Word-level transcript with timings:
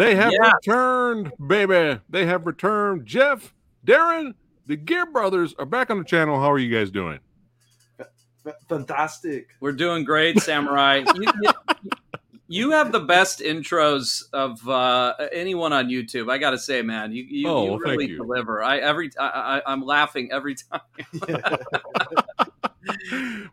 They 0.00 0.14
have 0.14 0.32
Yes. 0.32 0.54
returned, 0.54 1.30
baby. 1.46 2.00
They 2.08 2.24
have 2.24 2.46
returned. 2.46 3.04
Jeff, 3.04 3.52
Darren, 3.86 4.32
the 4.64 4.76
Geare 4.76 5.04
Brothers 5.04 5.54
are 5.58 5.66
back 5.66 5.90
on 5.90 5.98
the 5.98 6.04
channel. 6.04 6.40
How 6.40 6.50
are 6.50 6.58
you 6.58 6.74
guys 6.74 6.90
doing? 6.90 7.18
Fantastic. 8.70 9.48
We're 9.60 9.72
doing 9.72 10.04
great, 10.04 10.40
Samurai. 10.40 11.04
you, 11.14 11.30
you, 11.42 11.50
you 12.48 12.70
have 12.70 12.92
the 12.92 13.00
best 13.00 13.40
intros 13.40 14.22
of 14.32 14.66
uh, 14.66 15.12
anyone 15.32 15.74
on 15.74 15.88
YouTube. 15.90 16.32
I 16.32 16.38
got 16.38 16.52
to 16.52 16.58
say, 16.58 16.80
man, 16.80 17.12
you 17.12 17.22
you, 17.24 17.46
Oh, 17.48 17.64
you 17.64 17.70
well, 17.72 17.78
really 17.80 18.06
you. 18.08 18.16
deliver. 18.16 18.62
I 18.62 18.78
every 18.78 19.10
I, 19.20 19.26
I, 19.58 19.62
I'm 19.70 19.82
laughing 19.84 20.30
every 20.32 20.54
time. 20.54 20.80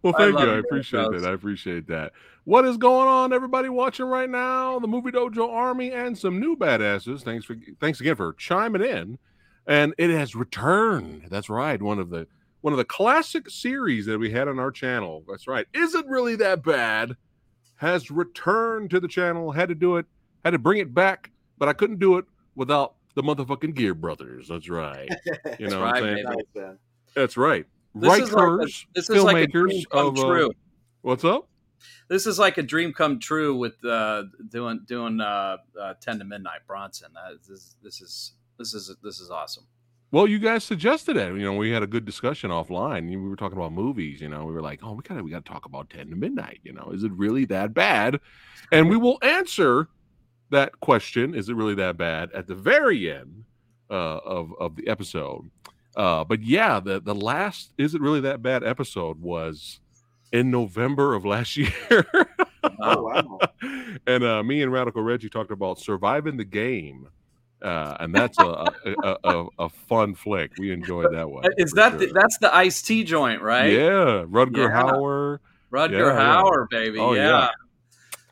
well, 0.01 0.13
thank 0.13 0.33
love 0.35 0.45
you. 0.47 0.53
I 0.53 0.57
appreciate 0.59 1.07
intros. 1.07 1.21
that. 1.23 1.29
I 1.29 1.33
appreciate 1.33 1.87
that. 1.87 2.13
What 2.47 2.63
is 2.63 2.77
going 2.77 3.09
on, 3.09 3.33
everybody 3.33 3.67
watching 3.67 4.05
right 4.05 4.29
now? 4.29 4.79
The 4.79 4.87
Movie 4.87 5.11
Dojo 5.11 5.51
Army 5.51 5.91
and 5.91 6.17
some 6.17 6.39
new 6.39 6.55
badasses. 6.55 7.21
Thanks 7.21 7.43
for 7.43 7.57
thanks 7.81 7.99
again 7.99 8.15
for 8.15 8.31
chiming 8.35 8.81
in. 8.83 9.19
And 9.67 9.93
it 9.97 10.09
has 10.11 10.33
returned. 10.33 11.23
That's 11.29 11.49
right. 11.49 11.81
One 11.81 11.99
of 11.99 12.09
the 12.09 12.25
one 12.61 12.71
of 12.71 12.77
the 12.77 12.85
classic 12.85 13.49
series 13.49 14.05
that 14.05 14.17
we 14.17 14.31
had 14.31 14.47
on 14.47 14.59
our 14.59 14.71
channel. 14.71 15.25
That's 15.27 15.45
right. 15.45 15.65
Isn't 15.73 16.07
really 16.07 16.37
that 16.37 16.63
bad? 16.63 17.17
Has 17.75 18.09
returned 18.09 18.91
to 18.91 19.01
the 19.01 19.09
channel. 19.09 19.51
Had 19.51 19.67
to 19.67 19.75
do 19.75 19.97
it. 19.97 20.05
Had 20.45 20.51
to 20.51 20.57
bring 20.57 20.79
it 20.79 20.93
back, 20.93 21.31
but 21.57 21.67
I 21.67 21.73
couldn't 21.73 21.99
do 21.99 22.17
it 22.17 22.23
without 22.55 22.95
the 23.15 23.23
motherfucking 23.23 23.75
Geare 23.75 23.93
Brothers. 23.93 24.47
That's 24.47 24.69
right. 24.69 25.09
You 25.59 25.67
know 25.67 25.81
what 25.81 25.89
I'm 25.97 26.03
right, 26.05 26.15
saying? 26.15 26.45
man. 26.55 26.77
That's 27.13 27.35
right. 27.35 27.65
This 27.93 28.13
is 28.19 28.31
like 28.31 28.41
a- 28.41 28.51
Writers, 28.51 28.87
this 28.95 29.09
is 29.09 29.21
like 29.21 29.35
a 29.35 29.47
dream 29.47 29.83
come 29.91 30.07
of 30.07 30.17
uh, 30.17 30.25
true. 30.25 30.51
what's 31.01 31.25
up? 31.25 31.49
This 32.07 32.25
is 32.25 32.39
like 32.39 32.57
a 32.57 32.63
dream 32.63 32.93
come 32.93 33.19
true 33.19 33.55
with 33.55 33.83
uh, 33.85 34.23
doing 34.49 34.81
doing 34.85 35.19
uh, 35.21 35.57
uh, 35.79 35.93
ten 36.01 36.19
to 36.19 36.25
midnight 36.25 36.61
Bronson. 36.67 37.11
Uh, 37.15 37.33
this, 37.47 37.75
this 37.83 38.01
is 38.01 38.33
this 38.57 38.73
is 38.73 38.95
this 39.03 39.19
is 39.19 39.29
awesome. 39.29 39.65
Well, 40.09 40.25
you 40.25 40.39
guys 40.39 40.63
suggested 40.63 41.17
it. 41.17 41.33
You 41.33 41.43
know, 41.43 41.53
we 41.53 41.69
had 41.69 41.83
a 41.83 41.87
good 41.87 42.05
discussion 42.05 42.49
offline. 42.49 43.09
We 43.09 43.17
were 43.17 43.35
talking 43.35 43.57
about 43.57 43.73
movies. 43.73 44.21
You 44.21 44.29
know, 44.29 44.45
we 44.45 44.53
were 44.53 44.61
like, 44.61 44.79
"Oh, 44.81 44.93
we 44.93 45.01
gotta, 45.03 45.21
we 45.21 45.31
gotta 45.31 45.43
talk 45.43 45.65
about 45.65 45.89
Ten 45.89 46.09
to 46.09 46.15
Midnight." 46.15 46.59
You 46.63 46.73
know, 46.73 46.91
is 46.93 47.03
it 47.03 47.11
really 47.11 47.45
that 47.45 47.73
bad? 47.73 48.19
And 48.71 48.89
we 48.89 48.95
will 48.95 49.19
answer 49.21 49.89
that 50.49 50.79
question: 50.79 51.35
Is 51.35 51.49
it 51.49 51.55
really 51.55 51.75
that 51.75 51.97
bad? 51.97 52.31
At 52.31 52.47
the 52.47 52.55
very 52.55 53.11
end 53.11 53.43
uh, 53.89 54.19
of 54.23 54.53
of 54.59 54.75
the 54.77 54.87
episode. 54.87 55.49
Uh, 55.97 56.23
but 56.23 56.41
yeah, 56.41 56.79
the 56.79 57.01
the 57.01 57.15
last 57.15 57.73
"Is 57.77 57.93
it 57.93 58.01
really 58.01 58.21
that 58.21 58.41
bad?" 58.41 58.63
episode 58.63 59.19
was 59.21 59.81
in 60.31 60.51
November 60.51 61.13
of 61.13 61.25
last 61.25 61.55
year. 61.57 62.05
Oh 62.79 63.03
wow. 63.03 63.39
and 64.07 64.23
uh, 64.23 64.43
me 64.43 64.61
and 64.61 64.71
Radical 64.71 65.01
Reggie 65.03 65.29
talked 65.29 65.51
about 65.51 65.79
surviving 65.79 66.37
the 66.37 66.43
game, 66.45 67.07
uh, 67.61 67.97
and 67.99 68.13
that's 68.13 68.37
a 68.39 68.43
a, 69.03 69.17
a, 69.23 69.45
a 69.59 69.69
fun 69.69 70.15
flick. 70.15 70.51
We 70.57 70.71
enjoyed 70.71 71.13
that 71.13 71.29
one. 71.29 71.43
Is 71.57 71.71
that 71.73 71.91
sure. 71.91 71.99
the, 71.99 72.07
that's 72.13 72.37
the 72.39 72.53
Ice-T 72.55 73.03
joint, 73.05 73.41
right? 73.41 73.71
Yeah, 73.71 74.25
Rutger 74.27 74.67
Yeah. 74.69 74.83
Hauer. 74.83 75.39
Rutger 75.71 75.91
Yeah, 75.91 76.17
yeah. 76.17 76.41
Hauer, 76.43 76.69
baby. 76.69 76.99
Oh, 76.99 77.13
yeah. 77.13 77.29
yeah. 77.29 77.49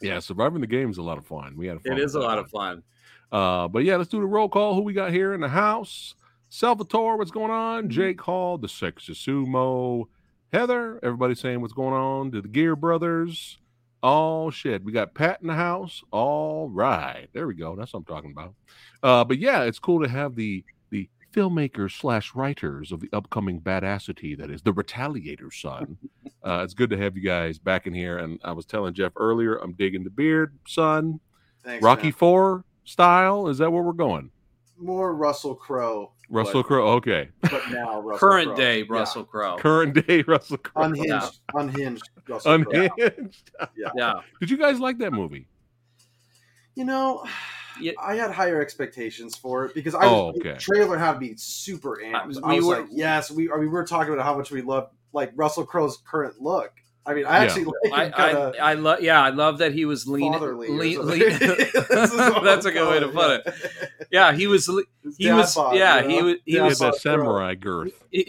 Yeah, 0.02 0.20
surviving 0.20 0.62
the 0.62 0.68
game 0.68 0.90
is 0.90 0.98
a 0.98 1.02
lot 1.02 1.18
of 1.18 1.26
fun. 1.26 1.56
We 1.58 1.68
had 1.68 1.82
fun. 1.82 1.94
it 1.94 2.00
is 2.00 2.16
a 2.16 2.20
lot 2.20 2.38
of 2.38 2.50
fun. 2.50 2.84
Uh, 3.32 3.68
but 3.68 3.80
yeah, 3.86 3.96
let's 3.96 4.10
do 4.10 4.20
the 4.20 4.26
roll 4.26 4.48
call. 4.50 4.76
Who 4.76 4.82
we 4.82 4.94
got 4.94 5.12
here 5.12 5.34
in 5.34 5.42
the 5.42 5.48
house? 5.50 6.16
Salvatore, 6.50 7.18
what's 7.18 7.32
going 7.32 7.50
Mm-hmm. 7.50 7.86
on? 7.86 7.90
Jake 7.90 8.22
Hall, 8.22 8.58
the 8.58 8.68
Sexy 8.70 9.14
Sumo, 9.14 10.06
Heather, 10.56 11.02
everybody 11.04 11.36
saying 11.36 11.60
what's 11.60 11.74
going 11.74 11.94
on 11.94 12.32
to 12.32 12.42
the 12.42 12.48
Geare 12.48 12.78
Brothers. 12.78 13.58
Oh 14.02 14.50
shit, 14.52 14.86
we 14.86 14.94
got 14.94 15.14
Pat 15.14 15.42
in 15.42 15.48
the 15.48 15.54
house. 15.54 16.02
All 16.12 16.70
right, 16.70 17.28
there 17.34 17.46
we 17.46 17.56
go. 17.56 17.76
That's 17.76 17.92
what 17.92 18.00
I'm 18.00 18.06
talking 18.06 18.32
about. 18.32 18.54
Uh, 19.04 19.26
but 19.26 19.38
yeah, 19.38 19.64
it's 19.64 19.80
cool 19.80 20.02
to 20.02 20.08
have 20.08 20.38
the 20.38 20.64
the 20.92 21.10
filmmakers 21.34 22.00
slash 22.00 22.34
writers 22.36 22.94
of 22.94 23.02
the 23.02 23.10
upcoming 23.12 23.60
badassity 23.60 24.38
that 24.38 24.50
is 24.50 24.62
the 24.62 24.72
Retaliator 24.72 25.52
son. 25.52 25.98
uh, 26.46 26.62
it's 26.64 26.74
good 26.74 26.90
to 26.92 26.98
have 26.98 27.18
you 27.18 27.24
guys 27.24 27.60
back 27.60 27.86
in 27.86 27.94
here. 27.94 28.18
And 28.18 28.40
I 28.42 28.54
was 28.54 28.66
telling 28.66 28.94
Jeff 28.94 29.12
earlier, 29.18 29.58
I'm 29.58 29.74
digging 29.74 30.06
the 30.06 30.10
beard, 30.10 30.58
son. 30.66 31.20
Thanks, 31.66 31.84
Rocky 31.84 32.04
man. 32.04 32.14
Four 32.14 32.64
style. 32.86 33.50
Is 33.50 33.58
that 33.58 33.74
where 33.74 33.84
we're 33.84 33.92
going? 33.92 34.32
More 34.78 35.16
Russell 35.16 35.56
Crowe. 35.56 36.12
Russell 36.30 36.64
Crowe. 36.64 36.88
Okay, 36.94 37.30
But 37.42 37.70
now 37.72 38.02
Russell 38.02 38.20
Current 38.30 38.48
Crowe. 38.48 38.56
day 38.56 38.80
Yeah. 38.80 38.86
Russell 38.90 39.24
Crowe. 39.24 39.58
current 39.58 40.08
day 40.08 40.22
Russell 40.28 40.58
Crowe. 40.58 40.84
Unhinged. 40.84 41.40
Unhinged. 41.54 42.10
Russell 42.28 42.64
Crowe. 42.64 42.88
Unhinged. 43.06 43.52
Yeah. 43.96 44.14
Did 44.40 44.50
you 44.50 44.58
guys 44.58 44.80
like 44.80 44.98
that 45.00 45.14
movie? 45.14 45.48
You 46.76 46.84
know, 46.86 47.24
Yeah. 47.80 47.94
I 48.02 48.16
had 48.16 48.32
higher 48.32 48.62
expectations 48.62 49.38
for 49.38 49.66
it 49.66 49.74
because 49.76 49.96
I 49.96 50.06
Oh, 50.06 50.28
was, 50.28 50.38
okay. 50.40 50.54
the 50.54 50.60
trailer 50.60 50.98
had 50.98 51.20
me 51.20 51.34
super 51.38 52.02
amped. 52.04 52.38
Uh, 52.38 52.42
I 52.46 52.50
we 52.54 52.56
was 52.58 52.66
were- 52.66 52.80
like, 52.82 52.88
yes, 52.92 53.32
we. 53.32 53.50
I 53.50 53.54
mean, 53.54 53.62
we 53.62 53.68
were 53.68 53.86
talking 53.86 54.14
about 54.14 54.26
how 54.26 54.36
much 54.36 54.52
we 54.52 54.62
love 54.62 54.90
like 55.14 55.32
Russell 55.36 55.66
Crowe's 55.66 55.98
current 56.10 56.42
look. 56.42 56.72
I 57.08 57.14
mean, 57.14 57.26
I 57.26 57.38
Yeah. 57.38 57.44
actually 57.44 57.66
like 57.66 57.94
I, 57.94 58.06
him 58.06 58.12
kind 58.14 58.38
of 58.38 58.56
I, 58.56 58.58
I 58.58 58.74
love 58.74 59.02
yeah 59.02 59.22
I 59.22 59.30
love 59.30 59.60
that 59.60 59.74
he 59.74 59.86
was 59.86 60.08
lean, 60.08 60.32
lean, 60.34 61.06
lean- 61.06 61.30
This 61.40 62.12
is 62.12 62.18
what 62.18 62.44
that's 62.44 62.66
a 62.66 62.70
I'm 62.70 62.74
good 62.76 62.90
way 62.90 63.00
to 63.00 63.08
put 63.10 63.42
it 63.46 63.54
yeah 64.12 64.34
he 64.34 64.48
was 64.48 64.66
he 65.18 65.32
was 65.32 65.54
bod, 65.56 65.76
yeah 65.76 66.02
you 66.02 66.10
he 66.10 66.22
was 66.24 66.36
he 66.46 66.52
He 66.54 66.60
was 66.62 66.80
that 66.80 66.96
samurai 66.96 67.54
girth. 67.56 67.94
he, 68.12 68.24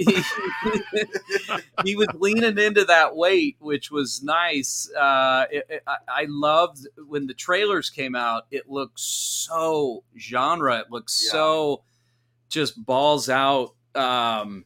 he 1.85 1.97
was 1.97 2.09
leaning 2.15 2.59
into 2.59 2.85
that 2.85 3.15
weight, 3.17 3.57
which 3.61 3.91
was 3.91 4.23
nice. 4.23 4.91
Uh, 4.99 5.47
it, 5.51 5.65
it- 5.69 5.83
I, 5.87 5.97
I 6.09 6.27
loved 6.29 6.87
when 7.09 7.27
the 7.27 7.35
trailers 7.35 7.91
came 7.91 8.15
out. 8.15 8.47
It 8.51 8.69
looked 8.69 8.99
so 9.01 10.03
genre. 10.19 10.81
It 10.81 10.91
looked 10.91 11.13
Yeah. 11.25 11.31
so 11.33 11.83
just 12.49 12.85
balls 12.85 13.29
out. 13.29 13.75
Um, 13.95 14.65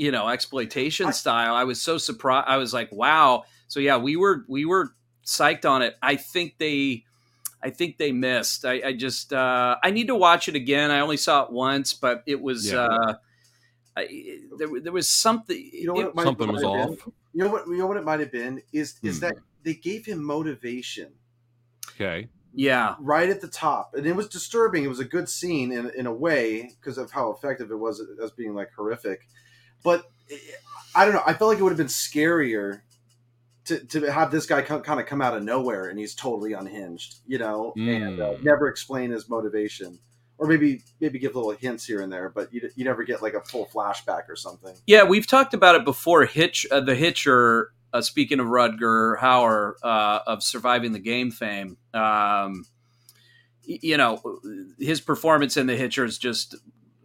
you 0.00 0.10
know, 0.10 0.28
exploitation 0.28 1.06
I- 1.06 1.10
style. 1.12 1.54
I 1.54 1.64
was 1.64 1.80
so 1.82 1.98
surprised. 1.98 2.46
I 2.48 2.56
was 2.56 2.72
like, 2.72 2.90
wow. 2.92 3.44
So 3.68 3.80
yeah, 3.80 3.98
we 3.98 4.16
were 4.16 4.44
we 4.48 4.64
were 4.64 4.94
psyched 5.24 5.64
on 5.68 5.82
it. 5.82 5.96
I 6.02 6.16
think 6.16 6.54
they. 6.58 7.04
I 7.62 7.68
think 7.68 7.98
they 7.98 8.10
missed. 8.10 8.64
I, 8.64 8.80
I 8.88 8.92
just 8.94 9.34
uh, 9.34 9.76
I 9.84 9.90
need 9.90 10.06
to 10.06 10.14
watch 10.16 10.48
it 10.48 10.54
again. 10.54 10.90
I 10.90 11.00
only 11.00 11.18
saw 11.18 11.44
it 11.44 11.52
once, 11.52 11.92
but 11.92 12.22
it 12.26 12.40
was 12.40 12.72
Yeah. 12.72 12.86
uh, 12.86 13.14
I, 13.94 14.08
there, 14.56 14.68
there 14.80 14.92
was 14.92 15.10
something. 15.10 15.58
You 15.72 15.88
know 15.88 15.92
what 15.92 16.04
it- 16.06 16.08
it 16.08 16.14
might- 16.14 16.24
Something 16.24 16.52
was 16.52 16.62
might 16.62 16.78
have 16.78 16.90
off. 16.92 17.04
been? 17.04 17.12
You 17.34 17.44
know 17.44 17.50
what? 17.50 17.66
You 17.68 17.76
know 17.76 17.86
what 17.86 17.96
it 17.98 18.04
might 18.04 18.20
have 18.20 18.32
been 18.32 18.62
is 18.72 18.98
is 19.02 19.16
Hmm. 19.18 19.26
that 19.26 19.34
they 19.62 19.74
gave 19.74 20.06
him 20.06 20.24
motivation 20.24 21.12
Okay. 21.94 22.28
yeah, 22.54 22.96
right 22.98 23.28
at 23.28 23.40
the 23.42 23.48
top, 23.48 23.94
and 23.94 24.06
it 24.06 24.16
was 24.16 24.26
disturbing. 24.28 24.82
It 24.84 24.88
was 24.88 25.00
a 25.00 25.04
good 25.04 25.28
scene 25.28 25.70
in 25.70 25.90
in 25.90 26.06
a 26.06 26.14
way 26.14 26.72
because 26.80 26.96
of 26.96 27.10
how 27.12 27.30
effective 27.30 27.70
it 27.70 27.78
was 27.78 28.00
as 28.24 28.30
being 28.30 28.54
like 28.54 28.70
horrific, 28.74 29.28
but 29.82 30.10
I 30.94 31.04
don't 31.04 31.14
know. 31.14 31.22
I 31.26 31.34
felt 31.34 31.50
like 31.50 31.58
it 31.58 31.62
would 31.62 31.70
have 31.70 31.78
been 31.78 31.86
scarier 31.86 32.80
to, 33.66 33.78
to 33.86 34.10
have 34.12 34.30
this 34.30 34.46
guy 34.46 34.62
kind 34.62 35.00
of 35.00 35.06
come 35.06 35.22
out 35.22 35.36
of 35.36 35.42
nowhere 35.42 35.88
and 35.88 35.98
he's 35.98 36.14
totally 36.14 36.52
unhinged, 36.54 37.16
you 37.26 37.38
know, 37.38 37.72
and 37.76 38.20
uh, 38.20 38.34
Mm. 38.34 38.42
never 38.42 38.66
explain 38.68 39.10
his 39.10 39.28
motivation, 39.28 39.98
or 40.38 40.46
maybe 40.48 40.82
maybe 41.00 41.18
give 41.18 41.34
little 41.36 41.50
hints 41.52 41.84
here 41.86 42.00
and 42.00 42.12
there, 42.12 42.28
but 42.28 42.52
you 42.52 42.68
you 42.74 42.84
never 42.84 43.04
get 43.04 43.22
like 43.22 43.34
a 43.34 43.40
full 43.42 43.66
flashback 43.66 44.28
or 44.28 44.36
something. 44.36 44.74
yeah. 44.86 45.04
We've 45.04 45.26
talked 45.26 45.54
about 45.54 45.74
it 45.76 45.84
before. 45.84 46.24
Hitch, 46.24 46.66
uh, 46.70 46.80
the 46.80 46.94
Hitcher. 46.94 47.70
Uh, 47.92 48.00
speaking 48.00 48.38
of 48.38 48.46
Rutger 48.46 49.18
Hauer 49.18 49.72
uh, 49.82 50.20
of 50.24 50.44
surviving 50.44 50.92
the 50.92 51.00
game 51.00 51.32
fame, 51.32 51.76
um, 51.92 52.64
you 53.64 53.96
know 53.96 54.40
his 54.78 55.00
performance 55.00 55.56
in 55.56 55.66
the 55.66 55.76
Hitcher 55.76 56.04
is 56.04 56.16
just 56.18 56.54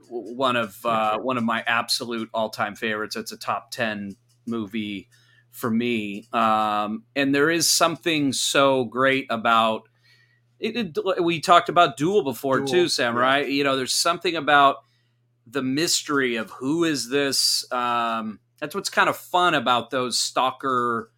one 0.10 0.56
of 0.56 0.86
uh, 0.86 1.18
one 1.20 1.38
of 1.38 1.44
my 1.44 1.64
absolute 1.68 2.30
all 2.34 2.50
time 2.50 2.76
favorites. 2.76 3.16
It's 3.16 3.32
a 3.32 3.38
top 3.38 3.72
ten 3.72 4.16
movie 4.46 5.10
for 5.52 5.70
me, 5.72 6.28
um, 6.34 7.04
and 7.16 7.34
there 7.34 7.50
is 7.50 7.72
something 7.72 8.34
so 8.34 8.84
great 8.86 9.26
about. 9.30 9.88
It, 10.60 10.96
it- 10.98 11.24
we 11.24 11.40
talked 11.42 11.70
about 11.70 11.98
Duel 11.98 12.24
before 12.24 12.58
Duel, 12.60 12.68
too, 12.68 12.88
Samurai. 12.90 13.40
You 13.42 13.64
know, 13.64 13.76
there's 13.76 13.94
something 13.96 14.36
about 14.36 14.78
the 15.48 15.62
mystery 15.62 16.38
of 16.38 16.50
who 16.52 16.84
is 16.86 17.10
this. 17.10 17.70
Um, 17.72 18.40
that's 18.60 18.74
what's 18.74 18.90
kind 18.90 19.10
of 19.10 19.18
fun 19.18 19.54
about 19.54 19.92
those 19.92 20.18
stalker 20.18 21.12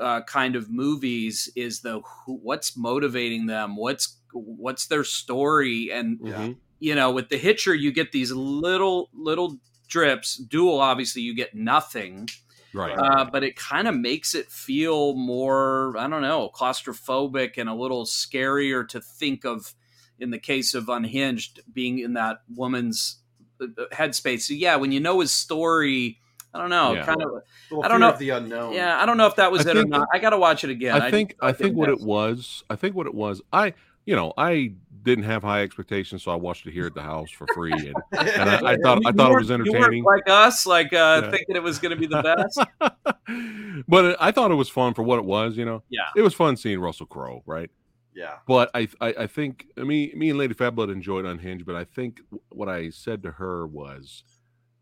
uh, 0.00 0.22
kind 0.22 0.56
of 0.56 0.68
movies 0.70 1.48
is 1.54 1.80
the 1.80 2.00
who, 2.00 2.36
what's 2.42 2.76
motivating 2.76 3.46
them, 3.46 3.76
what's 3.76 4.18
what's 4.32 4.86
their 4.88 5.04
story, 5.04 5.90
and 5.92 6.18
Yeah. 6.22 6.54
You 6.78 6.94
know, 6.94 7.10
with 7.10 7.28
the 7.30 7.38
Hitcher, 7.38 7.74
you 7.74 7.90
get 7.92 8.12
these 8.12 8.32
little 8.32 9.08
little 9.14 9.58
drips. 9.88 10.36
Duel, 10.36 10.78
obviously, 10.80 11.22
you 11.22 11.34
get 11.34 11.54
nothing, 11.54 12.28
Right. 12.74 12.96
uh, 12.98 13.24
but 13.24 13.42
it 13.44 13.56
kind 13.56 13.88
of 13.88 13.94
makes 13.96 14.34
it 14.34 14.50
feel 14.50 15.14
more, 15.14 15.96
I 15.96 16.06
don't 16.08 16.22
know, 16.22 16.50
claustrophobic 16.54 17.56
and 17.56 17.68
a 17.68 17.74
little 17.74 18.04
scarier 18.04 18.86
to 18.88 19.00
think 19.00 19.44
of. 19.44 19.74
In 20.18 20.30
the 20.30 20.38
case 20.38 20.72
of 20.72 20.88
Unhinged, 20.88 21.60
being 21.70 21.98
in 21.98 22.14
that 22.14 22.38
woman's 22.54 23.18
uh, 23.60 23.66
headspace, 23.92 24.40
so 24.48 24.54
yeah, 24.54 24.76
when 24.76 24.90
you 24.90 24.98
know 24.98 25.20
his 25.20 25.30
story, 25.30 26.18
I 26.54 26.58
don't 26.58 26.70
know, 26.70 26.94
Yeah. 26.94 27.04
kind 27.04 27.20
of, 27.22 27.28
Little 27.70 27.84
I 27.84 27.88
don't 27.88 27.98
fear 27.98 27.98
know- 27.98 28.12
of 28.14 28.18
the 28.18 28.30
unknown. 28.30 28.72
yeah, 28.72 28.98
I 28.98 29.04
don't 29.04 29.18
know 29.18 29.26
if 29.26 29.36
that 29.36 29.52
was 29.52 29.66
I 29.66 29.72
it 29.72 29.76
or 29.76 29.80
think- 29.80 29.90
not. 29.90 30.08
I 30.14 30.18
got 30.18 30.30
to 30.30 30.38
watch 30.38 30.64
it 30.64 30.70
again. 30.70 31.02
I 31.02 31.10
think 31.10 31.36
I 31.42 31.50
just 31.50 31.60
think 31.60 31.76
what 31.76 31.90
it 31.90 32.00
was. 32.00 32.64
I 32.70 32.76
think 32.76 32.96
what 32.96 33.06
it 33.06 33.12
was. 33.14 33.42
I 33.52 33.74
you 34.06 34.16
know 34.16 34.32
I 34.38 34.72
didn't 35.06 35.24
have 35.24 35.42
high 35.42 35.62
expectations, 35.62 36.22
so 36.22 36.30
I 36.30 36.34
watched 36.34 36.66
it 36.66 36.72
here 36.72 36.86
at 36.86 36.94
the 36.94 37.00
house 37.00 37.30
for 37.30 37.46
free, 37.54 37.72
and, 37.72 37.96
and 38.12 38.50
I, 38.50 38.72
I 38.72 38.76
thought 38.82 39.00
I 39.06 39.12
thought 39.12 39.32
it 39.32 39.36
was 39.36 39.48
you 39.48 39.54
entertaining. 39.54 40.04
like 40.04 40.28
us, 40.28 40.66
like 40.66 40.92
uh, 40.92 41.22
Yeah. 41.24 41.30
thinking 41.30 41.56
it 41.56 41.62
was 41.62 41.78
going 41.78 41.90
to 41.90 41.96
be 41.96 42.06
the 42.06 42.22
best. 42.22 42.60
but 43.88 44.16
I 44.20 44.30
thought 44.32 44.50
it 44.50 44.54
was 44.56 44.68
fun 44.68 44.92
for 44.94 45.02
what 45.02 45.18
it 45.18 45.24
was. 45.24 45.56
You 45.56 45.64
know, 45.64 45.82
yeah, 45.88 46.02
it 46.16 46.22
was 46.22 46.34
fun 46.34 46.56
seeing 46.56 46.80
Russell 46.80 47.06
Crowe, 47.06 47.42
right? 47.46 47.70
yeah. 48.14 48.34
But 48.46 48.70
I, 48.74 48.88
I, 49.00 49.08
I 49.20 49.26
think 49.26 49.66
me, 49.76 50.12
me 50.16 50.30
and 50.30 50.38
Lady 50.38 50.54
Fatblood 50.54 50.90
enjoyed 50.92 51.24
Unhinged. 51.26 51.64
But 51.66 51.76
I 51.76 51.84
think 51.84 52.20
what 52.48 52.68
I 52.68 52.90
said 52.90 53.22
to 53.24 53.30
her 53.32 53.66
was, 53.66 54.24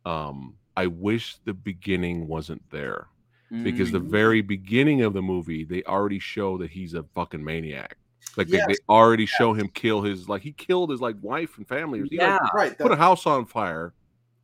um, 0.06 0.56
I 0.76 0.86
wish 0.86 1.36
the 1.44 1.54
beginning 1.54 2.26
wasn't 2.28 2.62
there 2.70 3.08
because 3.62 3.92
the 3.92 4.00
Mm. 4.00 4.10
very 4.10 4.40
beginning 4.40 5.02
of 5.02 5.12
the 5.12 5.22
movie 5.22 5.64
they 5.64 5.82
already 5.84 6.18
show 6.18 6.58
that 6.58 6.70
he's 6.70 6.94
a 6.94 7.04
fucking 7.14 7.44
maniac. 7.44 7.96
Like 8.36 8.48
they, 8.48 8.58
Yes. 8.58 8.66
they 8.68 8.74
already 8.88 9.26
show 9.26 9.52
him 9.52 9.68
kill 9.68 10.02
his 10.02 10.28
like 10.28 10.42
he 10.42 10.52
killed 10.52 10.90
his 10.90 11.00
like 11.00 11.16
wife 11.22 11.56
and 11.58 11.66
family. 11.68 12.02
He 12.08 12.16
yeah, 12.16 12.38
like, 12.42 12.54
Right. 12.54 12.78
put 12.78 12.92
a 12.92 12.96
house 12.96 13.26
on 13.26 13.46
fire. 13.46 13.94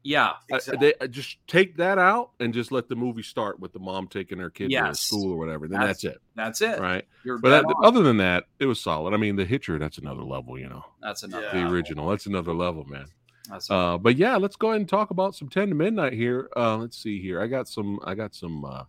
yeah, 0.02 0.32
Uh, 0.50 0.58
they 0.80 0.94
uh, 1.00 1.06
just 1.06 1.36
take 1.46 1.76
that 1.76 1.98
out 1.98 2.30
and 2.40 2.54
just 2.54 2.72
let 2.72 2.88
the 2.88 2.96
movie 2.96 3.22
start 3.22 3.60
with 3.60 3.72
the 3.74 3.78
mom 3.78 4.06
taking 4.08 4.38
her 4.38 4.48
kid 4.48 4.70
to 4.70 4.94
school 4.94 5.32
or 5.32 5.36
whatever. 5.38 5.68
Then 5.68 5.80
That's- 5.80 6.02
that's, 6.02 6.16
it, 6.16 6.22
that's 6.34 6.60
it. 6.62 6.80
right? 6.80 7.04
You're 7.24 7.38
But 7.38 7.50
that, 7.50 7.74
other 7.84 8.02
than 8.02 8.16
that, 8.16 8.44
it 8.58 8.64
was 8.66 8.80
solid. 8.80 9.12
I 9.12 9.18
mean, 9.18 9.36
the 9.36 9.44
Hitcher, 9.44 9.78
that's 9.78 9.98
another 9.98 10.22
level, 10.22 10.58
you 10.58 10.68
know. 10.70 10.84
that's 11.02 11.22
another. 11.22 11.48
Yeah. 11.52 11.64
The 11.64 11.70
original, 11.70 12.08
that's 12.08 12.24
another 12.26 12.54
level, 12.54 12.84
man. 12.86 13.06
That's 13.50 13.70
Uh, 13.70 13.98
but 13.98 14.16
yeah, 14.16 14.36
let's 14.36 14.56
go 14.56 14.68
ahead 14.68 14.80
and 14.80 14.88
talk 14.88 15.10
about 15.10 15.34
some 15.34 15.48
ten 15.48 15.68
to 15.70 15.74
midnight 15.74 16.12
here. 16.14 16.48
Uh, 16.56 16.76
let's 16.78 16.96
see 16.96 17.20
here. 17.20 17.40
I 17.42 17.46
got 17.48 17.68
some. 17.68 17.98
I 18.04 18.14
got 18.14 18.34
some. 18.34 18.64
Uh, 18.64 18.84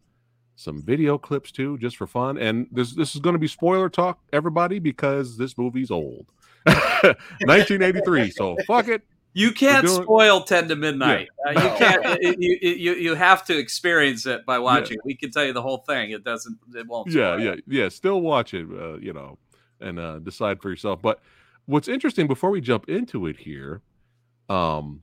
some 0.62 0.82
video 0.82 1.18
clips 1.18 1.52
too, 1.52 1.78
just 1.80 1.98
for 1.98 2.08
fun. 2.08 2.38
And 2.38 2.68
this 2.72 2.94
this 2.94 3.16
is 3.16 3.22
going 3.22 3.34
to 3.34 3.40
be 3.40 3.48
spoiler 3.48 3.90
talk, 3.90 4.20
everybody, 4.32 4.80
because 4.80 5.38
this 5.38 5.58
movie's 5.58 5.92
old, 5.92 6.28
1983. 6.66 8.32
So 8.32 8.56
fuck 8.68 8.88
it. 8.88 9.02
You 9.34 9.52
can't 9.54 9.86
doing- 9.86 10.04
spoil 10.04 10.42
Ten 10.42 10.68
to 10.68 10.76
Midnight. 10.76 11.30
Uh, 11.48 11.52
you 11.52 11.70
can't. 11.78 12.02
it- 12.22 12.38
you, 12.40 12.58
you 12.62 12.94
you 12.96 13.16
have 13.16 13.46
to 13.46 13.58
experience 13.58 14.26
it 14.26 14.46
by 14.46 14.60
watching. 14.60 14.98
We 15.06 15.16
can 15.16 15.32
tell 15.32 15.46
you 15.46 15.54
the 15.54 15.62
whole 15.62 15.80
thing. 15.80 16.12
It 16.12 16.24
doesn't. 16.24 16.58
It 16.76 16.86
won't. 16.88 17.10
Yeah, 17.12 17.38
yeah, 17.38 17.56
yeah. 17.66 17.88
Still 17.90 18.22
watch 18.22 18.54
it, 18.54 18.68
uh, 18.70 18.98
you 18.98 19.14
know, 19.14 19.38
and 19.80 20.00
uh, 20.00 20.20
decide 20.20 20.62
for 20.62 20.70
yourself. 20.70 21.02
But 21.02 21.22
what's 21.66 21.88
interesting 21.88 22.28
before 22.28 22.50
we 22.50 22.60
jump 22.60 22.90
into 22.90 23.26
it 23.26 23.38
here, 23.38 23.82
um, 24.50 25.02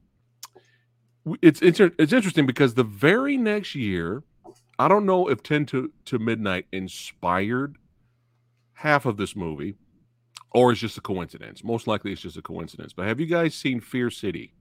it's 1.40 1.62
inter- 1.62 1.92
it's 1.98 2.12
interesting 2.12 2.44
because 2.46 2.74
the 2.74 2.84
very 2.84 3.38
next 3.38 3.74
year, 3.74 4.22
I 4.78 4.88
don't 4.88 5.06
know 5.06 5.28
if 5.28 5.42
Ten 5.42 5.66
to 5.66 5.92
to 6.06 6.18
Midnight 6.18 6.66
inspired 6.72 7.76
half 8.74 9.06
of 9.06 9.16
this 9.16 9.34
movie, 9.34 9.74
or 10.52 10.70
it's 10.72 10.80
just 10.80 10.96
a 10.98 11.00
coincidence. 11.00 11.64
Most 11.64 11.86
likely, 11.86 12.12
it's 12.12 12.20
just 12.22 12.36
a 12.36 12.42
coincidence. 12.42 12.92
But 12.92 13.06
have 13.06 13.18
you 13.20 13.26
guys 13.26 13.54
seen 13.54 13.80
Fear 13.80 14.10
City? 14.10 14.54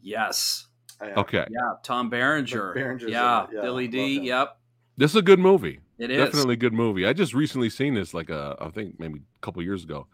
Yes. 0.00 0.66
Okay, 1.02 1.46
Yeah. 1.50 1.74
Tom 1.82 2.10
Berenger. 2.10 2.74
Berenger's 2.74 3.10
yeah. 3.10 3.44
it. 3.44 3.50
Yeah, 3.54 3.60
Billy 3.62 3.88
Dee 3.88 4.20
Yep. 4.20 4.58
this 4.98 5.12
is 5.12 5.16
a 5.16 5.22
good 5.22 5.38
movie. 5.38 5.80
It 5.98 6.10
is. 6.10 6.18
definitely 6.18 6.54
a 6.54 6.58
good 6.58 6.74
movie. 6.74 7.06
I 7.06 7.14
just 7.14 7.32
recently 7.32 7.70
seen 7.70 7.94
this, 7.94 8.12
like 8.12 8.30
uh, 8.30 8.56
I 8.60 8.68
think 8.68 8.98
maybe 9.00 9.20
a 9.20 9.40
couple 9.40 9.62
years 9.62 9.82
ago. 9.84 10.06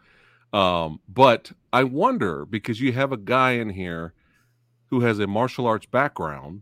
Um, 0.53 1.01
but 1.09 1.51
I 1.73 1.83
wonder 1.83 2.45
because 2.45 2.79
you 2.79 2.93
have 2.93 3.11
a 3.11 3.17
guy 3.17 3.51
in 3.53 3.69
here 3.71 4.13
who 4.89 5.01
has 5.01 5.19
a 5.19 5.27
martial 5.27 5.67
arts 5.67 5.85
background, 5.85 6.61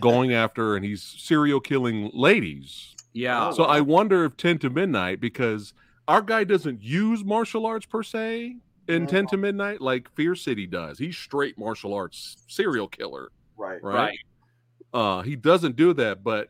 going 0.00 0.32
after 0.34 0.76
and 0.76 0.84
he's 0.84 1.02
serial 1.02 1.60
killing 1.60 2.10
ladies. 2.14 2.94
Yeah. 3.12 3.48
Oh, 3.48 3.52
So 3.52 3.64
I 3.64 3.80
wonder 3.80 4.24
if 4.24 4.36
Ten 4.36 4.58
to 4.58 4.70
Midnight 4.70 5.20
because 5.20 5.72
our 6.08 6.22
guy 6.22 6.44
doesn't 6.44 6.82
use 6.82 7.24
martial 7.24 7.66
arts 7.66 7.86
per 7.86 8.02
se 8.02 8.56
in 8.88 9.02
No. 9.04 9.08
Ten 9.08 9.26
to 9.28 9.36
Midnight 9.36 9.80
like 9.80 10.08
Fear 10.14 10.34
City 10.34 10.66
does. 10.66 10.98
He's 10.98 11.16
straight 11.16 11.58
martial 11.58 11.94
arts 11.94 12.44
serial 12.48 12.88
killer 12.88 13.30
Right. 13.56 13.82
right? 13.82 13.94
Right. 13.94 14.18
Uh, 14.92 15.22
he 15.22 15.36
doesn't 15.36 15.76
do 15.76 15.92
that, 15.94 16.24
but 16.24 16.48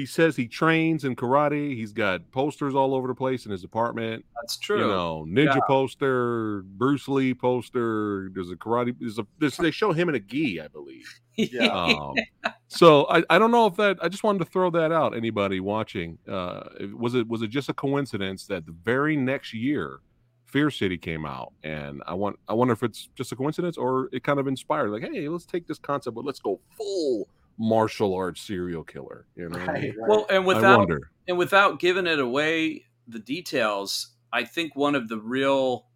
he 0.00 0.06
says 0.06 0.34
he 0.34 0.48
trains 0.48 1.04
in 1.04 1.14
karate. 1.14 1.74
He's 1.76 1.92
got 1.92 2.30
posters 2.30 2.74
all 2.74 2.94
over 2.94 3.06
the 3.06 3.14
place 3.14 3.44
in 3.44 3.52
his 3.52 3.64
apartment. 3.64 4.24
That's 4.40 4.56
true. 4.56 4.80
You 4.80 4.86
know, 4.86 5.26
ninja 5.28 5.56
Yeah. 5.56 5.60
poster, 5.66 6.62
Bruce 6.62 7.06
Lee 7.06 7.34
poster. 7.34 8.30
There's 8.32 8.50
a 8.50 8.56
karate. 8.56 8.96
There's 8.98 9.18
a. 9.18 9.26
There's, 9.38 9.58
they 9.58 9.70
show 9.70 9.92
him 9.92 10.08
in 10.08 10.14
a 10.14 10.18
gi, 10.20 10.58
I 10.58 10.68
believe. 10.68 11.20
Yeah. 11.36 11.66
Um, 11.66 12.14
so 12.68 13.06
I, 13.10 13.22
I 13.28 13.38
don't 13.38 13.50
know 13.50 13.66
if 13.66 13.76
that. 13.76 13.98
I 14.02 14.08
just 14.08 14.24
wanted 14.24 14.38
to 14.38 14.46
throw 14.46 14.70
that 14.70 14.90
out. 14.90 15.14
Anybody 15.14 15.60
watching? 15.60 16.16
Uh, 16.26 16.62
was 16.96 17.14
it 17.14 17.28
was 17.28 17.42
it 17.42 17.48
just 17.50 17.68
a 17.68 17.74
coincidence 17.74 18.46
that 18.46 18.64
the 18.64 18.72
very 18.72 19.16
next 19.16 19.52
year, 19.52 19.98
Fear 20.46 20.70
City 20.70 20.96
came 20.96 21.26
out, 21.26 21.52
and 21.62 22.02
I 22.06 22.14
want 22.14 22.38
I 22.48 22.54
wonder 22.54 22.72
if 22.72 22.82
it's 22.82 23.10
just 23.14 23.32
a 23.32 23.36
coincidence 23.36 23.76
or 23.76 24.08
it 24.12 24.24
kind 24.24 24.40
of 24.40 24.46
inspired. 24.48 24.88
Like, 24.90 25.02
hey, 25.02 25.28
let's 25.28 25.44
take 25.44 25.66
this 25.66 25.78
concept, 25.78 26.14
but 26.14 26.24
let's 26.24 26.40
go 26.40 26.58
full 26.74 27.28
martial 27.62 28.14
arts 28.14 28.40
serial 28.40 28.82
killer. 28.82 29.26
You 29.36 29.50
know, 29.50 29.58
what 29.58 29.68
I 29.68 29.72
mean? 29.74 29.82
Right. 29.82 29.94
right. 29.98 30.08
well, 30.08 30.26
and 30.30 30.46
without 30.46 30.88
and 31.28 31.36
without 31.36 31.78
giving 31.78 32.06
it 32.06 32.18
away 32.18 32.86
the 33.06 33.18
details 33.18 34.14
i 34.32 34.44
think 34.44 34.74
one 34.76 34.94
of 34.94 35.08
the 35.08 35.18
real 35.18 35.86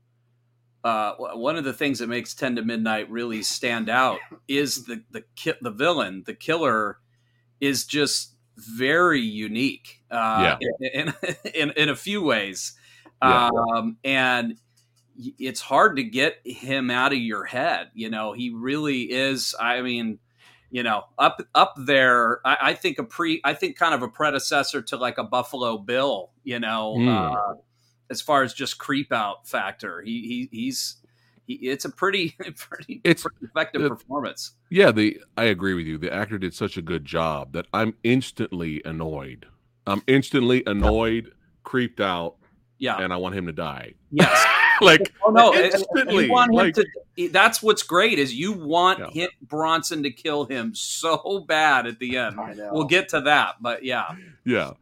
uh, 0.83 1.15
one 1.35 1.57
of 1.57 1.65
the 1.65 1.73
things 1.73 2.01
that 2.01 2.09
makes 2.09 2.35
10 2.35 2.57
to 2.57 2.63
midnight 2.63 3.09
really 3.11 3.43
stand 3.43 3.89
out 3.89 4.19
is 4.49 4.85
the 4.87 5.03
the 5.13 5.25
ki- 5.37 5.55
the 5.63 5.71
villain 5.71 6.23
the 6.27 6.35
killer 6.35 6.99
is 7.61 7.87
just 7.87 8.35
very 8.57 9.21
unique 9.21 10.03
uh, 10.11 10.57
in, 10.81 10.89
in, 10.93 11.15
in 11.55 11.71
in 11.71 11.89
a 11.89 11.97
few 11.97 12.23
ways 12.23 12.75
Yeah. 13.23 13.49
um, 13.77 13.97
and 14.05 14.57
it's 15.39 15.61
hard 15.61 15.97
to 15.97 16.03
get 16.03 16.39
him 16.45 16.91
out 16.91 17.13
of 17.13 17.19
your 17.19 17.45
head 17.45 17.91
you 17.95 18.11
know 18.11 18.33
he 18.33 18.51
really 18.51 19.03
is 19.03 19.55
i 19.61 19.81
mean 19.83 20.19
you 20.75 20.83
know 20.83 21.05
up 21.19 21.41
up 21.55 21.75
there 21.87 22.41
I, 22.45 22.57
I 22.71 22.75
think 22.75 22.99
a 22.99 23.05
pre 23.05 23.41
i 23.45 23.55
think 23.55 23.77
kind 23.79 23.95
of 23.95 24.03
a 24.03 24.09
predecessor 24.09 24.83
to 24.83 24.97
like 24.97 25.19
a 25.19 25.25
buffalo 25.25 25.79
bill 25.79 26.33
you 26.43 26.59
know 26.59 26.97
Mm. 26.99 27.09
uh, 27.33 27.55
as 28.11 28.21
far 28.21 28.43
as 28.43 28.53
just 28.53 28.77
creep 28.79 29.13
out 29.13 29.47
factor 29.47 30.03
he, 30.03 30.49
he 30.51 30.59
he's 30.59 30.97
he, 31.47 31.55
it's 31.55 31.85
a 31.85 31.91
pretty 31.91 32.31
pretty, 32.57 33.01
It's- 33.05 33.23
pretty 33.23 33.37
effective 33.47 33.89
performance 33.89 34.53
Yeah, 34.71 34.91
the 34.91 35.21
I 35.37 35.45
agree 35.45 35.75
with 35.75 35.87
you. 35.87 35.97
The 35.99 36.13
actor 36.13 36.39
did 36.39 36.55
such 36.55 36.77
a 36.77 36.83
good 36.83 37.05
job 37.05 37.53
that 37.53 37.67
I'm 37.73 37.95
instantly 38.03 38.83
annoyed. 38.85 39.47
I'm 39.87 40.03
instantly 40.09 40.63
annoyed, 40.67 41.31
creeped 41.63 42.01
out, 42.01 42.37
yeah 42.79 42.97
and 42.99 43.13
I 43.13 43.17
want 43.17 43.35
him 43.37 43.47
to 43.47 43.53
die. 43.53 43.95
yes 44.11 44.45
like 44.81 45.13
oh 45.25 45.31
no 45.31 45.55
instantly. 45.55 46.27
you 46.27 46.33
want 46.33 46.51
him 46.51 46.57
like, 46.57 46.75
to 46.75 47.29
that's 47.31 47.63
what's 47.63 47.83
great 47.83 48.19
is 48.19 48.35
you 48.35 48.53
want 48.53 48.99
Yeah. 48.99 49.11
him, 49.25 49.29
bronson 49.43 50.03
to 50.03 50.11
kill 50.11 50.45
him 50.47 50.75
so 50.75 51.45
bad 51.47 51.87
at 51.87 51.99
the 51.99 52.17
end 52.17 52.37
we'll 52.73 52.85
get 52.85 53.09
to 53.11 53.21
that 53.23 53.57
but 53.61 53.85
yeah 53.85 54.15
yeah. 54.45 54.73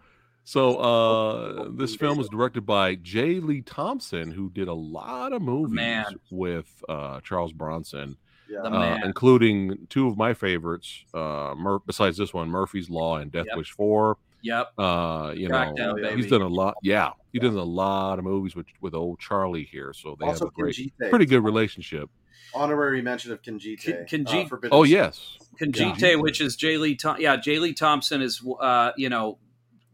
So 0.45 0.77
uh 0.79 1.69
this 1.71 1.95
film 1.95 2.19
was 2.19 2.29
directed 2.29 2.67
by 2.67 2.97
J. 2.97 3.39
Lee 3.39 3.61
Thompson, 3.63 4.33
who 4.33 4.51
did 4.51 4.67
a 4.67 4.75
lot 4.75 5.33
of 5.33 5.41
movies 5.41 5.73
Man. 5.75 6.05
with 6.33 6.83
uh 6.89 7.21
Charles 7.21 7.53
Bronson, 7.53 8.17
yeah. 8.51 8.59
Uh, 8.63 8.99
including 9.05 9.87
two 9.89 10.09
of 10.09 10.17
my 10.17 10.35
favorites, 10.35 11.05
uh 11.15 11.55
Mur- 11.57 11.79
besides 11.87 12.17
this 12.17 12.35
one, 12.35 12.49
Murphy's 12.49 12.91
Law 12.91 13.19
and 13.19 13.31
Death 13.31 13.47
Yep. 13.51 13.57
Wish 13.57 13.71
4. 13.71 14.17
Yep 14.43 14.73
Uh, 14.79 15.33
you 15.37 15.49
know, 15.49 15.55
Crackdown, 15.57 16.03
yeah, 16.03 16.09
baby. 16.11 16.23
he's 16.23 16.31
done 16.31 16.43
a 16.43 16.49
lot. 16.49 16.75
Yeah, 16.83 17.11
he 17.33 17.39
does 17.39 17.55
a 17.55 17.63
lot 17.63 18.19
of 18.19 18.25
movies 18.25 18.55
with 18.57 18.67
with 18.81 18.95
old 18.95 19.21
Charlie 19.21 19.65
here, 19.65 19.93
so 19.93 20.17
they 20.19 20.27
also 20.27 20.47
have 20.47 20.53
a 20.53 20.61
great, 20.61 20.75
Kinjite. 20.77 21.11
pretty 21.11 21.27
good 21.27 21.45
relationship. 21.45 22.11
Honorary 22.55 23.01
mention 23.03 23.33
of 23.33 23.41
Kinjite. 23.41 23.81
Kin- 23.81 24.25
Kinji- 24.25 24.45
uh, 24.45 24.49
Forbidden 24.49 24.77
Oh 24.77 24.83
yes, 24.83 25.39
Kinjite, 25.61 26.01
Yeah. 26.01 26.15
which 26.17 26.41
is 26.41 26.57
Jay 26.57 26.77
Lee. 26.77 26.97
Thom- 26.97 27.21
yeah, 27.21 27.37
Jay 27.37 27.59
Lee 27.59 27.73
Thompson 27.73 28.21
is. 28.21 28.45
Uh, 28.61 28.93
you 28.97 29.09
know, 29.09 29.39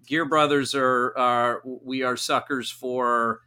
Geare 0.06 0.24
Brothers 0.24 0.74
are 0.74 1.16
are 1.16 1.62
we 1.64 2.02
are 2.02 2.16
suckers 2.16 2.70
for 2.70 3.42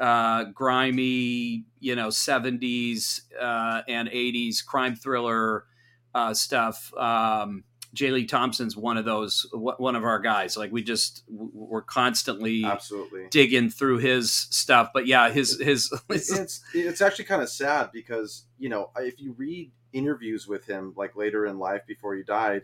uh, 0.00 0.44
grimy, 0.44 1.64
you 1.78 1.94
know, 1.94 2.10
seventies 2.10 3.22
uh, 3.40 3.82
and 3.86 4.08
eighties 4.10 4.62
crime 4.62 4.96
thriller 4.96 5.66
uh, 6.14 6.34
stuff. 6.34 6.92
Um, 6.94 7.62
Jay 7.94 8.10
Lee 8.10 8.24
Thompson's 8.24 8.76
one 8.76 8.96
of 8.96 9.04
those, 9.04 9.46
one 9.52 9.96
of 9.96 10.04
our 10.04 10.18
guys. 10.18 10.56
Like 10.56 10.72
we 10.72 10.82
just 10.82 11.24
we're 11.28 11.82
constantly 11.82 12.64
Absolutely. 12.64 13.26
digging 13.30 13.68
through 13.68 13.98
his 13.98 14.32
stuff. 14.32 14.90
But 14.94 15.06
yeah, 15.06 15.30
his 15.30 15.60
his, 15.60 15.92
it's 16.08 16.62
it's 16.74 17.02
actually 17.02 17.26
kind 17.26 17.42
of 17.42 17.50
sad 17.50 17.90
because 17.92 18.46
you 18.58 18.68
know 18.68 18.90
if 18.96 19.20
you 19.20 19.32
read 19.32 19.72
interviews 19.92 20.48
with 20.48 20.66
him 20.66 20.94
like 20.96 21.16
later 21.16 21.44
in 21.44 21.58
life 21.58 21.82
before 21.86 22.14
he 22.14 22.22
died, 22.22 22.62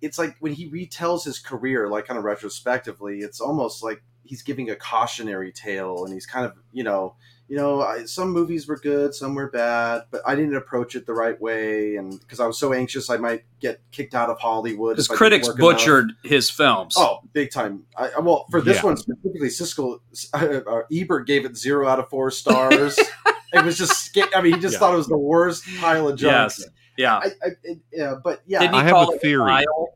it's 0.00 0.18
like 0.18 0.36
when 0.40 0.52
he 0.52 0.70
retells 0.70 1.24
his 1.24 1.38
career 1.38 1.88
like 1.88 2.06
kind 2.06 2.18
of 2.18 2.24
retrospectively, 2.24 3.18
it's 3.18 3.40
almost 3.40 3.82
like 3.82 4.02
he's 4.24 4.42
giving 4.42 4.70
a 4.70 4.76
cautionary 4.76 5.52
tale 5.52 6.04
and 6.04 6.14
he's 6.14 6.26
kind 6.26 6.46
of 6.46 6.54
you 6.72 6.84
know 6.84 7.14
you 7.48 7.56
know 7.56 7.82
I, 7.82 8.04
some 8.04 8.30
movies 8.30 8.66
were 8.66 8.76
good, 8.78 9.14
some 9.14 9.34
were 9.34 9.50
bad, 9.50 10.02
but 10.10 10.22
I 10.26 10.34
didn't 10.34 10.56
approach 10.56 10.94
it 10.96 11.06
the 11.06 11.12
right 11.14 11.38
way 11.40 11.96
and 11.96 12.18
because 12.20 12.40
I 12.40 12.46
was 12.46 12.58
so 12.58 12.72
anxious 12.72 13.10
I 13.10 13.16
might 13.18 13.44
get 13.60 13.80
kicked 13.90 14.14
out 14.14 14.30
of 14.30 14.38
Hollywood. 14.38 14.96
his 14.96 15.06
if 15.06 15.10
I 15.10 15.14
didn't 15.14 15.18
critics 15.18 15.48
work 15.48 15.58
enough. 15.58 15.70
butchered 15.72 16.12
his 16.24 16.48
films. 16.50 16.94
Oh, 16.96 17.20
big 17.32 17.50
time! 17.50 17.84
I, 17.96 18.10
I- 18.16 18.20
well, 18.20 18.46
for 18.50 18.60
this 18.60 18.78
Yeah. 18.78 18.82
one 18.84 18.96
specifically, 18.96 19.48
Siskel 19.48 19.98
uh, 20.34 20.60
uh, 20.70 20.82
Ebert 20.92 21.26
gave 21.26 21.44
it 21.44 21.56
zero 21.56 21.88
out 21.88 21.98
of 21.98 22.08
four 22.08 22.30
stars. 22.30 22.98
it 23.52 23.64
was 23.64 23.76
just. 23.78 23.92
sca- 24.06 24.34
I 24.36 24.40
mean, 24.42 24.54
he 24.54 24.60
just 24.60 24.74
Yeah. 24.74 24.78
thought 24.78 24.94
it 24.94 24.98
was 24.98 25.08
the 25.08 25.18
worst 25.18 25.64
pile 25.80 26.08
of 26.08 26.16
junk. 26.18 26.32
Yes. 26.32 26.64
Yeah. 26.98 27.16
I, 27.16 27.26
I, 27.26 27.48
it, 27.64 27.78
yeah, 27.92 28.14
but 28.22 28.42
yeah, 28.46 28.60
Didn't 28.60 28.74
he 28.74 28.80
I 28.80 28.84
have 28.84 29.08
a 29.08 29.18
theory. 29.18 29.44
vile? 29.46 29.88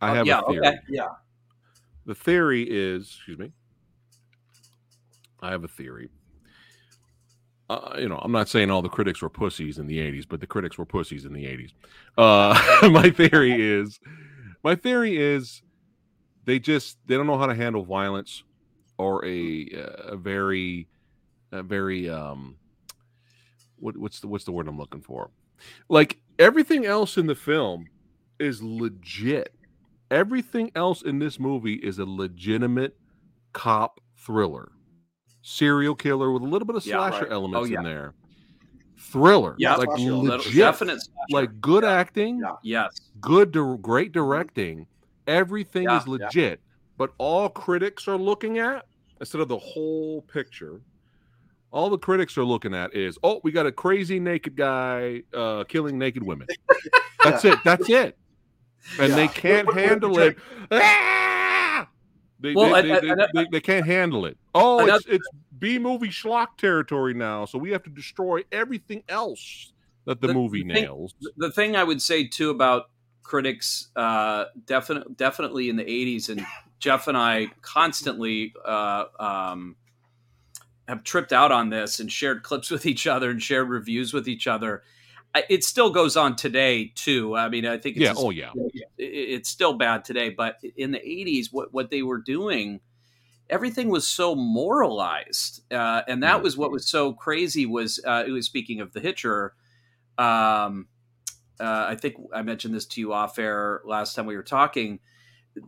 I 0.00 0.10
Oh, 0.10 0.14
have 0.14 0.26
yeah, 0.26 0.40
a 0.40 0.50
theory. 0.50 0.66
okay. 0.66 0.76
yeah. 0.88 1.08
The 2.04 2.14
theory 2.14 2.62
is, 2.68 3.04
excuse 3.16 3.38
me. 3.38 3.52
I 5.40 5.50
have 5.50 5.64
a 5.64 5.68
theory. 5.68 6.10
Uh, 7.72 7.96
you 7.98 8.08
know, 8.08 8.18
I'm 8.18 8.32
not 8.32 8.50
saying 8.50 8.70
all 8.70 8.82
the 8.82 8.88
critics 8.90 9.22
were 9.22 9.30
pussies 9.30 9.78
in 9.78 9.86
the 9.86 9.98
80s, 9.98 10.28
but 10.28 10.40
the 10.40 10.46
critics 10.46 10.76
were 10.76 10.84
pussies 10.84 11.24
in 11.24 11.32
the 11.32 11.44
80s. 11.44 11.72
Uh, 12.18 12.88
my 12.90 13.08
theory 13.08 13.54
is, 13.62 13.98
my 14.62 14.74
theory 14.74 15.16
is, 15.16 15.62
they 16.44 16.58
just 16.58 16.98
they 17.06 17.16
don't 17.16 17.26
know 17.26 17.38
how 17.38 17.46
to 17.46 17.54
handle 17.54 17.84
violence 17.84 18.42
or 18.98 19.24
a 19.24 19.68
a 19.72 20.16
very 20.16 20.88
a 21.52 21.62
very 21.62 22.10
um 22.10 22.56
what 23.78 23.96
what's 23.96 24.20
the 24.20 24.26
what's 24.26 24.44
the 24.44 24.52
word 24.52 24.68
I'm 24.68 24.76
looking 24.76 25.00
for? 25.00 25.30
Like 25.88 26.18
everything 26.38 26.84
else 26.84 27.16
in 27.16 27.26
the 27.26 27.34
film 27.34 27.86
is 28.38 28.62
legit. 28.62 29.54
Everything 30.10 30.72
else 30.74 31.02
in 31.02 31.20
this 31.20 31.38
movie 31.38 31.76
is 31.76 31.98
a 31.98 32.04
legitimate 32.04 32.96
cop 33.52 34.00
thriller. 34.18 34.72
Serial 35.42 35.94
killer 35.94 36.30
with 36.30 36.42
a 36.42 36.46
little 36.46 36.66
bit 36.66 36.76
of 36.76 36.86
Yeah, 36.86 36.96
slasher 36.96 37.24
right. 37.24 37.32
elements 37.32 37.68
Oh, 37.68 37.70
yeah. 37.70 37.78
in 37.78 37.84
there. 37.84 38.14
Thriller. 38.98 39.54
Yeah, 39.58 39.74
like 39.74 39.88
slasher, 39.88 40.12
legit. 40.14 40.54
definite 40.54 41.00
slasher. 41.02 41.26
Like 41.30 41.60
good 41.60 41.84
acting, 41.84 42.38
Yeah. 42.40 42.54
yes. 42.62 43.00
good 43.20 43.52
dir- 43.52 43.76
great 43.76 44.12
directing. 44.12 44.86
Everything 45.26 45.84
Yeah, 45.84 46.00
is 46.00 46.06
legit. 46.08 46.60
But 46.96 47.10
all 47.18 47.48
critics 47.48 48.06
are 48.08 48.16
looking 48.16 48.58
at 48.58 48.86
instead 49.20 49.40
of 49.40 49.48
the 49.48 49.58
whole 49.58 50.22
picture. 50.22 50.80
All 51.72 51.88
the 51.90 51.98
critics 51.98 52.36
are 52.38 52.44
looking 52.44 52.74
at 52.74 52.94
is, 52.94 53.18
oh, 53.24 53.40
we 53.42 53.50
got 53.50 53.66
a 53.66 53.72
crazy 53.72 54.20
naked 54.20 54.56
guy 54.56 55.22
uh, 55.34 55.64
killing 55.64 55.98
naked 55.98 56.22
women. 56.22 56.46
That's 57.24 57.44
it. 57.44 57.58
That's 57.64 57.88
it. 57.88 58.16
And 59.00 59.12
they 59.14 59.28
can't 59.28 59.72
handle 59.72 60.18
it. 60.18 60.36
They, 62.42 62.54
Well, 62.54 62.70
they, 62.82 62.92
I- 62.92 63.00
they, 63.00 63.10
I- 63.10 63.40
I- 63.42 63.46
they- 63.50 63.60
can't 63.60 63.86
handle 63.86 64.26
it. 64.26 64.36
Oh, 64.54 64.80
Another- 64.80 64.98
it's, 65.06 65.06
it's 65.06 65.28
B 65.58 65.78
movie 65.78 66.08
schlock 66.08 66.56
territory 66.58 67.14
now, 67.14 67.44
so 67.44 67.56
we 67.56 67.70
have 67.70 67.84
to 67.84 67.90
destroy 67.90 68.42
everything 68.50 69.04
else 69.08 69.72
that 70.06 70.20
the, 70.20 70.26
The- 70.26 70.34
movie 70.34 70.62
the 70.64 70.74
thing- 70.74 70.82
nails. 70.84 71.14
the 71.36 71.52
thing 71.52 71.76
I 71.76 71.84
would 71.84 72.02
say 72.02 72.26
too 72.26 72.50
about 72.50 72.90
critics, 73.22 73.88
uh, 73.96 74.46
definitely, 74.66 75.14
definitely 75.14 75.68
in 75.68 75.76
the 75.76 75.84
'80s, 75.84 76.28
and 76.28 76.44
Jeff 76.80 77.06
and 77.06 77.16
I 77.16 77.46
constantly 77.62 78.52
uh, 78.64 79.04
um, 79.20 79.76
have 80.88 81.04
tripped 81.04 81.32
out 81.32 81.52
on 81.52 81.70
this 81.70 82.00
and 82.00 82.10
shared 82.10 82.42
clips 82.42 82.70
with 82.72 82.84
each 82.86 83.06
other 83.06 83.30
and 83.30 83.40
shared 83.40 83.68
reviews 83.68 84.12
with 84.12 84.26
each 84.28 84.48
other. 84.48 84.82
I, 85.34 85.44
it 85.48 85.64
still 85.64 85.90
goes 85.90 86.16
on 86.16 86.36
today 86.36 86.92
too. 86.94 87.34
I 87.36 87.48
mean, 87.48 87.64
I 87.66 87.78
think 87.78 87.96
it's 87.96 88.02
yeah. 88.04 88.10
as- 88.10 88.18
Oh, 88.18 88.30
yeah. 88.30 88.50
it's 88.98 89.48
still 89.48 89.72
bad 89.74 90.04
today, 90.04 90.28
but 90.30 90.58
in 90.76 90.90
the 90.92 90.98
'80s, 90.98 91.48
what 91.52 91.72
what 91.72 91.90
they 91.90 92.02
were 92.02 92.18
doing. 92.18 92.80
Everything 93.50 93.88
was 93.90 94.06
so 94.08 94.34
moralized, 94.34 95.62
uh, 95.72 96.02
and 96.08 96.22
that 96.22 96.40
Mm. 96.40 96.42
was 96.42 96.56
what 96.56 96.70
was 96.70 96.86
so 96.86 97.12
crazy. 97.12 97.66
Was 97.66 98.00
uh, 98.06 98.24
it 98.26 98.30
was 98.30 98.46
speaking 98.46 98.80
of 98.80 98.92
the 98.92 99.00
Hitcher, 99.00 99.54
um, 100.16 100.86
uh, 101.60 101.84
I 101.88 101.96
think 101.96 102.16
I 102.34 102.42
mentioned 102.42 102.74
this 102.74 102.86
to 102.86 103.00
you 103.00 103.12
off 103.12 103.38
air 103.38 103.82
last 103.84 104.14
time 104.14 104.26
we 104.26 104.36
were 104.36 104.42
talking. 104.42 105.00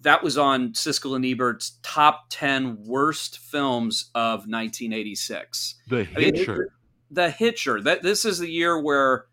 That 0.03 0.23
was 0.23 0.39
on 0.39 0.73
Siskel 0.73 1.15
and 1.15 1.25
Ebert's 1.27 1.79
top 1.83 2.27
10 2.31 2.85
worst 2.87 3.39
films 3.39 4.11
of 4.15 4.47
1986. 4.47 5.75
The 5.89 5.97
mean, 5.97 6.07
Hitcher. 6.35 6.73
The 7.11 7.31
Hitcher. 7.31 7.83
That 7.83 8.03
this 8.03 8.25
is 8.25 8.39
the 8.39 8.51
year 8.51 8.81
where 8.81 9.27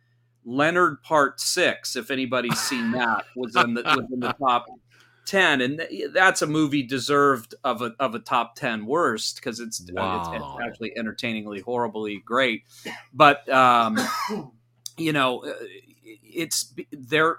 Leonard 0.45 1.01
Part 1.03 1.39
6, 1.39 1.95
if 1.95 2.11
anybody's 2.11 2.59
seen 2.59 2.91
that, 2.91 3.25
was 3.35 3.55
in 3.55 3.73
the 3.73 3.83
was 3.83 4.07
in 4.11 4.19
the 4.19 4.33
top 4.33 4.65
10 5.25 5.61
and 5.61 5.87
that's 6.13 6.41
a 6.41 6.47
movie 6.47 6.83
deserved 6.83 7.53
of 7.63 7.81
a 7.81 7.93
of 7.99 8.15
a 8.15 8.19
top 8.19 8.55
10 8.55 8.85
worst 8.85 9.35
because 9.35 9.59
it's, 9.59 9.79
uh, 9.95 10.19
it's 10.19 10.43
it's 10.43 10.65
actually 10.65 10.97
entertainingly 10.97 11.59
horribly 11.59 12.21
great. 12.25 12.63
But 13.13 13.47
um 13.49 13.99
you 14.97 15.13
know 15.13 15.43
uh, 15.45 15.53
it's 16.23 16.73
there 16.91 17.37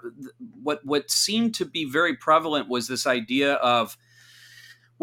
what 0.61 0.83
what 0.85 1.11
seemed 1.11 1.55
to 1.55 1.65
be 1.65 1.85
very 1.85 2.15
prevalent 2.15 2.69
was 2.69 2.87
this 2.87 3.05
idea 3.05 3.55
of 3.55 3.97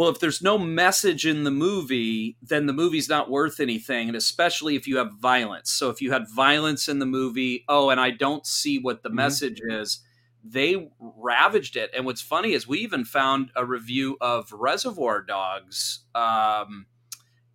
well 0.01 0.09
if 0.09 0.19
there's 0.19 0.41
no 0.41 0.57
message 0.57 1.27
in 1.27 1.45
the 1.45 1.51
movie 1.51 2.35
then 2.41 2.65
the 2.65 2.73
movie's 2.73 3.07
not 3.07 3.29
worth 3.29 3.61
anything 3.61 4.09
and 4.09 4.17
especially 4.17 4.75
if 4.75 4.89
you 4.89 4.97
have 4.97 5.13
violence 5.13 5.71
so 5.71 5.91
if 5.91 6.01
you 6.01 6.11
had 6.11 6.27
violence 6.35 6.89
in 6.89 7.01
the 7.01 7.05
movie 7.05 7.67
oh 7.69 7.91
and 7.91 8.01
i 8.01 8.11
don't 8.11 8.47
see 8.47 8.79
what 8.79 9.03
the 9.03 9.11
Mhm. 9.11 9.15
message 9.17 9.61
is 9.63 10.01
they 10.43 10.89
ravaged 10.99 11.77
it 11.77 11.91
and 11.95 12.07
what's 12.07 12.23
funny 12.23 12.55
is 12.55 12.67
we 12.67 12.79
even 12.79 13.05
found 13.05 13.51
a 13.55 13.67
review 13.67 14.17
of 14.23 14.51
reservoir 14.53 15.21
dogs 15.21 16.07
um, 16.15 16.87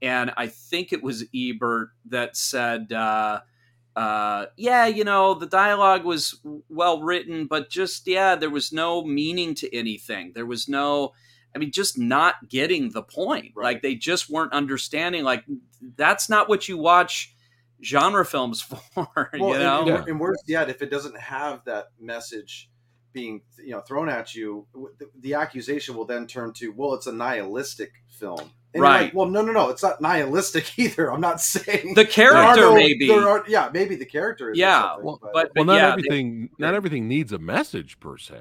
and 0.03 0.31
i 0.37 0.45
think 0.45 0.93
it 0.93 1.01
was 1.01 1.25
ebert 1.33 1.89
that 2.05 2.37
said 2.37 2.93
uh, 2.93 3.41
uh, 3.95 4.47
yeah, 4.57 4.85
you 4.87 5.05
know, 5.05 5.33
the 5.33 5.45
dialogue 5.45 6.03
was 6.03 6.41
well 6.67 7.01
written, 7.01 7.47
but 7.47 7.69
just, 7.69 8.05
yeah, 8.07 8.35
there 8.35 8.49
was 8.49 8.73
no 8.73 9.03
meaning 9.05 9.55
to 9.55 9.73
anything. 9.73 10.33
There 10.35 10.45
was 10.45 10.67
no, 10.67 11.13
I 11.55 11.57
mean, 11.57 11.71
just 11.71 11.97
not 11.97 12.49
getting 12.49 12.89
the 12.91 13.01
point. 13.03 13.53
Right. 13.55 13.63
Like 13.75 13.81
they 13.81 13.95
just 13.95 14.29
weren't 14.29 14.53
understanding. 14.53 15.23
Like 15.23 15.43
that's 15.95 16.29
not 16.29 16.49
what 16.49 16.67
you 16.67 16.77
watch 16.77 17.33
genre 17.83 18.25
films 18.25 18.61
for, 18.61 18.79
Well, 18.95 19.29
you 19.33 19.53
and- 19.53 19.63
know? 19.63 19.79
and, 19.79 19.87
Yeah. 19.87 19.93
wor- 20.01 20.09
and 20.09 20.19
worse 20.19 20.43
yet, 20.47 20.69
if 20.69 20.81
it 20.81 20.89
doesn't 20.91 21.17
have 21.19 21.63
that 21.65 21.87
message 21.99 22.69
being 23.13 23.41
you 23.57 23.71
know 23.71 23.79
thrown 23.81 24.09
at 24.09 24.35
you, 24.35 24.67
the, 24.99 25.09
the 25.21 25.33
accusation 25.35 25.95
will 25.95 26.05
then 26.05 26.27
turn 26.27 26.51
to, 26.53 26.71
well, 26.75 26.93
it's 26.95 27.07
a 27.07 27.13
nihilistic 27.13 27.91
film. 28.19 28.51
And 28.75 28.81
you're 28.81 28.91
Right. 28.91 29.01
like, 29.03 29.13
well, 29.13 29.27
no, 29.27 29.41
no, 29.41 29.53
no, 29.53 29.69
it's 29.69 29.81
not 29.81 30.01
nihilistic 30.01 30.77
either. 30.79 31.09
I'm 31.09 31.21
not 31.21 31.39
saying 31.39 31.93
The 31.93 32.03
character, 32.05 32.59
no- 32.61 32.75
maybe. 32.75 33.07
There 33.07 33.25
are, 33.27 33.41
yeah, 33.47 33.69
maybe 33.73 33.95
the 33.95 34.05
character. 34.05 34.51
Is 34.51 34.57
Yeah, 34.57 34.97
well, 35.01 35.17
but, 35.21 35.31
but- 35.33 35.51
well, 35.55 35.63
not 35.63 35.75
yeah, 35.75 35.85
they- 35.85 35.91
everything. 35.93 36.49
not 36.57 36.73
everything 36.73 37.07
needs 37.07 37.31
a 37.31 37.39
message 37.39 37.97
per 38.01 38.17
se. 38.17 38.35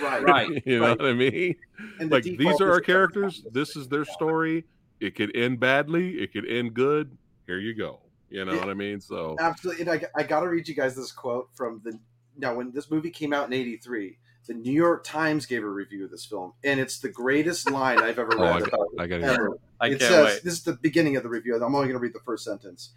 right, 0.00 0.22
Right. 0.22 0.62
you 0.64 0.78
know 0.78 0.86
right. 0.90 0.98
what 0.98 1.08
I 1.08 1.12
mean? 1.12 1.56
And 1.98 2.08
Like 2.08 2.22
default 2.22 2.38
these 2.38 2.60
are 2.60 2.70
our 2.70 2.80
characters. 2.80 3.42
This 3.50 3.74
is 3.74 3.88
their 3.88 4.04
story. 4.04 4.64
It 5.00 5.16
could 5.16 5.34
end 5.36 5.58
badly. 5.58 6.20
It 6.20 6.32
could 6.32 6.48
end 6.48 6.72
good. 6.74 7.16
Here 7.48 7.58
you 7.58 7.74
go. 7.74 7.98
You 8.28 8.44
know 8.44 8.52
Yeah. 8.52 8.60
what 8.60 8.68
I 8.70 8.74
mean? 8.74 9.00
So 9.00 9.34
Absolutely. 9.40 9.82
And 9.82 9.90
I, 9.90 10.02
I 10.16 10.22
got 10.22 10.40
to 10.40 10.48
read 10.48 10.68
you 10.68 10.74
guys 10.76 10.94
this 10.94 11.10
quote 11.10 11.48
from 11.54 11.80
the. 11.84 11.98
Now, 12.38 12.54
when 12.54 12.70
this 12.70 12.92
movie 12.92 13.10
came 13.10 13.32
out 13.32 13.48
in 13.48 13.52
'83, 13.52 14.16
the 14.46 14.54
New 14.54 14.72
York 14.72 15.04
Times 15.04 15.46
gave 15.46 15.62
a 15.62 15.68
review 15.68 16.04
of 16.04 16.10
this 16.10 16.24
film, 16.24 16.52
and 16.64 16.80
it's 16.80 16.98
the 16.98 17.08
greatest 17.08 17.70
line 17.70 17.98
I've 18.00 18.18
ever 18.18 18.32
Oh, 18.38 18.42
read 18.42 18.62
I, 18.62 18.66
about 18.66 18.88
I 18.98 19.06
got 19.06 19.20
ever. 19.22 19.54
it. 19.54 19.60
I 19.80 19.86
it 19.86 19.90
can't 19.98 20.02
says 20.02 20.26
wait. 20.26 20.42
this 20.44 20.54
is 20.54 20.62
the 20.64 20.72
beginning 20.74 21.16
of 21.16 21.22
the 21.22 21.28
review. 21.28 21.54
I'm 21.56 21.74
only 21.74 21.86
going 21.88 21.98
to 21.98 22.02
read 22.02 22.14
the 22.14 22.20
first 22.24 22.44
sentence. 22.44 22.90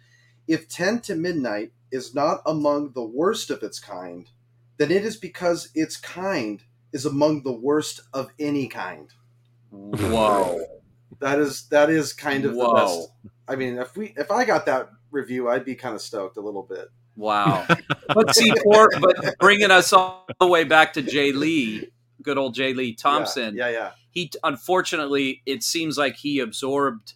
If 0.46 0.68
10 0.68 1.00
to 1.02 1.14
Midnight 1.14 1.72
is 1.90 2.14
not 2.14 2.40
among 2.44 2.92
the 2.92 3.04
worst 3.04 3.50
of 3.50 3.62
its 3.62 3.78
kind, 3.78 4.28
then 4.76 4.90
it 4.90 5.04
is 5.04 5.16
because 5.16 5.70
its 5.74 5.96
kind 5.96 6.62
is 6.92 7.06
among 7.06 7.42
the 7.42 7.52
worst 7.52 8.00
of 8.12 8.30
any 8.38 8.66
kind. 8.68 9.10
Whoa. 9.70 10.60
That 11.20 11.38
is 11.38 11.68
that 11.68 11.90
is 11.90 12.12
kind 12.12 12.44
of 12.44 12.54
Whoa. 12.54 12.66
the 12.66 12.74
best. 12.74 13.08
I 13.48 13.56
mean, 13.56 13.78
if 13.78 13.96
we 13.96 14.12
if 14.16 14.30
I 14.32 14.44
got 14.44 14.66
that 14.66 14.90
review, 15.12 15.48
I'd 15.48 15.64
be 15.64 15.76
kind 15.76 15.94
of 15.94 16.02
stoked 16.02 16.36
a 16.36 16.40
little 16.40 16.64
bit. 16.64 16.88
Wow. 17.16 17.66
but 18.08 18.34
see, 18.34 18.52
poor, 18.62 18.90
but 19.00 19.38
bringing 19.38 19.70
us 19.70 19.92
all 19.92 20.26
the 20.40 20.46
way 20.46 20.64
back 20.64 20.94
to 20.94 21.02
Jay 21.02 21.32
Lee, 21.32 21.88
good 22.22 22.38
old 22.38 22.54
Jay 22.54 22.74
Lee 22.74 22.94
Thompson. 22.94 23.56
Yeah, 23.56 23.68
yeah. 23.68 23.90
he 24.10 24.30
unfortunately 24.42 25.42
it 25.46 25.62
seems 25.62 25.96
like 25.96 26.16
he 26.16 26.40
absorbed 26.40 27.14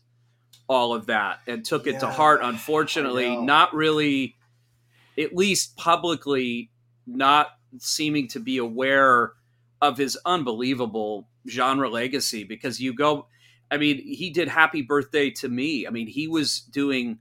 all 0.68 0.92
of 0.92 1.06
that 1.06 1.40
and 1.46 1.64
took 1.64 1.86
it 1.86 1.98
to 1.98 2.06
heart 2.06 2.40
unfortunately 2.42 3.34
not 3.36 3.74
really 3.74 4.36
at 5.16 5.34
least 5.34 5.76
publicly 5.76 6.70
not 7.06 7.48
seeming 7.78 8.28
to 8.28 8.38
be 8.38 8.58
aware 8.58 9.32
of 9.80 9.96
his 9.96 10.18
unbelievable 10.26 11.26
genre 11.48 11.88
legacy 11.88 12.44
because 12.44 12.78
you 12.78 12.92
go 12.92 13.26
i 13.70 13.78
mean 13.78 13.96
he 13.96 14.28
did 14.28 14.46
happy 14.46 14.82
birthday 14.82 15.30
to 15.30 15.48
me 15.48 15.86
i 15.86 15.90
mean 15.90 16.06
he 16.06 16.28
was 16.28 16.60
doing 16.60 17.18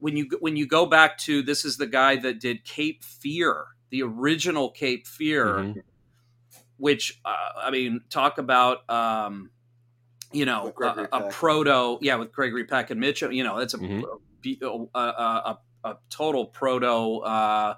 when 0.00 0.16
you 0.16 0.28
when 0.40 0.56
you 0.56 0.66
go 0.66 0.86
back 0.86 1.16
to 1.18 1.42
this 1.42 1.64
is 1.64 1.76
the 1.76 1.86
guy 1.86 2.16
that 2.16 2.40
did 2.40 2.64
cape 2.64 3.04
fear 3.04 3.66
the 3.90 4.02
original 4.02 4.70
cape 4.70 5.06
fear 5.06 5.46
Mhm. 5.46 5.82
which 6.76 7.20
uh, 7.24 7.34
I 7.62 7.70
mean, 7.70 8.00
talk 8.08 8.38
about 8.38 8.88
um, 8.90 9.50
you 10.32 10.44
know 10.46 10.72
a, 10.82 11.08
a 11.12 11.30
proto, 11.30 11.98
yeah, 12.00 12.16
with 12.16 12.32
Gregory 12.32 12.64
Peck 12.64 12.90
and 12.90 13.00
Mitchum. 13.02 13.34
You 13.34 13.44
know, 13.44 13.58
that's 13.58 13.74
a 13.74 13.78
Mhm. 13.78 14.04
a, 14.62 14.98
a, 14.98 15.00
a, 15.00 15.58
a 15.84 15.96
total 16.08 16.46
proto. 16.46 17.18
Uh, 17.18 17.74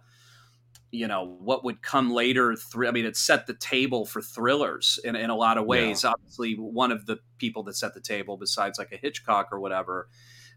you 0.93 1.09
know 1.09 1.25
what 1.41 1.65
would 1.65 1.83
come 1.83 2.11
later. 2.13 2.55
Thr- 2.55 2.87
I 2.87 2.91
mean, 2.93 3.07
it 3.07 3.17
set 3.17 3.47
the 3.47 3.55
table 3.55 4.05
for 4.05 4.21
thrillers 4.21 5.01
in, 5.03 5.17
in 5.17 5.31
a 5.31 5.35
lot 5.37 5.57
of 5.59 5.65
ways. 5.65 6.05
Obviously, 6.05 6.55
one 6.55 6.93
of 6.93 7.07
the 7.07 7.19
people 7.39 7.63
that 7.65 7.77
set 7.77 7.95
the 7.95 8.01
table, 8.01 8.37
besides 8.37 8.79
like 8.79 8.93
a 8.93 8.97
Hitchcock 8.99 9.49
or 9.51 9.59
whatever. 9.59 10.09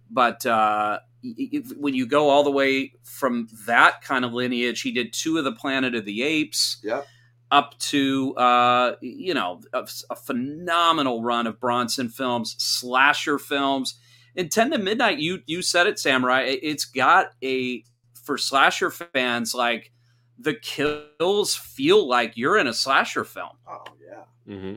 But 0.10 0.46
uh, 0.46 1.00
when 1.78 1.94
you 1.94 2.06
go 2.06 2.30
all 2.30 2.44
the 2.44 2.52
way 2.52 2.94
from 3.04 3.48
that 3.66 4.02
kind 4.02 4.26
of 4.26 4.34
lineage, 4.34 4.82
he 4.82 4.92
did 4.92 5.14
two 5.14 5.38
of 5.38 5.44
the 5.44 5.52
Planet 5.52 5.96
of 5.96 6.06
the 6.06 6.24
Apes. 6.24 6.78
Yep. 6.84 7.08
Up 7.52 7.78
to 7.78 8.36
uh, 8.36 8.96
you 9.02 9.34
know 9.34 9.62
a, 9.72 9.88
a, 10.10 10.16
phenomenal 10.16 11.22
run 11.22 11.46
of 11.46 11.60
Bronson 11.60 12.10
films, 12.10 12.56
slasher 12.58 13.38
films. 13.38 14.00
In 14.36 14.50
Ten 14.50 14.72
to 14.72 14.80
Midnight, 14.80 15.20
you 15.20 15.42
you 15.46 15.62
said 15.62 15.86
it, 15.86 16.00
Samurai. 16.00 16.42
It's 16.42 16.86
got 16.86 17.34
a 17.44 17.84
for 18.24 18.38
slasher 18.40 18.90
fans 18.90 19.54
like 19.54 19.92
the 20.40 20.56
kills 20.56 21.56
feel 21.56 22.08
like 22.08 22.36
you're 22.36 22.58
in 22.58 22.68
a 22.68 22.74
slasher 22.74 23.24
film. 23.24 23.58
Oh 23.68 23.84
yeah. 24.04 24.54
Mm-hmm. 24.54 24.76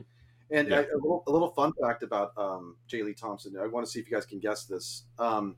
And 0.51 0.69
Yeah. 0.69 0.79
a, 0.79 0.95
a 0.95 0.97
little 0.97 1.23
a 1.27 1.31
little 1.31 1.49
fun 1.49 1.73
fact 1.81 2.01
about 2.03 2.31
um, 2.37 2.75
J. 2.87 3.03
Lee 3.03 3.13
Thompson. 3.13 3.55
I 3.57 3.67
want 3.67 3.85
to 3.85 3.91
see 3.91 3.99
if 3.99 4.09
you 4.09 4.15
guys 4.15 4.25
can 4.25 4.39
guess 4.39 4.65
this. 4.65 5.03
Um, 5.19 5.55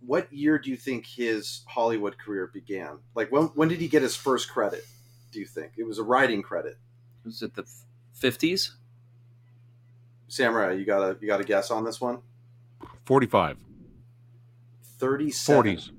what 0.00 0.32
year 0.32 0.58
do 0.58 0.70
you 0.70 0.76
think 0.76 1.06
his 1.06 1.62
Hollywood 1.68 2.18
career 2.18 2.50
began? 2.52 2.98
Like 3.14 3.30
when 3.30 3.44
when 3.54 3.68
did 3.68 3.80
he 3.80 3.88
get 3.88 4.02
his 4.02 4.16
first 4.16 4.48
credit? 4.50 4.84
Do 5.30 5.38
you 5.38 5.46
think 5.46 5.72
it 5.76 5.84
was 5.86 5.98
a 5.98 6.02
writing 6.02 6.42
credit? 6.42 6.78
Was 7.24 7.42
it 7.42 7.54
the 7.54 7.64
fifties? 8.14 8.76
Samurai, 10.28 10.72
you 10.72 10.84
got 10.84 11.02
a 11.02 11.16
you 11.20 11.26
got 11.26 11.40
a 11.40 11.44
guess 11.44 11.70
on 11.70 11.84
this 11.84 12.00
one? 12.00 12.20
45, 13.04 13.58
Thirty 14.98 15.30
seven. 15.30 15.76
40s. 15.76 15.90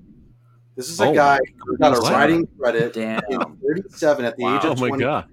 This 0.74 0.88
is 0.88 1.00
a 1.00 1.06
Oh 1.08 1.14
guy 1.14 1.38
who 1.66 1.76
got 1.76 1.96
a 1.96 2.00
writing 2.00 2.46
credit 2.58 2.94
Damn. 2.94 3.20
in 3.28 3.38
37 3.40 4.24
at 4.24 4.36
the 4.36 4.44
age 4.44 4.64
Wow. 4.64 4.70
of 4.72 4.78
Oh 4.78 4.80
my 4.80 4.88
20. 4.88 5.04
God. 5.04 5.28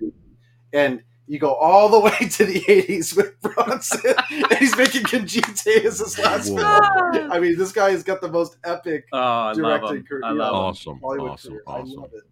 And 0.73 1.01
you 1.29 1.37
go 1.39 1.53
all 1.53 1.87
the 1.89 1.99
way 1.99 2.27
to 2.27 2.43
the 2.43 2.59
80s 2.61 3.15
with 3.15 3.39
Bronson, 3.39 4.15
and 4.31 4.57
he's 4.57 4.75
making 4.75 5.03
Kinjite 5.03 5.85
as 5.85 5.99
his 5.99 6.17
last 6.19 6.49
Whoa. 6.49 7.11
film. 7.13 7.31
I 7.31 7.39
mean, 7.39 7.55
this 7.55 7.71
guy 7.71 7.91
has 7.91 8.01
got 8.03 8.19
the 8.19 8.29
most 8.31 8.57
epic 8.63 9.05
Oh, 9.13 9.17
I 9.19 9.47
love 9.51 9.55
directing 9.57 9.97
him. 9.97 10.05
career. 10.05 10.21
I 10.25 10.31
love 10.31 10.49
him. 10.49 10.55
Awesome. 10.55 10.99
Hollywood 11.01 11.29
Awesome. 11.31 11.51
career. 11.51 11.63
I 11.67 11.71
Awesome. 11.71 12.01
love 12.01 12.09
it. 12.15 12.23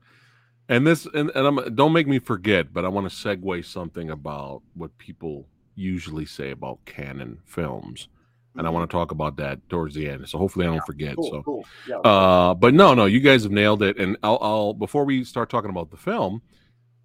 And 0.69 0.85
this, 0.85 1.05
and, 1.13 1.29
and 1.35 1.47
I'm, 1.47 1.75
don't 1.75 1.93
make 1.93 2.07
me 2.07 2.19
forget, 2.19 2.73
but 2.73 2.83
I 2.85 2.87
want 2.89 3.09
to 3.09 3.15
segue 3.15 3.63
something 3.65 4.09
about 4.09 4.63
what 4.73 4.97
people 4.97 5.45
usually 5.75 6.25
say 6.25 6.49
about 6.51 6.83
Cannon 6.85 7.37
films. 7.45 8.09
And 8.55 8.65
I 8.65 8.71
want 8.71 8.89
to 8.89 8.91
talk 8.91 9.11
about 9.11 9.37
that 9.37 9.59
towards 9.69 9.93
the 9.93 10.09
end. 10.09 10.27
So 10.27 10.39
hopefully 10.39 10.65
I 10.65 10.69
don't 10.71 10.85
forget. 10.87 11.15
Cool, 11.15 11.29
so, 11.29 11.43
cool. 11.43 11.65
Yeah. 11.87 11.97
uh, 11.97 12.55
but 12.55 12.73
no, 12.73 12.95
no, 12.95 13.05
you 13.05 13.19
guys 13.19 13.43
have 13.43 13.51
nailed 13.51 13.83
it. 13.83 13.97
And 13.99 14.17
I'll, 14.23 14.39
I'll 14.41 14.73
before 14.73 15.05
we 15.05 15.23
start 15.23 15.51
talking 15.51 15.69
about 15.69 15.91
the 15.91 15.97
film, 15.97 16.41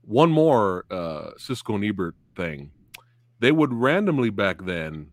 one 0.03 0.31
more 0.31 0.85
uh, 0.91 1.33
Siskel 1.39 1.77
and 1.77 1.85
Ebert 1.85 2.15
thing. 2.37 2.71
They 3.41 3.53
would 3.53 3.73
randomly 3.73 4.31
back 4.31 4.65
then 4.65 5.11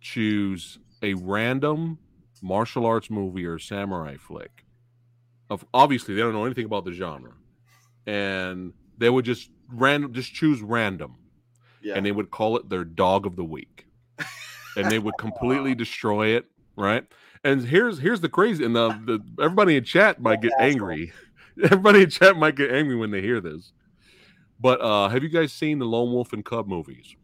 choose 0.00 0.78
a 1.02 1.14
random 1.14 1.98
martial 2.42 2.86
arts 2.86 3.10
movie 3.10 3.46
or 3.46 3.58
samurai 3.58 4.16
flick. 4.16 4.64
Of 5.48 5.64
obviously 5.74 6.14
they 6.14 6.20
don't 6.20 6.32
know 6.32 6.44
anything 6.44 6.64
about 6.64 6.84
the 6.84 6.92
genre, 6.92 7.32
and 8.06 8.72
they 8.98 9.10
would 9.10 9.24
just 9.24 9.50
random 9.72 10.12
just 10.12 10.32
choose 10.32 10.62
random, 10.62 11.16
yeah. 11.82 11.94
and 11.94 12.06
they 12.06 12.12
would 12.12 12.30
call 12.30 12.56
it 12.56 12.68
their 12.68 12.84
dog 12.84 13.26
of 13.26 13.34
the 13.34 13.44
week, 13.44 13.86
and 14.76 14.90
they 14.90 15.00
would 15.00 15.14
completely 15.18 15.74
destroy 15.74 16.28
it. 16.28 16.46
Right. 16.76 17.04
And 17.42 17.64
here's 17.64 17.98
here's 17.98 18.20
the 18.20 18.28
crazy, 18.28 18.64
and 18.64 18.76
the, 18.76 18.90
the 19.04 19.42
everybody 19.42 19.76
in 19.76 19.84
chat 19.84 20.20
might 20.20 20.40
get 20.40 20.52
angry. 20.58 21.12
Everybody 21.62 22.04
in 22.04 22.10
chat 22.10 22.36
might 22.36 22.54
get 22.54 22.70
angry 22.70 22.96
when 22.96 23.10
they 23.10 23.20
hear 23.20 23.40
this. 23.40 23.72
But 24.60 24.80
uh 24.80 25.08
have 25.08 25.22
you 25.22 25.28
guys 25.28 25.52
seen 25.52 25.78
the 25.78 25.86
Lone 25.86 26.12
Wolf 26.12 26.32
and 26.32 26.44
Cub 26.44 26.68
movies? 26.68 27.16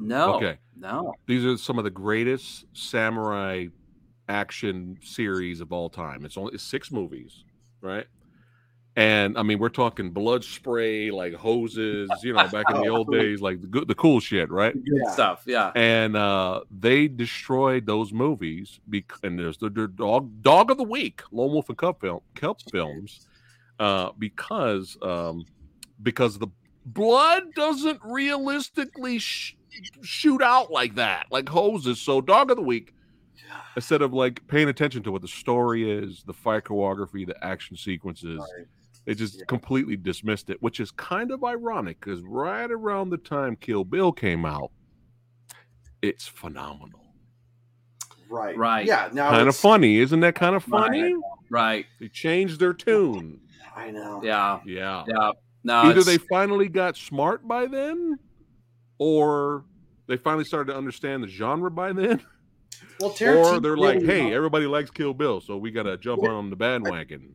No. 0.00 0.34
Okay. 0.34 0.58
No. 0.76 1.14
These 1.26 1.44
are 1.44 1.56
some 1.56 1.78
of 1.78 1.84
the 1.84 1.90
greatest 1.90 2.64
samurai 2.72 3.66
action 4.28 4.98
series 5.02 5.60
of 5.60 5.72
all 5.72 5.88
time. 5.90 6.24
It's 6.24 6.36
only 6.36 6.54
it's 6.54 6.62
six 6.62 6.90
movies, 6.92 7.44
right? 7.80 8.06
And 8.96 9.38
I 9.38 9.44
mean, 9.44 9.60
we're 9.60 9.68
talking 9.68 10.10
blood 10.10 10.42
spray, 10.42 11.12
like 11.12 11.32
hoses, 11.32 12.10
you 12.24 12.32
know, 12.32 12.48
back 12.48 12.68
in 12.70 12.80
the 12.80 12.88
old 12.88 13.12
days, 13.12 13.40
like 13.40 13.60
the 13.60 13.68
good, 13.68 13.86
the 13.86 13.94
cool 13.94 14.18
shit, 14.18 14.50
right? 14.50 14.72
Good 14.74 14.82
Yeah. 15.04 15.10
stuff. 15.12 15.44
Yeah. 15.46 15.70
And 15.76 16.16
uh, 16.16 16.62
they 16.76 17.06
destroyed 17.06 17.86
those 17.86 18.12
movies, 18.12 18.80
bec- 18.88 19.12
and 19.22 19.38
there's 19.38 19.56
the, 19.58 19.70
the 19.70 19.86
dog 19.86 20.42
dog 20.42 20.72
of 20.72 20.78
the 20.78 20.84
week, 20.84 21.22
Lone 21.30 21.52
Wolf 21.52 21.68
and 21.68 21.78
Cub 21.78 22.00
film, 22.00 22.20
Cub 22.34 22.58
films, 22.72 23.27
uh, 23.78 24.10
because 24.18 24.96
um, 25.02 25.44
because 26.02 26.38
the 26.38 26.48
blood 26.86 27.42
doesn't 27.54 28.00
realistically 28.04 29.18
sh- 29.18 29.56
shoot 30.02 30.42
out 30.42 30.70
like 30.70 30.94
that, 30.96 31.26
like 31.30 31.48
hoses. 31.48 32.00
So, 32.00 32.20
dog 32.20 32.50
of 32.50 32.56
the 32.56 32.62
week, 32.62 32.94
instead 33.76 34.02
of 34.02 34.12
like 34.12 34.46
paying 34.48 34.68
attention 34.68 35.02
to 35.04 35.12
what 35.12 35.22
the 35.22 35.28
story 35.28 35.90
is, 35.90 36.22
the 36.26 36.32
fight 36.32 36.64
choreography, 36.64 37.26
the 37.26 37.36
action 37.44 37.76
sequences, 37.76 38.38
Right. 38.38 38.66
they 39.04 39.14
just 39.14 39.38
Yeah. 39.38 39.44
completely 39.48 39.96
dismissed 39.96 40.50
it, 40.50 40.60
which 40.62 40.80
is 40.80 40.90
kind 40.92 41.30
of 41.30 41.44
ironic 41.44 42.00
because 42.00 42.22
right 42.22 42.70
around 42.70 43.10
the 43.10 43.18
time 43.18 43.56
Kill 43.56 43.84
Bill 43.84 44.12
came 44.12 44.44
out, 44.44 44.70
it's 46.02 46.26
phenomenal. 46.26 47.04
Right. 48.30 48.56
Right. 48.56 48.86
Yeah. 48.86 49.08
Now 49.12 49.30
Kind 49.30 49.48
of 49.48 49.56
funny, 49.56 49.98
isn't 49.98 50.20
that 50.20 50.34
kind 50.34 50.54
of 50.54 50.68
Right. 50.68 50.82
funny? 50.86 51.14
Right. 51.50 51.86
They 51.98 52.08
changed 52.08 52.60
their 52.60 52.74
tune. 52.74 53.40
I 53.78 53.90
know. 53.90 54.20
Yeah. 54.22 54.60
Yeah. 54.66 55.04
Yeah. 55.08 55.32
No. 55.64 55.74
Either 55.82 56.00
it's- 56.00 56.06
they 56.06 56.18
finally 56.18 56.68
got 56.68 56.96
smart 56.96 57.46
by 57.46 57.66
then, 57.66 58.18
or 58.98 59.64
they 60.06 60.16
finally 60.16 60.44
started 60.44 60.72
to 60.72 60.78
understand 60.78 61.22
the 61.22 61.28
genre 61.28 61.70
by 61.70 61.92
then, 61.92 62.22
Well, 63.00 63.10
or 63.20 63.60
they're 63.60 63.76
like, 63.76 63.96
really- 64.00 64.06
"Hey, 64.06 64.34
everybody 64.40 64.66
likes 64.66 64.90
Kill 64.90 65.14
Bill, 65.14 65.40
so 65.40 65.56
we 65.56 65.70
got 65.70 65.84
to 65.84 65.96
jump 65.96 66.22
on 66.24 66.50
the 66.50 66.56
bandwagon." 66.56 67.34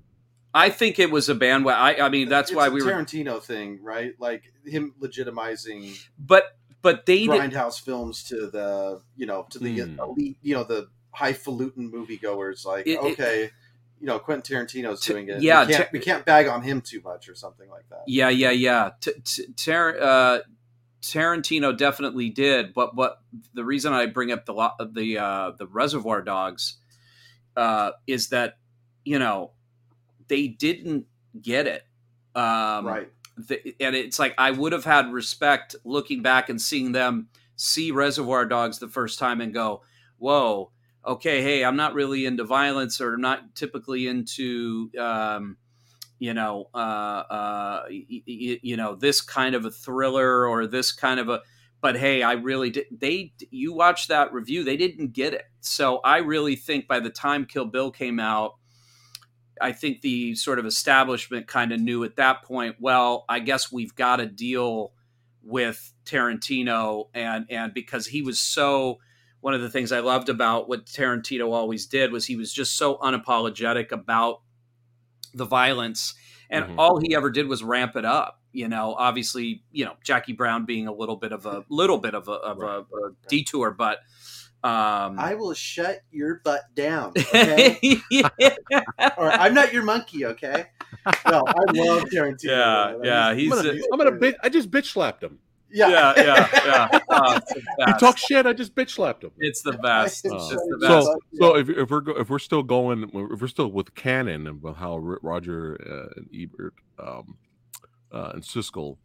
I 0.55 0.69
think 0.69 0.99
it 0.99 1.09
was 1.09 1.29
a 1.29 1.35
bandwagon. 1.35 1.81
I, 2.01 2.05
I 2.05 2.09
mean, 2.09 2.29
that's 2.29 2.51
it's 2.51 2.55
why 2.55 2.67
a 2.67 2.71
we 2.71 2.83
were. 2.83 2.91
Tarantino 2.91 3.41
thing, 3.41 3.79
right? 3.81 4.13
Like 4.19 4.43
him 4.65 4.93
legitimizing 5.01 5.97
But 6.19 6.55
but 6.83 7.05
they 7.07 7.25
did, 7.25 7.29
grindhouse 7.29 7.79
films 7.81 8.23
to 8.25 8.47
the 8.51 9.01
you 9.15 9.25
know 9.25 9.47
to 9.51 9.59
the 9.59 9.79
Hmm. 9.79 9.99
elite, 9.99 10.37
you 10.41 10.53
know, 10.53 10.63
the 10.63 10.89
highfalutin 11.11 11.91
moviegoers. 11.91 12.65
Like, 12.65 12.85
It- 12.87 12.91
it- 12.91 12.99
okay, 12.99 13.51
you 14.03 14.07
know, 14.07 14.19
Quentin 14.19 14.57
Tarantino's 14.57 14.99
T- 14.99 15.13
doing 15.13 15.29
it. 15.29 15.41
yeah, 15.41 15.65
we 15.65 15.71
can't, 15.71 15.83
Ta- 15.85 15.89
we 15.93 15.99
can't 15.99 16.25
bag 16.25 16.47
on 16.47 16.61
him 16.61 16.81
too 16.81 16.99
much 17.05 17.29
or 17.29 17.35
something 17.35 17.69
like 17.69 17.87
that. 17.87 18.03
Yeah, 18.05 18.27
yeah, 18.27 18.51
yeah. 18.51 18.91
T- 18.99 19.13
t- 19.23 19.45
Tar- 19.55 19.95
uh, 19.97 20.39
Tarantino 21.01 21.75
definitely 21.77 22.29
did, 22.29 22.73
but 22.73 22.97
what 22.97 23.21
the 23.53 23.63
reason 23.63 23.93
I 23.93 24.07
bring 24.07 24.33
up 24.33 24.45
the 24.45 24.53
lo- 24.53 24.73
the 24.91 25.19
uh, 25.19 25.51
the 25.57 25.67
Reservoir 25.67 26.21
Dogs 26.21 26.79
uh, 27.55 27.91
is 28.05 28.27
that 28.27 28.57
you 29.05 29.19
know 29.19 29.51
they 30.27 30.49
didn't 30.49 31.05
get 31.41 31.65
it, 31.65 31.87
um, 32.35 32.85
right. 32.85 33.09
the, 33.37 33.73
and 33.79 33.95
it's 33.95 34.19
like 34.19 34.35
I 34.37 34.51
would 34.51 34.73
have 34.73 34.83
had 34.83 35.13
respect 35.13 35.77
looking 35.85 36.21
back 36.21 36.49
and 36.49 36.61
seeing 36.61 36.91
them 36.91 37.29
see 37.55 37.91
Reservoir 37.91 38.45
Dogs 38.45 38.79
the 38.79 38.89
first 38.89 39.17
time 39.17 39.39
and 39.39 39.53
go, 39.53 39.81
"Whoa, 40.17 40.71
okay, 41.05 41.41
hey, 41.41 41.63
I'm 41.65 41.75
not 41.75 41.93
really 41.93 42.25
into 42.25 42.43
violence 42.45 43.01
or 43.01 43.13
I'm 43.15 43.21
not 43.21 43.55
typically 43.55 44.07
into." 44.07 44.89
Um, 44.99 45.57
you 46.19 46.33
know, 46.33 46.69
uh, 46.73 46.77
uh, 46.77 47.83
y- 47.89 48.05
y- 48.09 48.59
you 48.61 48.77
know, 48.77 48.95
this 48.95 49.21
kind 49.21 49.55
of 49.55 49.65
a 49.65 49.71
thriller 49.71 50.47
or 50.47 50.67
this 50.67 50.91
kind 50.91 51.19
of 51.19 51.29
a. 51.29 51.41
But 51.81 51.97
hey, 51.97 52.23
I 52.23 52.33
really 52.33 52.69
did. 52.69 52.85
They, 52.91 53.33
you 53.51 53.73
watch 53.73 54.07
that 54.07 54.31
review, 54.31 54.63
they 54.63 54.77
didn't 54.77 55.11
get 55.11 55.33
it. 55.33 55.43
So 55.59 55.97
I 55.97 56.19
really 56.19 56.55
think 56.55 56.87
by 56.87 57.01
the 57.01 57.09
time 57.09 57.45
Kill 57.45 57.65
Bill 57.65 57.91
came 57.91 58.21
out, 58.21 58.53
I 59.61 59.73
think 59.73 60.01
the 60.01 60.35
sort 60.35 60.59
of 60.59 60.65
establishment 60.65 61.47
kind 61.47 61.73
of 61.73 61.81
knew 61.81 62.03
at 62.05 62.15
that 62.15 62.43
point. 62.43 62.77
Well, 62.79 63.25
I 63.27 63.39
guess 63.39 63.71
we've 63.71 63.93
got 63.95 64.17
to 64.17 64.25
deal 64.25 64.93
with 65.43 65.93
Tarantino, 66.05 67.09
and 67.13 67.45
and 67.49 67.73
because 67.73 68.07
he 68.07 68.21
was 68.21 68.39
so. 68.39 68.99
One 69.43 69.53
of 69.53 69.59
the 69.59 69.69
things 69.69 69.91
I 69.91 69.99
loved 69.99 70.29
about 70.29 70.69
what 70.69 70.85
Tarantino 70.85 71.51
always 71.51 71.85
did 71.85 72.13
was 72.13 72.25
he 72.25 72.37
was 72.37 72.53
just 72.53 72.77
so 72.77 72.95
unapologetic 72.95 73.91
about 73.91 74.39
the 75.33 75.43
violence 75.43 76.13
and 76.49 76.63
Mhm. 76.65 76.75
all 76.77 76.97
he 77.01 77.13
ever 77.13 77.29
did 77.29 77.47
was 77.47 77.61
ramp 77.63 77.95
it 77.97 78.05
up 78.05 78.39
you 78.51 78.67
know 78.69 78.93
obviously 78.97 79.63
you 79.71 79.83
know 79.83 79.93
jackie 80.03 80.31
brown 80.33 80.63
being 80.65 80.87
a 80.87 80.93
little 80.93 81.15
bit 81.15 81.31
of 81.31 81.45
a 81.47 81.65
little 81.69 81.97
bit 81.97 82.13
of 82.13 82.27
a, 82.27 82.33
of 82.33 82.61
a, 82.61 82.79
a 82.81 83.09
detour 83.27 83.71
but 83.71 83.97
um 84.63 85.17
I 85.19 85.33
will 85.35 85.53
shut 85.55 86.01
your 86.11 86.39
butt 86.43 86.61
down. 86.73 87.13
Okay. 87.33 88.01
yeah, 88.09 88.29
or 89.17 89.29
I'm 89.31 89.53
not 89.53 89.73
your 89.73 89.83
monkey. 89.83 90.25
Okay. 90.25 90.67
No, 91.27 91.43
I 91.47 91.71
love 91.73 92.03
Tarantino. 92.13 92.43
yeah, 92.45 92.91
man. 92.93 92.99
yeah, 93.03 93.33
he's 93.33 93.51
I'm 93.51 93.57
gonna, 93.57 93.69
a, 93.69 93.81
I'm 93.91 93.97
gonna 93.97 94.11
bitch. 94.11 94.35
I 94.41 94.47
just 94.49 94.71
bitch 94.71 94.85
slapped 94.93 95.21
him. 95.23 95.39
Yeah, 95.73 95.89
yeah, 95.89 96.13
yeah, 96.17 96.47
yeah. 96.65 96.99
It's 97.37 97.53
the 97.53 97.85
He 97.87 97.93
talks 97.93 98.21
shit. 98.21 98.45
I 98.45 98.53
just 98.53 98.75
bitch 98.75 98.91
slapped 98.91 99.23
him. 99.23 99.31
It's 99.39 99.61
the 99.63 99.73
best. 99.73 100.25
Uh, 100.25 100.29
It's 100.35 100.49
just 100.49 100.63
the 100.69 100.77
so- 100.81 100.87
best. 100.87 101.09
So 101.39 101.55
if, 101.57 101.69
if 101.69 101.89
we're 101.89 102.01
go, 102.01 102.11
if 102.13 102.29
we're 102.29 102.39
still 102.39 102.63
going 102.63 103.03
if 103.31 103.41
we're 103.41 103.47
still 103.47 103.71
with 103.71 103.93
Cannon 103.95 104.47
and 104.47 104.61
with 104.61 104.75
how 104.75 104.97
Roger 104.99 105.77
uh, 105.81 106.13
and 106.19 106.29
Ebert 106.33 106.75
um, 106.99 107.37
uh, 108.11 108.31
and 108.35 108.43
Siskel 108.43 108.97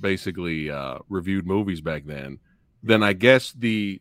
basically 0.00 0.70
uh, 0.70 0.98
reviewed 1.08 1.46
movies 1.46 1.80
back 1.80 2.04
then, 2.06 2.38
then 2.82 3.02
I 3.02 3.12
guess 3.12 3.52
the 3.52 4.00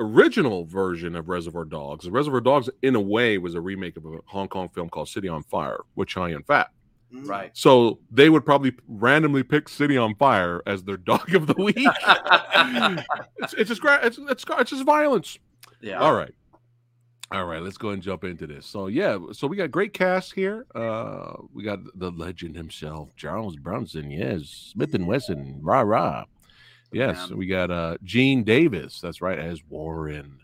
original 0.00 0.64
version 0.64 1.14
of 1.16 1.28
Reservoir 1.28 1.64
Dogs. 1.64 2.08
Reservoir 2.08 2.40
Dogs, 2.40 2.70
in 2.82 2.94
a 2.94 3.00
way, 3.00 3.36
was 3.38 3.54
a 3.54 3.60
remake 3.60 3.96
of 3.96 4.06
a 4.06 4.18
Hong 4.26 4.48
Kong 4.48 4.68
film 4.68 4.88
called 4.88 5.08
City 5.08 5.28
on 5.28 5.42
Fire 5.42 5.80
with 5.96 6.08
Chow 6.08 6.26
Yun 6.26 6.42
Fat. 6.44 6.70
Mm. 7.12 7.26
Right. 7.26 7.50
So 7.54 8.00
they 8.10 8.28
would 8.28 8.44
probably 8.44 8.72
randomly 8.86 9.42
pick 9.42 9.68
City 9.68 9.96
on 9.96 10.14
Fire 10.16 10.62
as 10.66 10.84
their 10.84 10.96
dog 11.10 11.34
of 11.34 11.46
the 11.46 11.54
week. 11.58 11.76
it's, 13.38 13.54
it's 13.54 13.68
just 13.68 13.80
it's, 13.84 14.18
it's 14.18 14.44
it's 14.48 14.70
just 14.70 14.84
violence. 14.84 15.38
yeah. 15.80 15.98
All 15.98 16.14
right. 16.14 16.34
All 17.30 17.44
right, 17.44 17.60
let's 17.60 17.76
go 17.76 17.90
and 17.90 18.02
jump 18.02 18.24
into 18.24 18.46
this. 18.46 18.64
So 18.64 18.86
yeah, 18.86 19.18
so 19.32 19.46
we 19.46 19.56
got 19.58 19.70
great 19.70 19.92
cast 19.92 20.32
here. 20.32 20.66
Uh 20.74 21.32
we 21.52 21.62
got 21.62 21.80
the 21.94 22.10
legend 22.10 22.56
himself, 22.56 23.10
Charles 23.16 23.56
Bronson, 23.56 24.10
yes, 24.10 24.70
Smith 24.72 24.94
and 24.94 25.06
Wesson, 25.06 25.58
rah 25.62 25.82
rah. 25.82 26.24
Yes, 26.90 27.30
we 27.30 27.46
got 27.46 27.70
uh 27.70 27.98
Gene 28.02 28.44
Davis, 28.44 29.00
that's 29.02 29.20
right, 29.20 29.38
as 29.38 29.60
Warren, 29.68 30.38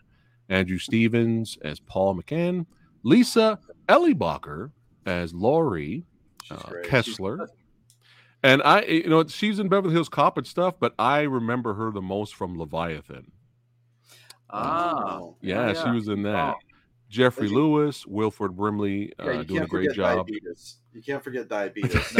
Andrew 0.49 0.77
Stevens 0.77 1.57
as 1.63 1.79
Paul 1.79 2.15
McCann, 2.21 2.67
Lisa 3.01 3.57
Eilbacher 3.89 4.69
as 5.07 5.33
Laurie 5.33 6.05
uh. 6.51 6.71
Kessler. 6.83 7.49
And 8.43 8.61
I, 8.61 8.83
you 8.83 9.09
know, 9.09 9.25
she's 9.25 9.57
in 9.57 9.69
Beverly 9.69 9.93
Hills 9.93 10.09
Cop 10.09 10.37
and 10.37 10.45
stuff, 10.45 10.75
but 10.79 10.93
I 10.99 11.21
remember 11.21 11.73
her 11.73 11.91
the 11.91 12.01
most 12.01 12.35
from 12.35 12.59
Leviathan. 12.59 13.31
Ah. 14.51 15.17
Oh. 15.19 15.37
Yeah, 15.41 15.73
she 15.73 15.89
was 15.89 16.07
in 16.07 16.21
that. 16.23 16.55
Oh. 16.55 16.74
Geoffrey 17.09 17.47
you- 17.47 17.55
Lewis, 17.55 18.05
Wilford 18.05 18.55
Brimley, 18.55 19.13
Yeah, 19.19 19.25
uh, 19.25 19.31
you 19.39 19.43
doing 19.43 19.57
a 19.57 19.61
can't 19.61 19.69
great 19.69 19.83
forget 19.89 19.95
job. 19.95 20.15
diabetes. 20.27 20.75
You 20.93 21.01
can't 21.03 21.23
forget 21.23 21.47
diabetes. 21.49 21.93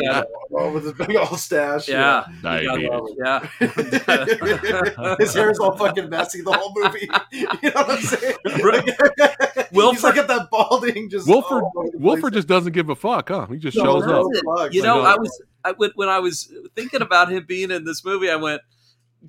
Yeah. 0.00 0.22
oh, 0.52 0.72
with 0.72 0.84
his 0.84 0.92
big 0.94 1.16
old 1.16 1.38
stash. 1.38 1.88
Yeah. 1.88 2.24
Diabetes. 2.42 2.90
Yeah. 3.16 3.46
his 5.18 5.34
hair 5.34 5.50
is 5.50 5.58
all 5.58 5.76
fucking 5.76 6.08
messy 6.10 6.42
the 6.42 6.52
whole 6.52 6.72
movie. 6.76 7.08
You 7.32 7.44
know 7.70 7.82
what 7.82 7.90
I'm 7.90 8.00
saying? 8.02 8.36
He's 8.44 9.72
Wilford- 9.72 10.02
like 10.02 10.16
at 10.18 10.28
that 10.28 10.48
balding 10.50 11.08
just. 11.10 11.28
Wilford, 11.28 11.62
all 11.62 11.90
Wilford 11.94 12.32
just 12.34 12.48
doesn't 12.48 12.72
give 12.72 12.88
a 12.90 12.96
fuck, 12.96 13.28
huh? 13.28 13.46
He 13.46 13.56
just 13.58 13.76
No, 13.76 13.84
shows 13.84 14.06
no, 14.06 14.20
up. 14.22 14.58
fuck. 14.58 14.74
You 14.74 14.82
know, 14.82 15.02
I 15.02 15.16
was 15.16 15.42
I, 15.64 15.72
when, 15.72 15.90
when 15.94 16.08
I 16.08 16.18
was 16.18 16.52
thinking 16.74 17.02
about 17.02 17.30
him 17.32 17.44
being 17.46 17.70
in 17.70 17.84
this 17.84 18.04
movie, 18.04 18.30
I 18.30 18.36
went, 18.36 18.60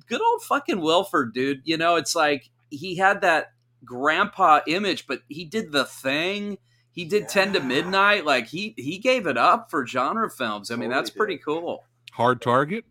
"Good 0.06 0.20
old 0.20 0.42
fucking 0.42 0.80
Wilford, 0.80 1.34
dude." 1.34 1.60
You 1.64 1.76
know, 1.76 1.96
it's 1.96 2.14
like 2.14 2.48
he 2.70 2.96
had 2.96 3.20
that 3.22 3.52
grandpa 3.84 4.60
image, 4.66 5.06
but 5.06 5.22
he 5.28 5.44
did 5.44 5.72
the 5.72 5.84
thing. 5.84 6.58
He 6.92 7.04
did 7.04 7.28
Ten 7.28 7.52
to 7.52 7.60
Midnight. 7.60 8.24
Like 8.24 8.46
he 8.46 8.74
he 8.76 8.98
gave 8.98 9.26
it 9.26 9.38
up 9.38 9.70
for 9.70 9.86
genre 9.86 10.30
films. 10.30 10.70
I 10.70 10.74
mean, 10.74 10.90
Totally 10.90 10.94
that's 10.94 11.10
pretty 11.10 11.36
cool. 11.38 11.84
Hard 12.12 12.42
Target. 12.42 12.84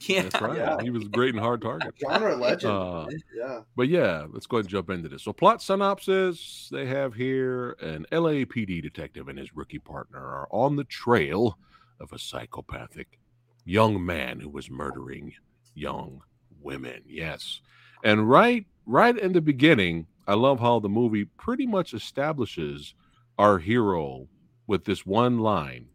Yeah. 0.00 0.22
That's 0.22 0.40
right. 0.40 0.56
Yeah. 0.56 0.80
He 0.80 0.90
was 0.90 1.08
great 1.08 1.34
in 1.34 1.40
Hard 1.40 1.62
Target. 1.62 1.94
genre 2.00 2.36
legend. 2.36 2.72
Uh, 2.72 3.06
yeah. 3.34 3.60
But 3.76 3.88
yeah, 3.88 4.26
let's 4.30 4.46
go 4.46 4.58
ahead 4.58 4.66
and 4.66 4.70
jump 4.70 4.90
into 4.90 5.08
this. 5.08 5.22
So, 5.22 5.32
plot 5.32 5.62
synopsis 5.62 6.68
they 6.70 6.86
have 6.86 7.14
here 7.14 7.72
an 7.80 8.06
LAPD 8.12 8.82
detective 8.82 9.28
and 9.28 9.38
his 9.38 9.56
rookie 9.56 9.78
partner 9.78 10.20
are 10.20 10.48
on 10.50 10.76
the 10.76 10.84
trail 10.84 11.58
of 12.00 12.12
a 12.12 12.18
psychopathic 12.18 13.18
young 13.64 14.04
man 14.04 14.40
who 14.40 14.48
was 14.48 14.70
murdering 14.70 15.34
young 15.74 16.22
women. 16.60 17.02
Yes. 17.06 17.60
And 18.04 18.28
right 18.28 18.66
right 18.86 19.16
in 19.16 19.32
the 19.32 19.40
beginning, 19.40 20.06
I 20.28 20.34
love 20.34 20.60
how 20.60 20.78
the 20.78 20.90
movie 20.90 21.24
pretty 21.24 21.66
much 21.66 21.94
establishes 21.94 22.94
our 23.38 23.58
hero 23.58 24.28
with 24.66 24.84
this 24.84 25.06
one 25.06 25.38
line. 25.38 25.86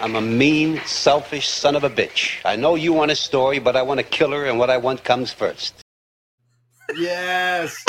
I'm 0.00 0.16
a 0.16 0.20
mean, 0.20 0.80
selfish 0.86 1.46
son 1.48 1.76
of 1.76 1.84
a 1.84 1.90
bitch. 1.90 2.38
I 2.44 2.56
know 2.56 2.74
you 2.74 2.94
want 2.94 3.10
a 3.10 3.14
story, 3.14 3.58
but 3.58 3.76
I 3.76 3.82
want 3.82 4.00
to 4.00 4.04
kill 4.04 4.30
her, 4.32 4.46
and 4.46 4.58
what 4.58 4.70
I 4.70 4.78
want 4.78 5.04
comes 5.04 5.30
first. 5.30 5.74
Yes. 6.96 7.84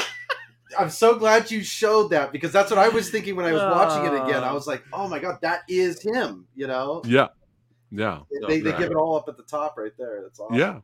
I'm 0.77 0.89
so 0.89 1.17
glad 1.17 1.49
you 1.51 1.63
showed 1.63 2.09
that 2.09 2.33
because 2.33 2.51
that's 2.51 2.69
what 2.69 2.79
I 2.79 2.89
was 2.89 3.09
thinking 3.09 3.35
when 3.37 3.45
I 3.45 3.53
was 3.53 3.61
watching 3.61 4.05
it 4.05 4.13
again. 4.27 4.43
I 4.43 4.49
Uh. 4.49 4.53
was 4.53 4.67
like, 4.67 4.83
"Oh 4.91 5.07
my 5.07 5.19
god, 5.19 5.37
that 5.41 5.61
is 5.69 6.01
him!" 6.01 6.47
You 6.55 6.67
know, 6.67 7.01
Yeah. 7.05 7.27
Yeah. 7.91 8.21
they, 8.47 8.59
they 8.59 8.71
Yeah. 8.71 8.79
give 8.79 8.91
it 8.91 8.95
all 8.97 9.15
up 9.15 9.29
at 9.29 9.37
the 9.37 9.43
top 9.43 9.77
right 9.77 9.91
there. 9.97 10.21
That's 10.23 10.39
awesome. 10.39 10.57
Yeah, 10.57 10.79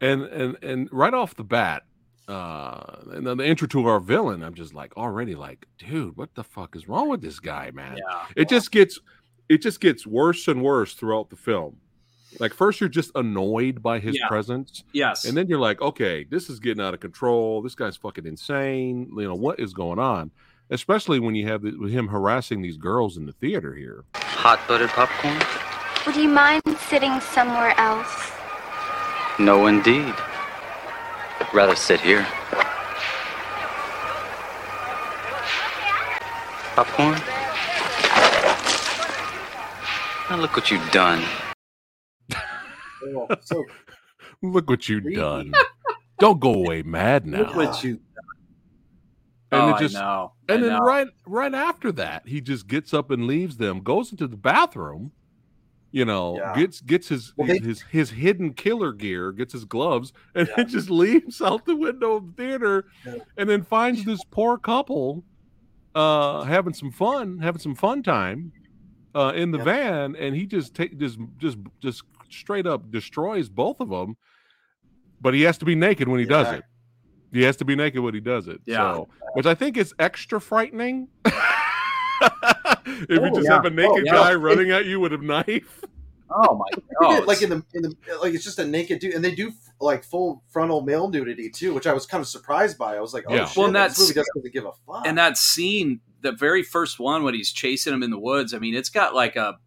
and 0.00 0.22
and 0.24 0.56
and 0.62 0.88
right 0.92 1.14
off 1.14 1.34
the 1.36 1.44
bat, 1.44 1.84
uh, 2.30 2.96
and 3.12 3.26
then 3.26 3.36
the 3.38 3.44
intro 3.46 3.66
to 3.68 3.86
our 3.86 4.00
villain, 4.00 4.42
I'm 4.42 4.54
just 4.54 4.72
like 4.74 4.96
already 4.96 5.34
like, 5.34 5.66
dude, 5.78 6.16
what 6.16 6.34
the 6.34 6.44
fuck 6.44 6.76
is 6.76 6.88
wrong 6.88 7.08
with 7.08 7.20
this 7.22 7.40
guy, 7.40 7.70
man? 7.72 7.96
Yeah. 7.98 8.26
It 8.36 8.48
just 8.48 8.70
gets, 8.70 8.98
it 9.48 9.58
just 9.62 9.80
gets 9.80 10.06
worse 10.06 10.46
and 10.48 10.62
worse 10.62 10.94
throughout 10.94 11.30
the 11.30 11.36
film. 11.36 11.76
Like 12.38 12.54
first 12.54 12.80
you're 12.80 12.88
just 12.88 13.10
annoyed 13.16 13.82
by 13.82 13.98
his 13.98 14.16
Yeah. 14.16 14.28
presence, 14.28 14.84
Yes. 14.92 15.24
and 15.24 15.36
then 15.36 15.48
you're 15.48 15.58
like, 15.58 15.80
okay, 15.82 16.24
this 16.24 16.48
is 16.48 16.60
getting 16.60 16.82
out 16.82 16.94
of 16.94 17.00
control. 17.00 17.60
This 17.60 17.74
guy's 17.74 17.96
fucking 17.96 18.26
insane. 18.26 19.10
You 19.16 19.24
know 19.28 19.34
what 19.34 19.58
is 19.58 19.74
going 19.74 19.98
on? 19.98 20.30
Especially 20.70 21.18
when 21.18 21.34
you 21.34 21.48
have 21.48 21.62
the, 21.62 21.72
with 21.76 21.90
him 21.90 22.06
harassing 22.06 22.62
these 22.62 22.76
girls 22.76 23.16
in 23.16 23.26
the 23.26 23.32
theater 23.32 23.74
here. 23.74 24.04
Hot 24.14 24.60
buttered 24.68 24.90
popcorn? 24.90 25.36
Would 26.06 26.14
you 26.14 26.28
mind 26.28 26.62
sitting 26.88 27.18
somewhere 27.20 27.74
else? 27.80 28.30
No, 29.40 29.66
indeed. 29.66 30.14
Rather 31.52 31.74
sit 31.74 32.00
here. 32.00 32.26
Popcorn? 36.76 37.18
Now 40.30 40.36
look 40.36 40.54
what 40.54 40.70
you've 40.70 40.90
done. 40.92 41.24
Oh, 43.02 43.26
so 43.40 43.64
Look 44.42 44.70
what 44.70 44.88
you've 44.88 45.12
done. 45.12 45.52
Don't 46.18 46.40
go 46.40 46.54
away 46.54 46.82
mad 46.82 47.26
now. 47.26 47.40
Look 47.40 47.56
what 47.56 47.84
you. 47.84 48.00
And 49.52 49.62
oh, 49.62 49.74
it 49.74 49.78
just- 49.80 49.96
I 49.96 50.00
know. 50.00 50.32
I 50.48 50.54
And 50.54 50.62
then 50.64 50.70
know. 50.70 50.78
right 50.78 51.08
right 51.26 51.52
after 51.54 51.90
that, 51.92 52.26
he 52.28 52.40
just 52.40 52.68
gets 52.68 52.94
up 52.94 53.10
and 53.10 53.26
leaves 53.26 53.56
them, 53.56 53.80
goes 53.80 54.12
into 54.12 54.26
the 54.28 54.36
bathroom, 54.36 55.12
you 55.92 56.04
know, 56.04 56.36
Yeah. 56.36 56.54
gets 56.56 56.80
gets 56.80 57.08
his 57.08 57.32
Well, 57.36 57.48
his, 57.48 57.58
they- 57.60 57.66
his 57.66 57.80
his 57.82 58.10
hidden 58.10 58.52
killer 58.54 58.92
gear, 58.92 59.32
gets 59.32 59.52
his 59.52 59.64
gloves, 59.64 60.12
and 60.34 60.46
Yeah. 60.48 60.54
then 60.56 60.68
just 60.68 60.90
leaves 60.90 61.40
out 61.42 61.64
the 61.66 61.76
window 61.76 62.16
of 62.16 62.26
the 62.26 62.32
theater, 62.42 62.86
Yeah. 63.06 63.16
and 63.36 63.48
then 63.48 63.62
finds 63.62 64.04
this 64.04 64.20
poor 64.30 64.56
couple 64.58 65.24
uh 65.94 66.42
having 66.44 66.72
some 66.74 66.92
fun, 66.92 67.38
having 67.38 67.60
some 67.60 67.74
fun 67.74 68.02
time 68.02 68.52
uh 69.14 69.32
in 69.34 69.50
the 69.50 69.58
Yeah. 69.58 69.64
van, 69.64 70.16
and 70.16 70.36
he 70.36 70.46
just 70.46 70.74
take 70.74 70.96
just 70.98 71.18
just 71.38 71.58
just 71.80 72.02
straight 72.28 72.66
up 72.66 72.90
destroys 72.92 73.48
both 73.48 73.80
of 73.80 73.88
them. 73.88 74.16
But 75.20 75.34
he 75.34 75.42
has 75.42 75.58
to 75.58 75.64
be 75.64 75.74
naked 75.74 76.06
when 76.08 76.20
he 76.20 76.26
does 76.26 76.52
it. 76.54 76.62
He 77.32 77.42
has 77.42 77.56
to 77.56 77.64
be 77.64 77.74
naked 77.76 78.00
when 78.00 78.14
he 78.14 78.20
does 78.20 78.48
it. 78.48 78.60
Yeah. 78.66 78.94
So, 78.94 79.08
which 79.34 79.46
I 79.46 79.54
think 79.54 79.76
is 79.76 79.92
extra 79.98 80.40
frightening. 80.40 81.08
if 82.86 83.10
you 83.10 83.18
Oh, 83.20 83.30
just 83.34 83.44
yeah. 83.48 83.54
have 83.54 83.64
a 83.64 83.70
naked 83.70 83.90
Oh, 83.90 84.02
yeah. 84.04 84.12
guy 84.12 84.34
running 84.34 84.70
at 84.70 84.86
you 84.86 85.00
with 85.00 85.12
a 85.12 85.18
knife. 85.18 85.82
Oh 86.30 86.54
my 86.56 86.82
god! 87.00 87.26
like 87.26 87.42
in 87.42 87.50
the 87.50 87.64
in 87.74 87.82
the 87.82 87.94
like 88.22 88.34
it's 88.34 88.44
just 88.44 88.58
a 88.60 88.64
naked 88.66 89.00
dude, 89.00 89.14
and 89.14 89.24
they 89.24 89.34
do 89.34 89.52
like 89.80 90.04
full 90.04 90.42
frontal 90.48 90.80
male 90.82 91.08
nudity 91.10 91.50
too, 91.50 91.74
which 91.74 91.86
I 91.86 91.92
was 91.92 92.06
kind 92.06 92.20
of 92.20 92.28
surprised 92.28 92.78
by. 92.78 92.96
I 92.96 93.00
was 93.00 93.12
like, 93.12 93.24
oh 93.28 93.34
Yeah. 93.34 93.46
shit, 93.46 93.56
Well, 93.56 93.66
and 93.66 93.74
this 93.74 93.80
that's- 93.96 93.98
movie 94.00 94.14
doesn't 94.14 94.52
give 94.52 94.64
a 94.64 94.72
fuck. 94.86 95.06
and 95.06 95.18
that 95.18 95.36
scene, 95.38 96.00
the 96.20 96.30
very 96.32 96.62
first 96.62 97.00
one 97.00 97.24
when 97.24 97.34
he's 97.34 97.50
chasing 97.52 97.92
him 97.92 98.02
in 98.04 98.10
the 98.10 98.18
woods. 98.18 98.54
I 98.54 98.58
mean, 98.58 98.74
it's 98.74 98.90
got 98.90 99.12
like 99.14 99.34
a 99.36 99.58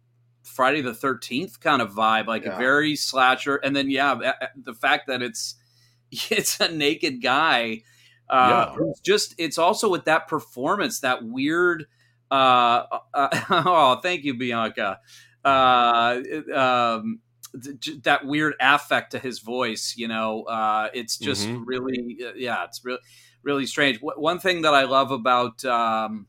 Friday 0.42 0.80
the 0.80 0.94
Thirteenth 0.94 1.60
kind 1.60 1.82
of 1.82 1.92
vibe, 1.92 2.26
like 2.28 2.44
Yeah. 2.44 2.54
a 2.54 2.58
very 2.58 2.96
slasher. 2.96 3.56
And 3.56 3.74
then 3.76 3.90
yeah, 3.90 4.18
a- 4.22 4.44
a- 4.44 4.48
the 4.56 4.74
fact 4.74 5.06
that 5.08 5.20
it's 5.20 5.56
it's 6.30 6.60
a 6.60 6.68
naked 6.70 7.20
guy. 7.22 7.82
Uh, 8.30 8.68
Yeah. 8.70 8.74
who's 8.76 9.00
just 9.00 9.34
it's 9.36 9.58
also 9.58 9.90
with 9.90 10.06
that 10.06 10.28
performance, 10.28 11.00
that 11.00 11.24
weird. 11.24 11.86
Uh, 12.34 12.98
uh, 13.14 13.28
oh, 13.66 14.00
thank 14.02 14.24
you, 14.24 14.34
Bianca. 14.34 14.98
Uh, 15.44 16.20
um, 16.54 17.20
th- 17.62 18.02
that 18.02 18.24
weird 18.26 18.54
affect 18.60 19.12
to 19.12 19.18
his 19.18 19.38
voice, 19.40 19.94
you 19.96 20.08
know, 20.08 20.42
uh, 20.44 20.88
it's 20.94 21.16
just 21.18 21.46
Mhm. 21.48 21.62
really, 21.66 22.18
uh, 22.26 22.32
yeah, 22.34 22.64
it's 22.64 22.84
really, 22.84 22.98
really 23.42 23.66
strange. 23.66 24.00
W- 24.00 24.18
one 24.20 24.38
thing 24.40 24.62
that 24.62 24.74
I 24.74 24.84
love 24.84 25.10
about, 25.12 25.64
um, 25.64 26.26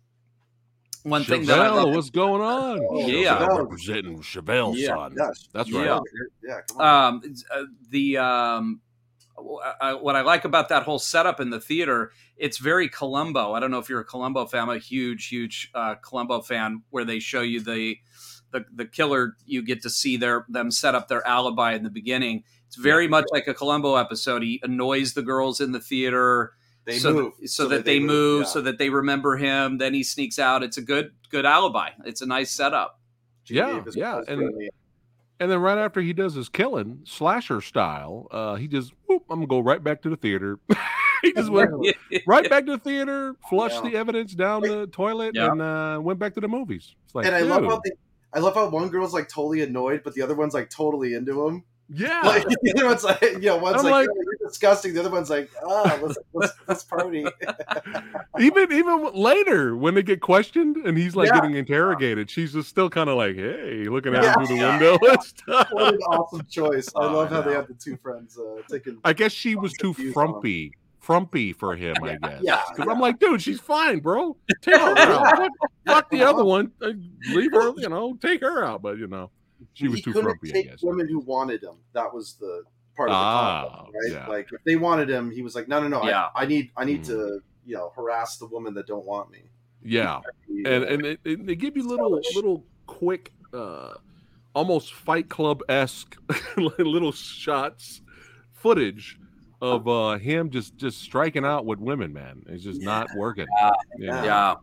one 1.04 1.24
thing 1.24 1.46
that 1.46 1.60
I 1.60 1.70
love, 1.70 1.94
what's 1.94 2.10
going 2.10 2.42
on? 2.42 2.80
Oh, 2.90 3.08
Yeah. 3.08 3.38
Chevelle 3.40 3.60
representing 3.64 4.20
Chevelle, 4.22 4.76
Yeah. 4.76 4.88
son. 4.96 5.14
yes, 5.18 5.48
That's 5.54 5.72
right. 5.72 6.00
yeah, 6.44 6.62
come 6.68 6.82
on. 6.82 7.14
um, 7.16 7.22
uh, 7.52 7.64
the 7.90 8.18
um, 8.18 8.82
w- 8.82 8.85
I- 9.82 9.94
what 9.94 10.16
I 10.16 10.22
like 10.22 10.46
about 10.46 10.70
that 10.70 10.84
whole 10.84 11.00
setup 11.00 11.40
in 11.40 11.50
the 11.50 11.60
theater, 11.60 12.12
it's 12.38 12.58
very 12.58 12.88
Columbo. 12.90 13.54
I 13.54 13.60
don't 13.60 13.72
know 13.72 13.80
if 13.80 13.90
you're 13.90 14.00
a 14.00 14.06
Columbo 14.06 14.46
fan. 14.46 14.64
I'm 14.64 14.70
a 14.70 14.78
huge, 14.78 15.28
huge 15.28 15.72
uh, 15.76 15.96
Columbo 15.96 16.42
fan. 16.42 16.84
Where 16.90 17.06
they 17.06 17.20
show 17.20 17.42
you 17.42 17.60
the 17.62 17.98
the 18.52 18.66
the 18.74 18.86
killer, 18.86 19.36
you 19.46 19.62
get 19.62 19.82
to 19.84 19.90
see 19.90 20.18
their 20.18 20.46
them 20.50 20.72
set 20.72 20.96
up 20.96 21.08
their 21.08 21.26
alibi 21.28 21.74
in 21.74 21.84
the 21.84 21.90
beginning. 21.90 22.44
It's 22.68 22.78
very 22.78 23.08
much 23.08 23.26
like 23.32 23.48
a 23.48 23.54
Columbo 23.54 23.96
episode. 23.96 24.42
He 24.44 24.60
annoys 24.64 25.14
the 25.14 25.22
girls 25.22 25.62
in 25.62 25.72
the 25.72 25.80
theater. 25.80 26.54
they 26.86 26.98
so 27.00 27.14
move 27.14 27.34
that, 27.42 27.50
so, 27.50 27.68
that, 27.68 27.86
they, 27.86 28.00
move, 28.00 28.42
yeah. 28.42 28.48
so 28.48 28.62
that 28.62 28.78
they 28.78 28.90
remember 28.90 29.36
him. 29.38 29.78
Then 29.78 29.94
he 29.94 30.04
sneaks 30.04 30.40
out. 30.40 30.64
It's 30.64 30.78
a 30.78 30.82
good 30.82 31.12
good 31.30 31.46
alibi. 31.46 31.90
It's 32.06 32.22
a 32.22 32.26
nice 32.26 32.52
setup. 32.52 33.00
Gene 33.44 33.58
Yeah, 33.58 33.74
Davis 33.74 33.96
yeah, 33.96 34.22
and- 34.28 34.40
brilliant. 34.40 34.74
And 35.40 35.52
then 35.52 35.60
right 35.60 35.78
after 35.78 36.00
he 36.02 36.14
does 36.14 36.34
his 36.34 36.48
killing, 36.48 37.02
slasher 37.04 37.60
style, 37.62 38.28
uh, 38.32 38.56
he 38.56 38.68
just 38.68 38.94
whoop, 39.08 39.24
I'm 39.30 39.40
gonna 39.40 39.48
go 39.48 39.60
right 39.60 39.84
back 39.84 40.02
to 40.04 40.10
the 40.10 40.16
theater. 40.16 40.60
he 41.22 41.34
just 41.34 41.50
went 41.50 41.72
right 42.28 42.50
back 42.50 42.66
to 42.68 42.74
the 42.74 42.78
theater, 42.78 43.36
flushed 43.50 43.84
Yeah. 43.84 43.90
the 43.90 43.98
evidence 43.98 44.34
down 44.34 44.62
the 44.62 44.88
toilet, 44.88 45.36
Yeah. 45.36 45.52
and 45.52 45.62
uh, 45.62 46.00
went 46.02 46.20
back 46.20 46.34
to 46.36 46.42
the 46.42 46.48
movies. 46.48 46.96
It's 47.06 47.16
like, 47.16 47.26
and 47.26 47.36
I 47.36 47.42
love 47.42 47.66
how 47.66 47.82
they, 47.84 47.92
I 48.34 48.40
love 48.40 48.56
how 48.56 48.70
one 48.70 48.90
girl's 48.90 49.14
like 49.14 49.28
totally 49.28 49.62
annoyed, 49.62 50.02
but 50.04 50.14
the 50.14 50.22
other 50.22 50.36
one's 50.36 50.54
like 50.54 50.70
totally 50.70 51.14
into 51.16 51.46
him. 51.48 51.64
Yeah, 51.90 52.22
Like 52.22 52.46
the 52.48 52.74
other 52.76 52.86
one's 52.88 53.04
like, 53.04 53.22
you 53.22 53.40
know, 53.42 53.58
one's 53.58 53.78
I'm 53.78 53.84
like, 53.84 54.08
like- 54.08 54.10
"Oh, 54.12 54.22
you're 54.24 54.50
disgusting. 54.50 54.94
The 54.94 55.02
other 55.02 55.10
one's 55.12 55.30
like, 55.30 55.50
ah, 55.64 56.00
let's, 56.02 56.18
let's, 56.34 56.54
let's 56.68 56.84
party. 56.84 57.26
even 58.40 58.72
even 58.72 59.14
later 59.14 59.76
when 59.76 59.94
they 59.96 60.04
get 60.04 60.22
questioned 60.22 60.78
and 60.78 60.98
he's 60.98 61.16
like 61.16 61.28
Yeah. 61.30 61.42
getting 61.42 61.56
interrogated, 61.56 62.30
she's 62.30 62.54
just 62.54 62.70
still 62.70 62.90
kind 62.90 63.10
of 63.10 63.18
like, 63.18 63.36
hey, 63.36 63.86
looking 63.90 64.14
Yeah. 64.14 64.26
out 64.26 64.36
through 64.48 64.58
the 64.58 64.64
window 64.64 64.98
what 65.72 65.94
an 65.94 66.00
awesome 66.02 66.46
choice. 66.50 66.90
I 66.96 67.06
Oh, 67.06 67.14
love 67.14 67.30
how 67.30 67.42
they 67.42 67.54
have 67.54 67.68
the 67.68 67.74
two 67.76 67.98
friends 67.98 68.38
uh, 68.38 68.62
taking. 68.70 68.98
I 69.04 69.14
guess 69.14 69.32
she 69.32 69.56
was 69.56 69.72
too 69.74 69.90
on 69.98 70.06
him. 70.06 70.14
frumpy, 70.14 70.72
frumpy 71.00 71.54
for 71.54 71.76
him. 71.76 71.96
I 72.04 72.16
guess. 72.22 72.42
Yeah, 72.42 72.62
yeah. 72.78 72.86
I'm 72.90 73.00
like, 73.00 73.20
dude, 73.20 73.42
she's 73.42 73.60
fine, 73.60 74.00
bro. 74.00 74.36
Take 74.62 74.76
her 74.76 74.98
out. 74.98 75.38
Fuck, 75.38 75.52
fuck 75.86 76.10
the 76.10 76.24
other 76.24 76.44
one. 76.44 76.72
Uh, 76.82 76.92
Leave 77.30 77.52
her. 77.54 77.74
You 77.78 77.90
know, 77.90 78.18
take 78.22 78.42
her 78.42 78.64
out. 78.66 78.82
But 78.82 78.98
you 78.98 79.08
know, 79.08 79.30
she 79.74 79.88
was 79.88 79.98
he 79.98 80.02
too 80.04 80.14
couldn't 80.14 80.30
frumpy. 80.32 80.50
I 80.50 80.54
take 80.54 80.70
guess. 80.72 80.84
women 80.84 81.08
who 81.08 81.20
wanted 81.20 81.64
him. 81.64 81.76
That 81.94 82.14
was 82.14 82.36
the 82.40 82.64
part 82.96 83.10
of 83.10 83.14
the 83.14 83.18
Ah, 83.18 83.68
conflict, 83.70 83.96
right? 84.04 84.12
yeah. 84.14 84.28
Like 84.28 84.50
if 84.52 84.64
they 84.66 84.76
wanted 84.76 85.10
him, 85.10 85.32
he 85.32 85.42
was 85.42 85.56
like, 85.56 85.68
no, 85.68 85.82
no, 85.82 85.88
no. 85.88 86.04
Yeah. 86.08 86.28
I, 86.36 86.44
I 86.44 86.46
need, 86.46 86.72
I 86.78 86.86
need 86.86 87.02
Mm. 87.02 87.08
to, 87.08 87.40
you 87.66 87.76
know, 87.76 87.92
harass 87.96 88.38
the 88.38 88.48
women 88.48 88.74
that 88.76 88.88
don't 88.88 89.06
want 89.06 89.32
me. 89.32 89.40
Yeah. 89.84 90.22
And 90.66 90.84
and 90.84 91.06
it, 91.06 91.20
it- 91.26 91.46
they 91.46 91.56
give 91.56 91.76
you 91.76 91.88
little 91.88 92.10
Selfish. 92.22 92.36
little 92.36 92.64
quick 92.88 93.34
uh 93.54 93.94
almost 94.54 94.94
fight 94.94 95.28
club 95.30 95.62
esque 95.70 96.16
little 96.58 97.12
shots 97.12 98.02
footage 98.54 99.20
of 99.62 99.88
uh 99.88 100.18
him 100.18 100.50
just 100.50 100.76
just 100.78 101.02
striking 101.02 101.44
out 101.46 101.66
with 101.66 101.80
women 101.80 102.14
man 102.14 102.44
it's 102.48 102.64
just 102.64 102.82
not 102.82 103.08
working 103.16 103.46
Yeah. 103.60 103.72
you 103.98 104.08
know? 104.08 104.24
Yeah. 104.24 104.56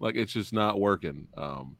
like 0.00 0.14
it's 0.16 0.32
just 0.32 0.52
not 0.52 0.80
working 0.80 1.26
um 1.36 1.75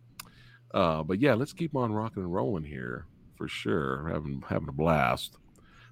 uh 0.76 1.02
but 1.02 1.20
yeah 1.20 1.34
let's 1.34 1.52
keep 1.52 1.74
on 1.74 1.92
rocking 1.92 2.22
and 2.22 2.32
rolling 2.32 2.64
here 2.64 3.06
for 3.36 3.48
sure 3.48 4.08
having 4.08 4.42
having 4.48 4.68
a 4.68 4.72
blast 4.72 5.36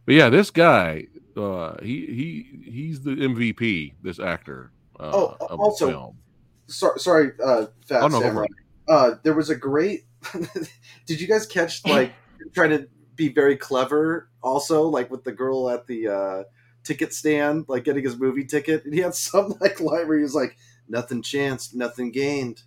but 0.06 0.14
yeah 0.14 0.28
this 0.28 0.50
guy 0.50 1.04
uh 1.36 1.74
he 1.82 2.06
he 2.06 2.70
he's 2.70 3.00
the 3.02 3.10
mvp 3.16 3.94
this 4.02 4.20
actor 4.20 4.70
uh, 5.00 5.10
Oh, 5.12 5.36
also, 5.50 5.88
film. 5.88 6.18
sorry, 6.68 7.00
sorry, 7.00 7.32
uh, 7.44 7.66
Phat 7.88 8.02
Oh, 8.04 8.08
no, 8.08 8.20
Samurai. 8.20 8.46
Uh, 8.88 9.10
there 9.24 9.34
was 9.34 9.50
a 9.50 9.56
great. 9.56 10.04
did 11.06 11.20
you 11.20 11.26
guys 11.26 11.46
catch 11.46 11.84
like 11.84 12.12
trying 12.54 12.70
to 12.70 12.86
be 13.16 13.28
very 13.28 13.56
clever? 13.56 14.28
Also, 14.42 14.88
like 14.88 15.10
with 15.10 15.24
the 15.24 15.32
girl 15.32 15.68
at 15.68 15.86
the 15.86 16.08
uh, 16.08 16.42
ticket 16.84 17.12
stand, 17.12 17.64
like 17.68 17.84
getting 17.84 18.04
his 18.04 18.16
movie 18.16 18.44
ticket, 18.44 18.84
and 18.84 18.94
he 18.94 19.00
had 19.00 19.14
some 19.16 19.54
like 19.60 19.80
line 19.80 20.06
where 20.06 20.16
he 20.18 20.22
was 20.22 20.34
like, 20.34 20.56
"Nothing 20.88 21.22
chanced, 21.22 21.74
nothing 21.74 22.12
gained," 22.12 22.62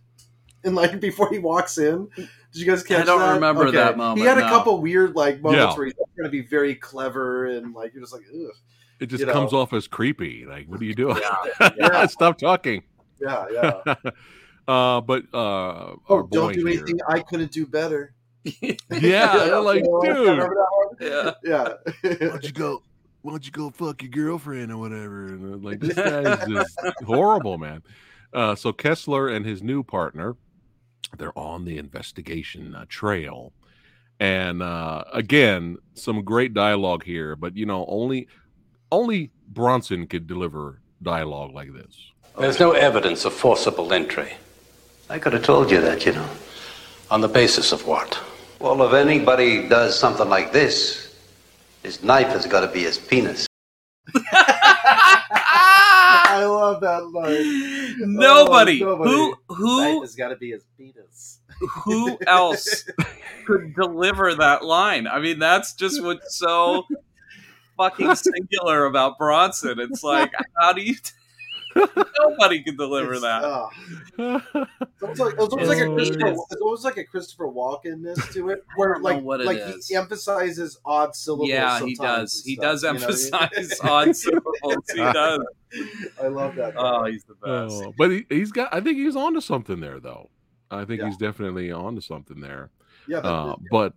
and 0.64 0.76
like 0.76 1.00
before 1.00 1.30
he 1.30 1.40
walks 1.40 1.78
in. 1.78 2.08
Did 2.16 2.28
you 2.54 2.66
guys 2.66 2.82
catch 2.84 2.98
that? 2.98 3.02
I 3.04 3.06
don't 3.06 3.20
that? 3.20 3.34
remember 3.36 3.70
that 3.72 3.98
moment, 3.98 4.20
He 4.20 4.26
had 4.26 4.38
a 4.38 4.42
couple 4.42 4.80
weird 4.82 5.16
like 5.16 5.42
moments 5.42 5.74
Yeah. 5.74 5.78
where 5.78 5.86
he's 5.86 5.94
going 5.94 6.26
to 6.26 6.30
be 6.30 6.42
very 6.42 6.76
clever 6.76 7.46
and 7.46 7.74
like 7.74 7.94
you're 7.94 8.02
just 8.02 8.14
like, 8.14 8.24
Ugh. 8.34 8.50
it 9.00 9.06
just 9.08 9.20
you 9.22 9.28
know. 9.28 9.34
comes 9.34 9.54
off 9.54 9.74
as 9.74 9.88
creepy 9.88 10.46
like 10.46 10.66
what 10.68 10.80
are 10.82 10.86
you 10.86 10.96
doing 10.96 11.18
Yeah. 11.78 12.06
stop 12.08 12.38
talking 12.40 12.84
yeah, 13.22 13.46
yeah. 13.52 13.94
uh 14.68 15.02
but 15.02 15.24
uh 15.34 15.96
Oh, 16.10 16.28
don't 16.32 16.54
do 16.54 16.66
here- 16.66 16.78
anything 16.80 17.00
I 17.08 17.20
couldn't 17.20 17.52
do 17.52 17.66
better. 17.68 18.14
yeah 18.62 19.38
they're 19.38 19.60
like 19.62 19.84
dude 19.84 20.04
remember 20.18 20.56
that 20.56 20.68
one? 20.72 20.96
Yeah. 21.02 21.32
Yeah. 21.44 21.74
why 22.02 22.28
don't 22.30 22.44
you 22.44 22.52
go 22.52 22.82
why 23.22 23.32
don't 23.32 23.46
you 23.46 23.52
go 23.52 23.70
fuck 23.72 24.02
your 24.02 24.10
girlfriend 24.10 24.72
or 24.72 24.78
whatever 24.78 25.26
and 25.28 25.54
uh, 25.54 25.58
like 25.58 25.80
this 25.82 25.96
guy's 25.96 26.48
just 26.48 26.80
horrible 27.06 27.58
man 27.58 27.84
uh 28.34 28.56
so 28.56 28.72
kessler 28.72 29.28
and 29.28 29.46
his 29.46 29.62
new 29.62 29.84
partner 29.84 30.36
they're 31.18 31.38
on 31.38 31.66
the 31.66 31.78
investigation 31.78 32.76
uh, 32.76 32.86
trail 32.90 33.54
and 34.20 34.62
uh 34.64 35.04
again 35.14 35.78
some 35.94 36.24
great 36.24 36.54
dialogue 36.54 37.04
here 37.04 37.36
but 37.36 37.56
you 37.56 37.66
know 37.66 37.86
only 37.88 38.28
only 38.92 39.32
bronson 39.48 40.08
could 40.08 40.28
deliver 40.28 40.82
dialogue 41.02 41.54
like 41.54 41.72
this 41.74 42.12
There's 42.40 42.60
no 42.60 42.72
evidence 42.74 43.26
of 43.26 43.34
forcible 43.34 43.92
entry. 43.94 44.34
I 45.10 45.18
could 45.18 45.34
have 45.34 45.44
told 45.44 45.72
you 45.72 45.82
that, 45.82 46.06
you 46.06 46.14
know. 46.14 46.30
On 47.10 47.20
the 47.22 47.28
basis 47.28 47.72
of 47.72 47.88
what? 47.88 48.20
Well, 48.60 48.84
if 48.84 48.94
anybody 48.94 49.68
does 49.68 49.98
something 49.98 50.30
like 50.30 50.52
this, 50.52 51.16
his 51.82 52.04
knife 52.04 52.28
has 52.28 52.46
got 52.46 52.62
to 52.62 52.68
be 52.68 52.82
his 52.82 53.00
penis. 53.00 53.48
I 56.38 56.46
love 56.46 56.82
that 56.82 57.08
line. 57.12 57.96
Oh, 58.00 58.06
nobody, 58.06 58.84
Oh, 58.84 58.90
nobody. 58.98 59.10
who 59.12 59.36
who 59.50 59.82
Knife 59.82 60.02
has 60.02 60.16
got 60.16 60.28
to 60.30 60.36
be 60.36 60.52
his 60.52 60.64
penis. 60.78 61.40
who 61.84 62.18
else 62.28 62.84
could 63.46 63.74
deliver 63.76 64.36
that 64.36 64.64
line? 64.64 65.08
I 65.08 65.20
mean, 65.20 65.40
that's 65.40 65.74
just 65.74 66.04
what's 66.04 66.38
so 66.38 66.86
fucking 67.78 68.14
singular 68.16 68.86
about 68.86 69.18
Bronson. 69.18 69.80
It's 69.80 70.04
like, 70.04 70.32
how 70.60 70.74
do 70.74 70.82
you? 70.82 70.96
Nobody 72.20 72.64
can 72.64 72.76
deliver 72.78 73.14
It's, 73.14 73.22
that. 73.22 73.44
uh, 73.44 73.70
it's 74.18 75.02
almost 75.04 75.20
like, 75.20 75.34
it's 75.34 75.54
almost 75.54 75.70
like 75.70 75.80
a 75.80 75.86
Oh, 75.86 75.96
Christopher, 75.96 76.28
yes. 76.28 76.40
it's 76.52 76.62
almost 76.62 76.84
like 76.86 76.98
a 76.98 77.04
Christopher 77.06 77.46
Walken-ness 77.48 78.34
to 78.34 78.50
it, 78.50 78.64
where 78.76 79.00
like 79.00 79.22
what 79.24 79.42
it 79.42 79.46
like 79.46 79.62
he 79.88 79.96
emphasizes 79.96 80.80
odd 80.86 81.16
syllables. 81.16 81.50
Yeah, 81.50 81.80
he 81.86 81.96
does. 81.96 82.44
He 82.46 82.56
stuff, 82.56 82.64
does 82.82 82.84
you 82.84 82.88
know 82.88 82.92
I 82.92 82.94
mean? 82.94 83.04
emphasize 83.04 83.80
odd 83.84 84.16
syllables. 84.16 84.84
He 84.94 84.98
does. 84.98 85.40
I 86.22 86.28
love 86.28 86.56
that. 86.56 86.74
Oh, 86.78 87.06
he's 87.06 87.24
the 87.26 87.34
best. 87.36 87.44
Oh, 87.86 87.94
but 87.98 88.10
he, 88.12 88.26
he's 88.30 88.52
got 88.52 88.74
i 88.74 88.80
think 88.80 88.98
he's 88.98 89.16
onto 89.18 89.42
something 89.42 89.80
there 89.82 90.00
though 90.00 90.30
i 90.72 90.86
think 90.86 91.02
Yeah. 91.02 91.08
he's 91.08 91.18
definitely 91.18 91.72
onto 91.72 92.00
something 92.02 92.40
there 92.40 92.70
yeah, 93.08 93.20
but, 93.22 93.28
uh, 93.30 93.56
but 93.72 93.94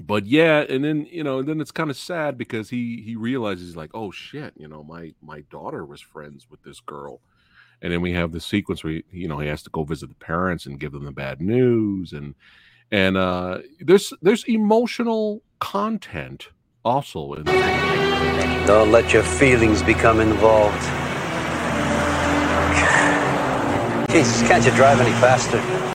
but 0.00 0.26
yeah 0.26 0.60
and 0.68 0.84
then 0.84 1.06
you 1.10 1.24
know 1.24 1.38
and 1.38 1.48
then 1.48 1.60
it's 1.60 1.70
kind 1.70 1.90
of 1.90 1.96
sad 1.96 2.36
because 2.36 2.70
he 2.70 3.02
he 3.02 3.16
realizes 3.16 3.76
like 3.76 3.90
oh 3.94 4.10
shit 4.10 4.52
you 4.56 4.68
know 4.68 4.82
my 4.82 5.12
my 5.22 5.40
daughter 5.50 5.84
was 5.84 6.00
friends 6.00 6.48
with 6.50 6.62
this 6.62 6.80
girl 6.80 7.20
and 7.82 7.92
then 7.92 8.00
we 8.00 8.12
have 8.12 8.32
the 8.32 8.40
sequence 8.40 8.84
where 8.84 8.94
he, 8.94 9.04
you 9.10 9.28
know 9.28 9.38
he 9.38 9.48
has 9.48 9.62
to 9.62 9.70
go 9.70 9.84
visit 9.84 10.08
the 10.08 10.14
parents 10.14 10.66
and 10.66 10.80
give 10.80 10.92
them 10.92 11.04
the 11.04 11.12
bad 11.12 11.40
news 11.40 12.12
and 12.12 12.34
and 12.90 13.16
uh 13.16 13.58
there's 13.80 14.12
there's 14.22 14.44
emotional 14.44 15.42
content 15.60 16.48
also 16.84 17.32
in 17.34 17.44
this 17.44 18.66
Don't 18.66 18.90
let 18.92 19.12
your 19.12 19.22
feelings 19.22 19.82
become 19.82 20.20
involved. 20.20 20.82
Jesus, 24.10 24.42
can't 24.48 24.64
you 24.64 24.70
drive 24.72 25.00
any 25.00 25.10
faster? 25.20 25.95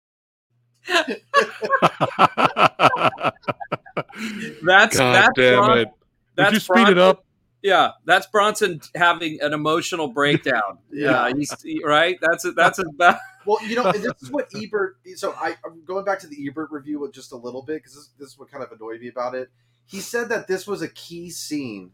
That's 4.62 4.96
God 4.96 5.14
that's 5.14 5.28
damn 5.36 5.64
Bron- 5.64 5.78
it! 5.78 5.88
Would 5.88 5.94
that's 6.34 6.52
you 6.54 6.60
speed 6.60 6.88
it 6.88 6.98
up? 6.98 7.24
Yeah, 7.62 7.92
that's 8.04 8.26
Bronson 8.28 8.80
having 8.94 9.40
an 9.40 9.52
emotional 9.52 10.08
breakdown. 10.08 10.78
Yeah. 10.90 11.28
yeah, 11.28 11.34
he's 11.36 11.54
right. 11.84 12.18
That's 12.20 12.44
it. 12.44 12.56
That's 12.56 12.78
about. 12.78 13.18
Well, 13.46 13.66
you 13.66 13.76
know, 13.76 13.86
and 13.86 14.04
this 14.04 14.12
is 14.20 14.30
what 14.30 14.48
Ebert. 14.54 14.98
So 15.16 15.32
I, 15.32 15.56
I'm 15.64 15.82
going 15.86 16.04
back 16.04 16.18
to 16.18 16.26
the 16.26 16.36
Ebert 16.46 16.70
review 16.70 17.10
just 17.14 17.32
a 17.32 17.36
little 17.36 17.62
bit 17.62 17.76
because 17.76 17.94
this, 17.94 18.10
this 18.18 18.28
is 18.28 18.38
what 18.38 18.50
kind 18.50 18.62
of 18.62 18.70
annoyed 18.72 19.00
me 19.00 19.08
about 19.08 19.34
it. 19.34 19.48
He 19.86 20.00
said 20.00 20.28
that 20.28 20.48
this 20.48 20.66
was 20.66 20.82
a 20.82 20.88
key 20.88 21.30
scene 21.30 21.92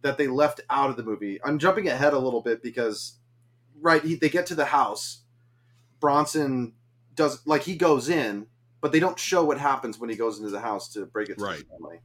that 0.00 0.16
they 0.16 0.28
left 0.28 0.62
out 0.70 0.88
of 0.88 0.96
the 0.96 1.02
movie. 1.02 1.40
I'm 1.44 1.58
jumping 1.58 1.88
ahead 1.88 2.14
a 2.14 2.18
little 2.18 2.40
bit 2.40 2.62
because, 2.62 3.18
right, 3.82 4.02
he, 4.02 4.14
they 4.14 4.30
get 4.30 4.46
to 4.46 4.54
the 4.54 4.64
house. 4.64 5.18
Bronson 6.00 6.72
does 7.18 7.46
like 7.46 7.62
he 7.62 7.76
goes 7.76 8.08
in, 8.08 8.46
but 8.80 8.92
they 8.92 9.00
don't 9.00 9.18
show 9.18 9.44
what 9.44 9.58
happens 9.58 9.98
when 9.98 10.08
he 10.08 10.16
goes 10.16 10.38
into 10.38 10.50
the 10.50 10.60
house 10.60 10.88
to 10.94 11.04
break 11.04 11.28
it 11.28 11.36
to 11.38 11.44
Right. 11.44 11.58
the 11.58 11.64
family. 11.76 12.00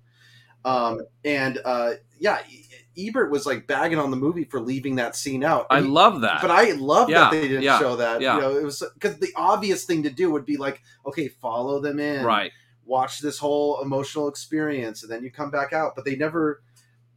Um, 0.66 1.02
and 1.26 1.60
uh, 1.66 1.94
yeah, 2.20 2.40
E- 2.50 3.08
Ebert 3.10 3.30
was 3.32 3.46
like 3.46 3.68
bagging 3.68 4.00
on 4.00 4.12
the 4.12 4.18
movie 4.18 4.46
for 4.46 4.60
leaving 4.62 4.96
that 4.96 5.16
scene 5.16 5.44
out. 5.44 5.68
I 5.70 5.78
And 5.78 5.88
he- 5.88 5.92
love 5.92 6.22
that. 6.22 6.42
but 6.42 6.52
I 6.52 6.72
love 6.72 7.10
Yeah, 7.10 7.20
that 7.22 7.32
they 7.32 7.48
didn't 7.48 7.64
yeah, 7.64 7.80
show 7.80 7.96
that. 7.98 8.22
yeah. 8.22 8.36
You 8.36 8.42
know, 8.42 8.58
it 8.58 8.64
was 8.64 8.82
because 8.94 9.18
the 9.20 9.32
obvious 9.36 9.84
thing 9.86 10.04
to 10.04 10.10
do 10.10 10.32
would 10.32 10.46
be 10.46 10.58
like, 10.58 10.82
okay, 11.06 11.28
follow 11.28 11.80
them 11.80 12.00
in, 12.00 12.26
right. 12.26 12.52
Watch 12.86 13.20
this 13.20 13.38
whole 13.38 13.82
emotional 13.82 14.28
experience, 14.28 15.04
and 15.04 15.12
then 15.12 15.24
you 15.24 15.32
come 15.32 15.50
back 15.52 15.72
out. 15.72 15.96
But 15.96 16.04
they 16.04 16.16
never. 16.18 16.62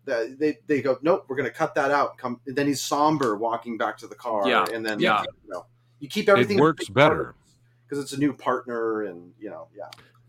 They 0.04 0.28
they, 0.38 0.58
they 0.68 0.80
go, 0.82 0.96
nope, 1.02 1.24
we're 1.26 1.34
going 1.34 1.48
to 1.50 1.54
cut 1.54 1.74
that 1.74 1.90
out. 1.90 2.16
Come, 2.18 2.40
and 2.46 2.54
then 2.54 2.68
he's 2.68 2.80
somber 2.80 3.34
walking 3.36 3.76
back 3.76 3.98
to 3.98 4.06
the 4.06 4.14
car, 4.14 4.48
Yeah, 4.48 4.64
and 4.72 4.86
then 4.86 5.00
yeah. 5.00 5.22
you 5.44 5.50
know, 5.50 5.66
you 5.98 6.08
keep 6.08 6.28
everything 6.28 6.58
it 6.58 6.60
works 6.60 6.88
better 6.88 7.34
because 7.88 8.02
it's 8.02 8.12
a 8.12 8.18
new 8.18 8.32
partner, 8.32 9.02
and 9.02 9.32
you 9.38 9.50
know, 9.50 9.68
yeah, 9.76 9.88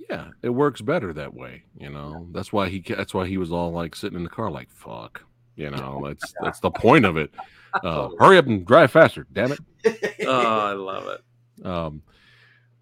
Yeah, 0.10 0.28
it 0.42 0.50
works 0.50 0.82
better 0.82 1.14
that 1.14 1.34
way. 1.34 1.64
You 1.80 1.90
know, 1.90 2.28
that's 2.32 2.54
why 2.54 2.70
he. 2.70 2.80
That's 2.88 3.14
why 3.14 3.28
he 3.28 3.38
was 3.38 3.52
all 3.52 3.72
like 3.72 3.96
sitting 3.96 4.18
in 4.18 4.24
the 4.24 4.30
car, 4.30 4.52
like 4.52 4.70
"fuck." 4.70 5.24
You 5.56 5.72
know, 5.72 6.04
that's 6.08 6.34
that's 6.42 6.60
the 6.60 6.72
point 6.72 7.06
of 7.06 7.18
it. 7.18 7.32
Uh, 7.84 8.10
hurry 8.18 8.38
up 8.40 8.48
and 8.48 8.66
drive 8.66 8.90
faster, 8.90 9.28
damn 9.34 9.52
it. 9.52 9.60
Oh, 10.26 10.60
I 10.60 10.72
love 10.74 11.08
it. 11.08 11.66
Um, 11.66 12.02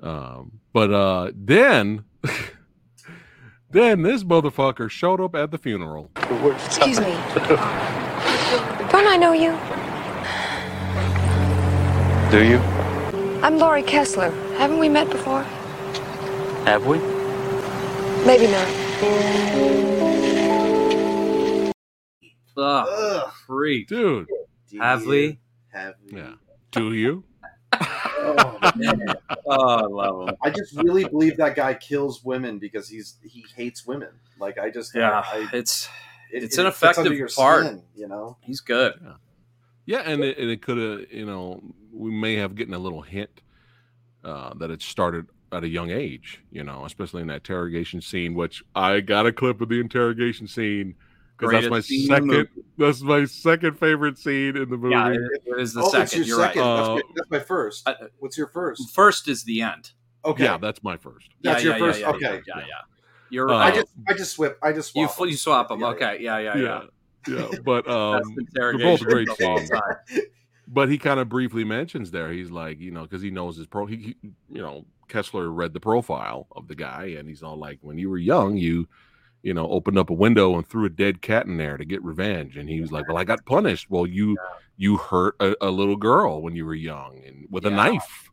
um, 0.02 0.60
but 0.72 0.94
uh, 0.94 1.32
then, 1.36 2.06
then 3.72 4.04
this 4.04 4.24
motherfucker 4.24 4.90
showed 4.90 5.20
up 5.20 5.36
at 5.36 5.52
the 5.52 5.58
funeral. 5.58 6.12
Excuse 6.16 7.00
me. 7.02 7.12
Don't 8.90 9.08
I 9.08 9.18
know 9.20 9.34
you? 9.34 9.52
Do 12.32 12.48
you? 12.48 12.58
I'm 13.44 13.58
Laurie 13.58 13.84
Kessler. 13.84 14.32
Haven't 14.58 14.80
we 14.80 14.90
met 14.90 15.10
before? 15.10 15.44
Have 16.64 16.86
we? 16.86 16.98
Maybe 18.26 18.48
not. 18.48 18.68
Ugh, 22.58 22.88
Ugh. 22.90 23.32
freak. 23.46 23.88
Dude. 23.88 24.28
Do 24.70 24.78
Have 24.80 25.04
you- 25.04 25.10
we? 25.10 25.40
Have 25.74 25.96
we? 26.10 26.18
Yeah. 26.18 26.34
Do 26.72 26.94
you? 26.94 27.24
Oh, 28.28 28.72
man. 28.76 29.06
Oh, 29.46 29.68
I 29.68 29.82
love 29.84 30.30
him. 30.30 30.36
I 30.42 30.50
just 30.50 30.76
really 30.78 31.06
believe 31.06 31.38
that 31.38 31.56
guy 31.56 31.76
kills 31.76 32.24
women 32.24 32.58
because 32.58 32.90
he's 32.90 33.18
he 33.24 33.46
hates 33.56 33.86
women. 33.86 34.10
Like 34.40 34.58
I 34.58 34.72
just 34.72 34.96
Yeah, 34.96 35.20
I, 35.24 35.48
it's 35.54 35.88
it, 36.32 36.44
it's 36.44 36.58
it 36.58 36.62
an 36.62 36.66
gets 36.72 36.82
under 36.98 37.02
effective 37.12 37.14
your 37.14 37.28
part. 37.30 37.66
skin, 37.68 37.84
you 37.96 38.08
know. 38.08 38.38
he's 38.42 38.62
good. 38.62 38.94
Yeah, 39.86 40.00
and 40.00 40.24
it, 40.24 40.40
and 40.40 40.50
it 40.50 40.64
could 40.64 40.78
have, 40.80 41.12
you 41.12 41.28
know, 41.28 41.62
we 41.94 42.10
may 42.10 42.38
have 42.38 42.56
gotten 42.56 42.74
a 42.74 42.80
little 42.80 43.04
hint 43.04 43.30
uh, 44.26 44.54
that 44.56 44.72
it 44.72 44.82
started 44.82 45.28
at 45.52 45.64
a 45.64 45.68
young 45.68 45.92
age, 45.92 46.42
you 46.52 46.64
know, 46.64 46.84
especially 46.86 47.22
in 47.22 47.28
that 47.28 47.36
interrogation 47.36 48.02
scene, 48.02 48.34
which 48.34 48.64
I 48.76 49.00
got 49.00 49.26
a 49.26 49.32
clip 49.32 49.62
of 49.62 49.70
the 49.70 49.80
interrogation 49.80 50.48
scene 50.48 50.96
because 51.38 51.52
that's 51.52 51.64
my 51.66 51.70
Greatest 51.70 51.88
scene 51.90 52.02
in 52.02 52.08
the 52.08 52.14
second. 52.16 52.28
movie. 52.28 52.50
That's 52.78 53.02
my 53.02 53.26
second 53.26 53.80
favorite 53.80 54.18
scene 54.18 54.58
in 54.58 54.70
the 54.70 54.78
movie. 54.78 54.90
Yeah, 54.96 55.10
it, 55.12 55.20
it 55.46 55.60
is 55.62 55.74
the 55.74 55.82
oh, 55.84 55.90
second. 55.90 56.02
it's 56.04 56.16
your 56.16 56.26
You're 56.26 56.40
second. 56.40 56.62
right. 56.62 56.76
That's, 56.78 56.88
Uh, 56.90 56.96
my, 56.96 57.02
that's 57.16 57.32
my 57.32 57.40
first. 57.40 57.88
uh, 57.88 57.94
What's 58.20 58.38
your 58.38 58.48
first? 58.48 58.94
First 58.94 59.28
is 59.28 59.44
the 59.44 59.62
end. 59.62 59.92
Okay, 60.26 60.44
Yeah, 60.44 60.58
that's 60.58 60.84
my 60.84 60.98
first. 60.98 61.30
That's 61.44 61.64
yeah, 61.64 61.70
your 61.70 61.78
yeah, 61.78 61.86
first- 61.86 62.00
Yeah, 62.02 62.10
yeah, 62.10 62.16
okay. 62.16 62.42
Yeah, 62.48 62.58
yeah. 62.60 62.64
You're 63.30 63.50
Uh, 63.52 63.58
I 63.58 63.72
just 63.72 63.88
I 64.10 64.14
just 64.14 64.32
swip. 64.34 64.58
I 64.64 64.72
just 64.72 64.96
you 64.96 65.06
swap. 65.06 65.18
fu- 65.18 65.26
you 65.26 65.36
swap 65.38 65.68
them. 65.70 65.82
Yeah, 65.82 65.88
okay. 65.88 66.18
Yeah, 66.20 66.38
yeah, 66.40 66.58
yeah. 66.58 66.82
yeah, 67.28 67.36
yeah. 67.52 67.60
But 67.64 67.88
um, 67.90 68.22
That's 68.36 68.50
they're 68.54 68.72
interrogation 68.72 69.06
both 69.08 69.14
great 69.14 69.30
of 69.30 69.38
all 69.48 69.58
scenes. 69.58 69.70
time. 69.70 69.82
But 70.68 70.90
he 70.90 70.98
kind 70.98 71.20
of 71.20 71.30
briefly 71.30 71.64
mentions 71.64 72.12
there. 72.12 72.32
He's 72.32 72.50
like, 72.52 72.80
you 72.80 72.92
know, 72.92 73.04
because 73.04 73.22
he 73.22 73.30
knows 73.32 73.58
his 73.58 73.68
pro. 73.68 73.86
He, 73.86 73.96
he, 73.98 74.16
you 74.50 74.62
know, 74.62 74.86
Kessler 75.08 75.50
read 75.50 75.74
the 75.74 75.80
profile 75.80 76.48
of 76.52 76.68
the 76.68 76.76
guy, 76.76 77.16
and 77.18 77.30
he's 77.30 77.44
all 77.44 77.58
like, 77.58 77.78
when 77.82 77.98
you 77.98 78.10
were 78.10 78.18
young, 78.18 78.58
you, 78.58 78.88
you 79.44 79.54
know, 79.54 79.70
opened 79.70 80.00
up 80.00 80.10
a 80.10 80.14
window 80.14 80.56
and 80.56 80.68
threw 80.68 80.86
a 80.86 80.90
dead 80.90 81.22
cat 81.22 81.46
in 81.46 81.58
there 81.58 81.78
to 81.78 81.86
get 81.86 82.04
revenge. 82.04 82.58
And 82.58 82.68
he 82.68 82.82
was 82.82 82.92
like, 82.92 83.08
well, 83.08 83.18
I 83.18 83.24
got 83.24 83.46
punished. 83.46 83.92
Well, 83.92 84.08
you, 84.08 84.36
you 84.78 84.98
hurt 84.98 85.36
a, 85.40 85.56
a 85.62 85.70
little 85.70 85.96
girl 85.98 86.42
when 86.42 86.56
you 86.56 86.66
were 86.66 86.74
young 86.74 87.22
and 87.26 87.46
with 87.52 87.66
a 87.66 87.70
knife. 87.70 88.30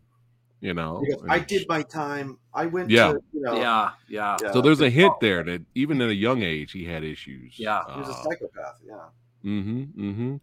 You 0.63 0.75
know, 0.75 1.03
He 1.05 1.13
goes, 1.13 1.23
And 1.23 1.33
I 1.33 1.41
did 1.41 1.69
my 1.69 1.83
time. 1.83 2.39
I 2.55 2.67
went 2.67 2.89
Yeah. 2.89 3.15
to 3.15 3.21
you 3.35 3.41
know. 3.43 3.57
Yeah, 3.57 3.91
yeah, 4.09 4.37
yeah. 4.41 4.53
So 4.53 4.61
there's 4.63 4.81
a 4.81 4.89
hint 4.89 5.13
there 5.21 5.43
that 5.43 5.61
even 5.75 6.01
at 6.01 6.09
a 6.09 6.15
young 6.15 6.43
age 6.43 6.71
he 6.71 6.85
had 6.85 7.03
issues. 7.03 7.59
Yeah. 7.59 7.83
He 7.93 7.99
was 7.99 8.09
a 8.09 8.13
Uh, 8.13 8.23
psychopath. 8.23 8.79
Yeah. 8.87 8.95
Mm-hmm. 9.45 9.83
Mm-hmm. 10.01 10.37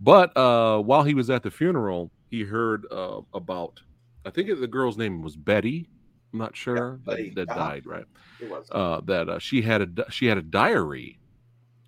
But 0.00 0.36
uh, 0.36 0.78
while 0.80 1.02
he 1.04 1.14
was 1.14 1.28
at 1.30 1.42
the 1.42 1.50
funeral, 1.50 2.10
he 2.30 2.42
heard 2.44 2.86
uh, 2.90 3.20
about. 3.34 3.80
I 4.24 4.30
think 4.30 4.48
the 4.60 4.66
girl's 4.66 4.96
name 4.98 5.22
was 5.22 5.36
Betty. 5.36 5.88
I'm 6.32 6.38
not 6.38 6.56
sure 6.56 7.00
that, 7.06 7.34
that 7.34 7.50
Uh-huh. 7.50 7.58
died. 7.58 7.86
Right. 7.86 8.04
It 8.40 8.48
was. 8.50 8.66
Uh, 8.70 9.00
that 9.04 9.28
uh, 9.28 9.38
she 9.38 9.62
had 9.62 9.82
a 9.98 10.10
she 10.10 10.26
had 10.26 10.38
a 10.38 10.42
diary 10.42 11.18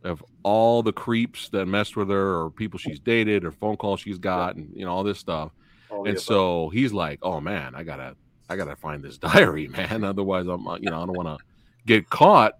of 0.04 0.22
all 0.42 0.82
the 0.82 0.92
creeps 0.92 1.48
that 1.50 1.66
messed 1.66 1.96
with 1.96 2.08
her, 2.10 2.42
or 2.42 2.50
people 2.50 2.78
she's 2.78 2.98
dated, 2.98 3.44
or 3.44 3.52
phone 3.52 3.76
calls 3.76 4.00
she's 4.00 4.18
got, 4.18 4.56
and 4.56 4.70
you 4.74 4.84
know 4.84 4.90
all 4.92 5.04
this 5.04 5.18
stuff. 5.18 5.52
All 5.90 6.00
And 6.06 6.16
above. 6.16 6.24
so 6.24 6.68
he's 6.70 6.92
like, 6.92 7.18
"Oh 7.22 7.40
man, 7.40 7.74
I 7.74 7.82
gotta 7.84 8.16
I 8.48 8.56
gotta 8.56 8.76
find 8.76 9.02
this 9.02 9.16
diary, 9.28 9.68
man. 9.68 10.04
Otherwise, 10.04 10.46
I'm 10.48 10.66
uh, 10.66 10.76
you 10.78 10.90
know 10.90 11.02
I 11.02 11.06
don't 11.06 11.16
want 11.16 11.28
to 11.28 11.44
get 11.86 12.10
caught." 12.10 12.54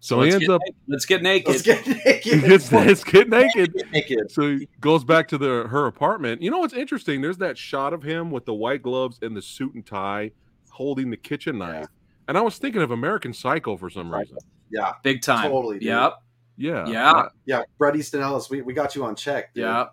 So 0.00 0.20
he 0.20 0.30
let's 0.30 0.34
ends 0.34 0.46
get 0.46 0.54
up 0.54 0.60
naked. 0.64 0.76
let's 0.86 1.06
get 1.06 1.22
naked. 1.22 1.48
let's 1.48 1.62
get 1.62 1.86
naked. 1.86 2.22
he 2.42 2.48
gets 2.48 2.72
let's 2.72 3.04
get 3.04 3.28
naked. 3.28 3.74
Get 3.74 3.90
naked. 3.90 4.30
So 4.30 4.56
he 4.56 4.68
goes 4.80 5.04
back 5.04 5.28
to 5.28 5.38
the 5.38 5.66
her 5.68 5.86
apartment. 5.86 6.40
You 6.40 6.50
know 6.50 6.58
what's 6.58 6.74
interesting? 6.74 7.20
There's 7.20 7.38
that 7.38 7.58
shot 7.58 7.92
of 7.92 8.02
him 8.02 8.30
with 8.30 8.44
the 8.44 8.54
white 8.54 8.82
gloves 8.82 9.18
and 9.22 9.36
the 9.36 9.42
suit 9.42 9.74
and 9.74 9.84
tie, 9.84 10.30
holding 10.70 11.10
the 11.10 11.16
kitchen 11.16 11.58
knife. 11.58 11.86
And 12.28 12.36
I 12.36 12.42
was 12.42 12.58
thinking 12.58 12.82
of 12.82 12.90
American 12.90 13.32
Psycho 13.32 13.76
for 13.76 13.90
some 13.90 14.14
reason. 14.14 14.36
Yeah. 14.70 14.92
Big 15.02 15.22
time. 15.22 15.50
Totally, 15.50 15.78
dude. 15.78 15.88
Yep. 15.88 16.12
Yeah, 16.58 16.86
Yeah. 16.88 17.28
Yeah. 17.46 17.62
Bret 17.78 17.96
Easton 17.96 18.20
Ellis, 18.20 18.50
we, 18.50 18.62
we 18.62 18.74
got 18.74 18.94
you 18.94 19.04
on 19.04 19.14
check. 19.16 19.54
Dude. 19.54 19.62
Yeah. 19.62 19.86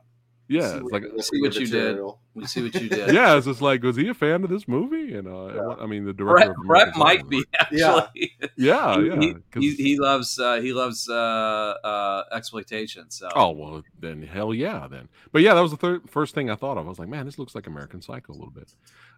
Yeah. 0.47 0.69
See 0.71 0.75
It's 0.75 0.83
what- 0.83 0.91
like 0.93 1.03
see 1.23 1.41
what 1.41 1.55
you 1.55 1.67
did. 1.67 1.97
We 2.33 2.45
see 2.45 2.63
what 2.63 2.73
you 2.75 2.89
did. 2.89 3.13
yeah, 3.13 3.37
it's 3.37 3.45
just 3.45 3.61
like, 3.61 3.81
was 3.81 3.95
he 3.95 4.09
a 4.09 4.13
fan 4.13 4.43
of 4.43 4.49
this 4.49 4.67
movie? 4.67 5.15
And 5.15 5.25
uh, 5.27 5.53
Yeah. 5.53 5.75
I 5.81 5.85
mean, 5.85 6.03
the 6.05 6.11
director 6.13 6.53
Brett, 6.65 6.89
of 6.89 6.93
Brett 6.93 6.97
might 6.97 7.29
be 7.29 7.43
actually. 7.59 8.33
Yeah, 8.57 8.97
He- 8.97 9.07
yeah. 9.07 9.19
he, 9.19 9.33
'cause- 9.33 9.63
he, 9.63 9.75
he 9.75 9.99
loves 9.99 10.37
uh, 10.39 10.59
he 10.61 10.73
loves 10.73 11.07
uh, 11.09 11.13
uh, 11.13 12.23
exploitation. 12.33 13.09
So 13.11 13.29
Oh 13.35 13.51
well, 13.51 13.83
then 13.99 14.21
hell 14.23 14.53
yeah, 14.53 14.87
then. 14.89 15.07
But 15.31 15.41
yeah, 15.43 15.53
that 15.53 15.61
was 15.61 15.71
the 15.71 15.77
third, 15.77 16.09
first 16.09 16.35
thing 16.35 16.49
I 16.49 16.55
thought 16.55 16.77
of. 16.77 16.85
I 16.85 16.89
was 16.89 16.99
like, 16.99 17.09
man, 17.09 17.25
this 17.25 17.39
looks 17.39 17.55
like 17.55 17.67
American 17.67 18.01
Psycho 18.01 18.33
a 18.33 18.35
little 18.35 18.51
bit. 18.51 18.73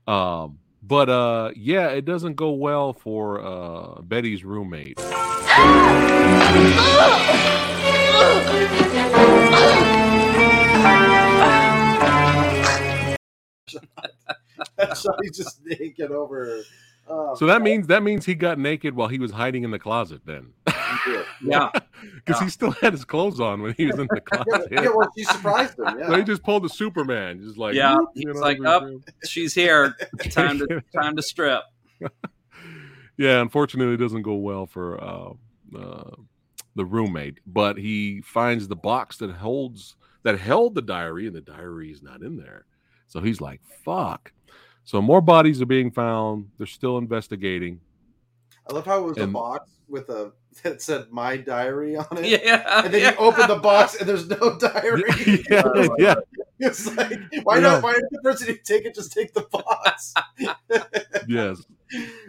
Um, 0.08 0.60
but 0.84 1.10
uh, 1.10 1.52
yeah, 1.56 1.88
it 1.90 2.06
doesn't 2.06 2.36
go 2.36 2.52
well 2.52 2.94
for 2.94 3.42
uh, 3.42 4.02
Betty's 4.02 4.44
roommate. 4.46 5.00
so 14.96 15.10
he's 15.22 15.38
just 15.38 15.62
naked 15.66 16.12
over. 16.12 16.62
Oh, 17.10 17.36
So 17.36 17.46
that 17.46 17.62
means 17.62 17.88
that 17.88 18.04
means 18.04 18.26
he 18.26 18.36
got 18.36 18.60
naked 18.60 18.94
while 18.96 19.08
he 19.08 19.18
was 19.20 19.32
hiding 19.32 19.64
in 19.64 19.72
the 19.72 19.80
closet 19.80 20.22
then, 20.26 20.52
yeah. 20.68 21.24
yeah, 21.42 21.70
because 22.16 22.42
he 22.42 22.50
still 22.50 22.72
had 22.72 22.92
his 22.92 23.06
clothes 23.06 23.40
on 23.40 23.62
when 23.62 23.74
he 23.78 23.86
was 23.86 23.98
in 23.98 24.08
the 24.10 24.20
closet. 24.26 24.68
yeah, 24.72 24.88
well, 24.94 25.08
she 25.18 25.24
surprised 25.24 25.80
him. 25.80 25.86
So 26.06 26.16
he 26.18 26.24
just 26.24 26.44
pulled 26.44 26.64
the 26.64 26.70
Superman, 26.70 27.40
just 27.42 27.58
like 27.58 27.76
Yeah, 27.76 27.96
whoop, 27.98 28.10
he's 28.14 28.24
you 28.26 28.34
know, 28.34 28.40
like, 28.42 28.60
"Up." 28.66 28.82
his 28.84 28.92
room. 28.92 29.04
she's 29.26 29.54
here. 29.54 29.96
Time 30.32 30.60
to 30.60 30.82
time 30.94 31.16
to 31.16 31.22
strip. 31.22 31.62
yeah, 33.18 33.42
unfortunately, 33.42 33.94
it 33.94 33.98
doesn't 33.98 34.22
go 34.24 34.36
well 34.36 34.66
for 34.66 35.02
uh, 35.02 35.30
uh, 35.78 36.12
the 36.76 36.86
roommate. 36.86 37.40
But 37.48 37.78
he 37.78 38.22
finds 38.22 38.68
the 38.68 38.76
box 38.76 39.18
that 39.18 39.32
holds 39.32 39.96
that 40.24 40.38
held 40.40 40.76
the 40.76 40.82
diary, 40.82 41.26
and 41.28 41.36
the 41.36 41.42
diary 41.42 41.92
is 41.92 42.04
not 42.04 42.22
in 42.22 42.36
there. 42.38 42.66
So 43.08 43.22
he's 43.22 43.42
like, 43.42 43.62
"Fuck." 43.86 44.32
So 44.84 45.02
more 45.02 45.22
bodies 45.22 45.62
are 45.62 45.66
being 45.66 45.92
found. 45.92 46.50
They're 46.58 46.68
still 46.68 46.98
investigating. 46.98 47.80
I 48.70 48.74
love 48.74 48.86
how 48.86 49.00
it 49.00 49.08
was 49.10 49.18
a 49.18 49.28
box 49.28 49.70
with 49.88 50.10
a 50.10 50.32
that 50.64 50.82
said 50.82 51.08
"My 51.12 51.38
Diary" 51.38 51.96
on 51.98 52.06
it. 52.18 52.44
Yeah, 52.44 52.84
And 52.84 52.94
then 52.94 53.02
yeah. 53.02 53.12
you 53.12 53.18
open 53.18 53.48
the 53.48 53.56
box 53.60 53.96
and 54.00 54.08
there's 54.08 54.28
no 54.30 54.58
diary. 54.60 55.04
yeah, 55.50 55.64
yeah. 55.98 56.16
It's 56.60 56.88
like, 56.98 57.20
why 57.44 57.56
Yeah. 57.56 57.62
not? 57.62 57.84
Why 57.84 57.94
did 57.94 58.04
the 58.12 58.20
person 58.24 58.48
who 58.48 58.56
take 58.64 58.86
it 58.86 58.96
just 58.96 59.12
take 59.14 59.34
the 59.34 59.42
box? 59.52 60.14
Yes. 61.28 61.62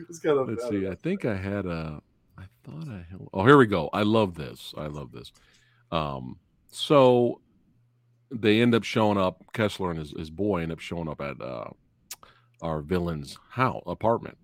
it's 0.09 0.19
kind 0.19 0.39
of. 0.39 0.49
Let's 0.49 0.69
see. 0.69 0.87
I 0.89 0.95
think 0.95 1.25
I 1.25 1.35
had 1.37 1.67
a. 1.67 2.01
I 2.37 2.43
thought 2.65 2.89
I 2.89 3.05
held. 3.11 3.29
Oh, 3.33 3.45
here 3.45 3.57
we 3.57 3.67
go. 3.67 3.89
I 3.93 4.03
love 4.03 4.35
this. 4.35 4.75
I 4.77 4.87
love 4.87 5.11
this. 5.13 5.33
Um, 5.91 6.37
so 6.71 7.41
they 8.31 8.61
end 8.61 8.75
up 8.75 8.85
showing 8.85 9.19
up. 9.19 9.43
Kessler 9.53 9.91
and 9.91 9.99
his, 9.99 10.13
his 10.13 10.31
boy 10.31 10.63
end 10.63 10.73
up 10.73 10.81
showing 10.81 11.09
up 11.09 11.21
at 11.21 11.41
uh, 11.41 11.69
our 12.63 12.81
villain's 12.81 13.39
house 13.51 13.83
apartment, 13.87 14.37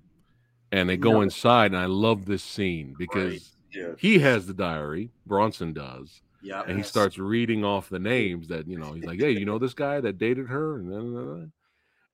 and 0.73 0.89
they 0.89 0.97
go 0.97 1.19
Yeah. 1.19 1.25
inside. 1.25 1.73
And 1.73 1.77
I 1.81 1.87
love 1.87 2.27
this 2.27 2.43
scene 2.43 2.95
because 2.99 3.55
Yeah. 3.73 3.93
he 3.99 4.19
has 4.21 4.47
the 4.47 4.55
diary. 4.55 5.11
Bronson 5.27 5.73
does, 5.73 6.23
yeah. 6.43 6.63
and 6.67 6.77
he 6.79 6.83
starts 6.85 7.19
reading 7.19 7.65
off 7.65 7.89
the 7.89 7.99
names 7.99 8.49
that 8.49 8.67
you 8.69 8.79
know. 8.79 8.93
He's 8.93 9.05
like, 9.05 9.21
"Hey, 9.21 9.33
you 9.33 9.45
know 9.45 9.59
this 9.59 9.75
guy 9.75 10.01
that 10.01 10.19
dated 10.19 10.49
her?" 10.49 10.77
And 10.79 10.93
then, 10.93 11.53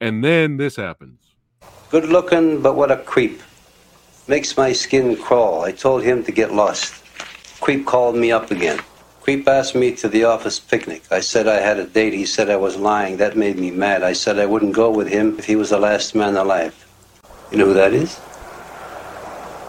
and 0.00 0.24
then 0.24 0.56
this 0.56 0.76
happens. 0.76 1.20
Good 1.90 2.06
looking, 2.08 2.62
but 2.62 2.76
what 2.76 2.90
a 2.90 2.96
creep. 2.96 3.42
Makes 4.28 4.56
my 4.56 4.72
skin 4.72 5.16
crawl. 5.16 5.62
I 5.62 5.72
told 5.72 6.02
him 6.02 6.22
to 6.24 6.32
get 6.32 6.54
lost. 6.54 7.04
Creep 7.60 7.84
called 7.84 8.14
me 8.16 8.32
up 8.32 8.50
again. 8.50 8.78
Creep 9.20 9.46
asked 9.46 9.74
me 9.74 9.94
to 9.96 10.08
the 10.08 10.24
office 10.24 10.58
picnic. 10.58 11.02
I 11.10 11.20
said 11.20 11.46
I 11.46 11.60
had 11.60 11.78
a 11.78 11.86
date. 11.86 12.14
He 12.14 12.24
said 12.24 12.48
I 12.48 12.56
was 12.56 12.76
lying. 12.76 13.18
That 13.18 13.36
made 13.36 13.58
me 13.58 13.70
mad. 13.70 14.02
I 14.02 14.12
said 14.14 14.38
I 14.38 14.46
wouldn't 14.46 14.74
go 14.74 14.90
with 14.90 15.08
him 15.08 15.38
if 15.38 15.44
he 15.44 15.56
was 15.56 15.70
the 15.70 15.78
last 15.78 16.14
man 16.14 16.36
alive. 16.36 16.74
You 17.52 17.58
know 17.58 17.66
who 17.66 17.74
that 17.74 17.92
is? 17.92 18.18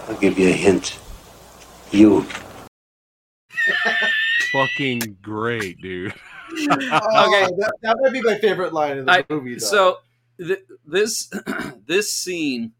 I'll 0.07 0.17
give 0.19 0.39
you 0.39 0.47
a 0.49 0.53
hint. 0.53 0.97
You. 1.91 2.25
Fucking 4.53 5.17
great, 5.21 5.81
dude. 5.81 6.13
Oh, 6.53 7.47
that, 7.57 7.73
that 7.81 7.97
might 8.01 8.11
be 8.11 8.21
my 8.21 8.37
favorite 8.39 8.73
line 8.73 8.97
in 8.97 9.05
the 9.05 9.11
I- 9.13 9.25
movie. 9.29 9.53
Though. 9.55 9.65
So 9.65 9.97
th- 10.37 10.65
this 10.85 11.31
this 11.87 12.11
scene 12.11 12.73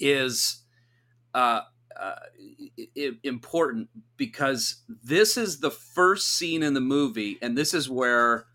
is 0.00 0.62
uh, 1.32 1.60
uh, 1.96 2.00
i- 2.00 2.10
i- 2.10 2.16
important 3.22 3.88
because 4.16 4.82
this 4.88 5.36
is 5.36 5.60
the 5.60 5.70
first 5.70 6.36
scene 6.36 6.62
in 6.62 6.74
the 6.74 6.80
movie, 6.80 7.38
and 7.42 7.56
this 7.56 7.74
is 7.74 7.88
where 7.88 8.46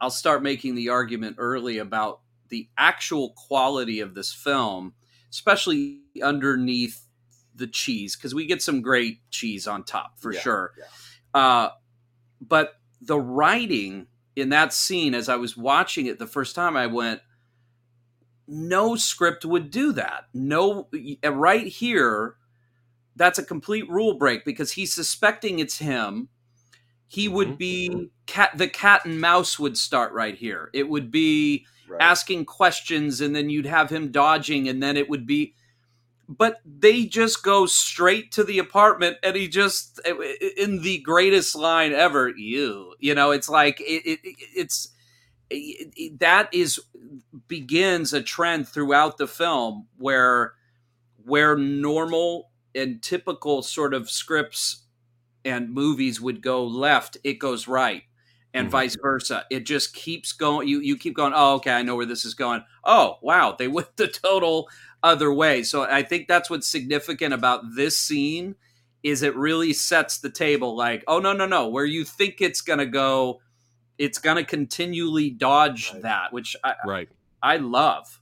I'll 0.00 0.10
start 0.10 0.42
making 0.42 0.74
the 0.74 0.88
argument 0.90 1.36
early 1.38 1.78
about 1.78 2.20
the 2.48 2.68
actual 2.78 3.30
quality 3.36 4.00
of 4.00 4.14
this 4.14 4.32
film, 4.32 4.94
especially 5.30 6.00
underneath 6.22 7.04
the 7.54 7.66
cheese, 7.66 8.16
because 8.16 8.34
we 8.34 8.46
get 8.46 8.62
some 8.62 8.80
great 8.80 9.18
cheese 9.30 9.66
on 9.66 9.84
top 9.84 10.18
for 10.18 10.32
Yeah, 10.32 10.40
sure. 10.40 10.72
yeah. 10.78 10.84
Uh, 11.40 11.70
but 12.40 12.74
the 13.00 13.18
writing 13.18 14.06
in 14.36 14.50
that 14.50 14.72
scene, 14.72 15.14
as 15.14 15.28
I 15.28 15.36
was 15.36 15.56
watching 15.56 16.06
it 16.06 16.18
the 16.18 16.26
first 16.26 16.54
time, 16.54 16.76
I 16.76 16.86
went, 16.86 17.20
no 18.46 18.96
script 18.96 19.44
would 19.44 19.70
do 19.70 19.92
that. 19.92 20.24
No, 20.32 20.88
right 21.24 21.66
here, 21.66 22.36
that's 23.18 23.38
a 23.40 23.44
complete 23.44 23.88
rule 23.90 24.14
break 24.18 24.44
because 24.46 24.72
he's 24.72 24.94
suspecting 24.94 25.60
it's 25.60 25.78
him. 25.78 26.30
He 27.08 27.28
Mm-hmm. 27.28 27.34
would 27.36 27.58
be 27.58 27.90
mm-hmm. 27.90 28.04
cat. 28.26 28.52
The 28.56 28.68
cat 28.68 29.04
and 29.06 29.20
mouse 29.20 29.58
would 29.58 29.78
start 29.78 30.12
right 30.14 30.36
here. 30.36 30.70
It 30.74 30.88
would 30.88 31.10
be 31.10 31.66
Right. 31.86 32.02
asking 32.02 32.46
questions, 32.46 33.20
and 33.20 33.34
then 33.36 33.50
you'd 33.50 33.66
have 33.66 33.90
him 33.90 34.12
dodging, 34.12 34.68
and 34.68 34.82
then 34.82 34.96
it 34.96 35.08
would 35.10 35.26
be. 35.26 35.54
But 36.28 36.60
they 36.66 37.06
just 37.06 37.42
go 37.42 37.66
straight 37.66 38.32
to 38.32 38.44
the 38.44 38.58
apartment, 38.58 39.18
and 39.22 39.36
he 39.36 39.48
just 39.48 40.00
eh, 40.04 40.12
eh, 40.12 40.34
eh, 40.42 40.50
in 40.58 40.82
the 40.82 40.98
greatest 41.00 41.56
line 41.56 41.92
ever. 41.92 42.28
You, 42.30 42.94
you 43.00 43.14
know, 43.14 43.30
it's 43.32 43.48
like 43.48 43.80
it, 43.80 44.02
it 44.06 44.20
it's 44.56 44.90
it, 45.50 45.92
it- 45.96 46.20
that 46.20 46.50
is 46.52 46.80
begins 47.48 48.12
a 48.12 48.22
trend 48.22 48.68
throughout 48.68 49.18
the 49.18 49.28
film 49.28 49.88
where 49.98 50.54
where 51.24 51.56
normal 51.56 52.47
and 52.74 53.02
typical 53.02 53.62
sort 53.62 53.94
of 53.94 54.10
scripts 54.10 54.84
and 55.44 55.72
movies 55.72 56.20
would 56.20 56.42
go 56.42 56.64
left 56.64 57.16
it 57.24 57.34
goes 57.34 57.66
right 57.68 58.02
and 58.54 58.68
Mhm. 58.68 58.72
vice 58.72 58.96
versa 59.00 59.44
it 59.50 59.60
just 59.66 59.94
keeps 59.94 60.32
going 60.32 60.66
you 60.68 60.80
you 60.80 60.96
keep 60.96 61.14
going 61.14 61.32
oh 61.34 61.54
okay 61.56 61.72
i 61.72 61.82
know 61.82 61.96
where 61.96 62.06
this 62.06 62.24
is 62.24 62.34
going 62.34 62.62
oh 62.84 63.18
wow 63.22 63.54
they 63.58 63.68
went 63.76 63.96
the 63.96 64.08
total 64.08 64.68
other 65.02 65.32
way 65.32 65.62
so 65.62 65.82
i 65.84 66.02
think 66.02 66.26
that's 66.28 66.50
what's 66.50 66.66
significant 66.68 67.32
about 67.32 67.62
this 67.76 67.98
scene 67.98 68.54
is 69.04 69.22
it 69.22 69.36
really 69.36 69.72
sets 69.72 70.18
the 70.18 70.30
table 70.30 70.76
like 70.76 71.04
oh 71.06 71.20
no 71.20 71.32
no 71.32 71.46
no 71.46 71.68
where 71.68 71.84
you 71.84 72.04
think 72.04 72.40
it's 72.40 72.60
going 72.60 72.80
to 72.80 72.86
go 72.86 73.40
it's 73.96 74.18
going 74.18 74.36
to 74.36 74.44
continually 74.44 75.30
dodge 75.30 75.92
Right. 75.92 76.02
that 76.02 76.32
which 76.32 76.56
I, 76.64 76.74
Right. 76.86 77.08
I 77.42 77.56
love 77.58 78.20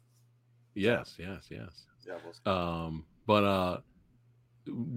Yes. 0.75 1.15
Yes. 1.19 1.47
Yes. 1.49 1.85
Yeah, 2.07 2.15
well, 2.45 2.55
Um, 2.87 3.05
but 3.27 3.45
uh, 3.45 3.79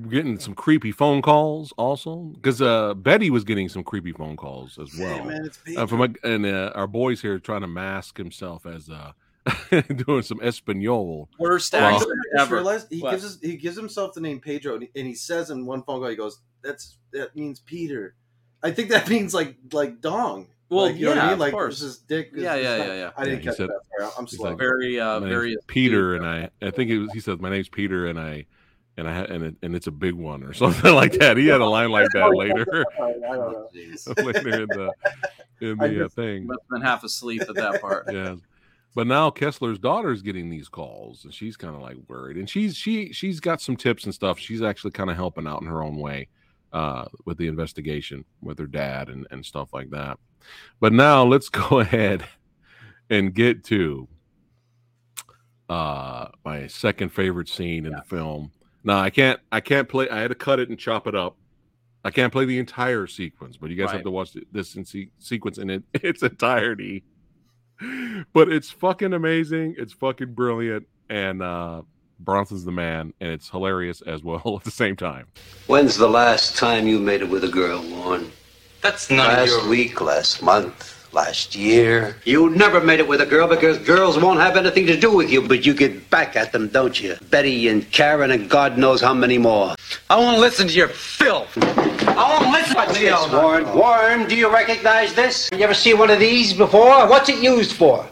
getting 0.09 0.39
some 0.39 0.53
creepy 0.55 0.91
phone 0.91 1.21
calls 1.21 1.73
also 1.77 2.31
because 2.35 2.61
uh, 2.61 2.93
Betty 2.93 3.29
was 3.29 3.43
getting 3.43 3.69
some 3.69 3.83
creepy 3.83 4.11
phone 4.11 4.35
calls 4.35 4.77
as 4.79 4.93
hey, 4.93 5.03
well. 5.03 5.25
man, 5.25 5.49
uh, 5.77 5.85
from 5.85 6.01
a, 6.01 6.09
and 6.27 6.45
uh, 6.45 6.71
our 6.75 6.87
boys 6.87 7.21
here 7.21 7.39
trying 7.39 7.61
to 7.61 7.67
mask 7.67 8.17
himself 8.17 8.65
as 8.65 8.89
uh, 8.89 9.11
doing 10.05 10.21
some 10.23 10.39
Espanol. 10.41 11.29
worst 11.39 11.73
I 11.75 11.93
accent 11.93 12.11
just 12.33 12.41
ever 12.47 12.55
realized 12.55 12.87
he 12.89 12.99
What? 13.01 13.11
gives 13.11 13.25
us, 13.25 13.37
he 13.41 13.57
gives 13.57 13.77
himself 13.77 14.13
the 14.13 14.21
name 14.21 14.39
Pedro, 14.39 14.73
and 14.75 14.83
he, 14.83 14.89
and 14.99 15.07
he 15.07 15.13
says 15.15 15.49
in 15.49 15.65
one 15.65 15.83
phone 15.83 15.99
call, 16.01 16.09
he 16.09 16.15
goes, 16.15 16.39
"That's 16.63 16.97
that 17.13 17.35
means 17.35 17.59
Peter." 17.59 18.15
I 18.63 18.71
think 18.71 18.89
that 18.89 19.07
means 19.09 19.33
like 19.33 19.55
like 19.71 20.01
dong. 20.01 20.47
Well, 20.69 20.85
like, 20.85 20.97
you 20.97 21.05
know 21.05 21.15
what 21.15 21.19
I 21.23 21.29
mean? 21.31 21.39
Like 21.39 21.51
course. 21.53 21.79
this 21.79 21.89
is 21.89 21.97
dick. 21.97 22.29
is- 22.33 22.43
Yeah, 22.43 22.55
is 22.55 22.63
yeah, 22.63 22.77
yeah, 22.77 22.93
yeah. 22.93 23.11
I 23.17 23.23
didn't 23.23 23.37
Yeah, 23.37 23.41
he 23.41 23.47
catch 23.47 23.57
said- 23.57 23.69
that. 23.69 24.11
I'm 24.19 24.25
he's 24.27 24.37
slow. 24.37 24.49
like, 24.49 24.59
very 24.59 24.99
uh 24.99 25.19
very 25.19 25.57
Peter, 25.67 26.13
astute. 26.15 26.27
and 26.29 26.49
I 26.61 26.67
I 26.67 26.71
think 26.71 26.91
it 26.91 26.99
was 26.99 27.11
he 27.13 27.19
said, 27.19 27.41
my 27.41 27.49
name's 27.49 27.69
Peter, 27.69 28.05
and 28.05 28.19
I 28.19 28.45
and 28.99 29.07
I 29.07 29.21
and 29.21 29.43
it, 29.45 29.55
and 29.61 29.75
it's 29.75 29.87
a 29.87 29.91
big 29.91 30.13
one 30.13 30.43
or 30.43 30.53
something 30.63 30.93
like 30.93 31.13
that. 31.13 31.37
He 31.37 31.47
had 31.47 31.61
a 31.61 31.65
line 31.65 31.89
like 31.89 32.09
that 32.13 32.29
later. 32.35 32.85
I 32.95 32.99
don't 32.99 33.51
know. 33.51 33.69
later 34.23 34.61
in 34.63 34.67
the 34.67 34.91
in 35.61 35.81
I 35.81 35.87
the 35.87 36.05
uh, 36.05 36.09
thing. 36.09 36.45
must 36.45 36.59
have 36.61 36.69
been 36.69 36.81
half 36.81 37.03
asleep 37.03 37.41
at 37.41 37.55
that 37.55 37.81
part. 37.81 38.11
Yeah. 38.11 38.35
But 38.95 39.07
now 39.07 39.29
kessler's 39.29 39.79
daughter 39.79 40.11
is 40.11 40.21
getting 40.21 40.49
these 40.49 40.67
calls 40.67 41.23
and 41.23 41.33
she's 41.33 41.55
kind 41.55 41.75
of 41.75 41.81
like 41.81 41.97
worried. 42.07 42.37
And 42.37 42.49
she's 42.49 42.75
she 42.75 43.13
she's 43.13 43.39
got 43.39 43.61
some 43.61 43.77
tips 43.77 44.03
and 44.03 44.13
stuff. 44.13 44.37
She's 44.37 44.61
actually 44.61 44.91
kind 44.91 45.09
of 45.09 45.15
helping 45.15 45.47
out 45.47 45.61
in 45.61 45.67
her 45.67 45.81
own 45.81 45.97
way 45.97 46.27
uh 46.73 47.05
with 47.25 47.37
the 47.37 47.47
investigation 47.47 48.25
with 48.41 48.59
her 48.59 48.67
dad 48.67 49.09
and 49.09 49.25
and 49.31 49.45
stuff 49.45 49.73
like 49.73 49.89
that. 49.91 50.19
But 50.79 50.91
now 50.93 51.23
let's 51.23 51.49
go 51.49 51.79
ahead 51.79 52.25
and 53.09 53.33
get 53.33 53.63
to 53.65 54.07
uh 55.69 56.29
my 56.43 56.67
second 56.67 57.09
favorite 57.09 57.47
scene 57.47 57.85
in 57.85 57.93
the 57.93 58.01
film 58.01 58.51
now 58.83 58.99
i 58.99 59.09
can't 59.09 59.39
i 59.51 59.59
can't 59.59 59.87
play 59.89 60.09
i 60.09 60.19
had 60.19 60.29
to 60.29 60.35
cut 60.35 60.59
it 60.59 60.69
and 60.69 60.77
chop 60.79 61.07
it 61.07 61.15
up 61.15 61.35
i 62.05 62.09
can't 62.11 62.31
play 62.31 62.45
the 62.45 62.57
entire 62.59 63.07
sequence 63.07 63.57
but 63.57 63.69
you 63.69 63.75
guys 63.75 63.87
Right. 63.87 63.95
have 63.95 64.03
to 64.03 64.11
watch 64.11 64.35
this 64.51 64.75
in 64.75 64.85
se- 64.85 65.11
sequence 65.19 65.57
in 65.57 65.69
it, 65.69 65.83
its 65.93 66.23
entirety 66.23 67.03
but 68.33 68.51
it's 68.51 68.69
fucking 68.71 69.13
amazing 69.13 69.75
it's 69.77 69.93
fucking 69.93 70.33
brilliant 70.33 70.87
and 71.09 71.41
uh 71.41 71.81
bronson's 72.19 72.65
the 72.65 72.71
man 72.71 73.13
and 73.21 73.29
it's 73.31 73.49
hilarious 73.49 74.01
as 74.01 74.23
well 74.23 74.55
at 74.59 74.63
the 74.65 74.71
same 74.71 74.95
time 74.95 75.27
When's 75.67 75.95
the 75.97 76.09
last 76.09 76.57
time 76.57 76.87
you 76.87 76.99
made 76.99 77.21
it 77.21 77.29
with 77.29 77.43
a 77.43 77.47
girl, 77.47 77.81
Warren? 77.89 78.31
That's 78.81 79.09
not 79.11 79.27
Last 79.27 79.49
your... 79.49 79.69
week, 79.69 80.01
last 80.01 80.41
month, 80.41 80.98
last 81.11 81.55
year. 81.55 82.15
You 82.25 82.49
never 82.49 82.79
made 82.79 82.99
it 82.99 83.07
with 83.07 83.21
a 83.21 83.25
girl 83.25 83.47
because 83.47 83.77
girls 83.79 84.17
won't 84.17 84.39
have 84.39 84.57
anything 84.57 84.85
to 84.87 84.97
do 84.97 85.15
with 85.15 85.29
you, 85.29 85.41
but 85.47 85.65
you 85.65 85.73
get 85.73 86.09
back 86.09 86.35
at 86.35 86.51
them, 86.51 86.67
don't 86.67 87.01
you? 87.01 87.15
Betty 87.29 87.67
and 87.67 87.89
Karen 87.91 88.31
and 88.31 88.49
God 88.49 88.77
knows 88.77 89.01
how 89.01 89.13
many 89.13 89.37
more. 89.37 89.75
I 90.09 90.17
won't 90.17 90.39
listen 90.39 90.67
to 90.67 90.73
your 90.73 90.87
filth. 90.87 91.57
I 91.61 92.39
won't 92.39 92.51
listen 92.51 92.75
What's 92.75 92.93
to 92.93 92.99
this. 92.99 93.31
Warren? 93.31 93.65
Warren, 93.73 94.27
do 94.27 94.35
you 94.35 94.51
recognize 94.51 95.13
this? 95.13 95.49
You 95.51 95.59
ever 95.59 95.73
see 95.73 95.93
one 95.93 96.09
of 96.09 96.19
these 96.19 96.53
before? 96.53 97.07
What's 97.07 97.29
it 97.29 97.41
used 97.43 97.73
for? 97.73 98.05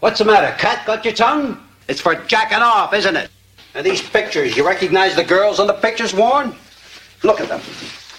What's 0.00 0.18
the 0.18 0.24
matter? 0.24 0.54
Cat 0.58 0.84
got 0.86 1.04
your 1.04 1.14
tongue? 1.14 1.58
It's 1.88 2.00
for 2.00 2.14
jacking 2.14 2.58
off, 2.58 2.92
isn't 2.92 3.16
it? 3.16 3.30
And 3.74 3.84
these 3.84 4.02
pictures, 4.02 4.56
you 4.56 4.66
recognize 4.66 5.16
the 5.16 5.24
girls 5.24 5.58
on 5.58 5.66
the 5.66 5.74
pictures, 5.74 6.14
Warren? 6.14 6.54
Look 7.22 7.40
at 7.40 7.48
them. 7.48 7.60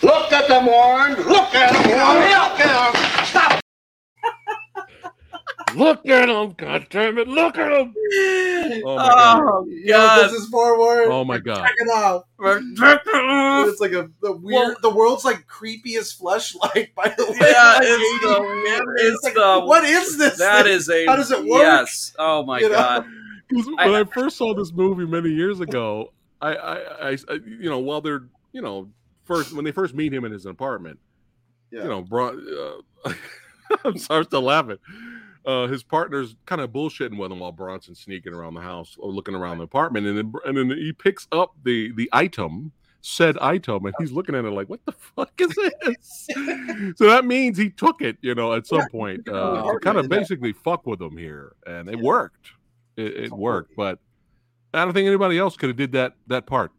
Look 0.02 0.32
at 0.32 0.48
them, 0.48 0.66
Warren. 0.66 1.16
Look 1.16 1.56
at 1.56 1.72
them, 1.74 1.90
Warren. 1.90 2.22
Look 2.22 2.60
at 2.60 2.94
them. 2.94 3.25
Stop. 5.76 6.06
look 6.06 6.10
at 6.10 6.30
him 6.30 6.54
god 6.58 6.88
damn 6.90 7.18
it 7.18 7.28
look 7.28 7.58
at 7.58 7.72
him 7.72 7.94
oh 8.86 8.96
my 8.96 9.08
god 9.08 9.42
oh 9.46 9.66
You 9.68 9.86
know 9.92 9.98
what 10.00 10.08
god 10.08 10.24
this 10.30 10.34
is 10.34 10.48
forward. 10.50 11.08
oh 11.12 11.24
my 11.24 11.38
god 11.40 11.64
Check 11.64 11.74
it 11.78 11.90
out. 11.94 12.26
It's 12.40 13.80
like 13.80 13.92
a 13.92 14.10
the 14.22 14.32
weird. 14.36 14.68
Well- 14.68 14.76
the 14.82 14.90
world's 14.90 15.26
like 15.26 15.46
creepiest 15.48 16.20
fleshlight. 16.20 16.94
By 16.96 17.10
the 17.18 17.26
way, 17.26 17.38
yeah 17.40 17.74
Like 17.74 17.82
it's 17.84 18.24
the, 18.24 18.94
It's 18.98 19.14
it's 19.16 19.24
like, 19.24 19.34
the 19.36 19.62
what 19.66 19.84
is 19.84 20.18
this? 20.18 20.38
that 20.40 20.66
thing? 20.66 20.74
is 20.74 20.90
a 20.90 21.06
How 21.08 21.16
does 21.16 21.32
it 21.32 21.40
work? 21.46 21.62
yes 21.62 22.14
oh 22.20 22.44
my 22.46 22.60
You 22.60 22.70
know? 22.70 22.76
god 22.76 23.06
'Cause 23.54 23.68
I- 23.78 23.86
when 23.90 23.96
I, 23.96 24.04
first 24.06 24.38
saw 24.38 24.54
this 24.56 24.72
movie 24.74 25.06
many 25.06 25.30
years 25.30 25.60
ago, 25.60 26.12
I, 26.42 26.56
I, 26.56 26.76
I, 27.12 27.18
I- 27.30 27.34
you 27.46 27.70
know, 27.70 27.78
while 27.80 28.02
they're, 28.02 28.24
you 28.54 28.62
know, 28.62 28.90
first 29.26 29.54
when 29.54 29.64
they 29.66 29.72
first 29.72 29.94
meet 29.94 30.12
him 30.14 30.26
in 30.26 30.32
his 30.32 30.48
apartment, 30.48 30.98
Yeah. 31.72 31.84
you 31.84 31.90
know, 31.90 32.02
Bron, 32.02 32.44
uh, 33.06 33.14
I'm 33.86 33.98
sorry, 34.00 34.20
I'm 34.20 34.24
still 34.26 34.42
laughing. 34.42 34.78
Uh, 35.46 35.68
his 35.68 35.84
partner's 35.84 36.36
kind 36.48 36.60
of 36.62 36.72
bullshitting 36.72 37.18
with 37.18 37.32
him 37.32 37.40
while 37.40 37.52
Bronson's 37.52 38.00
sneaking 38.00 38.34
around 38.34 38.56
the 38.56 38.62
house 38.62 38.96
or 39.00 39.12
looking 39.12 39.36
around 39.36 39.60
the 39.60 39.64
apartment, 39.64 40.08
and 40.08 40.18
then 40.18 40.34
and 40.46 40.58
then 40.58 40.70
he 40.78 40.92
picks 40.92 41.28
up 41.32 41.54
the 41.64 41.92
the 41.94 42.10
item, 42.14 42.72
said 43.02 43.38
item, 43.38 43.86
and 43.86 43.94
he's 44.00 44.12
looking 44.12 44.34
at 44.34 44.44
it 44.46 44.50
like, 44.52 44.68
"What 44.70 44.84
the 44.86 44.92
fuck 44.94 45.32
is 45.40 45.56
this?" 45.86 46.28
so 46.98 47.06
that 47.08 47.26
means 47.26 47.58
he 47.60 47.70
took 47.70 48.02
it, 48.02 48.18
you 48.22 48.34
know, 48.34 48.54
at 48.54 48.66
some 48.66 48.80
Yeah, 48.80 48.88
point 48.92 49.30
uh, 49.30 49.32
to 49.32 49.34
kind 49.34 49.98
of 49.98 50.06
apartment, 50.06 50.12
yeah. 50.12 50.20
basically 50.20 50.54
fuck 50.54 50.88
with 50.88 51.00
him 51.02 51.16
here, 51.16 51.54
and 51.68 51.90
it 51.90 51.98
Yeah. 51.98 52.04
worked. 52.04 52.48
It, 52.98 53.16
it 53.26 53.32
worked, 53.32 53.76
but 53.76 54.00
I 54.74 54.84
don't 54.84 54.94
think 54.94 55.06
anybody 55.08 55.38
else 55.38 55.56
could 55.58 55.70
have 55.70 55.78
did 55.78 55.92
that 55.92 56.16
that 56.28 56.48
part 56.48 56.72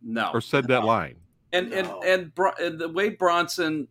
no 0.00 0.30
or 0.32 0.40
said 0.40 0.68
that 0.68 0.84
line. 0.84 1.16
and 1.52 1.70
No. 1.70 1.76
and 2.00 2.04
and, 2.04 2.34
Bro- 2.34 2.54
and 2.60 2.78
the 2.78 2.88
way 2.88 3.08
Bronson 3.10 3.88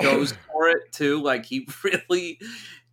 goes 0.00 0.32
for 0.52 0.68
it 0.68 0.90
too, 0.92 1.20
like 1.22 1.44
he 1.44 1.68
really, 1.84 2.38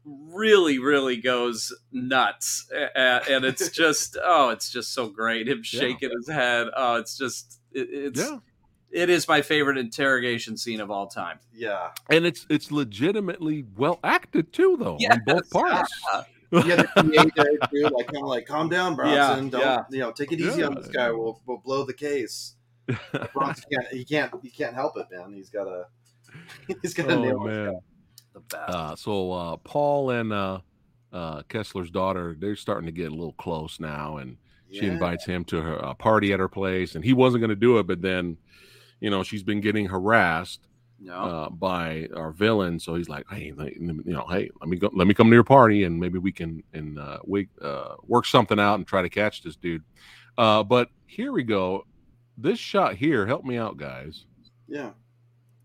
really, 0.05 0.79
really 0.79 1.17
goes 1.17 1.73
nuts, 1.91 2.67
A- 2.75 2.89
a- 2.99 3.35
and 3.35 3.45
it's 3.45 3.69
just 3.75 4.17
oh, 4.23 4.49
it's 4.49 4.69
just 4.69 4.93
so 4.93 5.07
great. 5.09 5.47
Him 5.47 5.63
shaking 5.63 6.09
his 6.11 6.27
head, 6.29 6.67
oh, 6.75 6.95
it's 6.95 7.17
just 7.17 7.59
it, 7.71 7.87
it's 7.91 8.19
Yeah, 8.19 8.37
it 8.91 9.09
is 9.09 9.27
my 9.27 9.41
favorite 9.41 9.77
interrogation 9.77 10.57
scene 10.57 10.81
of 10.81 10.91
all 10.91 11.07
time. 11.07 11.39
Yeah. 11.53 11.89
and 12.09 12.25
it's 12.25 12.45
it's 12.49 12.71
legitimately 12.71 13.65
well 13.77 13.99
acted 14.03 14.51
too, 14.53 14.77
though 14.79 14.97
Yes. 14.99 15.13
on 15.13 15.21
both 15.25 15.49
parts. 15.49 15.91
Yeah, 16.51 16.75
the 16.75 16.85
PA 16.95 17.25
there 17.35 17.69
too, 17.71 17.95
like 17.95 18.07
kind 18.07 18.17
of 18.23 18.27
like, 18.27 18.45
calm 18.45 18.67
down, 18.67 18.95
Bronson. 18.95 19.45
Yeah, 19.45 19.49
Don't 19.51 19.61
yeah. 19.61 19.83
you 19.89 19.99
know? 19.99 20.11
Take 20.11 20.33
it 20.33 20.41
easy 20.41 20.63
on 20.63 20.75
this 20.75 20.87
guy. 20.87 21.09
We'll 21.11 21.41
we'll 21.45 21.59
blow 21.59 21.85
the 21.85 21.93
case. 21.93 22.55
Bronson 23.33 23.63
can't. 23.71 23.87
He 23.91 24.03
can't. 24.03 24.33
He 24.43 24.49
can't 24.49 24.73
help 24.73 24.97
it, 24.97 25.05
man. 25.11 25.31
He's 25.33 25.49
got 25.49 25.67
a 25.67 25.85
He's 26.81 26.93
got 26.93 27.07
to 27.07 27.15
oh 27.15 27.21
nail 27.21 27.45
it. 27.45 27.47
man. 27.47 27.79
The 28.33 28.39
best. 28.39 28.69
Uh, 28.69 28.95
so 28.95 29.31
uh, 29.31 29.57
Paul 29.57 30.11
and 30.11 30.31
uh, 30.31 30.59
uh, 31.11 31.41
Kessler's 31.43 31.91
daughter, 31.91 32.35
they're 32.39 32.55
starting 32.55 32.85
to 32.85 32.91
get 32.91 33.07
a 33.11 33.15
little 33.15 33.33
close 33.33 33.79
now, 33.79 34.17
and 34.17 34.37
she 34.71 34.85
invites 34.93 35.25
him 35.25 35.43
to 35.45 35.61
her 35.61 35.83
uh, 35.85 35.93
party 35.95 36.31
at 36.31 36.39
her 36.39 36.47
place, 36.47 36.95
and 36.95 37.03
he 37.03 37.11
wasn't 37.13 37.41
going 37.41 37.49
to 37.49 37.55
do 37.55 37.79
it, 37.79 37.87
but 37.87 38.01
then, 38.01 38.37
you 39.01 39.09
know, 39.09 39.21
she's 39.21 39.43
been 39.43 39.59
getting 39.59 39.85
harassed 39.85 40.61
no, 40.97 41.13
uh, 41.13 41.49
by 41.49 42.07
our 42.15 42.31
villain, 42.31 42.79
so 42.79 42.95
he's 42.95 43.09
like, 43.09 43.25
hey, 43.29 43.51
let- 43.57 43.75
you 43.75 44.01
know, 44.05 44.25
hey, 44.29 44.49
let 44.61 44.69
me 44.69 44.77
go, 44.77 44.89
let 44.93 45.07
me 45.07 45.13
come 45.13 45.27
to 45.29 45.33
your 45.33 45.43
party, 45.43 45.83
and 45.83 45.99
maybe 45.99 46.19
we 46.19 46.31
can 46.31 46.63
and 46.73 46.97
uh, 46.99 47.17
we 47.25 47.49
uh, 47.61 47.95
work 48.07 48.25
something 48.25 48.59
out 48.59 48.75
and 48.75 48.87
try 48.87 49.01
to 49.01 49.09
catch 49.09 49.43
this 49.43 49.57
dude. 49.57 49.83
Uh, 50.37 50.63
but 50.63 50.87
here 51.05 51.33
we 51.33 51.43
go. 51.43 51.85
This 52.37 52.59
shot 52.59 52.95
here, 52.95 53.27
help 53.27 53.43
me 53.43 53.57
out, 53.57 53.75
guys. 53.75 54.25
Yeah. 54.69 54.91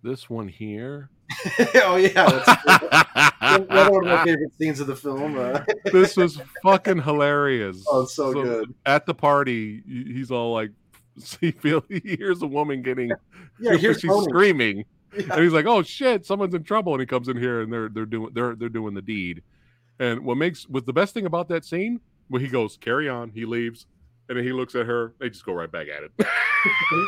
This 0.03 0.29
one 0.29 0.49
here. 0.49 1.11
oh 1.77 1.97
yeah, 1.97 2.29
that's 2.45 3.33
another 3.41 3.91
one 3.93 4.07
of 4.07 4.11
my 4.18 4.24
favorite 4.24 4.53
scenes 4.59 4.81
of 4.81 4.87
the 4.87 4.97
film. 4.97 5.39
Uh, 5.39 5.61
this 5.93 6.16
was 6.16 6.41
fucking 6.62 7.03
hilarious. 7.03 7.85
Oh, 7.91 8.03
it's 8.03 8.14
so 8.14 8.33
good. 8.33 8.74
At 8.87 9.07
the 9.07 9.14
party, 9.14 9.83
he's 9.87 10.31
all 10.31 10.53
like, 10.53 10.70
he 11.41 11.51
feel 11.51 11.85
he 11.89 12.01
hears 12.16 12.43
a 12.43 12.47
woman 12.47 12.83
getting, 12.83 13.11
Yeah, 13.59 13.77
she's 13.77 14.05
moaning. 14.05 14.29
screaming, 14.31 14.85
Yeah. 15.16 15.33
and 15.35 15.43
he's 15.43 15.53
like, 15.53 15.66
"Oh 15.66 15.83
shit, 15.83 16.24
someone's 16.27 16.55
in 16.55 16.62
trouble!" 16.62 16.93
And 16.93 17.01
he 17.01 17.07
comes 17.07 17.29
in 17.29 17.37
here, 17.37 17.61
and 17.62 17.72
they're 17.72 17.89
they're 17.89 18.07
doing 18.07 18.31
they're 18.33 18.55
they're 18.55 18.68
doing 18.68 18.95
the 18.95 19.03
deed. 19.03 19.43
And 19.99 20.24
what 20.24 20.37
makes 20.37 20.68
what 20.68 20.87
the 20.87 20.93
best 20.93 21.14
thing 21.14 21.27
about 21.27 21.49
that 21.49 21.64
scene, 21.64 22.01
when 22.29 22.43
he 22.43 22.49
goes, 22.49 22.77
"Carry 22.77 23.09
on," 23.09 23.31
he 23.31 23.47
leaves, 23.47 23.87
and 24.29 24.37
then 24.39 24.45
he 24.45 24.53
looks 24.53 24.74
at 24.74 24.87
her. 24.87 25.14
They 25.18 25.31
just 25.31 25.45
go 25.47 25.55
right 25.55 25.70
back 25.72 25.87
at 25.89 26.03
it. 26.05 26.12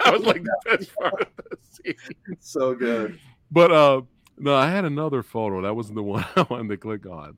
I 0.07 0.11
was 0.11 0.23
like, 0.23 0.43
the 0.43 0.57
best 0.65 0.95
part 0.97 1.21
of 1.23 1.29
the 1.51 1.57
scene. 1.63 1.95
so 2.41 2.75
good. 2.75 3.19
But 3.51 3.73
uh 3.73 4.03
no, 4.39 4.55
I 4.55 4.71
had 4.71 4.85
another 4.85 5.23
photo. 5.23 5.63
That 5.63 5.75
wasn't 5.75 5.97
the 5.97 6.03
one 6.15 6.25
I 6.37 6.43
wanted 6.49 6.69
to 6.69 6.77
click 6.77 7.07
on. 7.07 7.37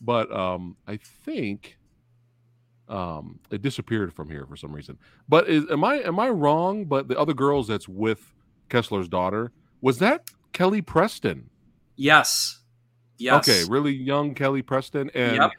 But 0.00 0.30
um 0.30 0.76
I 0.86 0.96
think 0.96 1.78
um 2.88 3.40
it 3.50 3.62
disappeared 3.62 4.12
from 4.14 4.30
here 4.30 4.46
for 4.46 4.56
some 4.56 4.72
reason. 4.72 4.98
But 5.28 5.48
is 5.48 5.64
am 5.70 5.82
I 5.84 5.96
am 6.02 6.18
I 6.20 6.28
wrong? 6.28 6.84
But 6.84 7.08
the 7.08 7.18
other 7.18 7.34
girls 7.34 7.66
that's 7.68 7.88
with 7.88 8.34
Kessler's 8.68 9.08
daughter, 9.08 9.52
was 9.80 9.98
that 9.98 10.30
Kelly 10.52 10.82
Preston? 10.82 11.50
Yes. 11.96 12.60
Yes. 13.18 13.48
Okay, 13.48 13.64
really 13.68 13.92
young 13.94 14.34
Kelly 14.34 14.62
Preston. 14.62 15.10
And 15.14 15.36
Yep. 15.36 15.50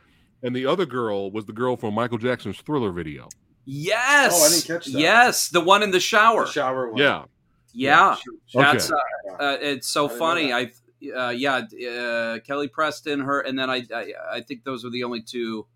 and 0.44 0.56
the 0.56 0.66
other 0.68 0.86
girl 0.86 1.32
was 1.32 1.46
the 1.46 1.54
girl 1.54 1.76
from 1.76 1.96
Michael 1.96 2.18
Jackson's 2.18 2.60
thriller 2.62 2.92
video. 2.92 3.28
Yes. 3.66 4.32
Oh, 4.34 4.46
I 4.46 4.50
didn't 4.50 4.66
catch 4.66 4.86
that. 4.94 5.00
Yes, 5.00 5.50
the 5.50 5.60
one 5.60 5.84
in 5.84 5.92
the 5.92 6.00
shower. 6.00 6.46
The 6.46 6.52
shower 6.52 6.90
one. 6.90 7.02
Yeah. 7.02 7.26
Yeah, 7.74 8.16
she- 8.16 8.22
she- 8.48 8.58
that's 8.60 8.92
Okay. 8.92 9.00
uh, 9.40 9.44
uh, 9.44 9.58
it's 9.62 9.88
so 9.88 10.10
I 10.10 10.18
funny. 10.18 10.54
I 10.54 10.72
uh, 11.16 11.30
yeah, 11.30 11.58
uh, 11.90 12.40
Kelly 12.40 12.68
Preston, 12.68 13.20
her, 13.22 13.42
and 13.42 13.58
then 13.58 13.70
I, 13.70 13.84
I 13.94 14.14
I 14.32 14.42
think 14.42 14.64
those 14.64 14.84
were 14.84 14.90
the 14.90 15.04
only 15.04 15.22
two 15.22 15.68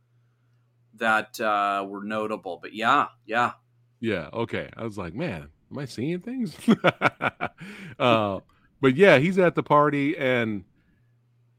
that 0.95 1.39
uh, 1.39 1.85
were 1.87 2.03
notable. 2.03 2.59
But 2.61 2.73
yeah, 2.73 3.07
yeah, 3.25 3.51
Yeah. 3.99 4.29
Okay. 4.33 4.69
I 4.75 4.83
was 4.83 4.97
like, 4.97 5.13
man, 5.13 5.49
am 5.71 5.77
I 5.77 5.85
seeing 5.85 6.19
things? 6.21 6.55
uh, 7.99 8.39
but 8.81 8.95
yeah, 8.95 9.19
he's 9.19 9.37
at 9.37 9.55
the 9.55 9.63
party, 9.63 10.17
and 10.17 10.63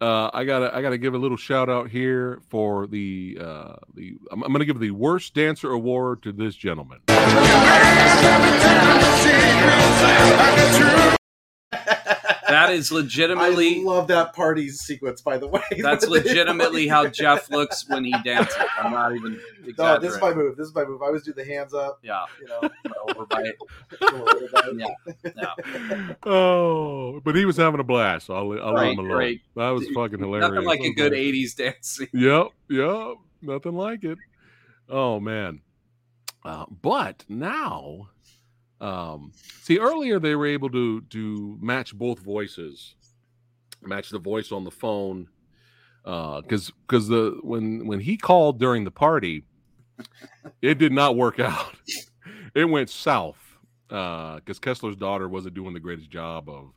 uh, 0.03 0.31
I 0.35 0.45
gotta 0.45 0.75
I 0.77 0.83
gotta 0.83 0.99
give 0.99 1.15
a 1.15 1.19
little 1.19 1.37
shout 1.37 1.71
out 1.71 1.89
here 1.89 2.43
for 2.49 2.89
the 2.89 3.39
uh, 3.41 3.75
the 3.95 4.17
I'm, 4.33 4.43
I'm 4.43 4.53
gonna 4.53 4.65
give 4.65 4.81
the 4.81 4.91
worst 4.91 5.33
dancer 5.33 5.71
award 5.71 6.23
to 6.25 6.33
this 6.33 6.57
gentleman. 6.57 6.99
that 12.53 12.73
is 12.73 12.93
legitimately. 12.93 13.81
I 13.81 13.83
love 13.83 14.09
that 14.09 14.33
party 14.35 14.69
sequence. 14.71 15.21
By 15.21 15.39
the 15.39 15.47
way, 15.49 15.63
that's 15.81 16.07
legitimately 16.07 16.87
how 16.89 17.07
Jeff 17.09 17.51
looks 17.51 17.89
when 17.89 18.05
he 18.05 18.15
dances. 18.25 18.55
I'm 18.79 18.93
not 18.93 19.15
even 19.15 19.41
No, 19.79 19.99
this 19.99 20.15
is 20.15 20.21
my 20.21 20.33
move. 20.35 20.57
This 20.57 20.69
is 20.69 20.75
my 20.75 20.85
move. 20.85 21.03
I 21.03 21.07
always 21.07 21.23
do 21.23 21.33
the 21.33 21.45
hands 21.45 21.75
up. 21.75 21.99
Yeah, 22.03 22.25
You 22.41 22.49
know, 22.49 22.61
overbite. 23.09 23.53
yeah. 24.77 24.87
Yeah. 25.37 26.15
Oh, 26.27 27.21
but 27.25 27.35
he 27.35 27.45
was 27.45 27.57
having 27.57 27.81
a 27.81 27.85
blast. 27.85 28.31
I'll, 28.31 28.37
I'll 28.39 28.47
leave 28.47 28.75
Right, 28.75 28.93
him 28.93 28.99
alone. 29.01 29.11
great. 29.17 29.41
That 29.57 29.71
was 29.71 29.87
fucking 29.95 30.19
hilarious. 30.21 30.51
Nothing 30.51 30.67
like 30.67 30.81
I 30.81 30.85
a 30.85 30.89
was 30.89 30.97
good 30.97 31.13
like, 31.13 31.21
'80s 31.21 31.57
dancing. 31.57 32.09
Yep, 32.13 32.47
yep, 32.69 33.15
nothing 33.43 33.75
like 33.75 34.05
it. 34.05 34.19
Oh 34.89 35.21
man. 35.21 35.61
Uh, 36.45 36.67
but 36.83 37.25
now, 37.29 38.09
um, 38.83 39.33
see, 39.63 39.79
earlier 39.79 40.19
they 40.19 40.35
were 40.35 40.47
able 40.47 40.71
to 40.71 41.01
to 41.03 41.59
match 41.61 41.95
both 41.95 42.19
voices, 42.19 42.95
match 43.81 44.11
the 44.11 44.19
voice 44.19 44.53
on 44.53 44.65
the 44.65 44.71
phone, 44.71 45.29
because 46.05 46.71
because 46.87 47.09
the 47.09 47.39
when 47.43 47.87
when 47.87 48.01
he 48.01 48.17
called 48.17 48.59
during 48.59 48.85
the 48.85 48.91
party, 48.91 49.45
it 50.61 50.79
did 50.79 50.93
not 50.93 51.17
work 51.17 51.39
out. 51.41 51.75
it 52.55 52.65
went 52.65 52.91
south 52.91 53.39
because 53.89 54.59
Kessler's 54.59 54.97
daughter 54.97 55.29
wasn't 55.29 55.55
doing 55.55 55.75
the 55.75 55.81
greatest 55.81 56.11
job 56.11 56.49
of 56.49 56.73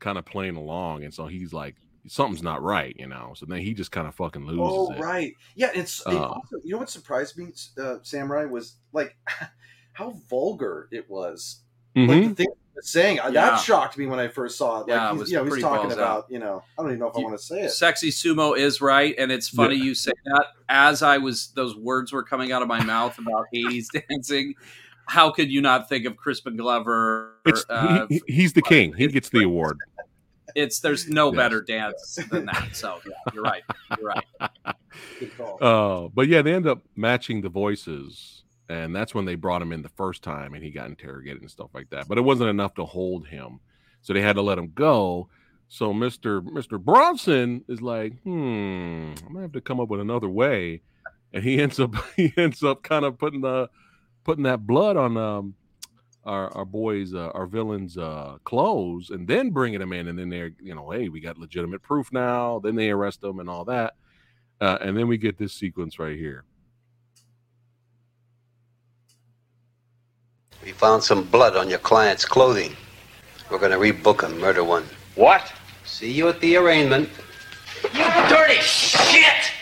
kind 0.00 0.18
of 0.18 0.24
playing 0.24 0.56
along, 0.56 1.04
and 1.04 1.14
so 1.14 1.26
he's 1.26 1.52
like, 1.52 1.76
something's 2.08 2.42
not 2.42 2.62
right, 2.62 2.96
you 2.98 3.06
know. 3.06 3.34
So 3.36 3.46
then 3.46 3.60
he 3.60 3.74
just 3.74 3.92
kind 3.92 4.08
of 4.08 4.14
fucking 4.14 4.46
loses 4.46 4.90
Oh 4.90 4.90
it. 4.90 4.96
right, 4.96 5.32
yeah. 5.54 5.70
It's 5.74 6.00
it 6.08 6.24
Uh, 6.24 6.28
also, 6.28 6.56
you 6.64 6.72
know 6.72 6.78
what 6.78 6.90
surprised 6.90 7.36
me, 7.36 7.52
uh, 7.80 7.96
Samurai, 8.02 8.44
was 8.46 8.76
like 8.92 9.16
how 9.96 10.10
vulgar 10.28 10.88
it 10.92 11.08
was. 11.10 11.60
Like 11.94 12.08
Mhm. 12.10 12.28
the 12.30 12.34
thing 12.34 12.46
saying 12.82 13.20
uh, 13.20 13.24
Yeah. 13.28 13.50
that 13.52 13.56
shocked 13.56 13.96
me 13.96 14.04
when 14.06 14.18
I 14.18 14.28
first 14.28 14.58
saw 14.58 14.76
it. 14.76 14.80
Like 14.80 14.88
Yeah, 14.88 15.08
it 15.08 15.12
he's, 15.12 15.20
was 15.20 15.30
you 15.30 15.36
know, 15.38 15.44
he's 15.54 15.62
talking 15.62 15.92
about 15.92 16.18
out. 16.18 16.26
you 16.28 16.38
know 16.38 16.62
I 16.78 16.82
don't 16.82 16.90
even 16.90 16.98
know 17.00 17.08
if 17.08 17.16
I 17.16 17.20
want 17.20 17.38
to 17.38 17.42
say 17.42 17.62
it. 17.62 17.70
Sexy 17.70 18.10
sumo 18.10 18.54
is 18.56 18.82
right, 18.82 19.14
and 19.16 19.32
it's 19.32 19.48
funny 19.48 19.76
you 19.76 19.94
say 19.94 20.12
that. 20.26 20.46
As 20.68 21.02
I 21.02 21.16
was, 21.16 21.48
those 21.54 21.74
words 21.74 22.12
were 22.12 22.22
coming 22.22 22.52
out 22.52 22.60
of 22.60 22.68
my 22.68 22.82
mouth 22.84 23.18
about 23.18 23.46
'80s 23.54 23.86
dancing. 24.10 24.54
How 25.06 25.30
could 25.30 25.50
you 25.50 25.62
not 25.62 25.88
think 25.88 26.04
of 26.04 26.16
Crispin 26.16 26.56
Glover? 26.56 27.36
It's, 27.46 27.64
uh, 27.70 28.06
he, 28.10 28.20
he- 28.26 28.32
he's 28.34 28.52
the 28.52 28.62
king. 28.62 28.92
He 28.92 29.06
gets 29.06 29.30
the 29.30 29.44
award. 29.44 29.78
it's 30.54 30.80
there's 30.80 31.08
no 31.08 31.28
Yes. 31.32 31.36
better 31.36 31.60
dance 31.62 32.18
than 32.30 32.44
that. 32.46 32.68
So 32.76 32.98
yeah, 33.06 33.12
you're 33.32 33.42
right. 33.42 33.62
You're 33.98 34.08
right. 34.08 34.24
Good 35.20 35.36
call. 35.36 35.58
Uh, 35.62 36.08
but 36.14 36.28
yeah, 36.28 36.42
they 36.42 36.52
end 36.52 36.66
up 36.66 36.82
matching 36.94 37.40
the 37.40 37.48
voices, 37.48 38.42
and 38.68 38.94
that's 38.94 39.14
when 39.14 39.24
they 39.24 39.34
brought 39.34 39.62
him 39.62 39.72
in 39.72 39.82
the 39.82 39.88
first 39.90 40.22
time, 40.22 40.54
and 40.54 40.62
he 40.62 40.70
got 40.70 40.88
interrogated 40.88 41.42
and 41.42 41.50
stuff 41.50 41.70
like 41.74 41.90
that. 41.90 42.08
But 42.08 42.18
it 42.18 42.22
wasn't 42.22 42.50
enough 42.50 42.74
to 42.74 42.84
hold 42.84 43.26
him, 43.26 43.60
so 44.02 44.12
they 44.12 44.22
had 44.22 44.36
to 44.36 44.42
let 44.42 44.58
him 44.58 44.72
go. 44.74 45.28
So 45.68 45.92
Mister 45.92 46.40
Mister 46.40 46.78
Bronson 46.78 47.64
is 47.68 47.82
like, 47.82 48.20
hmm, 48.22 49.12
I'm 49.26 49.32
gonna 49.32 49.42
have 49.42 49.52
to 49.52 49.60
come 49.60 49.80
up 49.80 49.88
with 49.88 50.00
another 50.00 50.28
way, 50.28 50.82
and 51.32 51.44
he 51.44 51.58
ends 51.62 51.78
up 51.78 51.94
he 52.16 52.32
ends 52.36 52.62
up 52.62 52.82
kind 52.82 53.04
of 53.04 53.18
putting 53.18 53.40
the 53.40 53.68
putting 54.24 54.44
that 54.44 54.66
blood 54.66 54.96
on 54.96 55.16
um 55.16 55.54
our 56.24 56.52
our 56.56 56.64
boys 56.64 57.14
uh, 57.14 57.30
our 57.34 57.46
villains 57.46 57.96
uh 57.96 58.36
clothes 58.44 59.10
and 59.10 59.28
then 59.28 59.50
bringing 59.50 59.78
them 59.78 59.92
in 59.92 60.08
and 60.08 60.18
then 60.18 60.28
they're 60.28 60.50
you 60.60 60.74
know 60.74 60.90
hey 60.90 61.08
we 61.08 61.20
got 61.20 61.38
legitimate 61.38 61.80
proof 61.82 62.12
now 62.12 62.58
then 62.58 62.74
they 62.74 62.90
arrest 62.90 63.20
them 63.20 63.38
and 63.38 63.48
all 63.48 63.64
that 63.64 63.94
uh, 64.60 64.78
and 64.80 64.96
then 64.96 65.06
we 65.06 65.16
get 65.16 65.38
this 65.38 65.52
sequence 65.52 65.98
right 65.98 66.16
here 66.16 66.44
We 70.66 70.72
found 70.72 71.02
some 71.04 71.22
blood 71.22 71.56
on 71.56 71.70
your 71.70 71.78
client's 71.78 72.24
clothing. 72.24 72.74
We're 73.48 73.60
going 73.60 73.70
to 73.70 73.78
rebook 73.78 74.28
him, 74.28 74.40
murder 74.40 74.64
one. 74.64 74.82
What? 75.14 75.52
See 75.84 76.10
you 76.10 76.28
at 76.28 76.40
the 76.40 76.56
arraignment. 76.56 77.08
You 77.94 78.04
dirty 78.28 78.60
shit! 78.62 79.52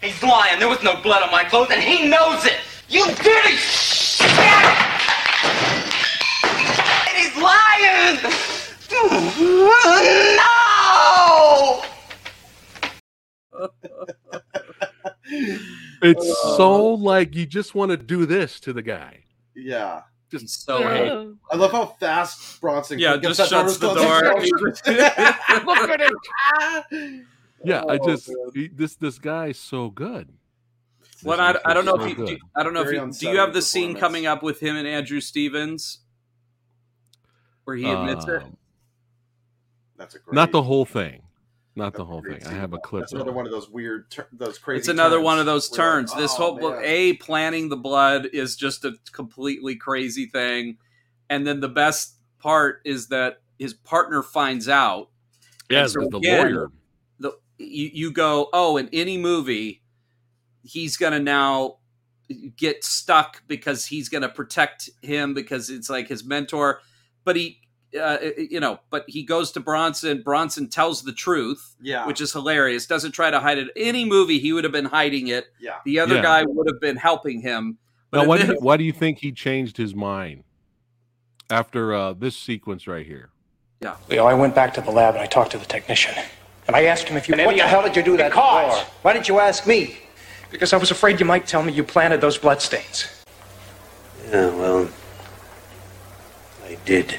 He's 0.00 0.20
lying. 0.24 0.58
There 0.58 0.68
was 0.68 0.82
no 0.82 1.00
blood 1.02 1.22
on 1.22 1.30
my 1.30 1.44
clothes, 1.44 1.68
and 1.70 1.80
he 1.80 2.08
knows 2.08 2.44
it. 2.46 2.56
You 2.88 3.06
dirty 3.14 3.54
shit! 3.54 4.28
And 6.42 7.16
he's 7.16 7.36
lying. 7.40 8.18
No! 10.36 11.84
it's 16.02 16.26
so 16.56 16.94
uh, 16.94 16.96
like 16.96 17.36
you 17.36 17.46
just 17.46 17.76
want 17.76 17.92
to 17.92 17.96
do 17.96 18.26
this 18.26 18.58
to 18.58 18.72
the 18.72 18.82
guy 18.82 19.20
yeah, 19.54 20.02
He's 20.30 20.52
so 20.52 20.80
Yeah. 20.80 20.94
hate. 20.96 21.28
I 21.50 21.56
love 21.56 21.72
how 21.72 21.86
fast 21.86 22.60
Bronson. 22.60 22.98
Yeah, 22.98 23.16
gets 23.16 23.36
just 23.36 23.50
that 23.50 23.66
shuts 23.66 23.78
the 23.78 23.94
door's 23.94 24.50
closed. 24.50 24.86
Look 25.66 25.90
at 25.90 26.00
it. 26.00 27.24
yeah 27.64 27.82
i 27.88 27.98
Oh, 27.98 28.06
just 28.06 28.28
man. 28.28 28.36
he, 28.54 28.68
this 28.68 28.94
this 28.96 29.18
guy's 29.18 29.58
so 29.58 29.88
good 29.90 30.28
Well, 31.22 31.40
I, 31.40 31.54
I 31.64 31.72
don't 31.72 31.84
know 31.86 31.96
so 31.96 32.04
if 32.04 32.18
you 32.18 32.26
do. 32.26 32.38
I 32.56 32.62
don't 32.62 32.74
know 32.74 32.84
Very 32.84 32.98
if 32.98 33.06
you 33.06 33.12
do 33.12 33.28
you 33.30 33.38
have 33.38 33.54
the 33.54 33.62
scene 33.62 33.94
coming 33.94 34.26
up 34.26 34.42
with 34.42 34.60
him 34.60 34.76
and 34.76 34.86
Andrew 34.86 35.20
Stevens 35.20 36.00
where 37.64 37.76
he 37.76 37.90
admits 37.90 38.26
it. 38.26 38.42
Um, 38.42 38.56
That's 39.96 40.14
a 40.14 40.18
great. 40.18 40.34
not 40.34 40.52
the 40.52 40.62
whole 40.62 40.84
thing 40.84 41.22
not 41.76 41.92
the 41.94 42.04
whole 42.04 42.20
great 42.20 42.42
thing 42.42 42.52
i 42.52 42.56
have 42.56 42.72
a 42.72 42.78
clip 42.78 43.02
That's 43.02 43.12
another 43.12 43.32
one 43.32 43.46
of 43.46 43.52
those 43.52 43.68
weird, 43.68 44.10
tur- 44.10 44.28
those 44.32 44.58
crazy. 44.58 44.78
It's 44.78 44.88
another 44.88 45.16
turns 45.16 45.24
one 45.24 45.38
of 45.38 45.46
those 45.46 45.68
turns. 45.68 46.10
like, 46.10 46.20
this 46.20 46.32
oh, 46.34 46.56
whole 46.56 46.70
man. 46.70 46.80
a 46.84 47.12
planning 47.14 47.68
the 47.68 47.76
blood 47.76 48.26
is 48.32 48.56
just 48.56 48.84
a 48.84 48.94
completely 49.12 49.76
crazy 49.76 50.26
thing, 50.26 50.78
and 51.30 51.46
then 51.46 51.60
the 51.60 51.68
best 51.68 52.16
part 52.38 52.80
is 52.84 53.08
that 53.08 53.40
his 53.58 53.74
partner 53.74 54.22
finds 54.22 54.68
out. 54.68 55.08
yeah 55.70 55.82
And 55.82 55.90
so 55.90 56.00
the, 56.00 56.08
the 56.10 56.16
again, 56.18 56.44
lawyer 56.54 56.70
the 57.18 57.32
you, 57.58 57.90
you 57.92 58.12
go 58.12 58.48
oh 58.52 58.76
in 58.76 58.88
any 58.92 59.16
movie 59.18 59.82
he's 60.62 60.96
gonna 60.96 61.20
now 61.20 61.78
get 62.56 62.82
stuck 62.84 63.42
because 63.46 63.86
he's 63.86 64.08
gonna 64.08 64.28
protect 64.28 64.90
him 65.02 65.34
because 65.34 65.70
it's 65.70 65.90
like 65.90 66.08
his 66.08 66.24
mentor 66.24 66.80
but 67.24 67.36
he 67.36 67.60
uh, 68.00 68.18
you 68.36 68.60
know 68.60 68.78
but 68.90 69.04
he 69.08 69.22
goes 69.22 69.52
to 69.52 69.60
bronson 69.60 70.22
bronson 70.22 70.68
tells 70.68 71.02
the 71.02 71.12
truth 71.12 71.76
Yeah, 71.80 72.06
which 72.06 72.20
is 72.20 72.32
hilarious 72.32 72.86
doesn't 72.86 73.12
try 73.12 73.30
to 73.30 73.40
hide 73.40 73.58
it 73.58 73.68
any 73.76 74.04
movie 74.04 74.38
he 74.38 74.52
would 74.52 74.64
have 74.64 74.72
been 74.72 74.84
hiding 74.86 75.28
it 75.28 75.46
yeah. 75.60 75.76
the 75.84 75.98
other 76.00 76.16
Yeah. 76.16 76.22
guy 76.22 76.44
would 76.46 76.66
have 76.68 76.80
been 76.80 76.96
helping 76.96 77.40
him 77.40 77.78
but 78.10 78.18
now 78.18 78.22
in 78.24 78.28
why 78.28 78.38
do, 78.38 78.46
you, 78.46 78.58
why 78.60 78.76
do 78.76 78.84
you 78.84 78.92
think 78.92 79.18
he 79.18 79.32
changed 79.32 79.76
his 79.76 79.94
mind 79.94 80.44
after 81.50 81.94
uh, 81.94 82.12
this 82.12 82.36
sequence 82.36 82.86
right 82.86 83.06
here 83.06 83.30
Yeah. 83.80 83.96
Leo, 84.08 84.24
I 84.26 84.34
went 84.34 84.54
back 84.54 84.72
to 84.74 84.80
the 84.80 84.90
lab 84.90 85.14
and 85.14 85.22
I 85.22 85.26
talked 85.26 85.50
to 85.52 85.58
the 85.58 85.66
technician. 85.66 86.14
And 86.66 86.74
I 86.74 86.84
asked 86.84 87.06
him 87.08 87.18
if 87.18 87.28
you. 87.28 87.36
What 87.36 87.54
the 87.54 87.62
hell 87.62 87.82
did 87.82 87.94
you 87.94 88.02
do 88.02 88.16
that 88.16 88.30
Because- 88.30 88.80
for? 88.80 88.86
Why 89.02 89.12
didn't 89.12 89.28
you 89.28 89.38
ask 89.38 89.66
me? 89.66 89.98
Because 90.50 90.72
I 90.72 90.78
was 90.78 90.90
afraid 90.90 91.20
you 91.20 91.26
might 91.26 91.46
tell 91.46 91.62
me 91.62 91.72
you 91.74 91.84
planted 91.84 92.20
those 92.22 92.38
bloodstains. 92.38 93.06
Yeah, 94.30 94.48
well, 94.56 94.88
I 96.64 96.78
did. 96.86 97.18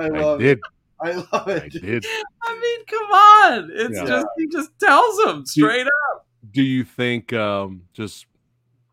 I 0.00 0.04
I 0.04 0.08
love 0.08 0.38
did. 0.40 0.58
it. 0.58 0.64
I 1.00 1.12
love 1.12 1.48
it. 1.48 1.62
I 1.64 1.68
did. 1.68 2.04
I 2.42 2.60
mean, 2.60 2.86
come 2.86 3.10
on. 3.12 3.70
It's 3.74 3.98
Yeah. 3.98 4.06
just 4.06 4.26
he 4.38 4.46
just 4.48 4.70
tells 4.78 5.18
him 5.24 5.44
straight 5.46 5.86
up. 5.86 6.26
Do 6.52 6.62
you 6.62 6.84
think 6.84 7.32
um 7.32 7.82
just 7.92 8.26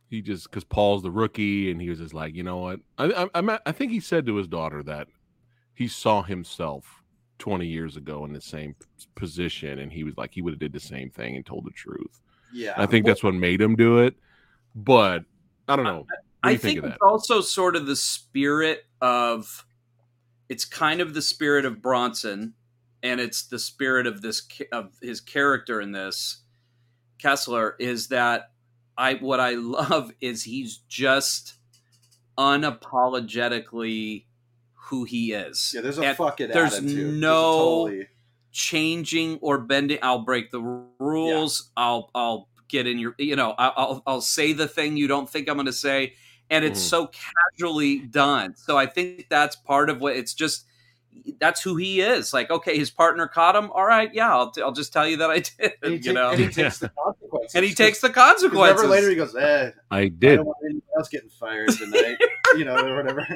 he 0.10 0.22
just 0.22 0.46
because 0.50 0.64
Paul's 0.64 1.04
the 1.04 1.12
rookie 1.12 1.70
and 1.72 1.80
he 1.82 1.90
was 1.90 2.00
just 2.00 2.14
like, 2.14 2.34
you 2.36 2.44
know 2.44 2.58
what? 2.58 2.80
I 2.98 3.06
I 3.24 3.30
I'm 3.36 3.50
at- 3.50 3.62
I 3.66 3.72
think 3.72 3.92
he 3.92 4.00
said 4.00 4.26
to 4.26 4.36
his 4.36 4.48
daughter 4.48 4.82
that 4.84 5.08
he 5.76 5.88
saw 5.88 6.24
himself 6.24 7.04
20 7.38 7.66
years 7.68 7.96
ago 7.96 8.26
in 8.26 8.34
the 8.34 8.42
same 8.42 8.76
position 9.16 9.80
and 9.80 9.92
he 9.94 10.04
was 10.04 10.18
like 10.18 10.34
he 10.34 10.42
would 10.42 10.52
have 10.54 10.60
did 10.60 10.74
the 10.74 10.80
same 10.80 11.10
thing 11.10 11.36
and 11.36 11.46
told 11.46 11.66
the 11.66 11.72
truth. 11.72 12.20
Yeah. 12.54 12.74
I 12.76 12.86
think 12.86 13.06
that's 13.06 13.24
what 13.24 13.34
made 13.36 13.62
him 13.62 13.76
do 13.76 14.00
it. 14.00 14.16
But 14.76 15.24
I 15.68 15.76
don't 15.76 15.86
know. 15.86 16.00
What 16.00 16.08
do 16.08 16.16
I 16.44 16.52
you 16.52 16.58
think, 16.58 16.76
think, 16.82 16.86
of 16.86 16.92
it's 16.94 17.02
also 17.02 17.42
sort 17.42 17.76
of 17.76 17.86
the 17.86 17.96
spirit 17.96 18.86
of 19.02 19.66
it's 20.50 20.66
kind 20.66 21.00
of 21.00 21.14
the 21.14 21.22
spirit 21.22 21.64
of 21.66 21.82
Bronson 21.82 22.54
and 23.04 23.22
it's 23.22 23.44
the 23.44 23.60
spirit 23.60 24.06
of 24.08 24.22
this 24.22 24.46
of 24.72 24.92
his 25.02 25.22
character 25.22 25.80
in 25.80 25.92
this 25.94 26.42
Kessler 27.20 27.76
is 27.80 28.08
that 28.10 28.52
I 28.98 29.14
what 29.16 29.40
I 29.40 29.52
love 29.56 30.12
is 30.20 30.44
he's 30.44 30.78
just 30.90 31.54
unapologetically 32.38 34.26
who 34.74 35.04
he 35.04 35.34
is. 35.34 35.72
Yeah, 35.76 35.82
there's 35.82 36.00
a 36.00 36.04
And 36.04 36.18
fuck 36.18 36.42
it 36.42 36.52
There's 36.52 36.74
attitude. 36.74 36.98
There's 36.98 37.14
no 37.22 37.86
totally- 37.88 38.08
changing 38.52 39.38
or 39.42 39.60
bending. 39.60 40.00
I'll 40.02 40.24
break 40.24 40.52
the 40.52 40.62
rules. 41.00 41.72
I'll 41.78 42.10
I'll 42.16 42.50
get 42.68 42.88
in 42.88 42.98
your 43.00 43.16
you 43.18 43.36
know 43.36 43.54
I'll 43.58 44.02
I'll 44.08 44.22
say 44.22 44.54
the 44.54 44.68
thing 44.68 44.98
you 44.98 45.08
don't 45.08 45.30
think 45.30 45.48
I'm 45.48 45.56
going 45.56 45.66
to 45.68 45.74
say, 45.74 46.14
and 46.50 46.66
it's 46.66 46.80
Mhm. 46.80 46.90
so 46.90 47.12
casually 47.58 48.00
done. 48.00 48.56
So 48.56 48.78
I 48.78 48.86
think 48.86 49.28
that's 49.30 49.56
part 49.56 49.90
of 49.90 50.02
what 50.02 50.16
it's 50.16 50.34
just. 50.34 50.66
That's 51.40 51.62
who 51.62 51.76
he 51.76 52.00
is. 52.02 52.34
Like, 52.34 52.50
okay, 52.50 52.78
his 52.78 52.90
partner 52.92 53.28
caught 53.28 53.56
him. 53.56 53.70
All 53.72 53.86
right, 53.86 54.14
yeah, 54.14 54.32
I'll, 54.34 54.52
t- 54.52 54.62
I'll 54.62 54.72
just 54.72 54.94
tell 54.94 55.08
you 55.08 55.18
that 55.18 55.30
I 55.30 55.40
did. 55.60 55.74
and 55.84 55.94
you 55.94 56.00
take- 56.00 56.14
know, 56.14 56.30
and 56.30 56.40
he 56.40 56.48
takes 56.48 56.80
the 56.80 56.90
consequences. 56.90 57.56
and 57.56 57.66
he 57.66 57.74
takes 57.74 58.00
the 58.00 58.10
'Cause 58.10 58.42
consequences. 58.42 58.82
Never 58.84 58.88
later 58.94 59.10
he 59.10 59.16
goes, 59.16 59.36
eh, 59.36 59.72
I 59.92 60.04
did. 60.04 60.06
I 60.06 60.10
did. 60.10 60.36
don't 60.38 60.46
want 60.46 60.58
anyone 60.64 60.82
else 60.98 61.10
getting 61.10 61.30
fired 61.30 61.70
tonight, 61.72 62.18
you 62.58 62.64
know, 62.64 62.76
or 62.78 62.96
whatever. 62.96 63.28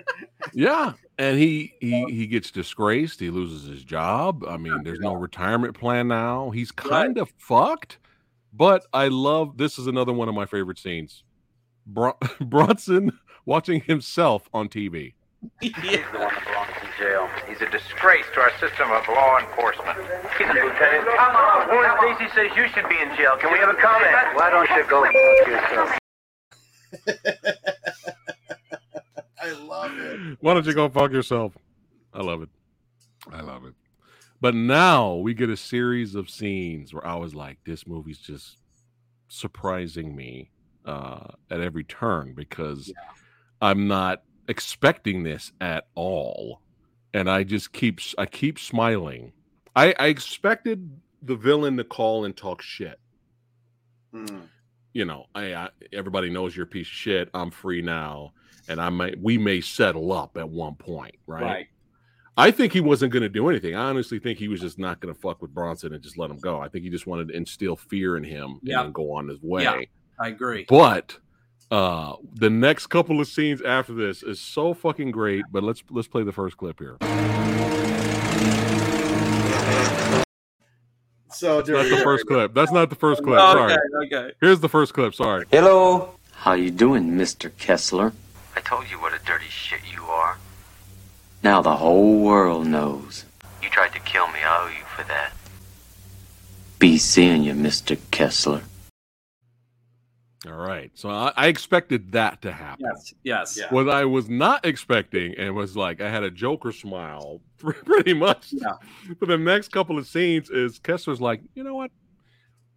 Yeah, 0.53 0.93
and 1.17 1.37
he 1.37 1.73
he 1.81 2.05
he 2.05 2.25
gets 2.27 2.51
disgraced. 2.51 3.19
He 3.19 3.29
loses 3.29 3.67
his 3.67 3.83
job. 3.83 4.45
I 4.47 4.55
mean, 4.57 4.83
there's 4.83 4.99
no 4.99 5.13
retirement 5.15 5.77
plan 5.77 6.07
now. 6.07 6.51
He's 6.51 6.71
kind 6.71 7.17
of 7.17 7.31
fucked. 7.37 7.97
But 8.53 8.85
I 8.93 9.07
love 9.09 9.57
this 9.57 9.77
is 9.77 9.87
another 9.87 10.13
one 10.13 10.29
of 10.29 10.35
my 10.35 10.45
favorite 10.45 10.77
scenes. 10.79 11.23
Bron- 11.85 12.15
Bronson 12.41 13.19
watching 13.45 13.81
himself 13.81 14.49
on 14.53 14.69
TV. 14.69 15.13
He's 15.59 15.71
the 15.73 16.19
one 16.19 16.33
that 16.33 16.45
belongs 16.45 16.71
in 16.81 16.87
jail. 16.97 17.29
He's 17.49 17.61
a 17.61 17.69
disgrace 17.69 18.25
to 18.33 18.39
our 18.39 18.51
system 18.59 18.89
of 18.91 19.05
law 19.09 19.39
enforcement. 19.39 19.97
He's 20.37 20.47
a 20.47 20.53
lieutenant. 20.53 21.05
Come 21.17 21.35
on, 21.35 21.67
Warren 21.67 22.15
Stacy 22.17 22.31
says 22.33 22.51
you 22.55 22.67
should 22.69 22.87
be 22.87 22.97
in 23.01 23.13
jail. 23.17 23.35
Can 23.39 23.51
we 23.51 23.59
have 23.59 23.69
a 23.69 23.73
comment? 23.73 24.15
Why 24.35 24.49
don't 24.49 24.69
you 24.69 24.85
go 24.89 25.03
fuck 25.03 25.47
yourself? 25.47 25.99
I 29.41 29.51
love 29.51 29.91
it. 29.97 30.37
Why 30.39 30.53
don't 30.53 30.65
you 30.65 30.73
go 30.73 30.87
fuck 30.87 31.11
yourself? 31.11 31.57
I 32.13 32.21
love 32.21 32.41
it. 32.41 32.49
I 33.31 33.41
love 33.41 33.65
it. 33.65 33.73
But 34.39 34.55
now 34.55 35.15
we 35.15 35.33
get 35.33 35.49
a 35.49 35.57
series 35.57 36.15
of 36.15 36.29
scenes 36.29 36.93
where 36.93 37.05
I 37.05 37.15
was 37.15 37.33
like, 37.35 37.57
this 37.65 37.85
movie's 37.87 38.19
just 38.19 38.57
surprising 39.27 40.15
me 40.15 40.51
uh, 40.85 41.27
at 41.49 41.61
every 41.61 41.83
turn 41.83 42.33
because 42.35 42.91
I'm 43.61 43.87
not 43.87 44.23
expecting 44.47 45.23
this 45.23 45.51
at 45.61 45.87
all. 45.95 46.61
And 47.13 47.29
I 47.29 47.43
just 47.43 47.73
keep 47.73 47.99
I 48.17 48.25
keep 48.25 48.57
smiling. 48.57 49.33
I, 49.75 49.93
I 49.99 50.07
expected 50.07 50.89
the 51.21 51.35
villain 51.35 51.77
to 51.77 51.83
call 51.83 52.25
and 52.25 52.35
talk 52.35 52.61
shit. 52.61 52.99
Hmm. 54.13 54.39
You 54.93 55.05
know, 55.05 55.25
I, 55.33 55.53
I 55.55 55.69
everybody 55.91 56.29
knows 56.29 56.55
you're 56.55 56.65
a 56.65 56.69
piece 56.69 56.87
of 56.87 56.93
shit. 56.93 57.29
I'm 57.33 57.49
free 57.51 57.81
now, 57.81 58.33
and 58.67 58.79
I 58.79 58.89
may 58.89 59.15
we 59.19 59.37
may 59.37 59.61
settle 59.61 60.11
up 60.11 60.37
at 60.37 60.47
one 60.49 60.75
point, 60.75 61.15
right? 61.25 61.43
Right. 61.43 61.67
I 62.35 62.49
think 62.49 62.73
he 62.73 62.81
wasn't 62.81 63.13
going 63.13 63.21
to 63.21 63.29
do 63.29 63.47
anything. 63.47 63.75
I 63.75 63.89
honestly 63.89 64.17
think 64.17 64.39
he 64.39 64.47
was 64.47 64.59
just 64.59 64.79
not 64.79 64.99
going 64.99 65.13
to 65.13 65.19
fuck 65.19 65.39
with 65.41 65.53
Bronson 65.53 65.93
and 65.93 66.01
just 66.01 66.17
let 66.17 66.31
him 66.31 66.39
go. 66.39 66.59
I 66.59 66.67
think 66.67 66.83
he 66.83 66.89
just 66.89 67.05
wanted 67.05 67.27
to 67.27 67.35
instill 67.35 67.75
fear 67.75 68.17
in 68.17 68.23
him 68.23 68.59
Yeah. 68.63 68.83
and 68.83 68.91
go 68.91 69.11
on 69.11 69.27
his 69.27 69.39
way. 69.43 69.63
Yeah. 69.63 69.81
I 70.23 70.29
agree. 70.29 70.65
But 70.69 71.17
uh 71.69 72.15
the 72.33 72.49
next 72.49 72.87
couple 72.87 73.19
of 73.19 73.27
scenes 73.27 73.61
after 73.61 73.93
this 73.93 74.23
is 74.23 74.39
so 74.39 74.73
fucking 74.73 75.11
great. 75.11 75.43
But 75.51 75.63
let's 75.63 75.83
let's 75.89 76.07
play 76.07 76.23
the 76.23 76.31
first 76.31 76.55
clip 76.55 76.79
here. 76.79 76.95
So 81.33 81.61
That's 81.61 81.67
not 81.69 81.89
the 81.89 82.01
first 82.03 82.25
clip. 82.25 82.53
That's 82.53 82.71
not 82.71 82.89
the 82.89 82.95
first 82.95 83.21
clip. 83.21 83.37
Okay, 83.37 83.75
Sorry. 83.75 84.05
okay. 84.05 84.31
Here's 84.39 84.61
the 84.61 84.69
first 84.69 84.93
clip. 84.93 85.13
Sorry. 85.13 85.45
Hello. 85.51 86.15
How 86.31 86.53
you 86.53 86.71
doing, 86.71 87.11
Mr. 87.17 87.51
Kessler? 87.57 88.13
I 88.55 88.61
told 88.61 88.89
you 88.89 89.01
what 89.01 89.13
a 89.13 89.19
dirty 89.25 89.49
shit 89.49 89.81
you 89.93 90.03
are. 90.03 90.37
Now 91.43 91.61
the 91.61 91.75
whole 91.75 92.19
world 92.19 92.67
knows. 92.67 93.25
You 93.61 93.69
tried 93.69 93.91
to 93.93 93.99
kill 93.99 94.27
me. 94.27 94.39
I 94.41 94.63
owe 94.63 94.67
you 94.67 94.85
for 94.95 95.03
that. 95.09 95.33
Be 96.79 96.97
seeing 96.97 97.43
you, 97.43 97.53
Mr. 97.53 97.97
Kessler. 98.11 98.61
All 100.45 100.53
right. 100.53 100.91
So 100.93 101.09
I, 101.09 101.31
I 101.37 101.47
expected 101.47 102.11
that 102.11 102.41
to 102.41 102.51
happen. 102.51 102.85
Yes. 102.85 103.13
Yes. 103.23 103.57
Yeah. 103.57 103.67
What 103.69 103.89
I 103.89 104.03
was 104.05 104.27
not 104.29 104.65
expecting, 104.65 105.35
and 105.37 105.55
was 105.55 105.77
like, 105.77 106.01
I 106.01 106.09
had 106.09 106.23
a 106.23 106.29
Joker 106.31 106.71
smile 106.73 107.39
pretty 107.57 108.13
much 108.13 108.47
Yeah. 108.51 108.73
for 109.19 109.25
the 109.25 109.37
next 109.37 109.71
couple 109.71 109.97
of 109.97 110.05
scenes. 110.05 110.49
Is 110.49 110.79
Kessler's 110.79 111.21
like, 111.21 111.41
you 111.55 111.63
know 111.63 111.75
what? 111.75 111.91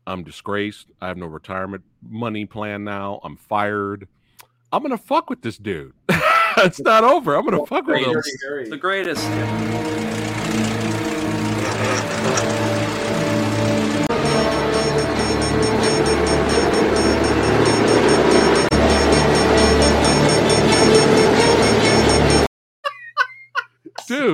I'm 0.06 0.22
disgraced. 0.22 0.86
I 1.00 1.08
have 1.08 1.16
no 1.16 1.26
retirement 1.26 1.82
money 2.08 2.46
plan 2.46 2.84
now. 2.84 3.18
I'm 3.24 3.36
fired. 3.36 4.06
I'm 4.72 4.82
gonna 4.82 4.98
fuck 4.98 5.28
with 5.28 5.42
this 5.42 5.58
dude. 5.58 5.92
it's 6.58 6.78
not 6.80 7.02
over. 7.02 7.34
I'm 7.34 7.44
gonna 7.44 7.66
fuck 7.66 7.86
with 7.86 7.98
him. 7.98 8.70
The 8.70 8.76
greatest. 8.76 9.26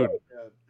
Dude, 0.00 0.10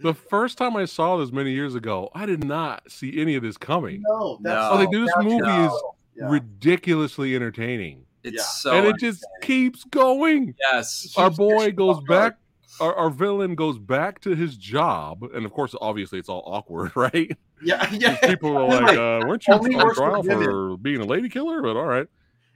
the 0.00 0.14
first 0.14 0.58
time 0.58 0.76
I 0.76 0.84
saw 0.84 1.16
this 1.16 1.30
many 1.32 1.52
years 1.52 1.74
ago, 1.74 2.10
I 2.14 2.26
did 2.26 2.42
not 2.44 2.90
see 2.90 3.20
any 3.20 3.34
of 3.36 3.42
this 3.42 3.56
coming. 3.56 4.02
No, 4.06 4.38
that's 4.42 4.70
No. 4.72 4.76
Like, 4.76 4.90
dude, 4.90 5.06
this 5.08 5.14
that's- 5.16 5.32
movie 5.32 5.66
is 5.66 5.82
Yeah. 6.16 6.28
ridiculously 6.30 7.34
entertaining. 7.34 8.04
It's 8.24 8.36
Yeah. 8.36 8.42
so. 8.42 8.72
and 8.72 8.86
it 8.86 8.96
just 8.98 9.24
keeps 9.42 9.84
going. 9.84 10.54
yes. 10.72 11.12
Our 11.16 11.30
boy 11.30 11.72
goes 11.72 12.00
back. 12.08 12.36
Our, 12.80 12.94
our 12.94 13.10
villain 13.10 13.54
goes 13.54 13.78
back 13.78 14.20
to 14.22 14.34
his 14.34 14.56
job, 14.56 15.22
and 15.34 15.44
of 15.44 15.52
course, 15.52 15.74
obviously, 15.80 16.18
it's 16.18 16.28
all 16.28 16.42
awkward, 16.46 16.92
right? 16.96 17.30
Yeah, 17.62 17.86
yeah. 17.92 18.16
People 18.26 18.56
are 18.56 18.66
like, 18.66 18.96
uh, 18.98 19.26
"Weren't 19.26 19.46
you 19.46 19.54
Only 19.54 19.74
on 19.74 19.84
works 19.84 19.98
for 19.98 20.08
trial 20.10 20.22
for 20.22 20.76
being 20.78 21.00
a 21.00 21.04
lady 21.04 21.28
killer?" 21.28 21.60
But 21.62 21.76
all 21.76 21.84
right. 21.86 22.06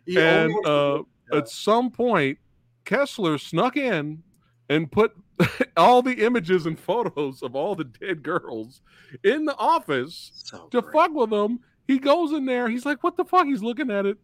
He 0.06 0.16
only 0.18 0.54
and 0.54 0.66
uh, 0.66 1.02
yeah. 1.32 1.38
at 1.38 1.48
some 1.48 1.90
point, 1.90 2.38
Kessler 2.84 3.36
snuck 3.38 3.76
in 3.76 4.22
and 4.70 4.90
put 4.90 5.12
all 5.76 6.02
the 6.02 6.24
images 6.24 6.66
and 6.66 6.78
photos 6.78 7.42
of 7.42 7.54
all 7.54 7.74
the 7.74 7.84
dead 7.84 8.22
girls 8.22 8.80
in 9.24 9.44
the 9.44 9.56
office 9.56 10.30
So 10.34 10.68
to 10.70 10.82
great. 10.82 10.92
fuck 10.92 11.12
with 11.12 11.32
him. 11.32 11.60
He 11.86 11.98
goes 11.98 12.32
in 12.32 12.44
there. 12.46 12.68
He's 12.68 12.86
like, 12.86 13.02
"What 13.04 13.16
the 13.16 13.24
fuck?" 13.24 13.46
He's 13.46 13.62
looking 13.62 13.90
at 13.90 14.06
it, 14.06 14.18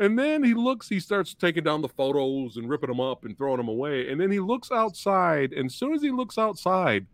and 0.00 0.18
then 0.18 0.42
he 0.42 0.54
looks. 0.54 0.88
He 0.88 0.98
starts 1.00 1.34
taking 1.34 1.64
down 1.64 1.82
the 1.82 1.88
photos 1.88 2.56
and 2.56 2.68
ripping 2.68 2.88
them 2.88 3.00
up 3.00 3.24
and 3.24 3.36
throwing 3.38 3.58
them 3.58 3.68
away. 3.68 4.10
And 4.10 4.20
then 4.20 4.30
he 4.30 4.40
looks 4.40 4.70
outside. 4.72 5.52
And 5.52 5.66
as 5.66 5.74
soon 5.74 5.92
as 5.94 6.02
he 6.02 6.10
looks 6.10 6.38
outside, 6.38 7.06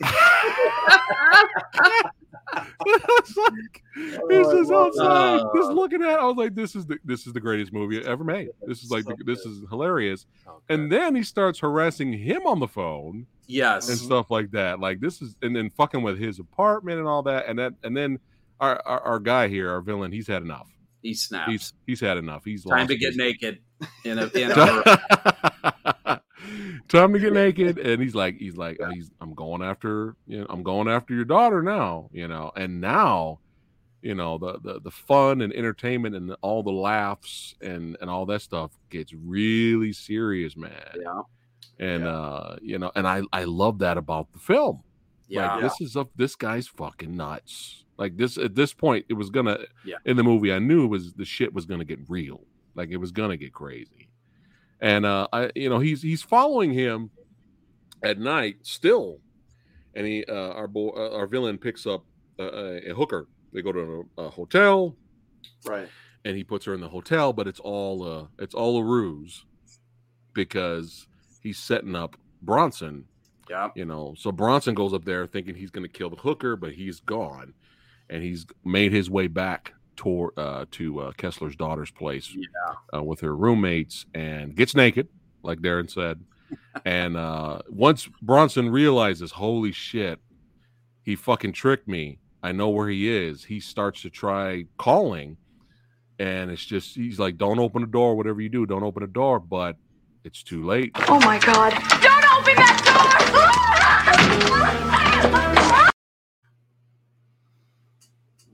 it's 2.86 3.34
oh, 3.38 3.50
like 3.50 3.82
he's 3.94 4.18
Oh, 4.46 4.58
just 4.58 4.72
outside, 4.72 5.38
that. 5.40 5.50
just 5.56 5.70
looking 5.72 6.02
at. 6.02 6.10
It. 6.10 6.18
I 6.20 6.24
was 6.24 6.36
like, 6.36 6.54
"This 6.54 6.74
is 6.76 6.86
the 6.86 6.98
this 7.04 7.26
is 7.26 7.32
the 7.32 7.40
greatest 7.40 7.72
movie 7.72 8.04
ever 8.04 8.24
made. 8.24 8.50
This 8.66 8.82
is 8.82 8.90
like 8.90 9.04
So 9.04 9.14
the, 9.18 9.24
this 9.24 9.40
is 9.46 9.62
hilarious." 9.70 10.26
Oh, 10.46 10.60
And 10.68 10.90
then 10.90 11.14
he 11.14 11.22
starts 11.22 11.58
harassing 11.60 12.12
him 12.12 12.46
on 12.46 12.60
the 12.60 12.68
phone 12.68 13.26
Yes. 13.46 13.88
and 13.88 13.98
stuff 13.98 14.30
like 14.30 14.50
that. 14.52 14.80
Like 14.80 15.00
this 15.00 15.20
is, 15.22 15.36
and 15.42 15.54
then 15.54 15.70
fucking 15.70 16.02
with 16.02 16.18
his 16.18 16.38
apartment 16.38 16.98
and 16.98 17.08
all 17.08 17.22
that. 17.24 17.46
And 17.48 17.58
that, 17.58 17.74
and 17.82 17.96
then 17.96 18.18
our 18.60 18.80
our, 18.86 19.00
our 19.00 19.18
guy 19.20 19.48
here, 19.48 19.70
our 19.70 19.80
villain, 19.80 20.12
he's 20.12 20.26
had 20.28 20.42
enough. 20.42 20.68
He 21.02 21.14
snaps. 21.14 21.50
He's 21.50 21.72
he's 21.86 22.00
had 22.00 22.16
enough. 22.16 22.44
He's 22.44 22.64
Time 22.64 22.86
to 22.86 22.96
get 22.96 23.08
his- 23.08 23.16
naked 23.16 23.58
in 24.04 24.18
a 24.18 24.26
in 24.28 24.52
a 24.52 26.21
time 26.88 27.12
to 27.12 27.18
get 27.18 27.32
naked 27.32 27.78
and 27.78 28.02
he's 28.02 28.14
like 28.14 28.36
he's 28.38 28.56
like 28.56 28.78
he's 28.92 29.10
i'm 29.20 29.34
going 29.34 29.62
after 29.62 30.14
you 30.26 30.40
know 30.40 30.46
i'm 30.50 30.62
going 30.62 30.88
after 30.88 31.14
your 31.14 31.24
daughter 31.24 31.62
now 31.62 32.08
you 32.12 32.26
know 32.28 32.50
and 32.56 32.80
now 32.80 33.38
you 34.02 34.14
know 34.14 34.36
the 34.38 34.58
the, 34.62 34.80
the 34.80 34.90
fun 34.90 35.40
and 35.42 35.52
entertainment 35.52 36.14
and 36.14 36.34
all 36.42 36.62
the 36.62 36.70
laughs 36.72 37.54
and 37.60 37.96
and 38.00 38.10
all 38.10 38.26
that 38.26 38.42
stuff 38.42 38.72
gets 38.90 39.12
really 39.14 39.92
serious 39.92 40.56
man. 40.56 40.72
Yeah. 41.00 41.22
And 41.78 42.04
uh 42.04 42.56
you 42.60 42.78
know 42.78 42.90
and 42.96 43.06
i 43.06 43.22
i 43.32 43.44
love 43.44 43.78
that 43.78 43.96
about 43.96 44.32
the 44.32 44.38
film. 44.40 44.82
Yeah. 45.28 45.54
like 45.54 45.62
this 45.62 45.80
is 45.80 45.96
a 45.96 46.06
this 46.16 46.34
guy's 46.34 46.66
fucking 46.66 47.16
nuts. 47.16 47.84
Like 47.96 48.16
this 48.16 48.36
at 48.38 48.54
this 48.56 48.72
point 48.74 49.06
it 49.08 49.14
was 49.14 49.30
gonna 49.30 49.58
Yeah. 49.84 49.96
in 50.04 50.16
the 50.16 50.24
movie 50.24 50.52
i 50.52 50.58
knew 50.58 50.84
it 50.84 50.88
was 50.88 51.12
the 51.14 51.24
shit 51.24 51.54
was 51.54 51.64
gonna 51.64 51.84
get 51.84 52.00
real. 52.08 52.40
Like 52.74 52.90
it 52.90 52.96
was 52.98 53.12
gonna 53.12 53.36
get 53.36 53.52
crazy 53.52 54.08
and 54.82 55.06
uh 55.06 55.26
i 55.32 55.50
you 55.54 55.70
know 55.70 55.78
he's 55.78 56.02
he's 56.02 56.22
following 56.22 56.72
him 56.72 57.10
at 58.02 58.18
night 58.18 58.56
still. 58.62 59.20
And 59.94 60.06
he 60.06 60.24
uh 60.28 60.52
our 60.52 60.66
boy 60.66 60.90
uh, 60.96 61.16
our 61.16 61.26
villain 61.26 61.56
picks 61.56 61.86
up 61.86 62.04
a, 62.38 62.90
a 62.90 62.94
hooker. 62.94 63.28
They 63.52 63.62
go 63.62 63.72
to 63.72 64.08
a, 64.18 64.22
a 64.22 64.30
hotel. 64.30 64.96
Right. 65.64 65.88
and 66.24 66.36
he 66.36 66.44
puts 66.44 66.64
her 66.66 66.74
in 66.74 66.80
the 66.80 66.88
hotel 66.88 67.32
but 67.32 67.46
it's 67.48 67.60
all 67.60 68.02
uh 68.02 68.26
it's 68.38 68.54
all 68.54 68.78
a 68.78 68.84
ruse 68.84 69.44
because 70.34 71.06
he's 71.42 71.58
setting 71.58 71.94
up 71.96 72.16
bronson. 72.42 73.04
Yeah. 73.50 73.68
you 73.74 73.84
know 73.84 74.14
so 74.16 74.32
bronson 74.32 74.74
goes 74.74 74.94
up 74.94 75.04
there 75.04 75.26
thinking 75.26 75.54
he's 75.54 75.70
going 75.70 75.82
to 75.86 75.92
kill 75.92 76.10
the 76.10 76.16
hooker 76.16 76.56
but 76.56 76.72
he's 76.72 77.00
gone. 77.00 77.54
And 78.10 78.22
he's 78.22 78.46
made 78.64 78.92
his 78.92 79.08
way 79.10 79.26
back 79.26 79.74
toward 79.96 80.38
uh, 80.38 80.64
to 80.70 81.00
uh, 81.00 81.12
kessler's 81.12 81.56
daughter's 81.56 81.90
place 81.90 82.34
Yeah. 82.34 82.46
uh, 82.98 83.02
with 83.02 83.20
her 83.20 83.34
roommates 83.36 84.06
and 84.14 84.54
gets 84.54 84.74
naked 84.74 85.08
like 85.42 85.58
darren 85.60 85.90
said 85.90 86.20
and 86.84 87.16
uh, 87.16 87.60
once 87.68 88.08
bronson 88.20 88.68
realizes 88.70 89.30
holy 89.32 89.72
shit 89.72 90.18
he 91.04 91.16
fucking 91.16 91.52
tricked 91.52 91.88
me 91.88 92.18
i 92.42 92.52
know 92.52 92.68
where 92.70 92.88
he 92.88 93.08
is 93.08 93.44
he 93.44 93.60
starts 93.60 94.02
to 94.02 94.10
try 94.10 94.64
calling 94.78 95.36
and 96.18 96.50
it's 96.50 96.64
just 96.64 96.94
he's 96.94 97.18
like 97.18 97.36
don't 97.38 97.58
open 97.58 97.80
the 97.82 97.88
door 97.88 98.14
whatever 98.16 98.40
you 98.40 98.48
do 98.48 98.64
don't 98.66 98.82
open 98.84 99.00
the 99.02 99.06
door 99.08 99.38
but 99.40 99.76
it's 100.24 100.42
too 100.42 100.62
late 100.62 100.92
Oh 101.08 101.18
my 101.20 101.38
god. 101.40 101.72
Don't 102.00 102.32
open 102.38 102.54
that 102.54 102.78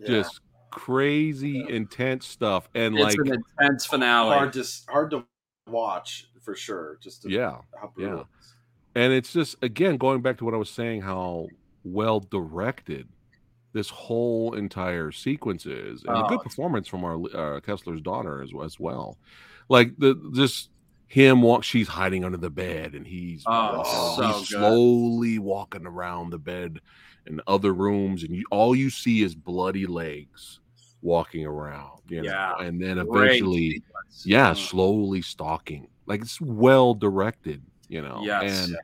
door! 0.00 0.06
just 0.06 0.40
crazy 0.70 1.64
intense 1.68 2.26
stuff 2.26 2.68
and 2.74 2.94
It's 2.98 3.16
like 3.16 3.26
an 3.26 3.42
intense 3.60 3.86
finale. 3.86 4.34
hard 4.36 4.52
to 4.54 4.64
hard 4.88 5.10
to 5.10 5.24
watch 5.68 6.26
for 6.42 6.54
sure. 6.54 6.98
Just 7.02 7.22
to, 7.22 7.30
yeah 7.30 7.58
how 7.78 7.92
yeah 7.98 8.22
and 8.94 9.12
it's 9.12 9.32
just 9.32 9.56
again 9.62 9.96
going 9.98 10.22
back 10.22 10.38
to 10.38 10.44
what 10.44 10.54
i 10.54 10.56
was 10.56 10.70
saying 10.70 11.02
how 11.02 11.46
well 11.84 12.20
directed 12.20 13.06
this 13.74 13.90
whole 13.90 14.54
entire 14.54 15.12
sequence 15.12 15.66
is 15.66 16.02
and 16.04 16.16
a 16.16 16.24
Oh, 16.24 16.28
good 16.28 16.40
performance 16.40 16.88
from 16.88 17.04
our 17.04 17.14
uh, 17.16 17.60
kessler's 17.60 18.00
daughter 18.00 18.42
as, 18.42 18.50
as 18.64 18.80
well 18.80 19.18
like 19.68 19.92
the 19.98 20.14
just 20.34 20.70
him 21.06 21.42
walk 21.42 21.64
she's 21.64 21.88
hiding 21.88 22.24
under 22.24 22.38
the 22.38 22.50
bed 22.50 22.94
and 22.94 23.06
he's 23.06 23.42
Oh, 23.46 23.76
walking- 23.78 24.16
so 24.32 24.38
he's 24.38 24.48
slowly 24.48 25.38
walking 25.38 25.86
around 25.86 26.30
the 26.30 26.38
bed 26.38 26.80
in 27.28 27.40
other 27.46 27.72
rooms 27.72 28.22
and 28.24 28.34
you, 28.34 28.44
all 28.50 28.74
you 28.74 28.90
see 28.90 29.22
is 29.22 29.34
bloody 29.34 29.86
legs 29.86 30.60
walking 31.02 31.46
around 31.46 32.00
you 32.08 32.22
know 32.22 32.28
Yeah. 32.28 32.58
and 32.60 32.80
then 32.82 32.98
eventually 32.98 33.70
sequence. 33.72 34.22
yeah 34.26 34.52
Mm. 34.52 34.56
slowly 34.68 35.22
stalking 35.22 35.86
like 36.06 36.20
it's 36.22 36.40
well 36.40 36.94
directed 36.94 37.62
you 37.88 38.02
know 38.02 38.20
Yes. 38.24 38.66
and 38.68 38.76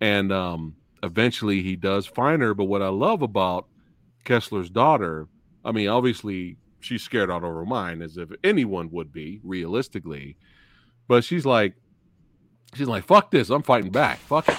and 0.00 0.32
um 0.32 0.74
eventually 1.02 1.62
he 1.62 1.76
does 1.76 2.06
find 2.06 2.40
her 2.40 2.54
but 2.54 2.64
what 2.64 2.80
i 2.80 2.88
love 2.88 3.20
about 3.22 3.66
kessler's 4.24 4.70
daughter 4.70 5.28
i 5.64 5.70
mean 5.72 5.88
obviously 5.88 6.56
she's 6.80 7.02
scared 7.02 7.30
out 7.30 7.44
of 7.44 7.52
her 7.54 7.66
mind 7.66 8.02
as 8.02 8.16
if 8.16 8.30
anyone 8.42 8.88
would 8.90 9.12
be 9.12 9.40
realistically 9.44 10.36
but 11.08 11.22
she's 11.24 11.44
like 11.44 11.74
she's 12.74 12.88
like 12.88 13.04
fuck 13.04 13.30
this 13.30 13.50
i'm 13.50 13.62
fighting 13.62 13.90
back 13.90 14.18
fuck 14.20 14.48
it 14.48 14.54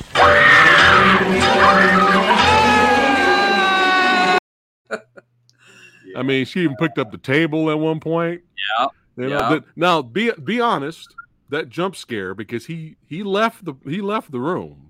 i 6.16 6.24
mean 6.24 6.45
she 6.45 6.61
even 6.61 6.76
picked 6.78 6.97
up 6.97 7.11
the 7.11 7.18
table 7.18 7.70
at 7.70 7.78
one 7.80 7.99
point 7.99 8.41
Yeah. 8.80 8.88
you 9.18 9.24
know, 9.30 9.30
Yeah. 9.39 9.49
that- 9.49 9.63
now 9.76 10.01
be 10.01 10.32
be 10.43 10.59
honest. 10.61 11.13
That 11.49 11.70
jump 11.70 11.95
scare 11.95 12.34
because 12.34 12.66
he 12.66 12.95
he 13.05 13.22
left 13.22 13.63
the 13.66 13.76
he 13.86 14.01
left 14.01 14.32
the 14.32 14.39
room, 14.39 14.89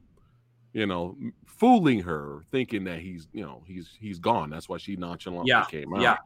you 0.72 0.86
know, 0.86 1.18
fooling 1.46 2.00
her, 2.04 2.44
thinking 2.50 2.86
that 2.86 3.00
he's 3.00 3.28
you 3.34 3.44
know 3.44 3.62
he's 3.68 3.90
he's 4.00 4.20
gone. 4.20 4.50
That's 4.52 4.70
why 4.70 4.78
she 4.78 4.96
nonchalantly 4.96 5.50
Yeah, 5.50 5.66
came 5.66 5.94
out. 5.94 6.02
yeah. 6.02 6.18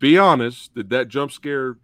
Be 0.00 0.18
honest. 0.18 0.74
Did 0.74 0.90
that 0.90 1.08
jump 1.08 1.32
scare 1.32 1.78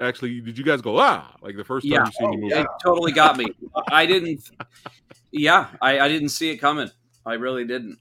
actually? 0.00 0.38
Did 0.42 0.58
you 0.58 0.64
guys 0.64 0.82
go 0.82 0.98
ah 0.98 1.34
like 1.40 1.56
the 1.56 1.64
first 1.64 1.84
time 1.86 1.92
Yeah. 1.92 2.04
you 2.04 2.12
seen 2.12 2.30
the 2.32 2.36
movie? 2.36 2.54
It 2.56 2.66
totally 2.84 3.12
got 3.12 3.38
me. 3.38 3.46
I 3.90 4.04
didn't. 4.04 4.50
Yeah, 5.30 5.68
I, 5.80 5.98
I 6.00 6.08
didn't 6.08 6.28
see 6.28 6.50
it 6.50 6.58
coming. 6.58 6.90
I 7.24 7.34
really 7.34 7.64
didn't. 7.64 7.98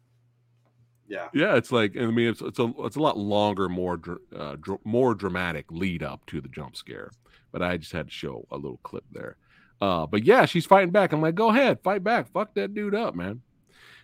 Yeah. 1.11 1.27
Yeah, 1.33 1.55
it's 1.57 1.73
like 1.73 1.97
I 1.97 2.05
mean 2.05 2.29
it's 2.29 2.41
it's 2.41 2.57
a 2.57 2.71
it's 2.79 2.95
a 2.95 3.01
lot 3.01 3.17
longer, 3.17 3.67
more 3.67 3.99
uh, 4.33 4.55
dr- 4.55 4.79
more 4.85 5.13
dramatic 5.13 5.65
lead 5.69 6.03
up 6.03 6.25
to 6.27 6.39
the 6.39 6.47
jump 6.47 6.77
scare. 6.77 7.11
But 7.51 7.61
I 7.61 7.75
just 7.75 7.91
had 7.91 8.07
to 8.07 8.13
show 8.13 8.47
a 8.49 8.55
little 8.55 8.79
clip 8.83 9.03
there. 9.11 9.35
Uh, 9.81 10.05
but 10.05 10.23
yeah, 10.23 10.45
she's 10.45 10.65
fighting 10.65 10.91
back. 10.91 11.11
I'm 11.11 11.21
like, 11.21 11.35
go 11.35 11.49
ahead, 11.49 11.81
fight 11.83 12.01
back, 12.01 12.31
fuck 12.31 12.53
that 12.55 12.73
dude 12.73 12.95
up, 12.95 13.13
man. 13.13 13.41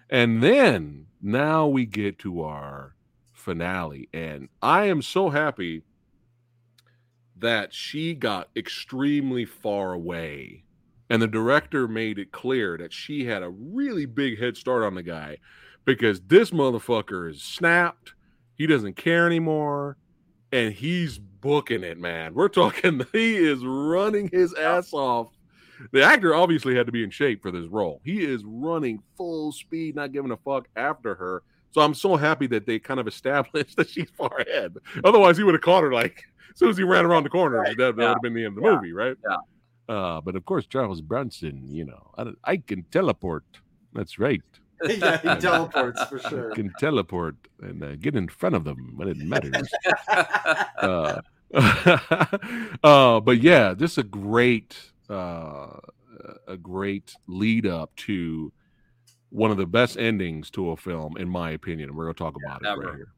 And 0.10 0.44
then 0.44 1.06
now 1.22 1.68
we 1.68 1.86
get 1.86 2.20
to 2.20 2.42
our 2.42 2.94
finale, 3.32 4.10
and 4.14 4.50
I 4.62 4.86
am 4.86 5.02
so 5.02 5.30
happy 5.30 5.84
that 7.38 7.74
she 7.74 8.16
got 8.16 8.50
extremely 8.56 9.46
far 9.46 9.94
away. 9.94 10.64
And 11.10 11.22
the 11.22 11.28
director 11.28 11.88
made 11.88 12.20
it 12.20 12.34
clear 12.34 12.78
that 12.78 12.92
she 12.92 13.24
had 13.24 13.44
a 13.44 13.50
really 13.50 14.06
big 14.06 14.40
head 14.40 14.58
start 14.58 14.84
on 14.84 14.96
the 14.96 15.04
guy 15.04 15.38
because 15.88 16.22
this 16.28 16.52
motherfucker 16.52 17.32
is 17.32 17.42
snapped. 17.42 18.14
He 18.56 18.68
doesn't 18.68 18.98
care 18.98 19.26
anymore. 19.26 19.98
And 20.52 20.74
he's 20.74 21.18
booking 21.18 21.84
it, 21.84 21.98
man. 21.98 22.34
We're 22.34 22.50
talking, 22.50 23.02
he 23.14 23.36
is 23.38 23.64
running 23.66 24.30
his 24.32 24.54
ass 24.54 24.94
off. 24.94 25.30
The 25.92 26.04
actor 26.04 26.36
obviously 26.36 26.76
had 26.76 26.86
to 26.88 26.92
be 26.92 27.04
in 27.04 27.10
shape 27.10 27.42
for 27.42 27.52
this 27.52 27.68
role. 27.68 28.02
He 28.04 28.24
is 28.24 28.44
running 28.46 29.02
full 29.16 29.52
speed, 29.52 29.96
not 29.96 30.12
giving 30.12 30.32
a 30.32 30.38
fuck 30.38 30.68
after 30.76 31.16
her. 31.16 31.44
So 31.72 31.82
I'm 31.82 31.94
so 31.94 32.16
happy 32.16 32.48
that 32.48 32.66
they 32.66 32.80
kind 32.80 33.00
of 33.00 33.08
established 33.14 33.76
that 33.78 33.90
she's 33.90 34.10
far 34.18 34.38
ahead. 34.40 34.76
Otherwise, 35.04 35.38
he 35.38 35.44
would 35.44 35.54
have 35.56 35.62
caught 35.62 35.84
her 35.84 35.94
like 35.94 36.24
as 36.52 36.60
soon 36.60 36.70
as 36.70 36.78
he 36.78 36.84
ran 36.84 37.06
around 37.06 37.24
the 37.24 37.30
corner. 37.30 37.64
That, 37.64 37.78
that 37.78 37.96
would 37.96 38.04
have 38.04 38.22
been 38.22 38.34
the 38.34 38.46
end 38.46 38.58
of 38.58 38.64
the 38.64 38.70
Yeah. 38.70 38.76
movie, 38.76 38.92
right? 38.94 39.16
Yeah. 39.30 39.38
Uh, 39.96 40.20
but 40.22 40.36
of 40.36 40.44
course, 40.46 40.66
Charles 40.66 41.00
Bronson, 41.02 41.68
you 41.74 41.86
know, 41.86 42.12
I, 42.18 42.32
I 42.44 42.58
can 42.58 42.84
teleport. 42.92 43.46
That's 43.94 44.20
right. 44.20 44.42
yeah, 44.88 45.18
he 45.18 45.42
teleports 45.42 46.04
for 46.06 46.20
sure. 46.20 46.52
Can 46.52 46.74
teleport 46.80 47.36
and 47.62 47.84
uh, 47.84 47.96
get 47.96 48.16
in 48.16 48.28
front 48.28 48.56
of 48.56 48.64
them 48.64 48.94
when 48.96 49.08
it 49.08 49.18
matters. 49.18 49.68
uh, 50.78 51.22
uh, 52.84 53.20
but 53.20 53.42
yeah, 53.42 53.74
this 53.74 53.94
is 53.94 53.98
a 54.00 54.04
great, 54.04 54.78
uh, 55.10 55.78
a 56.48 56.58
great 56.58 57.16
lead 57.28 57.66
up 57.66 57.96
to 57.96 58.52
one 59.30 59.52
of 59.52 59.58
the 59.58 59.66
best 59.66 59.98
endings 59.98 60.50
to 60.52 60.72
a 60.72 60.78
film, 60.78 61.18
in 61.18 61.30
my 61.30 61.52
opinion. 61.52 61.90
And 61.90 61.98
we're 61.98 62.06
going 62.06 62.16
to 62.16 62.24
talk 62.24 62.36
about 62.36 62.64
it 62.64 62.68
right 62.68 62.96
here. 62.96 63.14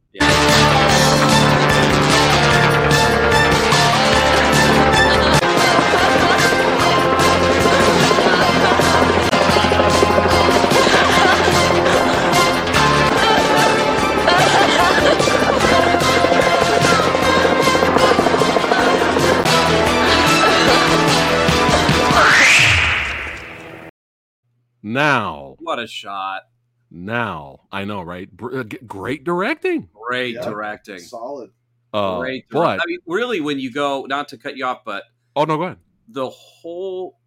Now, 24.93 25.55
What 25.59 25.77
a 25.79 25.85
shot! 25.85 26.43
now, 26.89 27.67
I 27.71 27.85
know, 27.85 28.01
right? 28.01 28.29
Br- 28.35 28.61
uh, 28.61 28.63
great 28.87 29.23
directing. 29.23 29.87
Great 29.93 30.33
Yeah. 30.35 30.41
directing. 30.45 30.97
Solid. 30.97 31.51
Uh, 31.93 32.17
Great. 32.19 32.45
but 32.49 32.81
I 32.81 32.83
mean, 32.87 32.97
really, 33.05 33.39
when 33.39 33.59
you 33.59 33.71
go, 33.71 34.05
not 34.07 34.29
to 34.29 34.37
cut 34.37 34.57
you 34.57 34.65
off, 34.65 34.83
but 34.83 35.03
oh 35.35 35.43
no, 35.45 35.57
go 35.57 35.63
ahead. 35.63 35.77
the 36.07 36.27
whole 36.29 37.19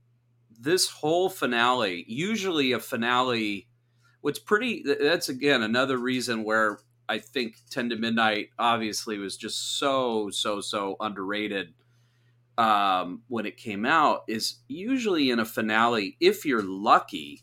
this 0.58 0.88
whole 0.88 1.28
finale 1.30 2.04
usually 2.08 2.72
a 2.72 2.78
finale 2.80 3.68
what's 4.22 4.38
pretty 4.40 4.84
that's 5.00 5.28
again 5.28 5.60
another 5.62 5.98
reason 5.98 6.44
where 6.44 6.78
i 7.08 7.18
think 7.18 7.56
10 7.70 7.88
to 7.90 7.96
midnight 7.96 8.50
obviously 8.60 9.18
was 9.18 9.36
just 9.36 9.78
so 9.78 10.30
so 10.30 10.60
so 10.60 10.94
underrated 11.00 11.74
um, 12.58 13.22
when 13.28 13.44
it 13.46 13.56
came 13.56 13.84
out 13.86 14.22
is 14.28 14.56
usually 14.68 15.30
in 15.30 15.38
a 15.40 15.44
finale, 15.44 16.16
if 16.20 16.44
you're 16.44 16.62
lucky, 16.62 17.42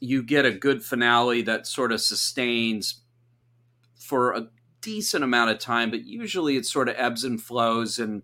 you 0.00 0.22
get 0.22 0.44
a 0.44 0.52
good 0.52 0.84
finale 0.84 1.42
that 1.42 1.66
sort 1.66 1.92
of 1.92 2.00
sustains 2.00 3.02
for 3.98 4.32
a 4.32 4.48
decent 4.80 5.24
amount 5.24 5.50
of 5.50 5.58
time, 5.58 5.90
but 5.90 6.04
usually 6.04 6.56
it 6.56 6.66
sort 6.66 6.88
of 6.88 6.94
ebbs 6.96 7.24
and 7.24 7.40
flows 7.42 7.98
and 7.98 8.22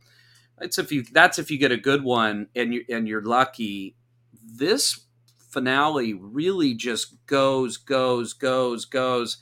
that's 0.59 0.79
if 0.79 0.93
you 0.93 1.03
that's 1.13 1.39
if 1.39 1.51
you 1.51 1.59
get 1.59 1.73
a 1.73 1.77
good 1.77 2.05
one 2.05 2.49
and 2.55 2.73
you 2.73 2.85
and 2.89 3.09
you're 3.09 3.23
lucky. 3.23 3.97
This 4.41 5.05
finale 5.55 6.13
really 6.15 6.75
just 6.75 7.25
goes, 7.27 7.77
goes, 7.77 8.33
goes, 8.33 8.85
goes. 8.85 9.39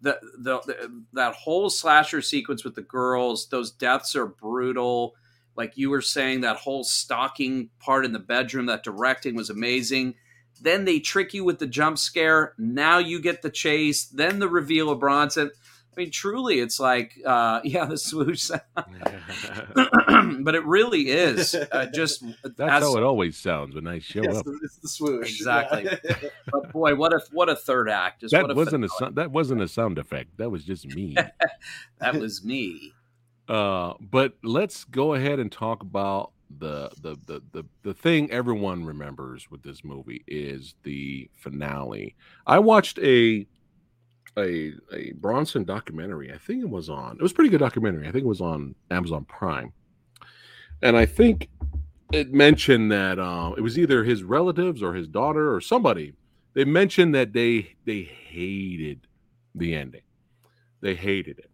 The, 0.00 0.18
the, 0.38 0.60
the 0.60 1.04
that 1.12 1.34
whole 1.34 1.68
slasher 1.70 2.22
sequence 2.22 2.64
with 2.64 2.76
the 2.76 2.82
girls, 2.82 3.48
those 3.48 3.72
deaths 3.72 4.14
are 4.14 4.26
brutal. 4.26 5.14
Like 5.56 5.76
you 5.76 5.90
were 5.90 6.00
saying, 6.00 6.42
that 6.42 6.56
whole 6.56 6.84
stalking 6.84 7.70
part 7.80 8.04
in 8.04 8.12
the 8.12 8.20
bedroom, 8.20 8.66
that 8.66 8.84
directing 8.84 9.34
was 9.34 9.50
amazing. 9.50 10.14
Then 10.62 10.84
they 10.84 10.98
trick 11.00 11.34
you 11.34 11.44
with 11.44 11.58
the 11.58 11.66
jump 11.66 11.98
scare. 11.98 12.54
Now 12.58 12.98
you 12.98 13.20
get 13.20 13.42
the 13.42 13.50
chase. 13.50 14.06
Then 14.06 14.38
the 14.38 14.48
reveal 14.48 14.90
of 14.90 15.00
Bronson. 15.00 15.50
I 15.96 16.00
mean, 16.02 16.10
truly, 16.12 16.60
it's 16.60 16.78
like, 16.78 17.14
uh, 17.26 17.60
yeah, 17.64 17.84
the 17.86 17.98
swoosh 17.98 18.40
sound. 18.42 18.62
but 20.44 20.54
it 20.54 20.64
really 20.64 21.08
is 21.10 21.54
uh, 21.54 21.86
just. 21.92 22.24
That's 22.44 22.60
as- 22.60 22.82
how 22.84 22.96
it 22.96 23.02
always 23.02 23.36
sounds 23.36 23.74
when 23.74 23.86
I 23.86 23.98
show 23.98 24.22
Yes, 24.22 24.36
up. 24.38 24.46
it's 24.62 24.76
the 24.76 24.88
swoosh. 24.88 25.28
Exactly. 25.38 25.84
Yeah. 26.04 26.16
but 26.52 26.72
boy, 26.72 26.94
what 26.94 27.12
a 27.12 27.20
what 27.32 27.48
a 27.48 27.56
third 27.56 27.88
act! 27.88 28.20
Just 28.20 28.32
That 28.32 28.42
what 28.42 28.50
a 28.52 28.54
wasn't 28.54 28.84
a 28.84 28.88
finale. 28.88 28.98
sound, 28.98 29.16
that 29.16 29.30
wasn't 29.32 29.62
a 29.62 29.68
sound 29.68 29.98
effect. 29.98 30.36
That 30.38 30.50
was 30.50 30.64
just 30.64 30.86
me. 30.86 31.16
that 31.98 32.14
was 32.14 32.44
me. 32.44 32.92
Uh, 33.48 33.94
but 34.00 34.34
let's 34.42 34.84
go 34.84 35.14
ahead 35.14 35.38
and 35.40 35.50
talk 35.50 35.82
about 35.82 36.32
the, 36.58 36.90
the 37.00 37.16
the 37.26 37.42
the 37.52 37.64
the 37.82 37.94
thing 37.94 38.30
everyone 38.30 38.84
remembers 38.84 39.50
with 39.50 39.62
this 39.62 39.84
movie 39.84 40.24
is 40.26 40.74
the 40.82 41.30
finale. 41.36 42.16
I 42.46 42.58
watched 42.58 42.98
a 42.98 43.46
a 44.36 44.72
a 44.92 45.12
Bronson 45.16 45.64
documentary. 45.64 46.32
I 46.32 46.38
think 46.38 46.62
it 46.62 46.70
was 46.70 46.88
on. 46.88 47.16
It 47.16 47.22
was 47.22 47.32
pretty 47.32 47.50
good 47.50 47.60
documentary. 47.60 48.08
I 48.08 48.12
think 48.12 48.24
it 48.24 48.28
was 48.28 48.40
on 48.40 48.74
Amazon 48.90 49.24
Prime, 49.26 49.72
and 50.82 50.96
I 50.96 51.06
think 51.06 51.48
it 52.12 52.32
mentioned 52.32 52.90
that 52.92 53.18
uh, 53.18 53.52
it 53.56 53.60
was 53.60 53.78
either 53.78 54.04
his 54.04 54.22
relatives 54.22 54.82
or 54.82 54.94
his 54.94 55.08
daughter 55.08 55.54
or 55.54 55.60
somebody. 55.60 56.14
They 56.54 56.64
mentioned 56.64 57.14
that 57.14 57.32
they 57.32 57.74
they 57.84 58.02
hated 58.02 59.06
the 59.54 59.74
ending. 59.74 60.02
They 60.80 60.94
hated 60.94 61.38
it 61.38 61.47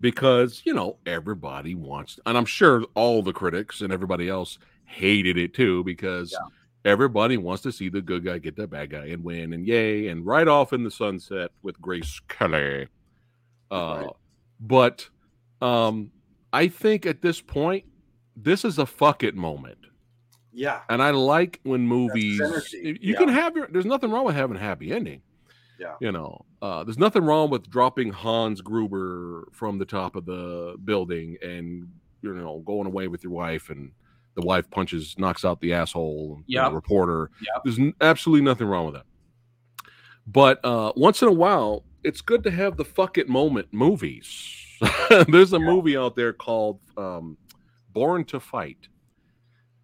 because 0.00 0.62
you 0.64 0.72
know 0.72 0.96
everybody 1.06 1.74
wants 1.74 2.18
and 2.26 2.36
i'm 2.36 2.44
sure 2.44 2.84
all 2.94 3.22
the 3.22 3.32
critics 3.32 3.80
and 3.80 3.92
everybody 3.92 4.28
else 4.28 4.58
hated 4.84 5.36
it 5.36 5.54
too 5.54 5.84
because 5.84 6.36
everybody 6.84 7.36
wants 7.36 7.62
to 7.62 7.70
see 7.70 7.88
the 7.88 8.00
good 8.00 8.24
guy 8.24 8.38
get 8.38 8.56
the 8.56 8.66
bad 8.66 8.90
guy 8.90 9.06
and 9.06 9.22
win 9.22 9.52
and 9.52 9.66
yay 9.66 10.08
and 10.08 10.26
right 10.26 10.48
off 10.48 10.72
in 10.72 10.82
the 10.82 10.90
sunset 10.90 11.50
with 11.62 11.80
grace 11.80 12.20
kelly. 12.28 12.88
Uh, 13.70 14.06
but 14.58 15.08
um 15.62 16.10
i 16.52 16.66
think 16.66 17.06
at 17.06 17.22
this 17.22 17.40
point 17.40 17.84
this 18.36 18.64
is 18.64 18.78
a 18.78 18.86
fuck 18.86 19.22
it 19.22 19.36
moment. 19.36 19.78
Yeah. 20.52 20.80
and 20.88 21.00
i 21.02 21.10
like 21.10 21.60
when 21.62 21.86
movies 21.86 22.40
you 22.72 22.96
yeah. 23.00 23.18
can 23.18 23.28
have 23.28 23.54
your 23.54 23.68
there's 23.68 23.86
nothing 23.86 24.10
wrong 24.10 24.24
with 24.24 24.34
having 24.34 24.56
a 24.56 24.60
happy 24.60 24.92
ending 24.92 25.22
Yeah. 25.80 25.94
you 25.98 26.12
know 26.12 26.44
uh, 26.60 26.84
there's 26.84 26.98
nothing 26.98 27.24
wrong 27.24 27.48
with 27.48 27.70
dropping 27.70 28.10
hans 28.12 28.60
gruber 28.60 29.48
from 29.50 29.78
the 29.78 29.86
top 29.86 30.14
of 30.14 30.26
the 30.26 30.76
building 30.84 31.38
and 31.42 31.88
you 32.20 32.34
know 32.34 32.58
going 32.66 32.86
away 32.86 33.08
with 33.08 33.24
your 33.24 33.32
wife 33.32 33.70
and 33.70 33.90
the 34.34 34.42
wife 34.42 34.70
punches 34.70 35.14
knocks 35.18 35.44
out 35.44 35.60
the 35.60 35.72
asshole 35.72 36.42
you 36.46 36.58
know, 36.58 36.70
reporter. 36.70 37.30
Yep. 37.40 37.62
there's 37.64 37.78
n- 37.78 37.94
absolutely 38.00 38.44
nothing 38.44 38.66
wrong 38.66 38.84
with 38.86 38.94
that. 38.94 39.06
But 40.26 40.64
uh, 40.64 40.92
once 40.96 41.22
in 41.22 41.28
a 41.28 41.32
while 41.32 41.84
it's 42.04 42.20
good 42.20 42.42
to 42.44 42.50
have 42.50 42.76
the 42.76 42.84
fuck 42.84 43.18
it 43.18 43.28
moment 43.28 43.68
movies. 43.72 44.56
There's 45.28 45.52
a 45.52 45.58
movie 45.58 45.96
out 45.96 46.16
there 46.16 46.32
called 46.32 46.80
um, 46.96 47.36
born 47.92 48.24
to 48.26 48.40
fight 48.40 48.88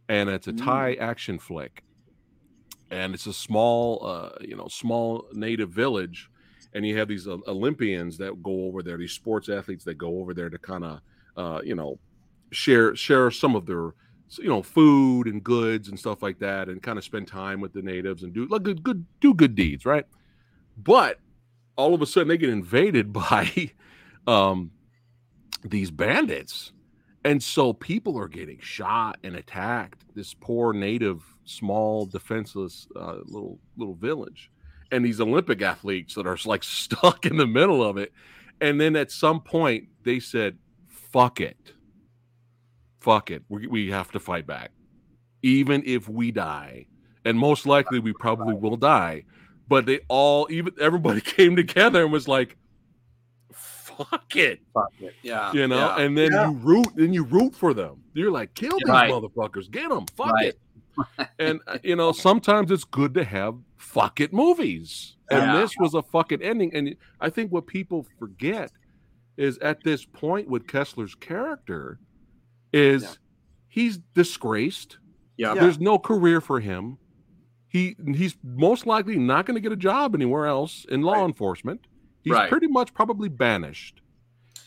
and 0.09 0.29
it's 0.31 0.47
a 0.47 0.53
thai 0.53 0.95
action 0.95 1.39
flick 1.39 1.83
and 2.91 3.15
it's 3.15 3.27
a 3.27 3.33
small 3.33 4.05
uh, 4.07 4.31
you 4.41 4.57
know 4.57 4.69
small 4.69 5.27
native 5.33 5.71
village 5.71 6.31
and 6.75 6.87
you 6.87 6.97
have 6.97 7.09
these 7.09 7.27
olympians 7.27 8.19
that 8.19 8.43
go 8.43 8.67
over 8.67 8.83
there 8.83 8.97
these 8.97 9.13
sports 9.13 9.49
athletes 9.49 9.85
that 9.85 9.95
go 9.95 10.19
over 10.19 10.35
there 10.35 10.51
to 10.51 10.59
kind 10.59 10.85
of 10.85 11.01
uh, 11.37 11.61
you 11.65 11.75
know 11.75 11.99
share 12.53 12.95
share 12.95 13.31
some 13.31 13.57
of 13.57 13.67
their 13.67 13.93
you 14.39 14.49
know 14.49 14.63
food 14.63 15.27
and 15.27 15.45
goods 15.45 15.89
and 15.89 15.99
stuff 15.99 16.23
like 16.23 16.39
that 16.39 16.69
and 16.69 16.83
kind 16.83 16.99
of 16.99 17.05
spend 17.05 17.29
time 17.29 17.61
with 17.61 17.73
the 17.73 17.83
natives 17.83 18.23
and 18.23 18.33
do 18.33 18.47
like 18.47 18.63
good 18.63 18.83
good 18.83 19.05
do 19.21 19.35
good 19.35 19.55
deeds 19.55 19.85
right? 19.85 20.07
But 20.77 21.21
all 21.77 21.95
of 21.95 22.03
a 22.03 22.07
sudden 22.07 22.29
they 22.29 22.39
get 22.39 22.51
invaded 22.51 23.13
by 23.13 23.73
um 24.27 24.71
these 25.65 25.91
bandits 25.91 26.73
and 27.27 27.43
so 27.43 27.73
people 27.73 28.17
are 28.17 28.29
getting 28.29 28.61
shot 28.61 29.19
and 29.25 29.35
attacked 29.35 30.05
this 30.15 30.33
poor 30.33 30.73
native 30.73 31.25
small 31.45 32.07
defenseless 32.07 32.87
uh, 32.95 33.17
little 33.25 33.59
little 33.77 33.97
village. 33.97 34.49
And 34.93 35.05
these 35.05 35.21
olympic 35.21 35.61
athletes 35.61 36.15
that 36.15 36.27
are 36.29 36.39
like 36.45 36.63
stuck 36.83 37.27
in 37.27 37.37
the 37.37 37.47
middle 37.47 37.83
of 37.83 37.97
it. 37.97 38.13
And 38.61 38.81
then 38.81 38.95
at 38.95 39.11
some 39.11 39.41
point 39.41 39.89
they 40.05 40.21
said 40.21 40.57
fuck 40.87 41.41
it. 41.41 41.73
Fuck 43.01 43.33
it. 43.33 43.43
We, 43.49 43.67
we 43.67 43.91
have 43.91 44.13
to 44.13 44.21
fight 44.21 44.47
back. 44.47 44.71
Even 45.43 45.83
if 45.85 46.09
we 46.09 46.31
die. 46.31 46.87
And 47.25 47.37
most 47.37 47.67
likely 47.67 47.99
we 47.99 48.13
probably 48.13 48.55
will 48.55 48.77
die. 48.77 49.25
But 49.67 49.87
they 49.87 49.99
all 50.07 50.47
even 50.49 50.75
everybody 50.81 51.21
came 51.37 51.57
together 51.57 52.05
and 52.05 52.13
was 52.13 52.29
like 52.29 52.57
fuck 53.97 54.37
it 54.37 54.61
Fuck 54.75 54.93
it. 55.01 55.15
Yeah. 55.23 55.53
you 55.53 55.67
know 55.69 55.77
yeah. 55.77 55.99
and 56.01 56.17
then 56.17 56.33
Yeah. 56.33 56.51
you 56.51 56.57
root 56.57 56.89
then 56.95 57.13
you 57.13 57.25
root 57.25 57.55
for 57.55 57.73
them 57.75 58.03
you're 58.15 58.31
like 58.31 58.55
kill 58.55 58.73
these 58.79 58.89
Right. 58.89 59.11
motherfuckers 59.11 59.71
get 59.71 59.89
them 59.89 60.07
fuck 60.17 60.33
Right. 60.33 60.55
it 61.19 61.29
and 61.39 61.61
uh, 61.67 61.79
you 61.83 61.97
know 61.97 62.13
sometimes 62.13 62.71
it's 62.71 62.85
good 62.85 63.15
to 63.15 63.25
have 63.25 63.55
fuck 63.77 64.21
it 64.21 64.33
movies 64.33 65.17
and 65.31 65.41
Yeah. 65.43 65.61
this 65.61 65.75
was 65.79 65.95
a 65.95 66.03
fucking 66.03 66.43
ending 66.43 66.75
and 66.75 66.97
i 67.21 67.29
think 67.31 67.53
what 67.53 67.67
people 67.67 68.07
forget 68.19 68.71
is 69.37 69.59
at 69.59 69.83
this 69.85 70.05
point 70.05 70.49
with 70.49 70.67
kessler's 70.67 71.15
character 71.15 71.99
is 72.73 73.03
Yeah. 73.03 73.11
he's 73.69 73.99
disgraced 74.15 74.99
Yeah. 75.37 75.55
there's 75.55 75.79
no 75.79 75.99
career 75.99 76.41
for 76.41 76.61
him 76.61 76.99
he 77.69 77.97
he's 78.15 78.37
most 78.43 78.87
likely 78.87 79.17
not 79.19 79.45
going 79.45 79.57
to 79.57 79.61
get 79.61 79.73
a 79.73 79.77
job 79.77 80.15
anywhere 80.15 80.47
else 80.47 80.87
in 80.89 81.03
law 81.03 81.15
Right. 81.15 81.25
enforcement 81.27 81.87
he's 82.27 82.33
Right. 82.35 82.51
pretty 82.51 82.67
much 82.67 82.93
probably 82.93 83.29
banished 83.31 84.03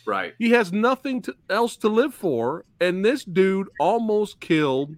Right. 0.06 0.34
he 0.40 0.50
has 0.52 0.72
nothing 0.74 1.22
to, 1.24 1.36
else 1.50 1.76
to 1.78 1.90
live 1.90 2.14
for, 2.16 2.66
and 2.80 3.04
this 3.06 3.24
dude 3.26 3.68
almost 3.80 4.40
killed 4.40 4.96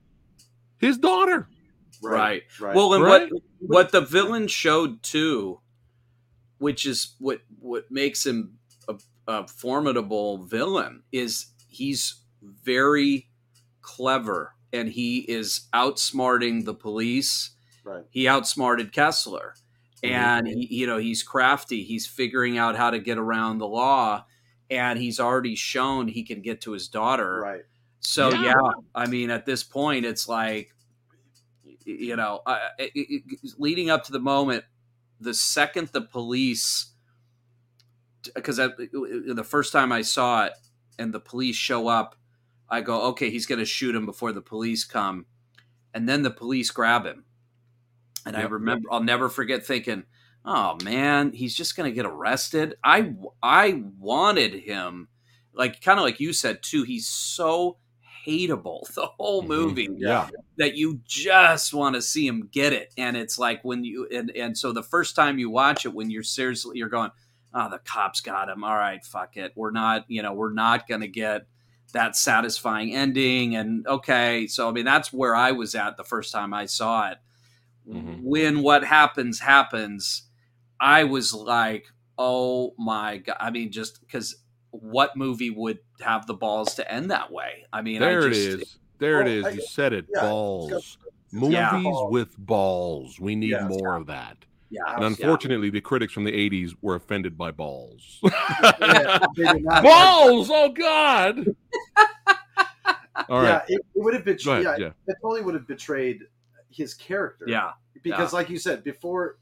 his 0.77 0.97
daughter. 0.97 1.49
Right. 2.01 2.43
Right. 2.59 2.75
Well, 2.75 2.93
and 2.93 3.03
Right? 3.03 3.29
what 3.31 3.41
what 3.59 3.91
the 3.91 4.01
villain 4.01 4.47
showed 4.47 5.01
too, 5.03 5.59
which 6.59 6.85
is 6.85 7.15
what 7.19 7.41
what 7.59 7.89
makes 7.91 8.25
him 8.25 8.57
a, 8.87 8.95
a 9.27 9.47
formidable 9.47 10.45
villain, 10.45 11.03
is 11.11 11.47
he's 11.67 12.21
very 12.41 13.27
clever 13.81 14.55
and 14.73 14.87
he 14.89 15.19
is 15.19 15.67
outsmarting 15.73 16.63
the 16.65 16.73
police. 16.73 17.51
Right. 17.83 18.05
He 18.11 18.27
outsmarted 18.27 18.93
Kessler, 18.93 19.55
and 20.03 20.47
he, 20.47 20.67
you 20.71 20.87
know 20.87 20.97
he's 20.97 21.23
crafty. 21.23 21.83
He's 21.83 22.07
figuring 22.07 22.57
out 22.57 22.75
how 22.75 22.91
to 22.91 22.99
get 22.99 23.17
around 23.17 23.59
the 23.59 23.67
law, 23.67 24.25
and 24.69 24.97
he's 24.99 25.19
already 25.19 25.55
shown 25.55 26.07
he 26.07 26.23
can 26.23 26.41
get 26.41 26.61
to 26.61 26.71
his 26.71 26.87
daughter. 26.87 27.39
Right. 27.41 27.61
So 27.99 28.29
Yeah. 28.31 28.43
yeah. 28.45 28.71
I 28.95 29.05
mean, 29.07 29.29
at 29.29 29.45
this 29.45 29.63
point, 29.63 30.05
it's 30.05 30.27
like, 30.27 30.73
you 31.85 32.15
know, 32.15 32.41
uh, 32.45 32.69
it, 32.79 32.91
it, 32.95 33.23
it- 33.27 33.53
leading 33.59 33.89
up 33.89 34.03
to 34.05 34.11
the 34.11 34.19
moment, 34.19 34.63
the 35.19 35.33
second 35.33 35.89
the 35.89 36.01
police, 36.01 36.93
because 38.35 38.57
the 38.57 39.45
first 39.47 39.71
time 39.71 39.91
I 39.91 40.01
saw 40.01 40.45
it, 40.45 40.53
and 40.99 41.13
the 41.13 41.19
police 41.19 41.55
show 41.55 41.87
up, 41.87 42.15
I 42.69 42.81
go, 42.81 43.03
okay, 43.09 43.29
he's 43.29 43.45
going 43.45 43.59
to 43.59 43.65
shoot 43.65 43.95
him 43.95 44.05
before 44.05 44.31
the 44.31 44.41
police 44.41 44.83
come, 44.85 45.25
and 45.93 46.07
then 46.07 46.21
the 46.23 46.31
police 46.31 46.71
grab 46.71 47.05
him, 47.05 47.25
and 48.25 48.35
I 48.37 48.41
remember, 48.41 48.91
I'll 48.91 49.03
never 49.03 49.29
forget 49.29 49.65
thinking. 49.65 50.03
Oh 50.43 50.77
man, 50.83 51.33
he's 51.33 51.55
just 51.55 51.75
going 51.75 51.89
to 51.89 51.95
get 51.95 52.05
arrested. 52.05 52.75
I 52.83 53.13
I 53.43 53.83
wanted 53.99 54.53
him 54.53 55.07
like 55.53 55.81
kind 55.81 55.99
of 55.99 56.05
like 56.05 56.19
you 56.19 56.33
said 56.33 56.63
too 56.63 56.83
he's 56.83 57.07
so 57.07 57.77
hateable 58.25 58.81
the 58.95 59.05
whole 59.05 59.43
Mhm. 59.43 59.47
movie 59.47 59.89
Yeah. 59.97 60.29
that 60.57 60.75
you 60.75 61.01
just 61.05 61.73
want 61.73 61.95
to 61.95 62.01
see 62.01 62.25
him 62.25 62.47
get 62.51 62.71
it 62.73 62.93
and 62.97 63.17
it's 63.17 63.37
like 63.37 63.63
when 63.63 63.83
you 63.83 64.07
and 64.13 64.31
and 64.35 64.57
so 64.57 64.71
the 64.71 64.83
first 64.83 65.15
time 65.15 65.39
you 65.39 65.49
watch 65.49 65.85
it 65.85 65.93
when 65.93 66.09
you're 66.09 66.23
seriously 66.23 66.77
you're 66.77 66.87
going 66.89 67.11
oh 67.53 67.69
the 67.69 67.79
cops 67.79 68.21
got 68.21 68.47
him 68.49 68.63
all 68.63 68.75
right 68.75 69.03
fuck 69.03 69.35
it 69.37 69.51
we're 69.55 69.71
not 69.71 70.05
you 70.07 70.21
know 70.21 70.33
we're 70.33 70.53
not 70.53 70.87
going 70.87 71.01
to 71.01 71.07
get 71.07 71.47
that 71.93 72.15
satisfying 72.15 72.95
ending. 72.95 73.53
And 73.57 73.85
okay, 73.85 74.47
so 74.47 74.69
I 74.69 74.71
mean, 74.71 74.85
that's 74.85 75.11
where 75.11 75.35
I 75.35 75.51
was 75.51 75.75
at 75.75 75.97
the 75.97 76.05
first 76.05 76.31
time 76.31 76.53
I 76.53 76.65
saw 76.65 77.09
it. 77.11 77.17
Mhm. 77.87 78.21
When 78.23 78.61
what 78.61 78.83
happens 78.83 79.39
happens, 79.39 80.23
I 80.79 81.03
was 81.03 81.33
like, 81.33 81.85
oh 82.17 82.73
my 82.77 83.17
god! 83.17 83.37
I 83.39 83.49
mean, 83.51 83.71
just 83.71 83.99
because 84.01 84.35
what 84.71 85.17
movie 85.17 85.49
would 85.49 85.79
have 86.01 86.25
the 86.27 86.33
balls 86.33 86.75
to 86.75 86.91
end 86.91 87.11
that 87.11 87.31
way? 87.31 87.65
I 87.73 87.81
mean, 87.81 87.99
there 88.01 88.23
I 88.25 88.29
just, 88.29 88.39
is. 88.39 88.77
There 88.99 89.21
it 89.21 89.43
Well. 89.43 89.51
I- 89.51 89.55
You 89.55 89.61
said 89.61 89.93
it. 89.93 90.05
yeah, 90.13 90.19
it's 90.19 90.27
balls. 90.29 90.71
got- 90.71 90.83
Movies 91.33 91.53
Yeah. 91.53 92.07
with 92.09 92.37
balls. 92.37 93.17
We 93.19 93.35
need 93.35 93.51
Yes. 93.51 93.63
more 93.69 93.95
of 93.95 94.07
that. 94.07 94.37
Yeah, 94.69 94.81
And 94.95 95.05
unfortunately, 95.05 95.69
the 95.69 95.79
critics 95.81 96.11
from 96.13 96.23
the 96.25 96.33
'80s 96.33 96.75
were 96.81 96.95
offended 96.95 97.37
by 97.37 97.51
balls. 97.51 98.19
Yeah, 98.79 99.19
they 99.37 99.43
did 99.53 99.63
not- 99.63 99.83
balls! 99.91 100.49
Oh 100.51 100.69
God! 100.69 101.45
All 103.29 103.43
yeah, 103.43 103.61
it, 103.67 103.75
it 103.95 104.01
would 104.01 104.13
have 104.13 104.25
betrayed. 104.25 104.65
ahead. 104.65 104.79
Yeah, 104.79 104.85
Yeah. 104.87 104.91
it 105.13 105.17
totally 105.21 105.41
would 105.41 105.53
have 105.53 105.67
betrayed 105.67 106.19
his 106.71 106.93
character. 106.93 107.45
yeah, 107.47 107.73
because, 108.03 108.31
Yeah. 108.33 108.37
like 108.39 108.49
you 108.49 108.57
said 108.59 108.83
before, 108.83 109.37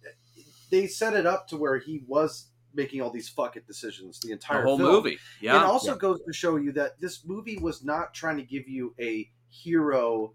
they 0.69 0.87
set 0.87 1.13
it 1.13 1.25
up 1.25 1.47
to 1.49 1.57
where 1.57 1.77
he 1.77 2.03
was 2.07 2.47
making 2.73 3.01
all 3.01 3.09
these 3.09 3.27
fuck 3.29 3.55
it 3.57 3.65
decisions 3.65 4.19
the 4.19 4.27
the 4.27 4.33
entire 4.33 4.63
whole 4.63 4.77
film. 4.77 4.91
movie. 4.91 5.17
Yeah, 5.41 5.61
it 5.61 5.65
also 5.65 5.93
Yeah. 5.93 5.97
goes 5.97 6.19
to 6.25 6.33
show 6.33 6.55
you 6.57 6.71
that 6.73 6.99
this 6.99 7.25
movie 7.25 7.57
was 7.57 7.83
not 7.83 8.13
trying 8.13 8.37
to 8.37 8.43
give 8.43 8.67
you 8.69 8.93
a 8.99 9.29
hero 9.49 10.33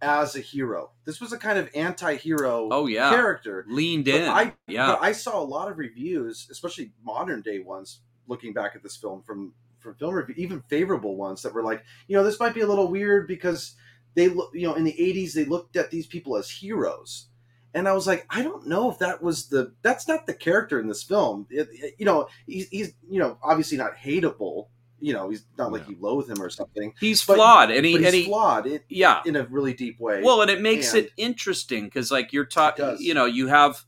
as 0.00 0.34
a 0.36 0.40
hero. 0.40 0.90
This 1.04 1.20
was 1.20 1.32
a 1.32 1.38
kind 1.38 1.58
of 1.58 1.68
anti-hero 1.74 2.68
Oh, 2.70 2.86
yeah. 2.86 3.10
character. 3.10 3.64
leaned 3.68 4.06
But 4.06 4.14
in. 4.14 4.28
I, 4.28 4.54
yeah, 4.66 4.86
but 4.88 5.02
I 5.02 5.12
saw 5.12 5.40
a 5.40 5.44
lot 5.44 5.70
of 5.70 5.78
reviews, 5.78 6.48
especially 6.50 6.92
modern 7.02 7.42
day 7.42 7.58
ones, 7.60 8.00
looking 8.26 8.52
back 8.52 8.74
at 8.74 8.82
this 8.82 8.96
film 8.96 9.22
from 9.22 9.54
from 9.78 9.94
film 9.96 10.14
review, 10.14 10.34
even 10.38 10.62
favorable 10.62 11.14
ones 11.14 11.42
that 11.42 11.52
were 11.52 11.62
like, 11.62 11.84
you 12.08 12.16
know, 12.16 12.24
this 12.24 12.40
might 12.40 12.54
be 12.54 12.62
a 12.62 12.66
little 12.66 12.88
weird 12.88 13.28
because 13.28 13.74
they 14.14 14.28
look, 14.28 14.50
you 14.54 14.62
know, 14.66 14.74
in 14.74 14.84
the 14.84 14.92
'80s 14.98 15.32
they 15.34 15.44
looked 15.44 15.76
at 15.76 15.90
these 15.90 16.06
people 16.06 16.36
as 16.36 16.48
heroes, 16.50 17.26
and 17.74 17.88
I 17.88 17.92
was 17.92 18.06
like, 18.06 18.26
I 18.30 18.42
don't 18.42 18.66
know 18.66 18.90
if 18.90 18.98
that 18.98 19.22
was 19.22 19.48
the 19.48 19.72
that's 19.82 20.06
not 20.08 20.26
the 20.26 20.34
character 20.34 20.78
in 20.80 20.86
this 20.88 21.02
film. 21.02 21.46
It, 21.50 21.68
it- 21.72 21.94
you 21.98 22.04
know, 22.06 22.28
he's, 22.46 22.68
he's 22.68 22.92
you 23.08 23.18
know 23.18 23.38
obviously 23.42 23.78
not 23.78 23.96
hateable. 23.96 24.68
You 25.00 25.12
know, 25.12 25.28
he's 25.28 25.44
not 25.58 25.70
like 25.70 25.86
you 25.88 25.96
loathe 26.00 26.30
him 26.30 26.40
or 26.40 26.48
something. 26.48 26.94
he's 26.98 27.22
but- 27.24 27.34
flawed, 27.36 27.70
and 27.70 27.84
he, 27.84 27.92
but 27.92 28.06
and 28.06 28.14
he's 28.14 28.24
he, 28.24 28.30
flawed 28.30 28.66
in, 28.66 28.80
yeah, 28.88 29.20
in 29.26 29.36
a 29.36 29.44
really 29.44 29.74
deep 29.74 30.00
way. 30.00 30.22
Well, 30.22 30.40
and 30.40 30.50
it 30.50 30.62
makes 30.62 30.94
And- 30.94 31.06
it 31.06 31.12
interesting 31.18 31.84
because, 31.84 32.10
like, 32.10 32.32
you're 32.32 32.46
talking. 32.46 32.96
You 33.00 33.12
know, 33.12 33.26
you 33.26 33.48
have 33.48 33.82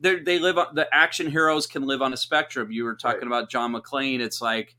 they 0.00 0.20
they 0.20 0.38
live 0.38 0.56
on 0.56 0.74
the 0.74 0.88
action 0.94 1.30
heroes 1.30 1.66
can 1.66 1.82
live 1.82 2.00
on 2.00 2.12
a 2.14 2.16
spectrum. 2.16 2.70
You 2.72 2.84
were 2.84 2.94
talking 2.94 3.22
Right. 3.22 3.26
about 3.26 3.50
John 3.50 3.74
McClane. 3.74 4.20
It's 4.20 4.40
like 4.40 4.74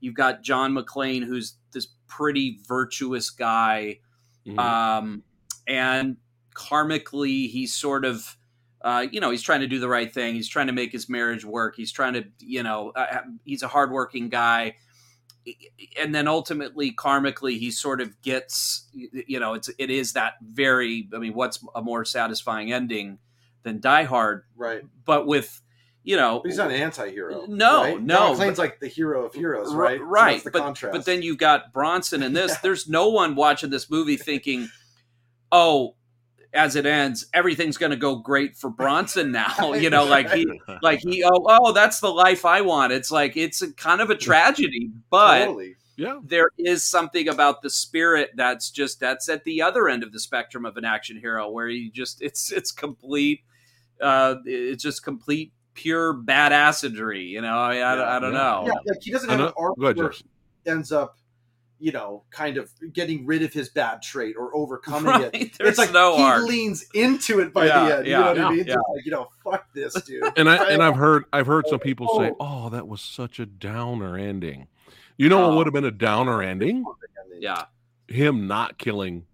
you've 0.00 0.14
got 0.14 0.42
John 0.42 0.72
McClane, 0.74 1.24
who's 1.24 1.56
this 1.72 1.88
pretty 2.06 2.60
virtuous 2.66 3.28
guy, 3.28 3.98
Mhm. 4.46 4.58
um, 4.58 5.22
and 5.66 6.16
karmically, 6.54 7.50
he's 7.50 7.74
sort 7.74 8.04
of. 8.04 8.36
Uh, 8.82 9.04
you 9.10 9.20
know, 9.20 9.30
he's 9.30 9.42
trying 9.42 9.60
to 9.60 9.66
do 9.66 9.80
the 9.80 9.88
right 9.88 10.14
thing. 10.14 10.34
He's 10.34 10.48
trying 10.48 10.68
to 10.68 10.72
make 10.72 10.92
his 10.92 11.08
marriage 11.08 11.44
work. 11.44 11.74
He's 11.74 11.90
trying 11.90 12.12
to, 12.12 12.24
you 12.38 12.62
know, 12.62 12.90
uh, 12.90 13.22
he's 13.44 13.64
a 13.64 13.68
hardworking 13.68 14.28
guy 14.28 14.76
and 15.98 16.14
then 16.14 16.26
ultimately 16.26 16.92
karmically 16.92 17.58
he 17.58 17.70
sort 17.70 18.00
of 18.00 18.20
gets 18.22 18.88
you 18.92 19.38
know 19.38 19.54
it's 19.54 19.70
it 19.78 19.90
is 19.90 20.12
that 20.14 20.34
very 20.42 21.08
i 21.14 21.18
mean 21.18 21.34
what's 21.34 21.64
a 21.74 21.82
more 21.82 22.04
satisfying 22.04 22.72
ending 22.72 23.18
than 23.62 23.80
die 23.80 24.04
hard 24.04 24.44
right, 24.56 24.82
but 25.04 25.26
with 25.26 25.62
you 26.06 26.16
know 26.16 26.38
but 26.42 26.48
he's 26.50 26.56
not 26.56 26.70
an 26.70 26.76
anti-hero. 26.80 27.46
No, 27.48 27.82
right? 27.82 28.00
no, 28.00 28.14
John 28.14 28.36
McClane's 28.36 28.56
but- 28.56 28.58
like 28.58 28.80
the 28.80 28.86
hero 28.88 29.26
of 29.26 29.34
heroes, 29.34 29.72
R- 29.72 29.78
right? 29.78 29.98
So 29.98 30.04
right 30.04 30.32
that's 30.32 30.44
the 30.44 30.50
but 30.52 30.62
contrast. 30.62 30.92
but 30.92 31.04
then 31.04 31.20
you've 31.20 31.36
got 31.38 31.72
bronson 31.72 32.22
in 32.22 32.32
this 32.32 32.52
Yeah. 32.52 32.58
there's 32.62 32.88
no 32.88 33.08
one 33.08 33.34
watching 33.34 33.70
this 33.70 33.90
movie 33.90 34.16
thinking 34.16 34.68
oh 35.52 35.96
as 36.54 36.76
it 36.76 36.86
ends 36.86 37.26
everything's 37.34 37.76
going 37.76 37.90
to 37.90 37.96
go 37.96 38.16
great 38.16 38.56
for 38.56 38.70
bronson 38.70 39.30
now 39.32 39.72
you 39.74 39.90
know 39.90 40.04
like 40.04 40.30
he 40.32 40.46
like 40.80 41.00
he 41.00 41.22
oh 41.24 41.44
oh 41.48 41.72
that's 41.72 42.00
the 42.00 42.10
life 42.10 42.44
i 42.44 42.60
want 42.60 42.92
it's 42.92 43.10
like 43.10 43.36
it's 43.36 43.60
a 43.62 43.72
kind 43.74 44.00
of 44.00 44.08
a 44.08 44.14
tragedy 44.14 44.90
but 45.10 45.44
totally. 45.44 45.74
yeah. 45.96 46.18
there 46.24 46.48
is 46.56 46.82
something 46.84 47.28
about 47.28 47.60
the 47.62 47.68
spirit 47.68 48.30
that's 48.36 48.70
just 48.70 49.00
that's 49.00 49.28
at 49.28 49.42
the 49.44 49.60
other 49.60 49.88
end 49.88 50.02
of 50.02 50.12
the 50.12 50.20
spectrum 50.20 50.64
of 50.64 50.76
an 50.76 50.84
action 50.84 51.18
hero 51.18 51.50
where 51.50 51.68
you 51.68 51.90
just 51.90 52.22
it's 52.22 52.50
it's 52.52 52.70
complete 52.72 53.40
uh 54.00 54.36
it's 54.46 54.82
just 54.82 55.02
complete 55.02 55.52
pure 55.76 56.12
badassery 56.14 57.28
you 57.28 57.40
know 57.40 57.56
i, 57.56 57.76
I, 57.76 58.16
I 58.16 58.18
don't 58.18 58.32
yeah. 58.32 58.38
know 58.38 58.64
Yeah, 58.66 58.72
like 58.86 59.02
he 59.02 59.10
doesn't 59.12 59.28
I 59.30 59.34
have 59.34 59.40
know- 59.40 59.46
an 59.48 59.52
arc 59.56 59.78
ahead, 59.78 59.96
where 59.98 60.10
he 60.10 60.24
ends 60.66 60.90
up, 60.90 61.16
you 61.78 61.92
know, 61.92 62.24
kind 62.30 62.56
of 62.56 62.70
getting 62.92 63.24
rid 63.26 63.42
of 63.42 63.52
his 63.52 63.68
bad 63.68 64.00
trait 64.02 64.34
or 64.36 64.56
overcoming 64.56 65.04
right 65.12 65.30
it. 65.34 65.52
there's 65.58 65.70
it's 65.70 65.78
like 65.78 65.92
no 65.92 66.16
he 66.16 66.22
art 66.22 66.42
leans 66.44 66.84
into 66.94 67.38
it 67.40 67.52
by 67.52 67.66
Yeah, 67.66 67.84
the 67.88 67.96
end. 67.98 68.06
yeah, 68.06 68.18
you 68.18 68.22
know 68.24 68.26
what 68.28 68.36
yeah, 68.36 68.46
I 68.46 68.50
mean? 68.50 68.64
yeah. 68.66 68.74
Like, 68.94 69.04
you 69.04 69.10
know, 69.12 69.28
fuck 69.44 69.72
this, 69.74 69.92
dude. 70.06 70.24
And 70.36 70.48
I 70.48 70.70
and 70.72 70.82
I've 70.82 70.96
heard 70.96 71.24
I've 71.32 71.46
heard 71.46 71.66
some 71.68 71.76
oh, 71.76 71.84
people 71.84 72.06
oh. 72.10 72.18
say, 72.20 72.30
Oh. 72.40 72.64
"Oh, 72.66 72.68
that 72.70 72.88
was 72.88 73.00
such 73.02 73.38
a 73.38 73.46
downer 73.46 74.16
ending." 74.16 74.66
You 75.18 75.28
know 75.28 75.38
what 75.40 75.50
Oh. 75.50 75.56
would 75.58 75.66
have 75.66 75.74
been 75.74 75.84
a 75.84 75.90
downer 75.92 76.42
ending? 76.42 76.84
yeah 77.38 77.64
Him 78.08 78.46
not 78.46 78.78
killing 78.78 79.26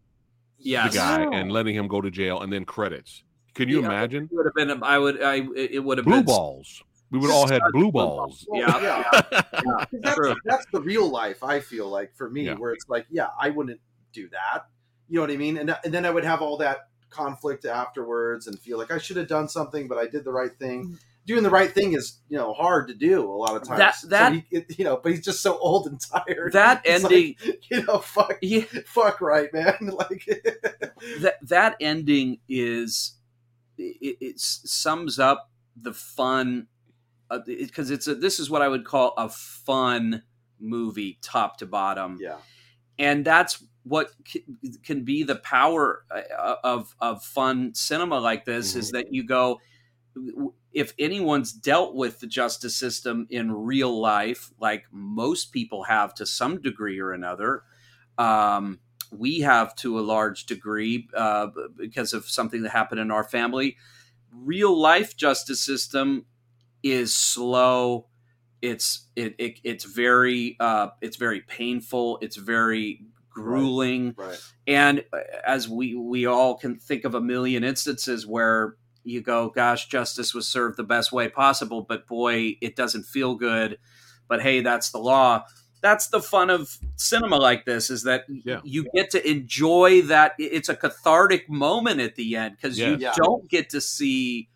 yes 0.59 0.93
the 0.93 0.99
guy 0.99 1.23
Yeah. 1.23 1.31
and 1.39 1.51
letting 1.53 1.75
him 1.77 1.87
go 1.89 2.01
to 2.01 2.11
jail, 2.11 2.41
and 2.43 2.53
then 2.53 2.65
credits. 2.65 3.23
Can 3.55 3.69
you 3.69 3.81
Yeah. 3.81 3.87
imagine? 3.87 4.25
it 4.25 4.35
would 4.35 4.47
have 4.47 4.55
been 4.55 4.83
i 4.83 4.99
would 4.99 5.23
i 5.23 5.37
it 5.57 5.83
would 5.85 5.99
have 5.99 6.05
been 6.07 6.13
Blue 6.13 6.21
been 6.23 6.27
balls. 6.27 6.83
We 7.11 7.19
would 7.19 7.31
all 7.31 7.47
had 7.47 7.61
blue 7.73 7.93
balls. 7.93 8.47
Well, 8.49 8.61
Yeah. 8.61 8.81
yeah. 8.81 9.23
yeah, 9.53 9.85
that's, 10.01 10.19
that's 10.47 10.67
the 10.73 10.81
real 10.81 11.11
life. 11.11 11.43
I 11.45 11.61
feel 11.61 11.87
like 11.91 12.17
for 12.17 12.31
me, 12.31 12.47
Yeah. 12.47 12.55
where 12.55 12.73
it's 12.73 12.89
like, 12.89 13.05
yeah, 13.11 13.29
I 13.39 13.51
wouldn't 13.51 13.81
do 14.15 14.31
that. 14.31 14.65
You 15.11 15.17
know 15.17 15.21
what 15.23 15.31
I 15.31 15.37
mean? 15.37 15.59
And 15.59 15.77
and 15.85 15.93
then 15.93 16.07
I 16.07 16.11
would 16.11 16.25
have 16.25 16.41
all 16.41 16.57
that 16.59 16.89
conflict 17.11 17.67
afterwards 17.67 18.47
and 18.47 18.59
feel 18.59 18.79
like 18.79 18.91
I 18.91 18.97
should 18.97 19.19
have 19.19 19.29
done 19.29 19.47
something, 19.49 19.89
but 19.89 19.99
I 19.99 20.07
did 20.07 20.25
the 20.25 20.33
right 20.33 20.57
thing. 20.59 20.87
Mm. 20.87 20.99
Doing 21.27 21.43
the 21.45 21.51
right 21.51 21.71
thing 21.71 21.93
is, 21.93 22.19
you 22.31 22.39
know, 22.39 22.53
hard 22.55 22.89
to 22.89 22.95
do 22.95 23.31
a 23.31 23.37
lot 23.37 23.55
of 23.55 23.63
times. 23.63 23.79
That- 23.79 23.95
So 23.97 24.07
that- 24.09 24.33
he, 24.33 24.45
it, 24.51 24.79
you 24.79 24.85
know, 24.87 24.97
but 24.97 25.13
he's 25.13 25.23
just 25.25 25.43
so 25.43 25.59
old 25.59 25.87
and 25.87 26.01
tired. 26.01 26.55
that 26.55 26.81
It's 26.87 27.05
like, 27.05 27.13
ending 27.13 27.37
you 27.71 27.83
know, 27.85 27.99
fuck, 27.99 28.39
yeah 28.41 28.65
fuck 28.87 29.21
right, 29.21 29.53
man. 29.53 29.77
Like, 29.93 30.25
that 31.21 31.35
that 31.43 31.77
ending 31.81 32.39
is 32.49 33.19
it, 33.79 34.17
it 34.21 34.41
sums 34.41 35.19
up 35.19 35.51
the 35.77 35.93
fun 35.93 36.69
because 37.47 37.91
it's 37.91 38.07
a, 38.07 38.15
this 38.15 38.39
is 38.39 38.51
what 38.51 38.63
I 38.63 38.69
would 38.69 38.85
call 38.85 39.15
a 39.17 39.29
fun 39.29 40.23
movie 40.61 41.19
top 41.23 41.59
to 41.59 41.67
bottom. 41.67 42.19
Yeah, 42.21 42.39
and 42.99 43.25
that's 43.25 43.65
what 43.85 44.13
c- 44.27 44.45
can 44.85 45.05
be 45.05 45.23
the 45.23 45.37
power 45.37 46.05
uh, 46.11 46.57
of 46.63 46.95
of 47.01 47.25
fun 47.25 47.75
cinema 47.75 48.19
like 48.19 48.45
this 48.45 48.77
is 48.77 48.91
that 48.91 49.13
you 49.13 49.25
go 49.25 49.61
if 50.73 50.95
anyone's 50.99 51.53
dealt 51.53 51.95
with 51.95 52.21
the 52.21 52.27
justice 52.27 52.77
system 52.77 53.27
in 53.31 53.51
real 53.51 54.01
life 54.01 54.51
like 54.61 54.85
most 54.91 55.53
people 55.53 55.85
have 55.85 56.15
to 56.15 56.27
some 56.27 56.61
degree 56.61 57.01
or 57.01 57.13
another 57.13 57.65
um, 58.19 58.79
we 59.13 59.41
have 59.41 59.75
to 59.77 59.99
a 59.99 60.01
large 60.01 60.47
degree 60.47 61.09
uh, 61.15 61.49
because 61.77 62.13
of 62.13 62.25
something 62.29 62.63
that 62.63 62.71
happened 62.71 63.01
in 63.01 63.11
our 63.11 63.25
family. 63.25 63.77
Real 64.35 64.77
life 64.77 65.17
justice 65.17 65.61
system 65.61 66.25
is 66.83 67.15
slow. 67.15 68.07
It's 68.63 69.07
it, 69.15 69.35
it 69.39 69.61
it's 69.65 69.85
very 69.85 70.57
uh, 70.59 70.89
it's 71.01 71.17
very 71.17 71.41
painful. 71.41 72.19
It's 72.23 72.37
very 72.37 73.03
grueling. 73.29 74.15
Right. 74.17 74.39
and 74.67 75.05
uh, 75.13 75.19
as 75.47 75.69
we 75.69 75.95
we 75.95 76.27
all 76.27 76.57
can 76.57 76.79
think 76.79 77.05
of 77.05 77.15
a 77.15 77.21
million 77.21 77.65
instances 77.65 78.27
where 78.27 78.77
you 79.05 79.21
go 79.21 79.49
gosh 79.49 79.89
justice 79.89 80.35
was 80.35 80.47
served 80.47 80.77
the 80.77 80.85
best 80.85 81.13
way 81.13 81.29
possible 81.29 81.83
but 81.83 82.07
boy 82.07 82.57
it 82.61 82.77
doesn't 82.77 83.05
feel 83.05 83.35
good. 83.35 83.79
But 84.29 84.43
hey 84.43 84.61
that's 84.61 84.91
the 84.91 84.99
law 84.99 85.45
that's 85.83 86.07
the 86.07 86.23
fun 86.23 86.49
of 86.49 86.79
cinema 86.97 87.37
like 87.37 87.65
this 87.67 87.91
is 87.91 88.05
that 88.05 88.25
Yeah. 88.29 88.61
you 88.65 88.87
get 88.95 89.11
to 89.11 89.29
enjoy 89.31 90.03
that 90.03 90.35
it's 90.39 90.69
a 90.71 90.77
cathartic 90.77 91.51
moment 91.51 92.01
at 92.01 92.15
the 92.17 92.37
end 92.37 92.57
because 92.57 92.79
you 92.79 92.97
Yeah. 92.99 93.13
don't 93.17 93.49
get 93.51 93.69
to 93.71 93.81
see 93.81 94.49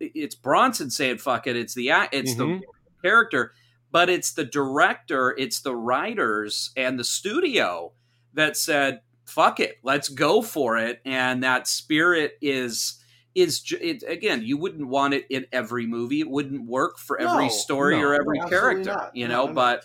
it's 0.00 0.34
bronson 0.34 0.90
saying 0.90 1.18
fuck 1.18 1.46
it 1.46 1.56
it's 1.56 1.74
the 1.74 1.90
act 1.90 2.14
it's 2.14 2.32
Mhm. 2.34 2.60
the 2.60 2.66
character 3.02 3.52
but 3.92 4.10
it's 4.10 4.32
the 4.32 4.44
director 4.44 5.34
it's 5.38 5.60
the 5.60 5.76
writers 5.76 6.72
and 6.76 6.98
the 6.98 7.04
studio 7.04 7.92
that 8.34 8.56
said 8.56 9.02
fuck 9.24 9.60
it 9.60 9.78
let's 9.84 10.08
go 10.08 10.42
for 10.42 10.76
it 10.78 11.00
and 11.04 11.44
that 11.44 11.68
spirit 11.68 12.36
is 12.40 12.94
is 13.34 13.62
it, 13.80 14.02
again 14.06 14.42
you 14.42 14.56
wouldn't 14.58 14.86
want 14.88 15.14
it 15.14 15.26
in 15.30 15.46
every 15.52 15.86
movie 15.86 16.20
it 16.20 16.28
wouldn't 16.28 16.66
work 16.66 16.98
for 16.98 17.20
every 17.20 17.44
No, 17.46 17.50
story 17.50 17.96
no, 17.96 18.02
or 18.08 18.14
every 18.14 18.38
character 18.40 18.90
not. 18.92 19.16
you 19.16 19.26
know 19.28 19.46
no. 19.46 19.52
but 19.52 19.84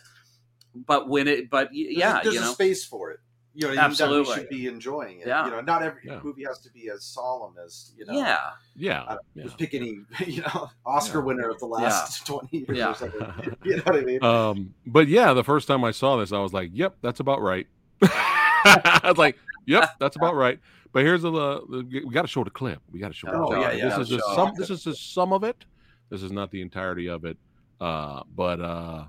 but 0.75 1.07
when 1.09 1.27
it 1.27 1.49
but 1.49 1.69
y- 1.73 1.83
There's, 1.85 1.97
yeah 1.97 2.19
there's 2.23 2.35
you 2.35 2.41
a 2.41 2.45
space 2.45 2.83
for 2.85 3.11
it. 3.11 3.19
you 3.55 3.61
know, 3.67 3.73
that 3.73 3.81
we 3.81 3.85
Absolutely. 3.85 4.35
should 4.35 4.49
be 4.49 4.67
enjoying 4.67 5.21
it. 5.21 5.27
Yeah. 5.27 5.45
You 5.45 5.51
know, 5.51 5.61
not 5.61 5.81
every 5.81 6.01
Yeah. 6.05 6.19
movie 6.23 6.43
has 6.45 6.59
to 6.59 6.69
be 6.71 6.89
as 6.93 7.03
solemn 7.03 7.55
as 7.65 7.91
you 7.97 8.05
know. 8.05 8.13
Yeah. 8.13 8.37
Yeah, 8.75 9.01
I 9.01 9.17
yeah. 9.33 9.43
Just 9.45 9.57
pick 9.57 9.73
any, 9.73 10.01
you 10.27 10.41
know, 10.41 10.69
Oscar 10.85 11.17
Yeah. 11.19 11.23
winner 11.25 11.49
of 11.49 11.57
the 11.59 11.65
last 11.65 12.25
twenty 12.27 12.59
years 12.59 12.77
Yeah. 12.77 12.91
or 12.91 12.95
something. 12.95 13.55
You 13.63 13.77
know 13.77 13.83
what 13.85 13.95
I 13.95 14.01
mean? 14.01 14.23
Um, 14.23 14.73
but 14.85 15.07
yeah, 15.07 15.33
the 15.33 15.43
first 15.43 15.67
time 15.67 15.83
I 15.83 15.89
saw 15.91 16.17
this, 16.17 16.31
I 16.31 16.39
was 16.39 16.53
like, 16.53 16.69
"Yep, 16.73 16.97
that's 17.01 17.19
about 17.19 17.41
right." 17.41 17.65
I 18.03 18.99
was 19.05 19.17
like, 19.17 19.37
"Yep, 19.65 19.89
that's 19.99 20.15
about 20.15 20.35
right." 20.35 20.59
But 20.97 21.05
here's 21.05 21.23
a 21.23 21.29
uh, 21.29 21.59
we 21.69 22.09
got 22.09 22.23
to 22.23 22.27
show 22.27 22.43
the 22.43 22.49
clip. 22.49 22.81
We 22.91 22.99
got 22.99 23.09
to 23.09 23.13
show. 23.13 23.27
Oh, 23.31 23.53
yeah, 23.53 23.71
yeah, 23.71 23.89
This 23.89 23.99
is 23.99 24.09
just 24.09 24.25
show 24.29 24.35
some. 24.35 24.53
This 24.57 24.71
is 24.71 24.83
just 24.83 25.13
some 25.13 25.31
of 25.31 25.43
it. 25.43 25.63
This 26.09 26.23
is 26.23 26.31
not 26.31 26.49
the 26.49 26.59
entirety 26.59 27.07
of 27.07 27.23
it. 27.23 27.37
Uh, 27.79 28.23
but 28.35 28.59
uh, 28.59 29.03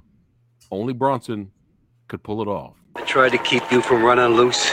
only 0.70 0.92
Bronson 0.92 1.50
could 2.06 2.22
pull 2.22 2.42
it 2.42 2.46
off. 2.46 2.74
I 2.94 3.04
tried 3.04 3.30
to 3.30 3.38
keep 3.38 3.72
you 3.72 3.80
from 3.80 4.02
running 4.02 4.36
loose. 4.36 4.70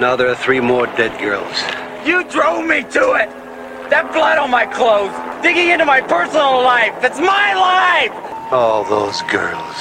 Now 0.00 0.14
there 0.14 0.28
are 0.28 0.36
three 0.36 0.60
more 0.60 0.86
dead 0.86 1.20
girls. 1.20 1.60
You 2.06 2.22
drove 2.30 2.68
me 2.68 2.82
to 2.82 3.14
it! 3.14 3.28
That 3.90 4.12
blood 4.12 4.38
on 4.38 4.48
my 4.48 4.66
clothes, 4.66 5.12
digging 5.42 5.70
into 5.70 5.86
my 5.86 6.02
personal 6.02 6.62
life, 6.62 6.94
that's 7.02 7.18
my 7.18 7.52
life! 7.58 8.52
All 8.52 8.84
those 8.84 9.20
girls. 9.22 9.76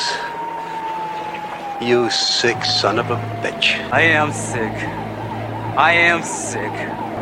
You 1.88 2.10
sick 2.10 2.66
son 2.66 2.98
of 2.98 3.12
a 3.12 3.18
bitch. 3.44 3.78
I 3.92 4.02
am 4.02 4.34
sick. 4.34 5.11
I 5.78 5.94
am 5.94 6.22
sick. 6.22 6.72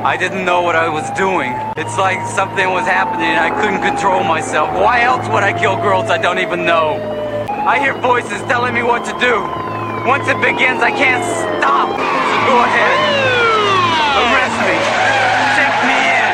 I 0.02 0.18
didn't 0.18 0.44
know 0.44 0.62
what 0.62 0.76
I 0.76 0.90
was 0.90 1.06
doing. 1.14 1.54
It's 1.78 2.02
like 2.02 2.18
something 2.26 2.66
was 2.74 2.82
happening 2.82 3.30
and 3.30 3.38
I 3.38 3.54
couldn't 3.62 3.86
control 3.86 4.24
myself. 4.24 4.74
Why 4.74 5.06
else 5.06 5.22
would 5.30 5.46
I 5.46 5.54
kill 5.54 5.78
girls 5.78 6.10
I 6.10 6.18
don't 6.18 6.40
even 6.40 6.66
know? 6.66 6.98
I 7.46 7.78
hear 7.78 7.94
voices 8.02 8.42
telling 8.50 8.74
me 8.74 8.82
what 8.82 9.06
to 9.06 9.14
do. 9.22 9.46
Once 10.10 10.26
it 10.26 10.42
begins, 10.42 10.82
I 10.82 10.90
can't 10.90 11.22
stop. 11.62 11.94
So 11.94 12.38
go 12.50 12.58
ahead. 12.66 12.98
Arrest 14.18 14.58
me. 14.66 14.78
Take 15.54 15.78
me 15.86 16.00
in. 16.10 16.34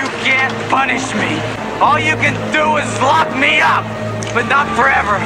You 0.00 0.04
can't 0.24 0.56
punish 0.72 1.04
me. 1.12 1.36
All 1.84 2.00
you 2.00 2.16
can 2.16 2.32
do 2.56 2.80
is 2.80 2.88
lock 3.04 3.28
me 3.36 3.60
up, 3.60 3.84
but 4.32 4.48
not 4.48 4.64
forever. 4.80 5.20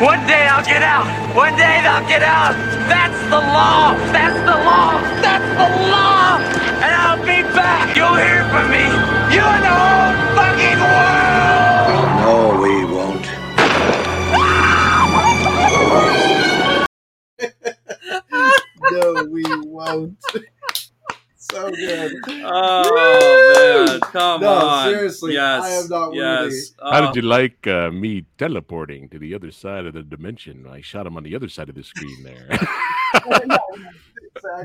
One 0.00 0.26
day 0.26 0.48
I'll 0.48 0.64
get 0.64 0.82
out. 0.82 1.04
One 1.36 1.54
day 1.56 1.80
they'll 1.84 2.08
get 2.08 2.22
out. 2.22 2.54
That's 2.88 3.20
the 3.28 3.36
law. 3.36 3.92
That's 4.16 4.40
the 4.48 4.56
law. 4.64 4.96
That's 5.20 5.44
the 5.60 5.68
law. 5.92 6.40
And 6.80 6.94
I'll 7.04 7.20
be 7.20 7.42
back. 7.52 7.94
You'll 7.94 8.16
hear 8.16 8.48
from 8.48 8.70
me. 8.70 8.88
You 9.34 9.44
and 9.44 9.62
the 9.62 9.76
whole 9.76 10.14
fucking 10.40 10.80
world. 10.80 12.08
No, 12.24 12.56
we 12.62 12.74
won't. 12.88 13.26
no, 18.92 19.04
we 19.30 19.44
won't. 19.68 20.16
so 21.50 21.70
good. 21.70 22.12
Oh 22.44 23.86
man, 23.88 24.00
come 24.00 24.40
No, 24.40 24.48
on. 24.52 24.88
seriously, 24.88 25.34
yes, 25.34 25.62
I 25.64 25.70
am 25.70 25.88
not 25.88 26.14
yes. 26.14 26.72
How 26.82 27.02
Oh, 27.02 27.06
did 27.12 27.16
you 27.22 27.28
like 27.28 27.66
uh, 27.66 27.90
me 27.90 28.24
teleporting 28.38 29.08
to 29.10 29.18
the 29.18 29.34
other 29.34 29.50
side 29.50 29.86
of 29.86 29.94
the 29.94 30.02
dimension? 30.02 30.66
I 30.66 30.80
shot 30.80 31.06
him 31.06 31.16
on 31.16 31.22
the 31.22 31.34
other 31.36 31.48
side 31.48 31.68
of 31.68 31.74
the 31.74 31.82
screen 31.82 32.22
there. 32.22 32.48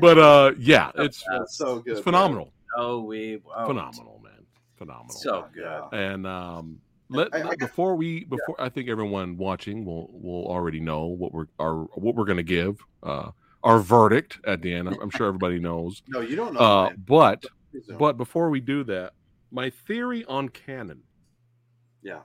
but 0.00 0.18
uh, 0.18 0.52
yeah, 0.58 0.90
it's 0.96 1.22
That's 1.30 1.56
so 1.56 1.80
good. 1.80 1.92
it's 1.94 2.00
phenomenal, 2.00 2.52
Oh, 2.76 3.00
we 3.00 3.36
won't. 3.44 3.66
phenomenal, 3.68 4.20
man, 4.22 4.44
phenomenal. 4.76 5.14
So 5.16 5.46
good. 5.54 5.82
And 5.92 6.26
um, 6.26 6.78
let, 7.08 7.34
I- 7.34 7.38
I 7.38 7.42
got- 7.42 7.58
before 7.58 7.94
we 7.96 8.24
before 8.24 8.56
I 8.60 8.68
think 8.68 8.88
everyone 8.88 9.36
watching 9.36 9.84
will 9.84 10.08
will 10.12 10.46
already 10.46 10.80
know 10.80 11.06
what 11.06 11.32
we're 11.32 11.46
our 11.58 11.74
what 11.94 12.14
we're 12.14 12.24
gonna 12.24 12.42
give 12.42 12.78
uh, 13.02 13.30
our 13.66 13.80
verdict 13.80 14.38
at 14.46 14.62
the 14.62 14.72
end. 14.72 14.88
I'm, 14.88 15.10
sure 15.10 15.26
everybody 15.26 15.58
knows. 15.58 16.02
No, 16.06 16.20
you 16.20 16.36
don't 16.36 16.54
know. 16.54 16.60
Uh, 16.60 16.90
but 17.06 17.44
but 17.98 18.16
before 18.16 18.48
we 18.48 18.60
do 18.60 18.84
that, 18.84 19.12
my 19.50 19.70
theory 19.70 20.24
on 20.26 20.48
Cannon. 20.48 21.02
yeah, 22.02 22.20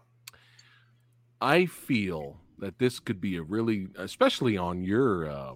I 1.41 1.65
feel 1.65 2.37
that 2.59 2.77
this 2.77 2.99
could 2.99 3.19
be 3.19 3.37
a 3.37 3.41
really, 3.41 3.87
especially 3.97 4.57
on 4.57 4.83
your 4.83 5.29
uh, 5.29 5.53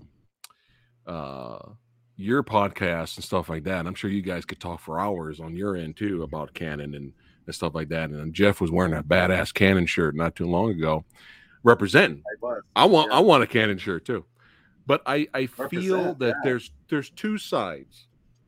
uh, 1.09 1.69
your 2.17 2.43
podcast 2.43 3.17
and 3.17 3.23
stuff 3.23 3.47
like 3.47 3.63
that. 3.65 3.85
I'm 3.85 3.95
sure 3.95 4.09
you 4.09 4.23
guys 4.23 4.43
could 4.43 4.59
talk 4.59 4.79
for 4.79 4.99
hours 4.99 5.39
on 5.39 5.55
your 5.55 5.75
end 5.75 5.97
too 5.97 6.23
about 6.23 6.53
Cannon 6.53 6.95
and, 6.95 7.13
and 7.45 7.55
stuff 7.55 7.75
like 7.75 7.89
that. 7.89 8.09
And 8.09 8.33
Jeff 8.33 8.59
was 8.59 8.71
wearing 8.71 8.93
a 8.93 9.03
badass 9.03 9.53
Cannon 9.53 9.85
shirt 9.85 10.15
not 10.15 10.35
too 10.35 10.47
long 10.47 10.71
ago, 10.71 11.05
representing. 11.63 12.23
I 12.25 12.45
was. 12.45 12.63
I 12.75 12.85
want 12.85 13.11
Yeah. 13.11 13.17
I 13.17 13.19
want 13.19 13.43
a 13.43 13.47
Cannon 13.47 13.77
shirt 13.77 14.05
too. 14.05 14.25
But 14.87 15.01
I 15.05 15.27
I 15.33 15.47
feel 15.47 16.13
that 16.15 16.35
there's 16.43 16.71
there's 16.89 17.09
two 17.11 17.37
sides. 17.37 18.07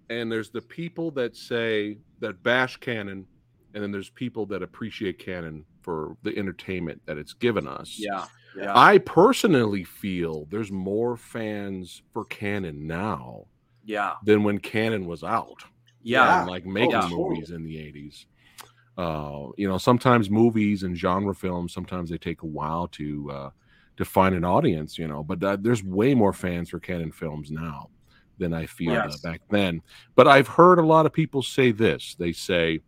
And 0.10 0.32
there's 0.32 0.50
the 0.50 0.62
people 0.62 1.12
that 1.12 1.36
say 1.36 1.98
that 2.20 2.42
bash 2.42 2.78
Cannon 2.78 3.28
and 3.74 3.84
then 3.84 3.92
there's 3.92 4.10
people 4.10 4.46
that 4.48 4.64
appreciate 4.64 5.20
Cannon 5.20 5.66
for 5.82 6.18
the 6.24 6.36
entertainment 6.38 7.02
that 7.06 7.18
it's 7.18 7.34
given 7.34 7.68
us. 7.68 7.96
Yeah. 7.98 8.26
Yeah. 8.58 8.72
I 8.76 8.98
personally 8.98 9.84
feel 9.84 10.48
there's 10.50 10.72
more 10.72 11.16
fans 11.16 12.02
for 12.12 12.26
Cannon 12.26 12.88
now 12.88 13.46
yeah. 13.86 14.14
than 14.24 14.44
when 14.44 14.58
Cannon 14.58 15.06
was 15.06 15.24
out 15.24 15.64
Yeah. 16.02 16.40
and 16.42 16.50
like 16.50 16.66
making 16.66 16.92
yeah. 16.92 17.08
movies 17.12 17.52
in 17.52 17.64
the 17.64 17.76
80s. 17.76 18.26
Uh, 18.98 19.52
you 19.58 19.68
know, 19.68 19.78
sometimes 19.78 20.32
movies 20.32 20.82
and 20.82 20.98
genre 20.98 21.36
films 21.36 21.72
sometimes 21.72 22.10
they 22.10 22.18
take 22.18 22.42
a 22.42 22.48
while 22.48 22.88
to 22.88 23.30
uh, 23.32 23.50
to 23.98 24.06
find 24.06 24.34
an 24.36 24.44
audience. 24.44 24.98
You 24.98 25.08
know, 25.08 25.24
but 25.24 25.44
uh, 25.44 25.58
there's 25.60 25.84
way 25.84 26.14
more 26.14 26.34
fans 26.34 26.70
for 26.70 26.80
Cannon 26.80 27.12
films 27.12 27.52
now 27.52 27.90
than 28.38 28.54
I 28.54 28.66
feel 28.66 28.94
Yes. 28.94 29.20
back 29.22 29.42
then. 29.50 29.82
But 30.16 30.28
I've 30.28 30.48
heard 30.48 30.80
a 30.80 30.86
lot 30.86 31.06
of 31.06 31.14
people 31.14 31.42
say 31.42 31.72
this. 31.72 32.16
They 32.18 32.32
say, 32.32 32.80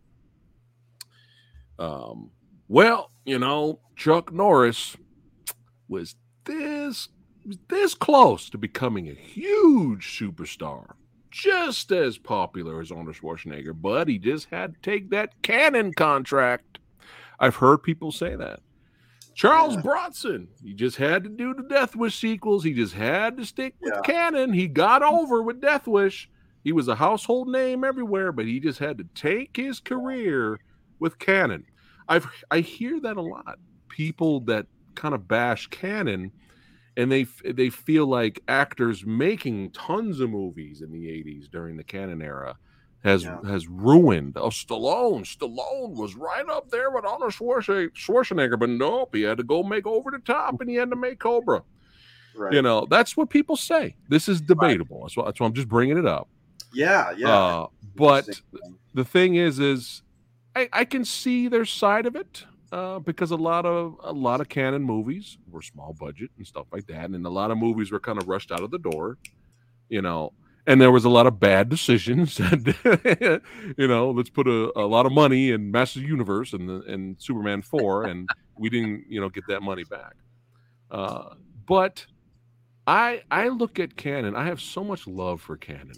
um, 1.78 2.30
"Well, 2.68 3.10
you 3.24 3.38
know, 3.38 3.80
Chuck 3.96 4.32
Norris 4.32 4.96
was 5.88 6.14
this 6.44 7.08
was 7.46 7.58
this 7.68 7.94
close 7.94 8.50
to 8.50 8.58
becoming 8.58 9.08
a 9.08 9.14
huge 9.14 10.18
superstar." 10.18 10.94
just 11.32 11.92
as 11.92 12.18
popular 12.18 12.80
as 12.80 12.90
Arnold 12.90 13.14
Schwarzenegger, 13.14 13.72
but 13.80 14.08
he 14.08 14.18
just 14.18 14.48
had 14.50 14.74
to 14.74 14.80
take 14.80 15.10
that 15.10 15.40
Cannon 15.42 15.92
contract. 15.94 16.80
I've 17.38 17.54
heard 17.54 17.84
people 17.84 18.10
say 18.10 18.34
that. 18.34 18.58
Charles 19.40 19.76
Bronson, 19.78 20.48
he 20.62 20.74
just 20.74 20.98
had 20.98 21.24
to 21.24 21.30
do 21.30 21.54
the 21.54 21.62
Death 21.62 21.96
Wish 21.96 22.18
sequels. 22.18 22.62
He 22.62 22.74
just 22.74 22.92
had 22.92 23.38
to 23.38 23.46
stick 23.46 23.74
with 23.80 23.94
Yeah. 23.94 24.00
Cannon. 24.02 24.52
He 24.52 24.68
got 24.68 25.02
over 25.02 25.42
with 25.42 25.62
Death 25.62 25.86
Wish. 25.86 26.28
He 26.62 26.72
was 26.72 26.88
a 26.88 26.94
household 26.94 27.48
name 27.48 27.82
everywhere, 27.82 28.32
but 28.32 28.44
he 28.44 28.60
just 28.60 28.78
had 28.78 28.98
to 28.98 29.04
take 29.14 29.56
his 29.56 29.80
career 29.80 30.60
with 30.98 31.18
Cannon. 31.18 31.64
I've 32.06 32.26
I 32.50 32.60
hear 32.60 33.00
that 33.00 33.16
a 33.16 33.22
lot. 33.22 33.58
People 33.88 34.40
that 34.40 34.66
kind 34.94 35.14
of 35.14 35.26
bash 35.26 35.68
Cannon 35.68 36.32
and 36.98 37.10
they 37.10 37.24
they 37.42 37.70
feel 37.70 38.06
like 38.06 38.42
actors 38.46 39.06
making 39.06 39.70
tons 39.70 40.20
of 40.20 40.28
movies 40.28 40.82
in 40.82 40.92
the 40.92 41.06
80s 41.06 41.50
during 41.50 41.78
the 41.78 41.84
Cannon 41.84 42.20
era 42.20 42.58
has 43.02 43.24
Yeah. 43.24 43.38
has 43.46 43.66
ruined. 43.68 44.36
Oh 44.36 44.48
Stallone 44.50 45.22
Stallone 45.24 45.94
was 45.94 46.14
right 46.14 46.48
up 46.48 46.70
there 46.70 46.90
with 46.90 47.04
Arnold 47.04 47.32
Schwarzenegger, 47.32 47.92
Schwarzenegger 47.92 48.58
but 48.58 48.68
nope 48.68 49.14
he 49.14 49.22
had 49.22 49.38
to 49.38 49.44
go 49.44 49.62
make 49.62 49.86
over 49.86 50.10
the 50.10 50.18
top 50.18 50.60
and 50.60 50.68
he 50.68 50.76
had 50.76 50.90
to 50.90 50.96
make 50.96 51.18
Cobra. 51.18 51.62
Right. 52.36 52.52
you 52.52 52.62
know 52.62 52.86
that's 52.88 53.16
what 53.16 53.28
people 53.30 53.56
say. 53.56 53.96
This 54.08 54.28
is 54.28 54.40
debatable. 54.40 55.00
That's 55.02 55.16
why, 55.16 55.24
that's 55.24 55.40
why 55.40 55.46
I'm 55.46 55.52
just 55.54 55.68
bringing 55.68 55.98
it 55.98 56.06
up. 56.06 56.28
Yeah, 56.72 57.12
yeah. 57.16 57.28
uh, 57.28 57.66
but 57.96 58.28
the 58.94 59.04
thing 59.04 59.34
is 59.34 59.58
is 59.58 60.02
I, 60.54 60.68
I 60.72 60.84
can 60.84 61.04
see 61.04 61.48
their 61.48 61.64
side 61.64 62.06
of 62.06 62.14
it 62.16 62.44
uh, 62.70 62.98
because 63.00 63.30
a 63.32 63.36
lot 63.36 63.66
of 63.66 63.96
a 64.02 64.12
lot 64.12 64.40
of 64.40 64.48
Cannon 64.48 64.82
movies 64.82 65.38
were 65.50 65.62
small 65.62 65.92
budget 65.98 66.30
and 66.36 66.46
stuff 66.46 66.66
like 66.72 66.86
that 66.86 67.10
and 67.10 67.26
a 67.26 67.30
lot 67.30 67.50
of 67.50 67.58
movies 67.58 67.90
were 67.90 67.98
kind 68.00 68.20
of 68.20 68.28
rushed 68.28 68.52
out 68.52 68.62
of 68.62 68.70
the 68.70 68.78
door 68.78 69.18
you 69.88 70.02
know 70.02 70.32
and 70.66 70.80
there 70.80 70.90
was 70.90 71.04
a 71.04 71.08
lot 71.08 71.26
of 71.26 71.40
bad 71.40 71.68
decisions 71.68 72.38
and 72.52 72.74
you 73.76 73.88
know 73.88 74.10
let's 74.10 74.30
put 74.30 74.46
a, 74.46 74.70
a 74.78 74.86
lot 74.86 75.06
of 75.06 75.12
money 75.12 75.50
in 75.50 75.70
master 75.70 76.00
universe 76.00 76.52
and 76.52 76.68
the 76.68 76.82
and 76.82 77.16
superman 77.20 77.62
4 77.62 78.04
and 78.04 78.28
we 78.56 78.68
didn't 78.68 79.04
you 79.08 79.20
know 79.20 79.28
get 79.28 79.46
that 79.48 79.62
money 79.62 79.84
back 79.84 80.14
uh, 80.90 81.34
but 81.66 82.04
i 82.86 83.22
i 83.30 83.48
look 83.48 83.78
at 83.78 83.96
Cannon 83.96 84.36
i 84.36 84.44
have 84.44 84.60
so 84.60 84.84
much 84.84 85.06
love 85.06 85.40
for 85.40 85.56
Cannon 85.56 85.96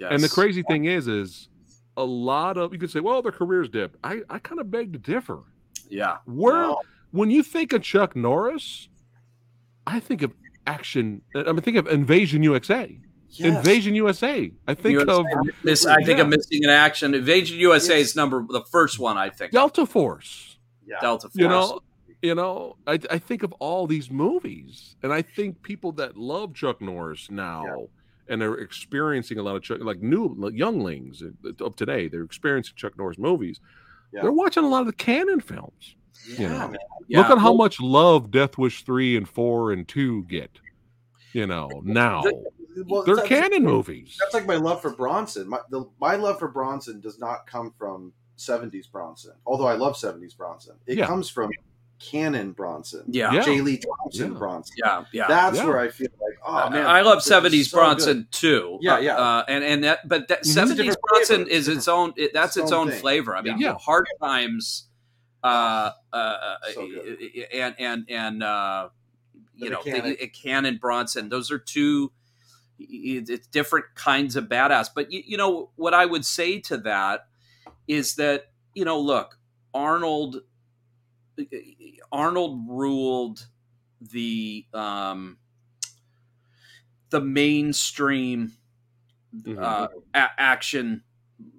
Yes. 0.00 0.12
and 0.12 0.22
the 0.22 0.30
crazy 0.30 0.62
thing 0.62 0.86
is, 0.86 1.06
is 1.08 1.50
a 1.98 2.04
lot 2.04 2.56
of 2.56 2.72
you 2.72 2.78
could 2.78 2.90
say, 2.90 3.00
well, 3.00 3.20
their 3.20 3.32
careers 3.32 3.68
dipped. 3.68 3.96
I, 4.02 4.22
I 4.30 4.38
kind 4.38 4.58
of 4.58 4.70
beg 4.70 4.94
to 4.94 4.98
differ. 4.98 5.40
Yeah. 5.90 6.16
Where 6.24 6.72
when 7.10 7.30
you 7.30 7.42
think 7.42 7.74
of 7.74 7.82
Chuck 7.82 8.16
Norris, 8.16 8.88
I 9.86 10.00
think 10.00 10.22
of 10.22 10.32
action. 10.66 11.20
I 11.34 11.52
mean, 11.52 11.60
think 11.60 11.76
of 11.76 11.86
Invasion 11.86 12.42
USA. 12.42 12.98
Yes. 13.32 13.56
Invasion 13.56 13.94
USA. 13.94 14.52
I 14.66 14.74
think 14.74 14.98
USA 14.98 15.18
of 15.20 15.26
This, 15.62 15.86
I 15.86 15.96
think 16.04 16.18
Yeah. 16.18 16.24
of 16.24 16.28
Missing 16.28 16.64
in 16.64 16.70
Action. 16.70 17.14
Invasion 17.14 17.58
USA 17.58 18.00
is 18.00 18.16
number 18.16 18.44
the 18.48 18.62
first 18.72 18.98
one. 18.98 19.16
I 19.16 19.30
think 19.30 19.52
Delta 19.52 19.86
Force. 19.86 20.58
Yeah. 20.86 20.96
Delta 21.00 21.28
Force. 21.28 21.36
You 21.36 21.48
know, 21.48 21.80
You 22.22 22.34
know, 22.34 22.76
I, 22.86 22.98
I 23.10 23.18
think 23.18 23.42
of 23.42 23.52
all 23.60 23.86
these 23.86 24.10
movies, 24.10 24.96
and 25.02 25.10
I 25.12 25.22
think 25.22 25.62
people 25.62 25.92
that 25.92 26.16
love 26.18 26.52
Chuck 26.54 26.80
Norris 26.82 27.30
now 27.30 27.86
and 28.28 28.40
they're 28.42 28.56
experiencing 28.58 29.38
a 29.38 29.42
lot 29.42 29.56
of 29.56 29.62
Chuck, 29.62 29.78
like 29.80 30.00
new 30.02 30.34
like 30.38 30.54
younglings 30.54 31.22
of 31.60 31.76
today, 31.76 32.08
they're 32.08 32.22
experiencing 32.22 32.74
Chuck 32.76 32.96
Norris 32.98 33.16
movies. 33.18 33.60
Yeah. 34.12 34.22
They're 34.22 34.32
watching 34.32 34.64
a 34.64 34.68
lot 34.68 34.80
of 34.80 34.86
the 34.86 34.92
Cannon 34.92 35.40
films. 35.40 35.94
you 36.26 36.48
know, 36.48 36.58
man. 36.58 36.70
look 36.72 36.78
Yeah, 37.08 37.32
at 37.32 37.38
how 37.38 37.54
much 37.54 37.80
love 37.80 38.30
Death 38.30 38.58
Wish 38.58 38.82
three 38.84 39.16
and 39.16 39.26
four 39.28 39.72
and 39.72 39.86
two 39.88 40.24
get. 40.24 40.50
You 41.32 41.46
know, 41.46 41.68
now 41.84 42.22
Well, 42.88 43.02
they're 43.04 43.16
that's- 43.16 43.28
Cannon 43.28 43.64
movies. 43.64 44.16
That's 44.20 44.34
like 44.34 44.46
my 44.46 44.56
love 44.56 44.80
for 44.82 44.90
Bronson. 44.94 45.48
My 45.48 45.58
the, 45.70 45.84
my 46.00 46.16
love 46.16 46.38
for 46.38 46.48
Bronson 46.48 47.00
does 47.00 47.18
not 47.18 47.46
come 47.46 47.72
from 47.78 48.12
'70s 48.38 48.90
Bronson, 48.90 49.32
although 49.46 49.66
I 49.66 49.74
love 49.74 49.96
'70s 49.96 50.36
Bronson. 50.36 50.76
It 50.86 50.98
Yeah. 50.98 51.06
comes 51.06 51.28
from 51.28 51.50
Cannon 51.98 52.52
Bronson. 52.52 53.02
Yeah. 53.08 53.30
Yeah. 53.32 53.42
J. 53.42 53.60
Lee 53.60 53.76
Thompson 53.78 54.32
Yeah. 54.32 54.38
Bronson. 54.38 54.74
Yeah, 54.78 55.04
yeah. 55.12 55.26
That's 55.28 55.58
Yeah. 55.58 55.66
where 55.66 55.78
I 55.78 55.88
feel 55.88 56.08
like, 56.18 56.38
oh 56.46 56.70
man, 56.70 56.86
I 56.86 57.02
love 57.02 57.22
seventies 57.22 57.70
so 57.70 57.76
Bronson 57.76 58.16
good. 58.22 58.32
too. 58.32 58.78
Yeah, 58.80 58.94
Uh, 58.94 58.98
yeah. 59.00 59.16
Uh, 59.16 59.44
and 59.48 59.62
and 59.64 59.84
that, 59.84 60.08
but 60.08 60.28
that 60.28 60.38
Mhm. 60.38 60.40
It's 60.40 60.48
a 60.48 60.52
seventies 60.54 60.96
Bronson 61.08 61.36
flavor. 61.44 61.50
is 61.50 61.68
its 61.68 61.88
own. 61.88 62.14
It, 62.16 62.32
that's 62.32 62.56
Its 62.56 62.64
its 62.64 62.72
own 62.72 62.90
own 62.90 62.94
flavor. 62.96 63.36
I 63.36 63.42
mean, 63.42 63.58
Yeah. 63.58 63.74
Hard 63.74 64.06
Times, 64.22 64.86
uh, 65.44 65.90
uh, 66.12 66.56
So 66.72 66.88
and 67.52 67.74
and 67.78 68.06
and 68.08 68.42
uh, 68.42 68.88
The 69.58 69.64
you 69.66 69.70
know, 69.70 69.82
Mechanic. 69.84 70.20
the, 70.20 70.26
Cannon 70.28 70.78
Bronson. 70.78 71.28
Those 71.28 71.50
are 71.50 71.58
two. 71.58 72.12
It- 72.80 73.28
It's 73.30 73.46
different 73.48 73.86
kinds 73.94 74.36
of 74.36 74.44
badass. 74.44 74.88
But 74.94 75.12
you, 75.12 75.22
you 75.26 75.36
know 75.36 75.70
what 75.76 75.94
I 75.94 76.06
would 76.06 76.24
say 76.24 76.60
to 76.62 76.78
that 76.78 77.28
is 77.86 78.14
that 78.16 78.52
you 78.74 78.84
know, 78.84 79.00
look, 79.00 79.38
Arnold. 79.74 80.42
Arnold 82.12 82.68
ruled 82.68 83.46
the 84.00 84.66
um, 84.74 85.38
the 87.10 87.20
mainstream 87.20 88.52
Mhm. 89.34 89.62
uh, 89.62 89.88
a- 90.14 90.40
action 90.40 91.02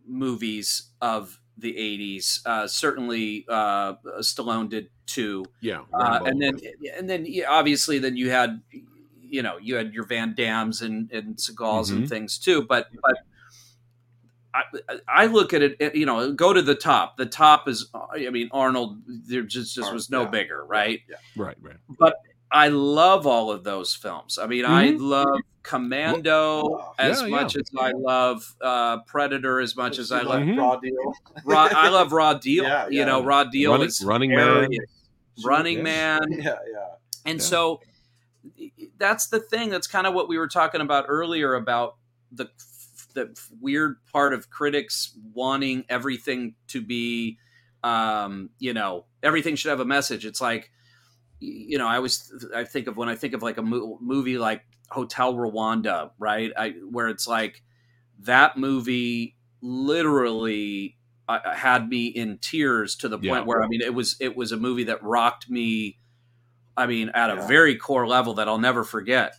movies 0.06 0.92
of 1.02 1.40
the 1.58 1.76
80s. 1.78 2.42
Uh, 2.46 2.68
certainly, 2.68 3.46
uh, 3.50 3.96
Stallone 4.20 4.70
did 4.70 4.90
too. 5.06 5.46
yeah, 5.62 5.82
Uh, 5.94 6.20
and 6.26 6.42
then, 6.42 6.60
and 6.98 7.10
then, 7.10 7.26
yeah, 7.26 7.50
obviously, 7.50 7.98
then 8.00 8.16
you 8.18 8.30
had, 8.30 8.62
you 9.32 9.42
know, 9.42 9.58
you 9.58 9.76
had 9.76 9.94
your 9.94 10.06
Van 10.06 10.36
Dammes 10.36 10.82
and, 10.82 11.12
and 11.12 11.36
Seagals 11.38 11.90
Mhm. 11.90 11.96
and 11.96 12.10
things 12.10 12.38
too. 12.38 12.62
But, 12.64 12.88
but 13.02 13.16
I, 14.54 14.64
I 15.08 15.26
look 15.28 15.54
at 15.54 15.62
it, 15.62 15.96
you 15.96 16.06
know, 16.06 16.34
go 16.34 16.52
to 16.52 16.62
the 16.62 16.76
top. 16.76 17.16
The 17.16 17.26
top 17.26 17.70
is, 17.70 17.90
I 17.94 18.30
mean, 18.30 18.50
Arnold. 18.52 18.98
There 19.08 19.44
just 19.44 19.74
just 19.76 19.94
was 19.94 20.10
no 20.10 20.24
Yeah. 20.24 20.30
bigger, 20.30 20.66
right? 20.66 21.00
Yeah. 21.10 21.16
right, 21.38 21.56
right. 21.62 21.78
but 21.98 22.16
I 22.52 22.68
love 22.68 23.26
all 23.26 23.50
of 23.50 23.64
those 23.64 23.96
films. 23.96 24.38
I 24.38 24.46
mean, 24.48 24.66
I 24.66 24.90
Mhm. 24.92 25.00
love 25.00 25.40
Commando 25.64 26.64
Wow. 26.68 26.94
as 27.00 27.22
Yeah, 27.22 27.28
much 27.30 27.56
as 27.56 27.64
I 27.80 27.92
love 27.96 28.54
uh, 28.60 28.98
Predator, 29.08 29.62
as 29.62 29.78
much 29.78 30.00
as 30.00 30.12
I 30.12 30.22
love. 30.24 30.46
Raw 30.58 30.76
deal. 30.76 31.14
Raw, 31.46 31.70
I 31.72 31.88
love 31.88 32.12
Raw 32.12 32.34
Deal. 32.34 32.66
Yeah, 32.66 32.90
You 32.90 33.06
know, 33.06 33.24
Raw 33.24 33.46
Deal 33.46 33.72
Running- 33.72 33.88
is 33.88 34.04
Running 34.04 34.32
Man. 34.36 34.70
Running 35.46 35.78
Yeah. 35.78 35.84
Man, 35.84 36.20
Yeah, 36.32 36.44
yeah. 36.44 36.88
and 37.26 37.40
Yeah. 37.40 37.46
so 37.46 37.82
that's 39.02 39.28
the 39.28 39.40
thing. 39.42 39.70
That's 39.70 39.88
kind 39.88 40.08
of 40.08 40.14
what 40.14 40.30
we 40.30 40.38
were 40.38 40.48
talking 40.48 40.82
about 40.82 41.06
earlier 41.10 41.56
about 41.56 41.98
the 42.32 42.50
the 43.14 43.38
weird 43.60 43.98
part 44.14 44.34
of 44.34 44.50
critics 44.50 45.18
wanting 45.34 45.84
everything 45.90 46.56
to 46.68 46.82
be, 46.82 47.38
um, 47.84 48.52
you 48.60 48.74
know, 48.74 49.06
everything 49.22 49.56
should 49.58 49.70
have 49.70 49.82
a 49.82 49.86
message. 49.86 50.26
It's 50.26 50.40
like, 50.40 50.72
you 51.40 51.78
know, 51.78 51.88
I 51.88 52.00
was 52.00 52.46
I 52.56 52.64
think 52.66 52.88
of 52.88 52.98
when 52.98 53.10
I 53.10 53.16
think 53.16 53.34
of 53.34 53.44
like 53.44 53.58
a 53.58 53.64
mo- 53.64 53.98
movie 54.02 54.38
like 54.38 54.64
Hotel 54.90 55.34
Rwanda, 55.34 56.12
right? 56.20 56.52
I 56.58 56.72
where 56.90 57.10
it's 57.10 57.28
like 57.28 57.64
that 58.20 58.58
movie 58.58 59.38
literally 59.62 60.98
uh, 61.30 61.40
had 61.54 61.90
me 61.90 62.08
in 62.08 62.38
tears 62.40 62.96
to 62.98 63.10
the 63.10 63.18
point 63.18 63.26
Yeah. 63.26 63.42
where 63.42 63.64
I 63.64 63.68
mean 63.68 63.82
it 63.82 63.94
was 63.94 64.16
it 64.20 64.36
was 64.38 64.52
a 64.52 64.58
movie 64.58 64.86
that 64.86 65.04
rocked 65.04 65.50
me 65.50 65.98
I 66.78 66.88
mean 66.88 67.10
at 67.10 67.30
a 67.30 67.36
Yeah. 67.36 67.48
very 67.48 67.76
core 67.76 68.08
level 68.08 68.34
that 68.36 68.48
I'll 68.48 68.58
never 68.60 68.84
forget. 68.84 69.36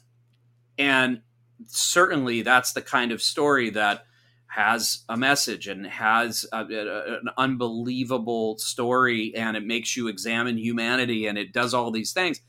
And 0.78 1.22
certainly 1.66 2.42
that's 2.42 2.72
the 2.72 2.82
kind 2.82 3.12
of 3.12 3.22
story 3.22 3.70
that 3.70 4.04
has 4.46 5.04
a 5.08 5.16
message 5.16 5.66
and 5.68 5.86
has 5.86 6.44
a, 6.52 6.58
a- 6.64 7.18
an 7.20 7.30
unbelievable 7.38 8.58
story 8.58 9.32
and 9.34 9.56
it 9.56 9.64
makes 9.64 9.96
you 9.96 10.08
examine 10.08 10.58
humanity 10.58 11.26
and 11.26 11.38
it 11.38 11.52
does 11.52 11.72
all 11.72 11.90
these 11.90 12.12
things 12.12 12.40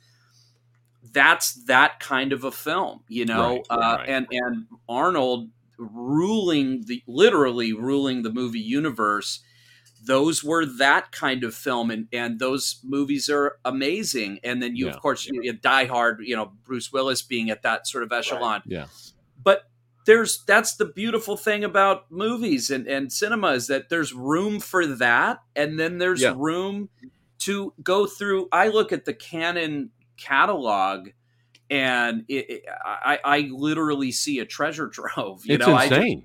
that's 1.12 1.54
that 1.66 2.00
kind 2.00 2.34
of 2.34 2.44
a 2.44 2.52
film 2.52 3.02
you 3.08 3.26
know 3.26 3.56
Right, 3.56 3.66
uh, 3.70 3.96
right. 4.00 4.10
and 4.10 4.28
and 4.32 4.66
arnold 4.88 5.50
ruling 5.78 6.82
the 6.86 7.04
literally 7.08 7.74
ruling 7.74 8.22
the 8.24 8.32
movie 8.32 8.60
universe 8.60 9.42
those 10.06 10.44
were 10.44 10.66
that 10.66 11.12
kind 11.12 11.44
of 11.44 11.54
film 11.56 11.90
and 11.92 12.08
and 12.12 12.40
those 12.40 12.80
movies 12.84 13.30
are 13.30 13.58
amazing 13.64 14.40
and 14.44 14.62
then 14.62 14.76
you 14.76 14.88
Yeah. 14.88 14.94
of 14.94 15.00
course 15.02 15.26
you, 15.26 15.42
you 15.44 15.54
die 15.54 15.86
hard 15.86 16.20
you 16.24 16.36
know 16.36 16.52
bruce 16.66 16.92
willis 16.92 17.22
being 17.22 17.50
at 17.50 17.62
that 17.62 17.88
sort 17.88 18.04
of 18.04 18.12
echelon 18.12 18.62
Yeah. 18.66 18.86
but 19.44 19.70
there's 20.06 20.44
that's 20.46 20.76
the 20.76 20.86
beautiful 20.86 21.38
thing 21.38 21.64
about 21.64 22.12
movies 22.12 22.70
and, 22.70 22.88
and 22.88 23.12
cinema 23.12 23.52
is 23.54 23.68
that 23.68 23.90
there's 23.90 24.14
room 24.14 24.60
for 24.60 24.86
that 24.86 25.40
and 25.56 25.80
then 25.80 25.98
there's 26.00 26.22
Yeah. 26.22 26.34
room 26.36 26.90
to 27.40 27.74
go 27.82 28.06
through 28.06 28.50
i 28.52 28.68
look 28.68 28.92
at 28.92 29.06
the 29.06 29.14
Cannon 29.14 29.92
catalog 30.18 31.10
and 31.70 32.26
it, 32.28 32.50
it- 32.50 32.64
I, 32.86 33.20
I 33.24 33.40
literally 33.52 34.12
see 34.12 34.40
a 34.40 34.46
treasure 34.46 34.88
trove 34.94 35.46
you 35.46 35.56
It's 35.56 35.66
know 35.66 35.74
I 35.76 35.88
just 35.88 36.02
insane. 36.02 36.24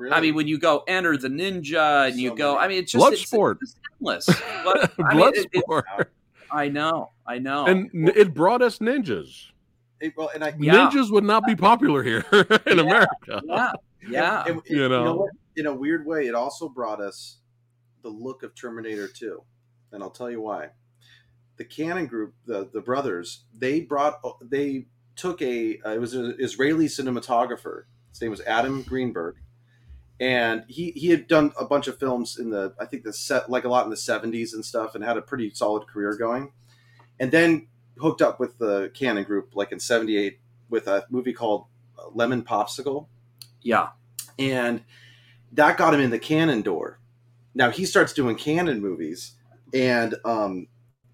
Really? 0.00 0.12
I 0.14 0.20
mean, 0.20 0.34
when 0.34 0.48
you 0.48 0.58
go 0.58 0.82
enter 0.88 1.16
the 1.16 1.28
ninja 1.28 2.08
and 2.08 2.18
you 2.18 2.34
go, 2.34 2.54
many. 2.54 2.64
I 2.64 2.68
mean, 2.68 2.78
it's 2.78 2.92
just 2.92 3.12
it's, 3.12 3.30
Bloodsport. 3.30 3.58
it's 3.62 3.76
endless. 4.00 4.26
But, 4.64 4.92
I 5.04 5.14
mean, 5.14 5.32
it- 5.34 5.46
it- 5.52 6.08
I 6.52 6.68
know, 6.68 7.10
I 7.26 7.38
know. 7.38 7.66
and 7.66 7.90
n- 7.94 8.12
it 8.16 8.34
brought 8.34 8.60
us 8.62 8.78
ninjas. 8.78 9.50
It- 10.00 10.14
well, 10.16 10.30
and 10.34 10.42
I, 10.42 10.54
Yeah. 10.58 10.88
Ninjas 10.90 11.10
would 11.12 11.24
not 11.24 11.44
be 11.46 11.54
popular 11.54 12.02
here 12.02 12.24
in 12.66 12.78
Yeah. 12.78 12.82
America. 12.82 13.42
yeah, 13.44 13.72
yeah. 14.08 14.40
And- 14.46 14.56
and- 14.56 14.62
You 14.68 14.88
know. 14.88 15.14
what? 15.14 15.30
in 15.56 15.66
a 15.66 15.74
weird 15.74 16.06
way, 16.06 16.26
it 16.26 16.34
also 16.34 16.68
brought 16.68 17.00
us 17.00 17.38
the 18.02 18.08
look 18.08 18.42
of 18.42 18.54
Terminator 18.54 19.06
2. 19.08 19.42
And 19.92 20.02
I'll 20.02 20.10
tell 20.10 20.30
you 20.30 20.40
why. 20.40 20.70
The 21.58 21.64
Cannon 21.66 22.06
group, 22.06 22.34
the 22.46 22.70
the 22.72 22.80
brothers, 22.80 23.44
they 23.54 23.82
brought 23.82 24.20
they 24.40 24.86
took 25.16 25.42
a 25.42 25.78
uh, 25.84 25.90
it 25.90 26.00
was 26.00 26.14
an 26.14 26.36
Israeli 26.38 26.86
cinematographer. 26.86 27.82
His 28.10 28.20
name 28.22 28.30
was 28.30 28.40
Adam 28.42 28.82
Greenberg, 28.82 29.36
and 30.20 30.64
he 30.68 30.92
he 30.92 31.08
had 31.08 31.26
done 31.26 31.52
a 31.58 31.64
bunch 31.64 31.88
of 31.88 31.98
films 31.98 32.38
in 32.38 32.50
the 32.50 32.74
I 32.78 32.84
think 32.84 33.02
the 33.02 33.12
set 33.12 33.50
like 33.50 33.64
a 33.64 33.68
lot 33.68 33.84
in 33.84 33.90
the 33.90 33.96
seventies 33.96 34.54
and 34.54 34.64
stuff, 34.64 34.94
and 34.94 35.02
had 35.02 35.16
a 35.16 35.22
pretty 35.22 35.50
solid 35.54 35.88
career 35.88 36.16
going. 36.16 36.52
And 37.18 37.32
then 37.32 37.66
hooked 37.98 38.22
up 38.22 38.40
with 38.40 38.58
the 38.58 38.90
Cannon 38.94 39.24
group 39.24 39.50
like 39.54 39.72
in 39.72 39.80
'78 39.80 40.38
with 40.68 40.86
a 40.86 41.04
movie 41.10 41.32
called 41.32 41.66
Lemon 42.14 42.42
Popsicle 42.42 43.06
yeah. 43.62 43.88
and 44.38 44.82
that 45.52 45.76
got 45.76 45.94
him 45.94 46.00
in 46.00 46.10
the 46.10 46.18
Cannon 46.18 46.62
door 46.62 46.98
now 47.54 47.70
he 47.70 47.84
starts 47.84 48.12
doing 48.12 48.36
Cannon 48.36 48.80
movies 48.80 49.34
and 49.74 50.14
um 50.24 50.66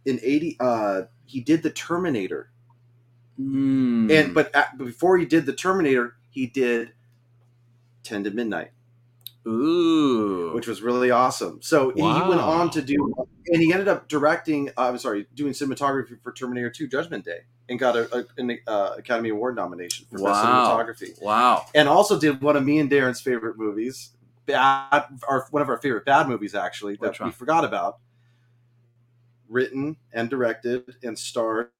in 0.04 0.20
80 0.22 0.56
uh 0.60 1.02
he 1.24 1.40
did 1.40 1.62
the 1.62 1.70
terminator 1.70 2.50
Mm. 3.38 4.10
and 4.10 4.32
but 4.32 4.54
at, 4.54 4.78
before 4.78 5.18
he 5.18 5.26
did 5.26 5.44
the 5.44 5.52
terminator 5.52 6.16
he 6.30 6.46
did 6.46 6.94
10 8.04 8.24
to 8.24 8.30
midnight 8.30 8.70
ooh, 9.46 10.52
which 10.54 10.66
was 10.66 10.82
really 10.82 11.10
awesome 11.10 11.60
so 11.62 11.90
he 11.94 12.02
went 12.02 12.40
on 12.40 12.68
to 12.70 12.82
do 12.82 13.14
and 13.48 13.62
he 13.62 13.72
ended 13.72 13.86
up 13.88 14.08
directing 14.08 14.68
uh, 14.70 14.88
i'm 14.88 14.98
sorry 14.98 15.26
doing 15.34 15.52
cinematography 15.52 16.20
for 16.22 16.32
terminator 16.32 16.68
2 16.70 16.88
judgment 16.88 17.24
day 17.24 17.38
and 17.68 17.78
got 17.78 17.96
a, 17.96 18.08
a- 18.18 18.24
an 18.38 18.58
uh, 18.66 18.94
academy 18.98 19.28
award 19.30 19.54
nomination 19.56 20.06
for 20.10 20.18
best 20.18 20.24
Wow. 20.44 20.76
cinematography 20.76 21.22
wow. 21.22 21.66
and 21.74 21.88
also 21.88 22.18
did 22.18 22.40
one 22.42 22.56
of 22.56 22.64
me 22.64 22.78
and 22.78 22.90
Darren's 22.90 23.20
favorite 23.20 23.56
movies, 23.58 24.10
bad, 24.46 25.04
our 25.28 25.46
one 25.50 25.62
of 25.62 25.68
our 25.68 25.78
favorite 25.78 26.04
bad 26.04 26.28
movies 26.28 26.54
actually 26.54 26.96
that 27.02 27.18
we 27.20 27.30
forgot 27.32 27.64
about. 27.64 27.98
Written 29.48 29.96
and 30.12 30.28
directed 30.30 30.94
and 31.04 31.16
starred 31.18 31.70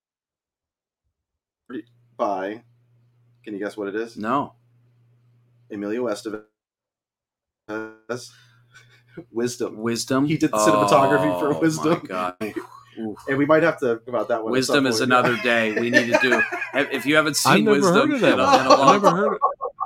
by, 2.16 2.62
can 3.44 3.54
you 3.54 3.58
guess 3.60 3.76
what 3.76 3.88
it 3.88 3.94
is? 3.96 4.16
No. 4.16 4.54
Emilio 5.70 6.06
Estevez. 6.06 6.44
Wisdom, 9.32 9.78
Wisdom. 9.78 10.26
He 10.26 10.36
did 10.36 10.50
the 10.50 10.58
cinematography 10.58 11.38
for 11.40 11.54
Oh, 11.54 11.58
Wisdom. 11.58 12.00
My 12.02 12.08
God. 12.08 12.36
Oof. 12.98 13.18
and 13.28 13.38
we 13.38 13.46
might 13.46 13.62
have 13.62 13.78
to 13.80 13.96
talk 13.96 14.08
about 14.08 14.28
that 14.28 14.42
one. 14.42 14.52
Wisdom 14.52 14.86
is 14.86 14.96
point. 14.98 15.10
another 15.10 15.36
day. 15.38 15.72
We 15.72 15.90
need 15.90 16.12
to 16.12 16.18
do. 16.22 16.42
If 16.74 16.92
if 16.92 17.06
you 17.06 17.16
haven't 17.16 17.30
I've 17.46 17.56
seen 17.56 17.64
never 17.64 17.76
Wisdom, 17.78 17.94
heard 17.94 18.10
of 18.12 18.20
that. 18.20 18.32
in 18.34 18.40
a- 18.40 18.44
one. 18.44 18.60
in 18.60 18.66
a 18.66 18.70
I 18.70 18.76
long- 18.76 18.92
never 18.92 19.10
heard. 19.16 19.38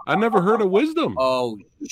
I 0.07 0.15
never 0.17 0.41
heard 0.43 0.61
of 0.61 0.71
wisdom. 0.71 1.15
Oh, 1.19 1.57
Oh, 1.57 1.87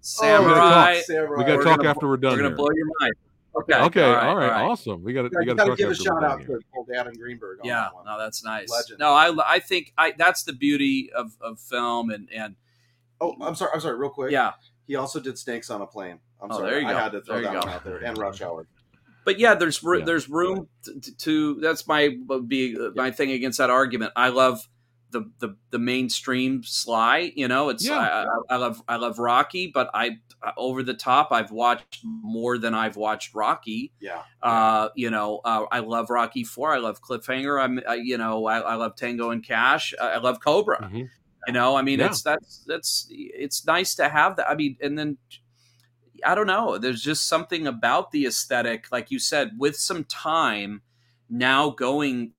Samurai. 0.00 1.00
Samurai. 1.00 1.38
we 1.38 1.44
got 1.44 1.56
to 1.56 1.64
talk 1.64 1.76
gonna- 1.78 1.88
after 1.88 2.08
we're 2.08 2.16
done. 2.18 2.32
We're 2.32 2.36
gonna 2.38 2.48
here. 2.48 2.56
blow 2.56 2.68
your 2.74 2.86
mind. 3.00 3.12
Okay. 3.56 3.74
Okay. 3.84 4.02
All 4.02 4.08
All 4.14 4.14
right, 4.14 4.24
right. 4.36 4.52
all 4.52 4.62
right. 4.64 4.70
Awesome. 4.70 5.02
We 5.02 5.14
got 5.14 5.22
to. 5.22 5.30
Yeah, 5.32 5.38
we 5.40 5.46
got 5.46 5.56
gotta 5.56 5.76
give 5.76 5.90
a 5.90 5.94
shout 5.94 6.22
out 6.22 6.42
to 6.42 6.60
old 6.76 6.88
Adam 6.94 7.14
Greenberg. 7.14 7.60
On 7.60 7.66
Yeah, 7.66 7.74
that 7.80 7.94
one. 7.94 8.04
no, 8.04 8.18
that's 8.18 8.44
nice. 8.44 8.68
Legend. 8.70 8.98
No, 8.98 9.12
I 9.12 9.34
I 9.46 9.58
think 9.60 9.92
I 9.96 10.12
that's 10.16 10.42
the 10.42 10.52
beauty 10.52 11.10
of, 11.16 11.32
of 11.40 11.58
film 11.58 12.10
and 12.10 12.28
and 12.32 12.56
Oh, 13.20 13.34
I'm 13.40 13.54
sorry. 13.54 13.70
I'm 13.74 13.80
sorry. 13.80 13.96
Real 13.96 14.10
quick. 14.10 14.30
yeah. 14.30 14.52
He 14.88 14.96
also 14.96 15.20
did 15.20 15.38
Snakes 15.38 15.70
on 15.70 15.80
a 15.82 15.86
Plane. 15.86 16.18
I'm 16.42 16.50
Oh, 16.50 16.56
sorry. 16.58 16.70
there 16.70 16.80
you 16.80 16.86
I 16.88 16.92
go. 16.92 16.98
had 16.98 17.12
to 17.12 17.20
throw 17.20 17.34
There 17.36 17.44
that 17.52 17.54
one 17.64 17.68
out 17.68 17.84
there. 17.84 17.98
And 17.98 18.18
Rush 18.18 18.40
Hour. 18.42 18.66
But 19.24 19.38
yeah, 19.38 19.54
there's 19.54 19.82
ru- 19.84 19.98
Yeah. 20.00 20.04
there's 20.06 20.28
room 20.28 20.68
to, 20.84 21.14
to 21.18 21.54
that's 21.60 21.86
my 21.86 22.16
be 22.46 22.76
my 22.96 23.10
thing 23.12 23.30
against 23.30 23.58
that 23.58 23.68
argument. 23.70 24.12
I 24.16 24.30
love 24.30 24.66
the 25.10 25.30
the 25.40 25.56
the 25.70 25.78
mainstream 25.78 26.62
Sly. 26.64 27.32
You 27.36 27.46
know, 27.48 27.68
it's 27.68 27.86
Yeah. 27.86 27.98
I, 27.98 28.22
I, 28.24 28.54
I 28.54 28.56
love 28.56 28.82
I 28.88 28.96
love 28.96 29.18
Rocky, 29.18 29.66
but 29.72 29.90
I 29.92 30.18
over 30.56 30.82
the 30.82 30.94
top. 30.94 31.32
I've 31.32 31.50
watched 31.50 32.00
more 32.04 32.56
than 32.56 32.72
I've 32.74 32.96
watched 32.96 33.34
Rocky. 33.34 33.92
Yeah. 34.00 34.22
Uh, 34.42 34.88
you 34.94 35.10
know, 35.10 35.40
uh, 35.44 35.66
I 35.70 35.80
love 35.80 36.08
Rocky 36.10 36.44
Four. 36.44 36.72
I 36.72 36.78
love 36.78 37.02
Cliffhanger. 37.02 37.60
I'm, 37.62 37.80
I, 37.88 37.96
you 37.96 38.16
know, 38.16 38.46
I, 38.46 38.60
I 38.60 38.74
love 38.76 38.94
Tango 38.96 39.30
and 39.30 39.44
Cash. 39.44 39.92
I, 40.00 40.12
I 40.12 40.18
love 40.18 40.38
Cobra. 40.40 40.88
Mhm. 40.90 41.08
You 41.46 41.52
know, 41.52 41.76
I 41.76 41.82
mean, 41.82 42.00
Yeah. 42.00 42.06
it's 42.06 42.22
that's 42.22 42.64
that's 42.66 43.06
it's 43.10 43.66
nice 43.66 43.94
to 43.96 44.08
have 44.08 44.36
that. 44.36 44.48
I 44.50 44.54
mean, 44.54 44.76
and 44.82 44.98
then 44.98 45.18
I 46.24 46.34
don't 46.34 46.46
know. 46.48 46.78
There's 46.78 47.02
just 47.02 47.26
something 47.28 47.66
about 47.66 48.10
the 48.10 48.26
aesthetic, 48.26 48.90
like 48.90 49.10
you 49.10 49.18
said, 49.18 49.52
with 49.58 49.76
some 49.76 50.04
time 50.04 50.82
now 51.30 51.70
going 51.70 52.32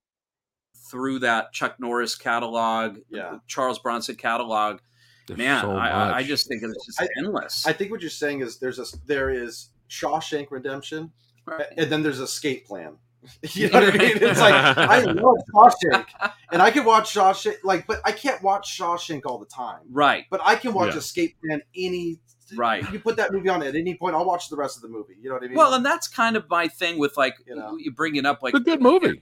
through 0.90 1.20
that 1.20 1.54
Chuck 1.54 1.80
Norris 1.80 2.16
catalog, 2.16 2.98
Yeah. 3.10 3.38
Charles 3.48 3.80
Bronson 3.80 4.16
catalog. 4.16 4.80
There's 5.28 5.38
Man, 5.38 5.62
so 5.62 5.72
I, 5.72 6.18
I, 6.18 6.24
just 6.24 6.48
think 6.48 6.64
it's 6.64 6.86
just 6.88 7.00
I- 7.02 7.08
endless. 7.20 7.66
I 7.68 7.72
think 7.74 7.92
what 7.92 8.02
you're 8.02 8.10
saying 8.10 8.42
is 8.42 8.58
there's 8.58 8.80
a 8.80 8.86
there 9.06 9.30
is 9.30 9.70
Shawshank 9.88 10.48
Redemption, 10.50 11.12
Right. 11.46 11.68
and 11.78 11.92
then 11.92 12.02
there's 12.04 12.20
Escape 12.20 12.66
Plan. 12.66 12.98
You 13.54 13.70
know 13.70 13.82
what 13.82 13.94
I 13.96 13.98
mean? 13.98 14.18
It's 14.22 14.40
like 14.40 14.54
I 14.54 15.00
love 15.04 15.36
Shawshank, 15.54 16.06
and 16.52 16.62
I 16.62 16.72
can 16.72 16.86
watch 16.86 17.14
Shawshank 17.14 17.58
like, 17.64 17.86
but 17.88 18.00
I 18.06 18.12
can't 18.12 18.42
watch 18.42 18.78
Shawshank 18.78 19.22
all 19.26 19.38
the 19.40 19.46
time. 19.46 19.82
right, 19.92 20.26
But 20.30 20.42
I 20.44 20.56
can 20.56 20.74
watch 20.74 20.94
Yeah. 20.94 21.00
Escape 21.00 21.36
Plan 21.44 21.62
any. 21.76 22.20
right. 22.56 22.90
You 22.92 23.00
put 23.00 23.18
that 23.18 23.32
movie 23.34 23.50
on 23.50 23.62
at 23.64 23.76
any 23.76 23.96
point, 23.96 24.16
I'll 24.16 24.26
watch 24.26 24.50
the 24.50 24.56
rest 24.56 24.78
of 24.78 24.82
the 24.84 24.88
movie. 24.90 25.16
You 25.22 25.30
know 25.30 25.36
what 25.36 25.44
I 25.44 25.48
mean? 25.48 25.58
Well, 25.58 25.74
and 25.74 25.86
that's 25.86 26.08
kind 26.08 26.36
of 26.38 26.50
my 26.50 26.68
thing 26.68 26.98
with 26.98 27.18
like 27.18 27.36
You 27.46 27.56
know. 27.56 27.78
you 27.78 27.92
bring 27.92 28.16
it 28.16 28.26
up 28.26 28.42
like 28.42 28.54
It's 28.54 28.62
a 28.62 28.64
good 28.64 28.82
movie. 28.82 29.22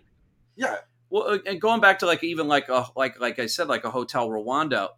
yeah, 0.56 0.78
Well, 1.10 1.24
uh, 1.32 1.38
and 1.46 1.60
going 1.60 1.82
back 1.82 2.00
to 2.00 2.06
like 2.06 2.24
even 2.24 2.48
like 2.48 2.70
a 2.70 2.86
like 2.96 3.20
like 3.20 3.40
I 3.40 3.48
said, 3.48 3.68
like 3.68 3.84
a 3.84 3.90
Hotel 3.90 4.30
Rwanda, 4.30 4.90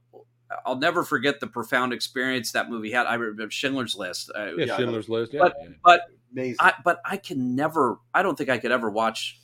I'll 0.66 0.78
never 0.78 1.04
forget 1.04 1.40
the 1.40 1.48
profound 1.48 1.94
experience 1.94 2.52
that 2.52 2.70
movie 2.70 2.92
had. 2.92 3.06
I 3.08 3.14
remember 3.16 3.50
Schindler's 3.52 3.96
List, 3.96 4.32
uh, 4.36 4.46
Yeah, 4.58 4.66
Yeah, 4.66 4.78
Schindler's 4.78 5.08
List. 5.10 5.34
Yeah. 5.34 5.40
But- 5.42 5.56
yeah. 5.62 5.70
but 5.84 6.02
amazing. 6.32 6.58
I 6.60 6.74
but 6.84 7.02
I 7.06 7.18
can 7.18 7.56
never. 7.56 8.00
I 8.14 8.22
don't 8.24 8.38
think 8.38 8.50
I 8.50 8.58
could 8.58 8.72
ever 8.72 8.90
watch 8.90 9.40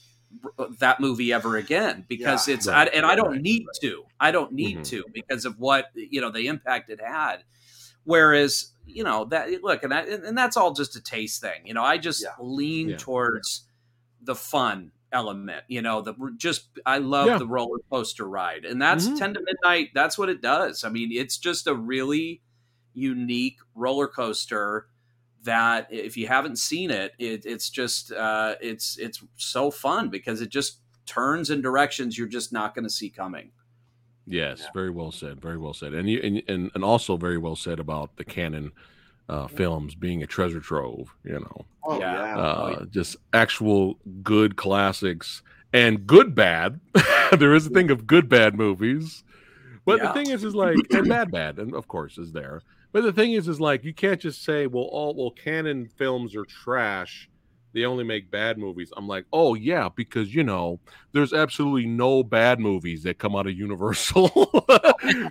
that 0.80 0.99
movie 0.99 1.32
ever 1.32 1.56
again 1.56 2.06
because 2.10 2.48
Yeah. 2.48 2.56
it's 2.56 2.68
Right, 2.68 2.88
I, 2.90 2.91
and 2.91 3.06
I 3.06 3.16
don't 3.16 3.32
right, 3.32 3.41
need 3.41 3.66
to. 3.82 4.03
I 4.20 4.32
don't 4.32 4.52
need 4.52 4.80
Mhm. 4.80 4.86
to 4.90 5.03
because 5.14 5.45
of 5.45 5.60
what 5.60 5.88
you 5.95 6.20
know 6.22 6.30
the 6.32 6.48
impact 6.48 6.90
it 6.90 6.99
had. 6.99 7.44
Whereas 8.03 8.72
you 8.86 9.03
know 9.03 9.26
that 9.26 9.64
look 9.64 9.84
and 9.84 9.94
I, 9.94 10.02
and 10.02 10.38
that's 10.38 10.57
all 10.57 10.74
just 10.74 10.95
a 10.95 11.02
taste 11.02 11.41
thing. 11.41 11.66
You 11.66 11.74
know, 11.74 11.84
I 11.84 11.98
just 11.98 12.22
Yeah. 12.24 12.30
lean 12.40 12.90
Yeah. 12.90 12.98
towards 12.98 13.64
the 14.22 14.36
fun 14.36 14.91
element. 15.12 15.64
You 15.70 15.82
know, 15.82 16.02
the 16.02 16.14
just 16.38 16.68
I 16.86 16.98
love 16.98 17.28
Yeah. 17.28 17.38
the 17.38 17.48
roller 17.48 17.80
coaster 17.90 18.28
ride, 18.28 18.66
and 18.66 18.82
that's 18.82 19.07
Mhm. 19.07 19.18
ten 19.18 19.34
to 19.36 19.40
midnight. 19.41 19.91
That's 19.94 20.18
what 20.18 20.30
it 20.30 20.41
does. 20.41 20.84
I 20.84 20.90
mean, 20.90 21.12
it's 21.12 21.38
just 21.38 21.68
a 21.68 21.74
really 21.76 22.41
unique 22.94 23.57
roller 23.74 24.07
coaster 24.07 24.88
that 25.45 25.88
if 25.89 26.17
you 26.17 26.27
haven't 26.27 26.57
seen 26.57 26.91
it, 26.91 27.13
it 27.17 27.45
it's 27.45 27.69
just 27.69 28.11
uh, 28.11 28.55
it's 28.61 28.97
it's 28.97 29.23
so 29.38 29.72
fun 29.72 30.09
because 30.09 30.41
it 30.41 30.49
just 30.49 30.80
turns 31.05 31.49
in 31.49 31.61
directions 31.61 32.17
you're 32.17 32.27
just 32.27 32.51
not 32.51 32.76
going 32.76 32.84
to 32.84 32.89
see 32.89 33.09
coming. 33.09 33.51
Yes, 34.27 34.67
very 34.73 34.89
well 34.89 35.11
said. 35.11 35.39
Very 35.39 35.57
well 35.57 35.73
said. 35.73 35.93
And 35.93 36.09
you 36.09 36.19
and 36.23 36.41
and, 36.47 36.72
and 36.76 36.84
also 36.84 37.15
very 37.17 37.38
well 37.38 37.55
said 37.55 37.80
about 37.80 38.15
the 38.17 38.23
Cannon 38.23 38.72
uh, 39.30 39.47
films 39.47 39.95
being 39.95 40.23
a 40.23 40.27
treasure 40.27 40.59
trove. 40.59 41.15
You 41.23 41.39
know, 41.39 41.65
oh 41.84 41.99
yeah. 41.99 42.13
yeah, 42.13 42.38
uh, 42.38 42.85
just 42.85 43.17
actual 43.34 43.97
good 44.23 44.55
classics 44.55 45.41
and 45.73 46.07
good 46.07 46.34
bad. 46.34 46.80
there 47.38 47.53
is 47.53 47.67
a 47.67 47.69
thing 47.69 47.91
of 47.91 48.07
good 48.07 48.30
bad 48.30 48.55
movies, 48.55 49.23
but 49.85 49.99
Yeah. 49.99 50.07
the 50.07 50.13
thing 50.13 50.30
is, 50.31 50.43
is 50.43 50.55
like 50.55 50.77
and 50.91 51.07
bad 51.07 51.31
bad, 51.31 51.59
and 51.59 51.73
of 51.76 51.88
course 51.88 52.17
is 52.17 52.31
there. 52.31 52.61
But 52.95 53.03
the 53.03 53.11
thing 53.11 53.34
is, 53.34 53.49
is 53.49 53.59
like 53.59 53.84
you 53.84 53.93
can't 53.93 54.22
just 54.22 54.41
say, 54.45 54.67
well, 54.67 54.85
all 54.85 55.13
well 55.15 55.30
Cannon 55.30 55.89
films 55.97 56.34
are 56.34 56.45
trash. 56.45 57.30
They 57.73 57.84
only 57.84 58.05
make 58.05 58.31
bad 58.31 58.57
movies. 58.57 58.89
I'm 58.95 59.05
like, 59.05 59.26
oh 59.34 59.53
yeah, 59.53 59.89
because 59.93 60.34
you 60.34 60.45
know, 60.45 60.80
there's 61.11 61.34
absolutely 61.34 61.88
no 61.88 62.23
bad 62.23 62.57
movies 62.57 63.03
that 63.03 63.17
come 63.17 63.35
out 63.35 63.47
of 63.47 63.53
Universal. 63.57 64.30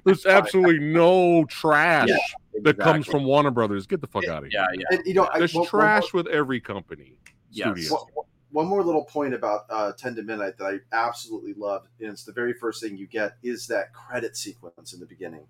there's 0.05 0.27
absolutely 0.27 0.79
no 0.79 1.47
trash 1.47 2.11
Yeah, 2.11 2.19
that 2.65 2.79
comes 2.79 3.07
from 3.07 3.25
Warner 3.25 3.51
Brothers. 3.51 3.87
Get 3.87 4.03
the 4.03 4.09
fuck 4.09 4.29
out 4.29 4.45
of 4.45 4.51
here. 4.51 4.61
Yeah, 4.61 4.67
yeah. 4.91 4.99
And, 4.99 5.07
you 5.07 5.15
know, 5.15 5.27
I- 5.33 5.39
There's 5.39 5.55
one- 5.55 5.63
one 5.63 5.69
trash 5.71 6.13
with 6.13 6.27
every 6.27 6.61
company. 6.61 7.17
Yes. 7.51 7.91
One, 7.91 8.03
one 8.51 8.67
more 8.67 8.83
little 8.85 9.07
point 9.07 9.33
about 9.33 9.61
uh, 9.71 9.93
10 9.97 10.17
to 10.17 10.23
Midnight 10.23 10.59
that 10.59 10.67
I 10.67 10.81
absolutely 10.95 11.55
loved, 11.55 11.89
and 11.99 12.11
it's 12.11 12.25
the 12.25 12.33
very 12.33 12.53
first 12.53 12.83
thing 12.83 12.99
you 12.99 13.07
get 13.07 13.39
is 13.43 13.67
that 13.69 13.95
credit 13.95 14.37
sequence 14.37 14.93
in 14.93 15.01
the 15.01 15.07
beginning. 15.07 15.47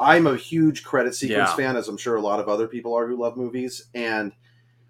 I'm 0.00 0.26
a 0.26 0.36
huge 0.36 0.82
credit 0.84 1.14
sequence 1.14 1.50
Yeah. 1.50 1.56
fan, 1.56 1.76
as 1.76 1.88
I'm 1.88 1.96
sure 1.96 2.16
a 2.16 2.20
lot 2.20 2.40
of 2.40 2.48
other 2.48 2.66
people 2.66 2.94
are 2.94 3.06
who 3.06 3.16
love 3.16 3.36
movies. 3.36 3.84
And, 3.94 4.32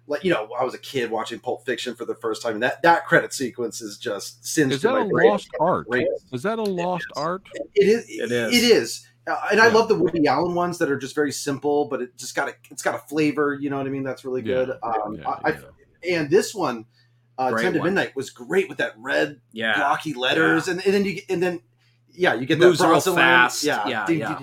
like, 0.07 0.23
you 0.23 0.31
know, 0.31 0.49
I 0.59 0.63
was 0.63 0.73
a 0.73 0.77
kid 0.79 1.11
watching 1.11 1.39
Pulp 1.39 1.65
Fiction 1.65 1.95
for 1.95 2.05
the 2.05 2.15
first 2.15 2.41
time, 2.41 2.53
and 2.55 2.63
that, 2.63 2.81
that 2.83 3.05
credit 3.05 3.33
sequence 3.33 3.81
is 3.81 3.97
just 3.97 4.45
singed 4.45 4.73
Is 4.75 4.81
that 4.83 4.91
my 4.93 5.01
a 5.01 5.07
brain. 5.07 5.29
lost 5.31 5.49
art? 5.59 5.87
Great. 5.89 6.07
Is 6.31 6.43
that 6.43 6.59
a 6.59 6.63
lost 6.63 7.07
art? 7.15 7.43
It 7.75 7.87
is. 7.87 8.05
It 8.09 8.31
is. 8.31 8.53
It 8.55 8.63
is. 8.63 9.07
Uh, 9.27 9.39
and 9.51 9.61
I 9.61 9.67
love 9.69 9.87
the 9.87 9.95
Woody 9.95 10.25
Allen 10.27 10.55
ones 10.55 10.79
that 10.79 10.89
are 10.89 10.97
just 10.97 11.13
very 11.13 11.31
simple, 11.31 11.85
but 11.85 12.01
it 12.01 12.17
just 12.17 12.35
got 12.35 12.49
a 12.49 12.55
it's 12.71 12.81
got 12.81 12.95
a 12.95 12.97
flavor. 12.97 13.53
You 13.53 13.69
know 13.69 13.77
what 13.77 13.85
I 13.85 13.89
mean? 13.91 14.01
That's 14.01 14.25
really 14.25 14.41
good. 14.41 14.69
Yeah, 14.69 14.89
um, 14.89 15.13
yeah, 15.13 15.29
I, 15.29 15.49
yeah. 16.03 16.17
and 16.17 16.29
this 16.31 16.55
one, 16.55 16.85
uh, 17.37 17.51
Ten 17.55 17.73
to 17.73 17.79
one. 17.79 17.89
Midnight, 17.89 18.15
was 18.15 18.31
great 18.31 18.67
with 18.67 18.79
that 18.79 18.93
red 18.97 19.39
Yeah. 19.51 19.77
blocky 19.77 20.15
letters, 20.15 20.67
and, 20.67 20.83
and 20.83 20.93
then 20.95 21.05
you 21.05 21.21
and 21.29 21.41
then 21.41 21.61
yeah, 22.13 22.33
you 22.33 22.45
get 22.45 22.59
Moves 22.59 22.79
that 22.79 22.85
real 22.85 22.91
Bronson 22.93 23.13
line. 23.13 23.21
fast. 23.21 23.63
Yeah, 23.63 23.87
Yeah, 23.87 24.09
yeah. 24.09 24.39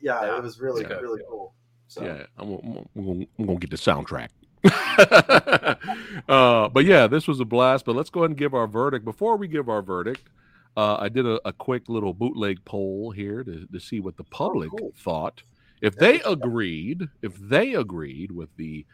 Yeah. 0.00 0.36
it 0.36 0.42
was 0.42 0.60
really 0.60 0.82
Yeah. 0.82 0.94
really 0.94 1.22
cool. 1.28 1.54
So 1.88 2.02
Yeah, 2.04 2.24
I'm, 2.38 2.52
I'm, 2.54 2.88
I'm, 2.96 3.06
gonna, 3.06 3.26
I'm 3.38 3.46
gonna 3.46 3.58
get 3.58 3.70
the 3.70 3.76
soundtrack. 3.76 4.28
uh, 6.28 6.68
but 6.68 6.84
yeah, 6.84 7.06
this 7.06 7.26
was 7.26 7.40
a 7.40 7.44
blast. 7.44 7.84
But 7.84 7.96
let's 7.96 8.10
go 8.10 8.20
ahead 8.20 8.30
and 8.30 8.38
give 8.38 8.54
our 8.54 8.66
verdict. 8.66 9.04
Before 9.04 9.36
we 9.36 9.48
give 9.48 9.68
our 9.68 9.82
verdict, 9.82 10.28
uh, 10.76 10.96
I 10.98 11.08
did 11.08 11.26
a, 11.26 11.40
a 11.46 11.52
quick 11.52 11.88
little 11.88 12.14
bootleg 12.14 12.64
poll 12.64 13.10
here 13.10 13.44
to, 13.44 13.66
to 13.66 13.80
see 13.80 14.00
what 14.00 14.16
the 14.16 14.24
public 14.24 14.70
cool. 14.70 14.92
thought. 14.96 15.42
If 15.80 15.96
they 15.96 16.20
agreed, 16.22 17.08
if 17.22 17.36
they 17.38 17.74
agreed 17.74 18.30
with 18.30 18.56
the 18.56 18.86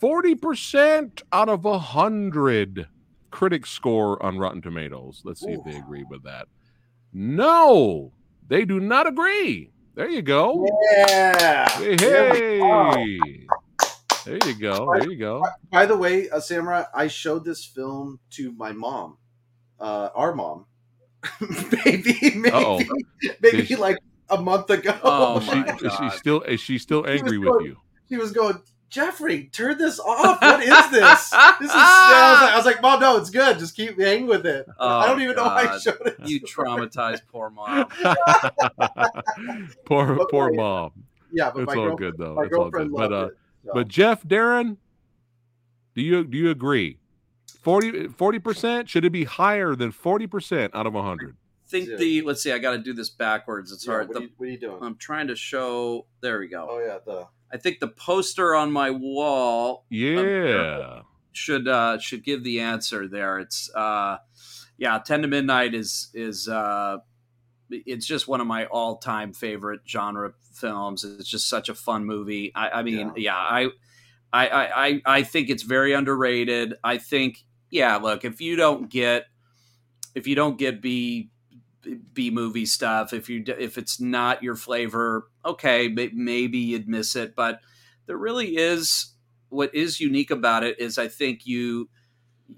40% 0.00 1.22
out 1.32 1.48
of 1.48 1.64
a 1.64 1.78
hundred 1.78 2.86
critic 3.30 3.64
score 3.66 4.22
on 4.22 4.38
Rotten 4.38 4.60
Tomatoes, 4.60 5.22
let's 5.24 5.40
see 5.40 5.52
if 5.52 5.64
they 5.64 5.76
agree 5.76 6.04
with 6.08 6.22
that. 6.24 6.46
No, 7.14 8.12
they 8.48 8.64
do 8.64 8.80
not 8.80 9.06
agree. 9.06 9.70
There 9.94 10.08
you 10.08 10.22
go. 10.22 10.66
yeah. 10.96 11.68
Hey, 11.78 11.94
There 11.96 12.32
we 12.32 12.38
hey. 12.38 12.58
go. 12.58 12.94
There 14.24 14.38
you 14.48 14.54
go. 14.58 14.92
There 14.98 15.10
you 15.10 15.16
go. 15.16 15.44
By 15.70 15.86
the 15.86 15.96
way, 15.96 16.28
uh, 16.30 16.40
Samurai, 16.40 16.84
I 16.92 17.06
showed 17.06 17.44
this 17.44 17.64
film 17.64 18.18
to 18.30 18.50
my 18.52 18.72
mom, 18.72 19.18
uh, 19.78 20.08
our 20.14 20.34
mom, 20.34 20.66
maybe, 21.84 22.16
maybe, 22.34 22.50
Uh-oh. 22.50 22.80
maybe 23.40 23.64
she- 23.64 23.76
like 23.76 23.98
a 24.30 24.40
month 24.40 24.70
ago. 24.70 24.98
Oh 25.04 25.38
Is 25.38 25.46
my 25.54 25.76
she, 25.78 25.86
is 25.86 25.92
she 25.94 26.10
still 26.18 26.40
is 26.42 26.60
she 26.60 26.78
still 26.78 27.06
angry 27.06 27.38
with 27.38 27.50
going- 27.50 27.66
you? 27.66 27.76
She 28.08 28.16
was 28.16 28.32
going, 28.32 28.60
Jeffrey, 28.94 29.44
turn 29.52 29.76
this 29.76 29.98
off. 29.98 30.40
What 30.40 30.62
is 30.62 30.68
this? 30.68 30.90
This 30.90 31.32
is. 31.32 31.32
I 31.32 31.56
was, 31.60 31.68
like, 32.42 32.52
I 32.52 32.56
was 32.56 32.64
like, 32.66 32.80
Mom, 32.82 33.00
no, 33.00 33.16
it's 33.16 33.30
good. 33.30 33.58
Just 33.58 33.74
keep 33.74 33.98
hanging 33.98 34.28
with 34.28 34.46
it. 34.46 34.66
I 34.78 35.04
Oh, 35.04 35.08
don't 35.08 35.20
even 35.20 35.34
know 35.34 35.42
why 35.44 35.62
I 35.62 35.64
God. 35.64 35.82
showed 35.82 36.06
it. 36.06 36.16
You 36.24 36.40
traumatized 36.40 37.22
poor 37.30 37.50
mom. 37.50 37.88
poor 39.84 40.14
But 40.14 40.30
poor 40.30 40.50
my- 40.52 40.56
mom. 40.62 40.92
Yeah, 41.32 41.50
but 41.50 41.64
It's 41.64 41.74
my 41.74 41.82
all 41.82 41.96
good 41.96 42.14
though. 42.16 42.34
my 42.34 42.44
It's 42.44 42.54
all 42.54 42.70
girlfriend 42.70 42.90
good. 42.90 42.96
But 42.96 43.10
loved 43.10 43.24
uh, 43.24 43.26
it. 43.32 43.38
so. 43.66 43.70
but 43.74 43.88
Jeff, 43.88 44.22
Darren, 44.22 44.76
do 45.94 46.02
you 46.02 46.24
do 46.24 46.38
you 46.38 46.50
agree? 46.50 46.98
40 47.62 48.38
percent 48.40 48.88
should 48.90 49.04
it 49.04 49.10
be 49.10 49.24
higher 49.24 49.74
than 49.74 49.90
forty 49.90 50.26
percent 50.26 50.74
out 50.74 50.86
of 50.86 50.94
hundred? 50.94 51.36
think 51.66 51.88
Yeah. 51.88 51.96
the 51.96 52.22
let's 52.22 52.42
see. 52.42 52.52
I 52.52 52.58
got 52.58 52.72
to 52.72 52.78
do 52.78 52.92
this 52.92 53.08
backwards. 53.10 53.72
It's 53.72 53.86
Yeah, 53.86 53.92
hard. 53.94 54.08
what, 54.08 54.14
The- 54.14 54.20
are 54.20 54.22
you, 54.22 54.30
what 54.36 54.46
are 54.46 54.50
you 54.52 54.58
doing? 54.60 54.78
I'm 54.82 54.96
trying 54.96 55.26
to 55.28 55.34
show. 55.36 56.06
There 56.20 56.38
we 56.38 56.46
go. 56.46 56.68
oh 56.70 56.78
yeah, 56.78 56.98
the 57.04 57.26
I 57.54 57.56
think 57.56 57.78
the 57.78 57.88
poster 57.88 58.54
on 58.54 58.72
my 58.72 58.90
wall 58.90 59.86
Yeah. 59.88 61.02
should 61.32 61.68
uh 61.68 61.98
should 61.98 62.24
give 62.24 62.42
the 62.42 62.60
answer 62.60 63.06
there. 63.08 63.38
It's 63.38 63.70
uh 63.74 64.18
yeah, 64.76 64.98
10 64.98 65.22
to 65.22 65.28
midnight 65.28 65.72
is 65.74 66.10
is 66.14 66.48
uh 66.48 66.98
it's 67.70 68.06
just 68.06 68.28
one 68.28 68.40
of 68.40 68.46
my 68.46 68.66
all-time 68.66 69.32
favorite 69.32 69.80
genre 69.86 70.32
films. 70.52 71.04
It's 71.04 71.28
just 71.28 71.48
such 71.48 71.68
a 71.68 71.74
fun 71.74 72.04
movie. 72.04 72.52
I, 72.54 72.80
I 72.80 72.82
mean, 72.82 73.12
yeah. 73.16 73.36
I 73.36 73.68
I, 74.32 74.48
I, 74.48 74.86
I, 74.86 75.02
I 75.06 75.22
think 75.22 75.48
it's 75.48 75.62
very 75.62 75.92
underrated. 75.92 76.74
I 76.82 76.98
think, 76.98 77.44
yeah, 77.70 77.96
look, 77.96 78.24
if 78.24 78.40
you 78.40 78.56
don't 78.56 78.90
get, 78.90 79.26
if 80.16 80.26
you 80.26 80.34
don't 80.34 80.58
get 80.58 80.82
B, 80.82 81.30
B 82.12 82.30
movie 82.30 82.66
stuff, 82.66 83.12
if 83.12 83.28
you, 83.28 83.44
if 83.46 83.78
it's 83.78 84.00
not 84.00 84.42
your 84.42 84.56
flavor, 84.56 85.28
okay, 85.44 85.88
maybe 85.88 86.58
you'd 86.58 86.88
miss 86.88 87.16
it. 87.16 87.34
But 87.34 87.60
there 88.06 88.16
really 88.16 88.56
is, 88.56 89.14
what 89.48 89.74
is 89.74 90.00
unique 90.00 90.30
about 90.30 90.64
it 90.64 90.80
is 90.80 90.98
I 90.98 91.08
think 91.08 91.46
you, 91.46 91.88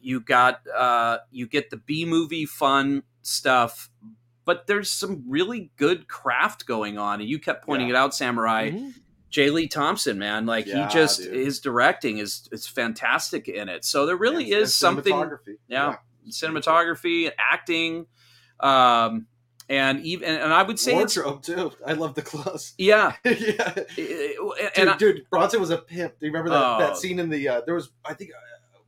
you 0.00 0.20
got, 0.20 0.60
uh, 0.74 1.18
you 1.30 1.46
get 1.46 1.70
the 1.70 1.76
B 1.76 2.04
movie 2.04 2.46
fun 2.46 3.02
stuff, 3.22 3.90
but 4.44 4.66
there's 4.66 4.90
some 4.90 5.24
really 5.28 5.70
good 5.76 6.08
craft 6.08 6.66
going 6.66 6.98
on. 6.98 7.20
And 7.20 7.28
you 7.28 7.38
kept 7.38 7.64
pointing 7.64 7.88
yeah. 7.88 7.94
it 7.94 7.98
out, 7.98 8.14
Samurai. 8.14 8.70
Mm-hmm 8.70 8.88
J. 9.28 9.50
Lee 9.50 9.68
Thompson, 9.68 10.18
man, 10.18 10.46
like 10.46 10.66
yeah, 10.66 10.86
he 10.86 10.94
just 10.94 11.20
dude. 11.20 11.34
his 11.34 11.60
directing 11.60 12.16
is 12.16 12.48
is 12.52 12.66
fantastic 12.66 13.48
in 13.48 13.68
it. 13.68 13.84
So 13.84 14.06
there 14.06 14.16
really 14.16 14.50
is 14.50 14.74
something, 14.74 15.14
yeah, 15.68 15.96
yeah, 16.24 16.30
cinematography, 16.30 17.26
and 17.26 17.34
acting, 17.38 18.06
um, 18.60 19.26
and 19.68 20.00
even 20.00 20.28
and 20.28 20.52
I 20.52 20.62
would 20.62 20.78
say 20.78 20.94
wardrobe 20.94 21.42
too. 21.42 21.72
I 21.84 21.94
love 21.94 22.14
the 22.14 22.22
clothes. 22.22 22.74
Yeah, 22.78 23.14
yeah. 23.24 23.74
And 24.76 24.90
dude, 24.90 24.98
dude, 24.98 25.30
Bronson 25.30 25.60
was 25.60 25.70
a 25.70 25.78
pimp. 25.78 26.18
Do 26.18 26.26
you 26.26 26.32
remember 26.32 26.50
that, 26.50 26.78
that 26.78 26.92
oh. 26.92 26.94
scene 26.94 27.18
in 27.18 27.30
the? 27.30 27.48
Uh, 27.48 27.60
there 27.64 27.74
was, 27.74 27.90
I 28.04 28.14
think, 28.14 28.30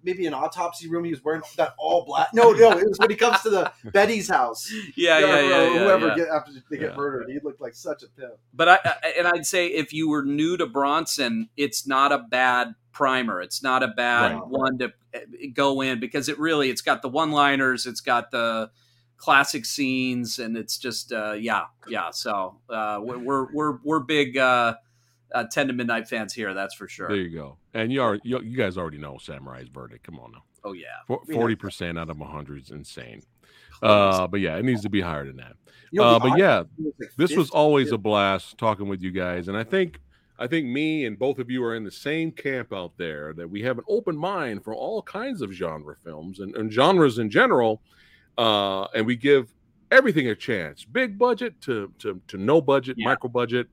maybe 0.02 0.26
an 0.26 0.34
autopsy 0.34 0.88
room. 0.88 1.04
He 1.04 1.10
was 1.10 1.24
wearing 1.24 1.42
that 1.56 1.74
all 1.78 2.04
black. 2.04 2.28
No, 2.32 2.52
no, 2.52 2.72
it 2.72 2.86
was 2.86 2.98
when 2.98 3.10
he 3.10 3.16
comes 3.16 3.40
to 3.42 3.50
the 3.50 3.72
Betty's 3.92 4.28
house. 4.28 4.72
Yeah, 4.96 5.18
yeah, 5.18 5.26
yeah, 5.26 5.48
yeah, 5.48 5.78
Whoever 5.78 6.08
yeah. 6.08 6.16
Get, 6.16 6.28
after 6.28 6.52
they 6.70 6.78
get 6.78 6.96
murdered, 6.96 7.28
he 7.28 7.38
looked 7.42 7.60
like 7.60 7.74
such 7.74 8.02
a 8.02 8.08
pimp. 8.08 8.34
But 8.54 8.68
I, 8.68 8.78
and 9.18 9.26
I'd 9.26 9.46
say 9.46 9.66
if 9.66 9.92
you 9.92 10.08
were 10.08 10.22
new 10.24 10.56
to 10.56 10.66
Bronson, 10.66 11.48
it's 11.56 11.86
not 11.86 12.12
a 12.12 12.18
bad 12.18 12.74
primer. 12.92 13.40
It's 13.40 13.62
not 13.62 13.82
a 13.82 13.88
bad 13.88 14.34
right. 14.34 14.46
one 14.46 14.78
to 14.78 14.92
eh, 15.14 15.20
go 15.52 15.80
in 15.80 16.00
because 16.00 16.28
it 16.28 16.38
really 16.38 16.70
it's 16.70 16.82
got 16.82 17.02
the 17.02 17.08
one 17.08 17.32
liners. 17.32 17.86
It's 17.86 18.00
got 18.00 18.30
the 18.30 18.70
classic 19.18 19.66
scenes 19.66 20.38
and 20.38 20.56
it's 20.56 20.78
just 20.78 21.12
uh 21.12 21.32
yeah 21.32 21.64
yeah 21.88 22.08
so 22.10 22.56
uh 22.70 23.00
we're 23.02 23.52
we're 23.52 23.78
we're 23.82 24.00
big 24.00 24.38
uh 24.38 24.74
uh, 25.34 25.44
10 25.44 25.66
to 25.66 25.72
midnight 25.74 26.08
fans 26.08 26.32
here 26.32 26.54
that's 26.54 26.74
for 26.74 26.88
sure. 26.88 27.08
There 27.08 27.18
you 27.18 27.36
go. 27.36 27.58
And 27.74 27.92
you 27.92 28.00
are 28.00 28.18
you, 28.22 28.40
you 28.40 28.56
guys 28.56 28.78
already 28.78 28.96
know 28.96 29.18
samurai's 29.18 29.68
verdict 29.68 30.04
come 30.04 30.18
on 30.18 30.32
now. 30.32 30.42
Oh 30.64 30.72
yeah. 30.72 30.86
40% 31.08 31.98
out 31.98 32.08
of 32.08 32.18
100 32.18 32.62
is 32.62 32.70
insane. 32.70 33.22
Uh 33.82 34.26
but 34.26 34.40
yeah 34.40 34.56
it 34.56 34.64
needs 34.64 34.82
to 34.82 34.88
be 34.88 35.02
higher 35.02 35.26
than 35.26 35.36
that. 35.36 35.52
Uh, 36.00 36.18
but 36.18 36.38
yeah 36.38 36.62
this 37.16 37.36
was 37.36 37.50
always 37.50 37.92
a 37.92 37.98
blast 37.98 38.56
talking 38.56 38.88
with 38.88 39.02
you 39.02 39.10
guys 39.10 39.48
and 39.48 39.56
i 39.56 39.64
think 39.64 40.00
i 40.38 40.46
think 40.46 40.66
me 40.66 41.06
and 41.06 41.18
both 41.18 41.38
of 41.38 41.50
you 41.50 41.64
are 41.64 41.74
in 41.74 41.82
the 41.82 41.90
same 41.90 42.30
camp 42.30 42.74
out 42.74 42.92
there 42.98 43.32
that 43.32 43.48
we 43.48 43.62
have 43.62 43.78
an 43.78 43.84
open 43.88 44.14
mind 44.14 44.62
for 44.62 44.74
all 44.74 45.00
kinds 45.02 45.40
of 45.40 45.50
genre 45.50 45.96
films 46.04 46.40
and, 46.40 46.54
and 46.56 46.70
genres 46.70 47.18
in 47.18 47.30
general 47.30 47.80
uh 48.38 48.84
and 48.94 49.04
we 49.04 49.16
give 49.16 49.52
everything 49.90 50.28
a 50.28 50.34
chance 50.34 50.84
big 50.84 51.18
budget 51.18 51.60
to 51.60 51.92
to, 51.98 52.20
to 52.28 52.38
no 52.38 52.60
budget 52.60 52.96
yeah. 52.98 53.08
micro 53.08 53.28
budget 53.28 53.68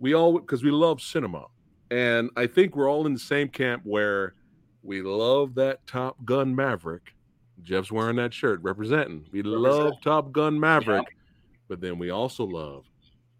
we 0.00 0.14
all 0.14 0.38
because 0.38 0.64
we 0.64 0.70
love 0.70 1.00
cinema, 1.00 1.46
and 1.90 2.30
I 2.34 2.46
think 2.46 2.74
we're 2.74 2.90
all 2.90 3.06
in 3.06 3.12
the 3.12 3.20
same 3.20 3.48
camp 3.48 3.82
where 3.84 4.34
we 4.82 5.02
love 5.02 5.54
that 5.56 5.86
Top 5.86 6.16
Gun 6.24 6.56
Maverick. 6.56 7.14
Jeff's 7.62 7.92
wearing 7.92 8.16
that 8.16 8.32
shirt 8.32 8.62
representing. 8.62 9.26
We 9.30 9.42
Represent. 9.42 9.60
love 9.62 9.92
Top 10.02 10.32
Gun 10.32 10.58
Maverick, 10.58 11.06
yeah. 11.08 11.56
but 11.68 11.82
then 11.82 11.98
we 11.98 12.08
also 12.08 12.44
love 12.44 12.86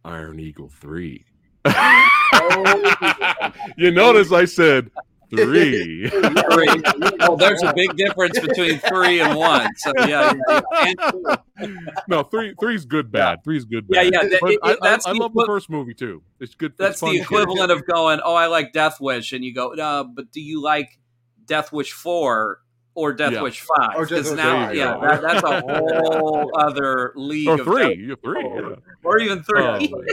Iron 0.05 0.39
Eagle 0.39 0.69
3. 0.69 1.25
oh, 1.65 3.53
you 3.79 3.91
notice 3.91 4.31
I 4.31 4.45
said 4.45 4.91
three. 5.31 6.09
three. 6.11 6.83
Oh, 7.21 7.37
there's 7.37 7.63
a 7.63 7.73
big 7.75 7.97
difference 7.97 8.39
between 8.39 8.79
three 8.79 9.21
and 9.21 9.37
one. 9.37 9.69
So 9.77 9.93
yeah, 10.07 10.33
yeah. 10.49 11.37
no, 12.09 12.23
three 12.25 12.55
three's 12.59 12.85
good 12.85 13.11
bad. 13.11 13.45
Three's 13.45 13.65
good 13.65 13.89
bad. 13.89 14.07
Yeah, 14.07 14.21
yeah. 14.23 14.29
It, 14.29 14.61
it, 14.63 14.79
that's 14.83 15.07
I, 15.07 15.11
I, 15.11 15.15
I 15.15 15.17
love 15.17 15.33
the 15.35 15.45
first 15.47 15.71
movie 15.71 15.95
too. 15.95 16.23
It's 16.41 16.55
good. 16.55 16.75
That's 16.77 17.03
it's 17.03 17.13
the 17.13 17.21
equivalent 17.21 17.71
of 17.71 17.87
going, 17.87 18.21
oh, 18.25 18.35
I 18.35 18.47
like 18.47 18.73
Death 18.73 19.01
Wish, 19.01 19.33
and 19.33 19.45
you 19.45 19.55
go, 19.55 19.73
no, 19.75 20.11
but 20.13 20.33
do 20.33 20.41
you 20.41 20.63
like 20.63 20.99
Death 21.47 21.73
Wish 21.73 21.93
four? 21.93 22.61
Or 23.01 23.15
Death 23.15 23.33
yeah. 23.33 23.41
Wish 23.41 23.63
Five, 23.63 23.99
because 23.99 24.31
now, 24.33 24.73
yeah, 24.73 24.99
that, 25.01 25.23
that's 25.23 25.43
a 25.43 25.61
whole 25.63 26.51
other 26.55 27.15
league. 27.17 27.49
Or 27.49 27.57
three, 27.57 28.15
three, 28.23 28.45
yeah. 28.45 28.75
or 29.03 29.19
even 29.19 29.43
three. 29.43 29.95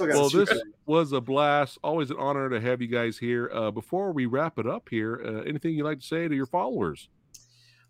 Oh, 0.00 0.06
well, 0.06 0.30
this 0.30 0.48
was 0.86 1.12
a 1.12 1.20
blast. 1.20 1.76
Always 1.82 2.10
an 2.10 2.16
honor 2.18 2.48
to 2.48 2.58
have 2.60 2.80
you 2.80 2.86
guys 2.86 3.18
here. 3.18 3.50
Uh, 3.52 3.72
before 3.72 4.12
we 4.12 4.26
wrap 4.26 4.58
it 4.58 4.66
up 4.66 4.88
here, 4.88 5.20
uh, 5.24 5.42
anything 5.42 5.74
you'd 5.74 5.84
like 5.84 6.00
to 6.00 6.06
say 6.06 6.28
to 6.28 6.34
your 6.34 6.46
followers? 6.46 7.08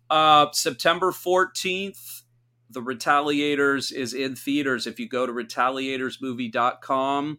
Uh, 0.09 0.47
September 0.51 1.11
14th, 1.11 2.23
The 2.69 2.81
Retaliators 2.81 3.93
is 3.93 4.13
in 4.13 4.35
theaters. 4.35 4.85
If 4.87 4.99
you 4.99 5.07
go 5.07 5.25
to 5.27 5.31
retaliatorsmovie.com, 5.31 7.37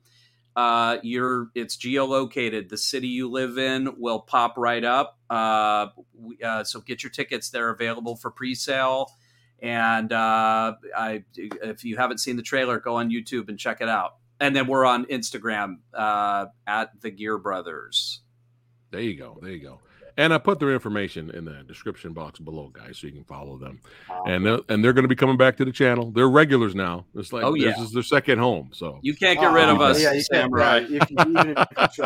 uh, 0.56 0.98
you're 1.02 1.48
it's 1.54 1.76
geolocated. 1.76 2.68
The 2.68 2.78
city 2.78 3.08
you 3.08 3.30
live 3.30 3.58
in 3.58 3.98
will 3.98 4.20
pop 4.20 4.56
right 4.56 4.84
up. 4.84 5.18
Uh, 5.28 5.88
uh, 6.44 6.64
so 6.64 6.80
get 6.80 7.02
your 7.02 7.10
tickets; 7.10 7.50
they're 7.50 7.70
available 7.70 8.16
for 8.16 8.30
pre-sale. 8.30 9.10
And 9.60 10.12
uh, 10.12 10.74
I, 10.96 11.24
if 11.36 11.84
you 11.84 11.96
haven't 11.96 12.18
seen 12.18 12.36
the 12.36 12.42
trailer, 12.42 12.78
go 12.78 12.96
on 12.96 13.10
YouTube 13.10 13.48
and 13.48 13.58
check 13.58 13.80
it 13.80 13.88
out 13.88 14.16
and 14.40 14.54
then 14.54 14.66
we're 14.66 14.84
on 14.84 15.06
Instagram 15.06 15.78
uh, 15.92 16.46
at 16.66 17.00
the 17.00 17.10
Geare 17.10 17.38
Brothers. 17.38 18.20
There 18.90 19.00
you 19.00 19.16
go. 19.16 19.38
There 19.40 19.50
you 19.50 19.62
go. 19.62 19.80
And 20.16 20.32
I 20.32 20.38
put 20.38 20.60
their 20.60 20.72
information 20.72 21.30
in 21.30 21.44
the 21.44 21.64
description 21.66 22.12
box 22.12 22.38
below, 22.38 22.70
guys, 22.72 22.98
so 22.98 23.08
you 23.08 23.12
can 23.12 23.24
follow 23.24 23.58
them. 23.58 23.80
And 24.26 24.46
they're, 24.46 24.60
and 24.68 24.84
they're 24.84 24.92
going 24.92 25.02
to 25.02 25.08
be 25.08 25.16
coming 25.16 25.36
back 25.36 25.56
to 25.56 25.64
the 25.64 25.72
channel. 25.72 26.12
They're 26.12 26.28
regulars 26.28 26.74
now. 26.74 27.06
It's 27.16 27.32
like 27.32 27.42
oh, 27.42 27.54
yeah. 27.54 27.70
this 27.70 27.80
is 27.80 27.92
their 27.92 28.04
second 28.04 28.38
home. 28.38 28.70
So 28.72 29.00
you 29.02 29.16
can't 29.16 29.40
get 29.40 29.52
rid 29.52 29.68
of 29.68 29.80
us, 29.80 30.00
yeah, 30.00 30.12
Samurai. 30.32 30.84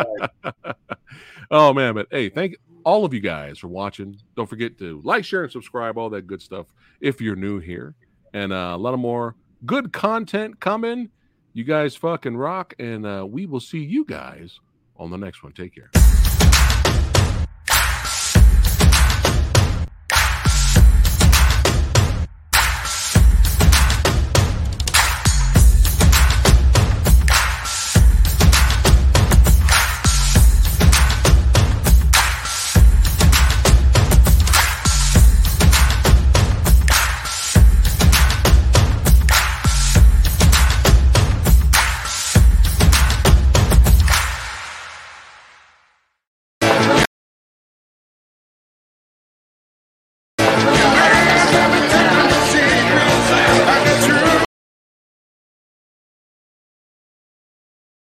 oh 1.51 1.75
man, 1.75 1.95
but 1.95 2.07
hey, 2.11 2.31
thank 2.31 2.57
all 2.85 3.05
of 3.05 3.13
you 3.13 3.21
guys 3.21 3.59
for 3.59 3.69
watching. 3.69 4.17
Don't 4.37 4.49
forget 4.49 4.79
to 4.79 5.03
like, 5.05 5.25
share, 5.25 5.43
and 5.43 5.53
subscribe. 5.53 5.99
All 5.99 6.09
that 6.11 6.27
good 6.27 6.41
stuff. 6.41 6.67
If 7.01 7.21
you're 7.21 7.37
new 7.37 7.59
here, 7.59 7.95
and 8.33 8.53
uh, 8.53 8.73
a 8.75 8.79
lot 8.79 8.95
of 8.95 9.01
more 9.01 9.37
good 9.67 9.93
content 9.93 10.61
coming. 10.61 11.11
You 11.53 11.65
guys 11.65 11.97
fucking 11.97 12.37
rock, 12.37 12.75
and 12.79 13.05
uh, 13.05 13.27
we 13.29 13.47
will 13.47 13.61
see 13.61 13.81
you 13.81 14.05
guys 14.05 14.61
on 14.97 15.11
the 15.11 15.19
next 15.19 15.43
one. 15.43 15.53
Take 15.53 15.75
care. 15.75 15.91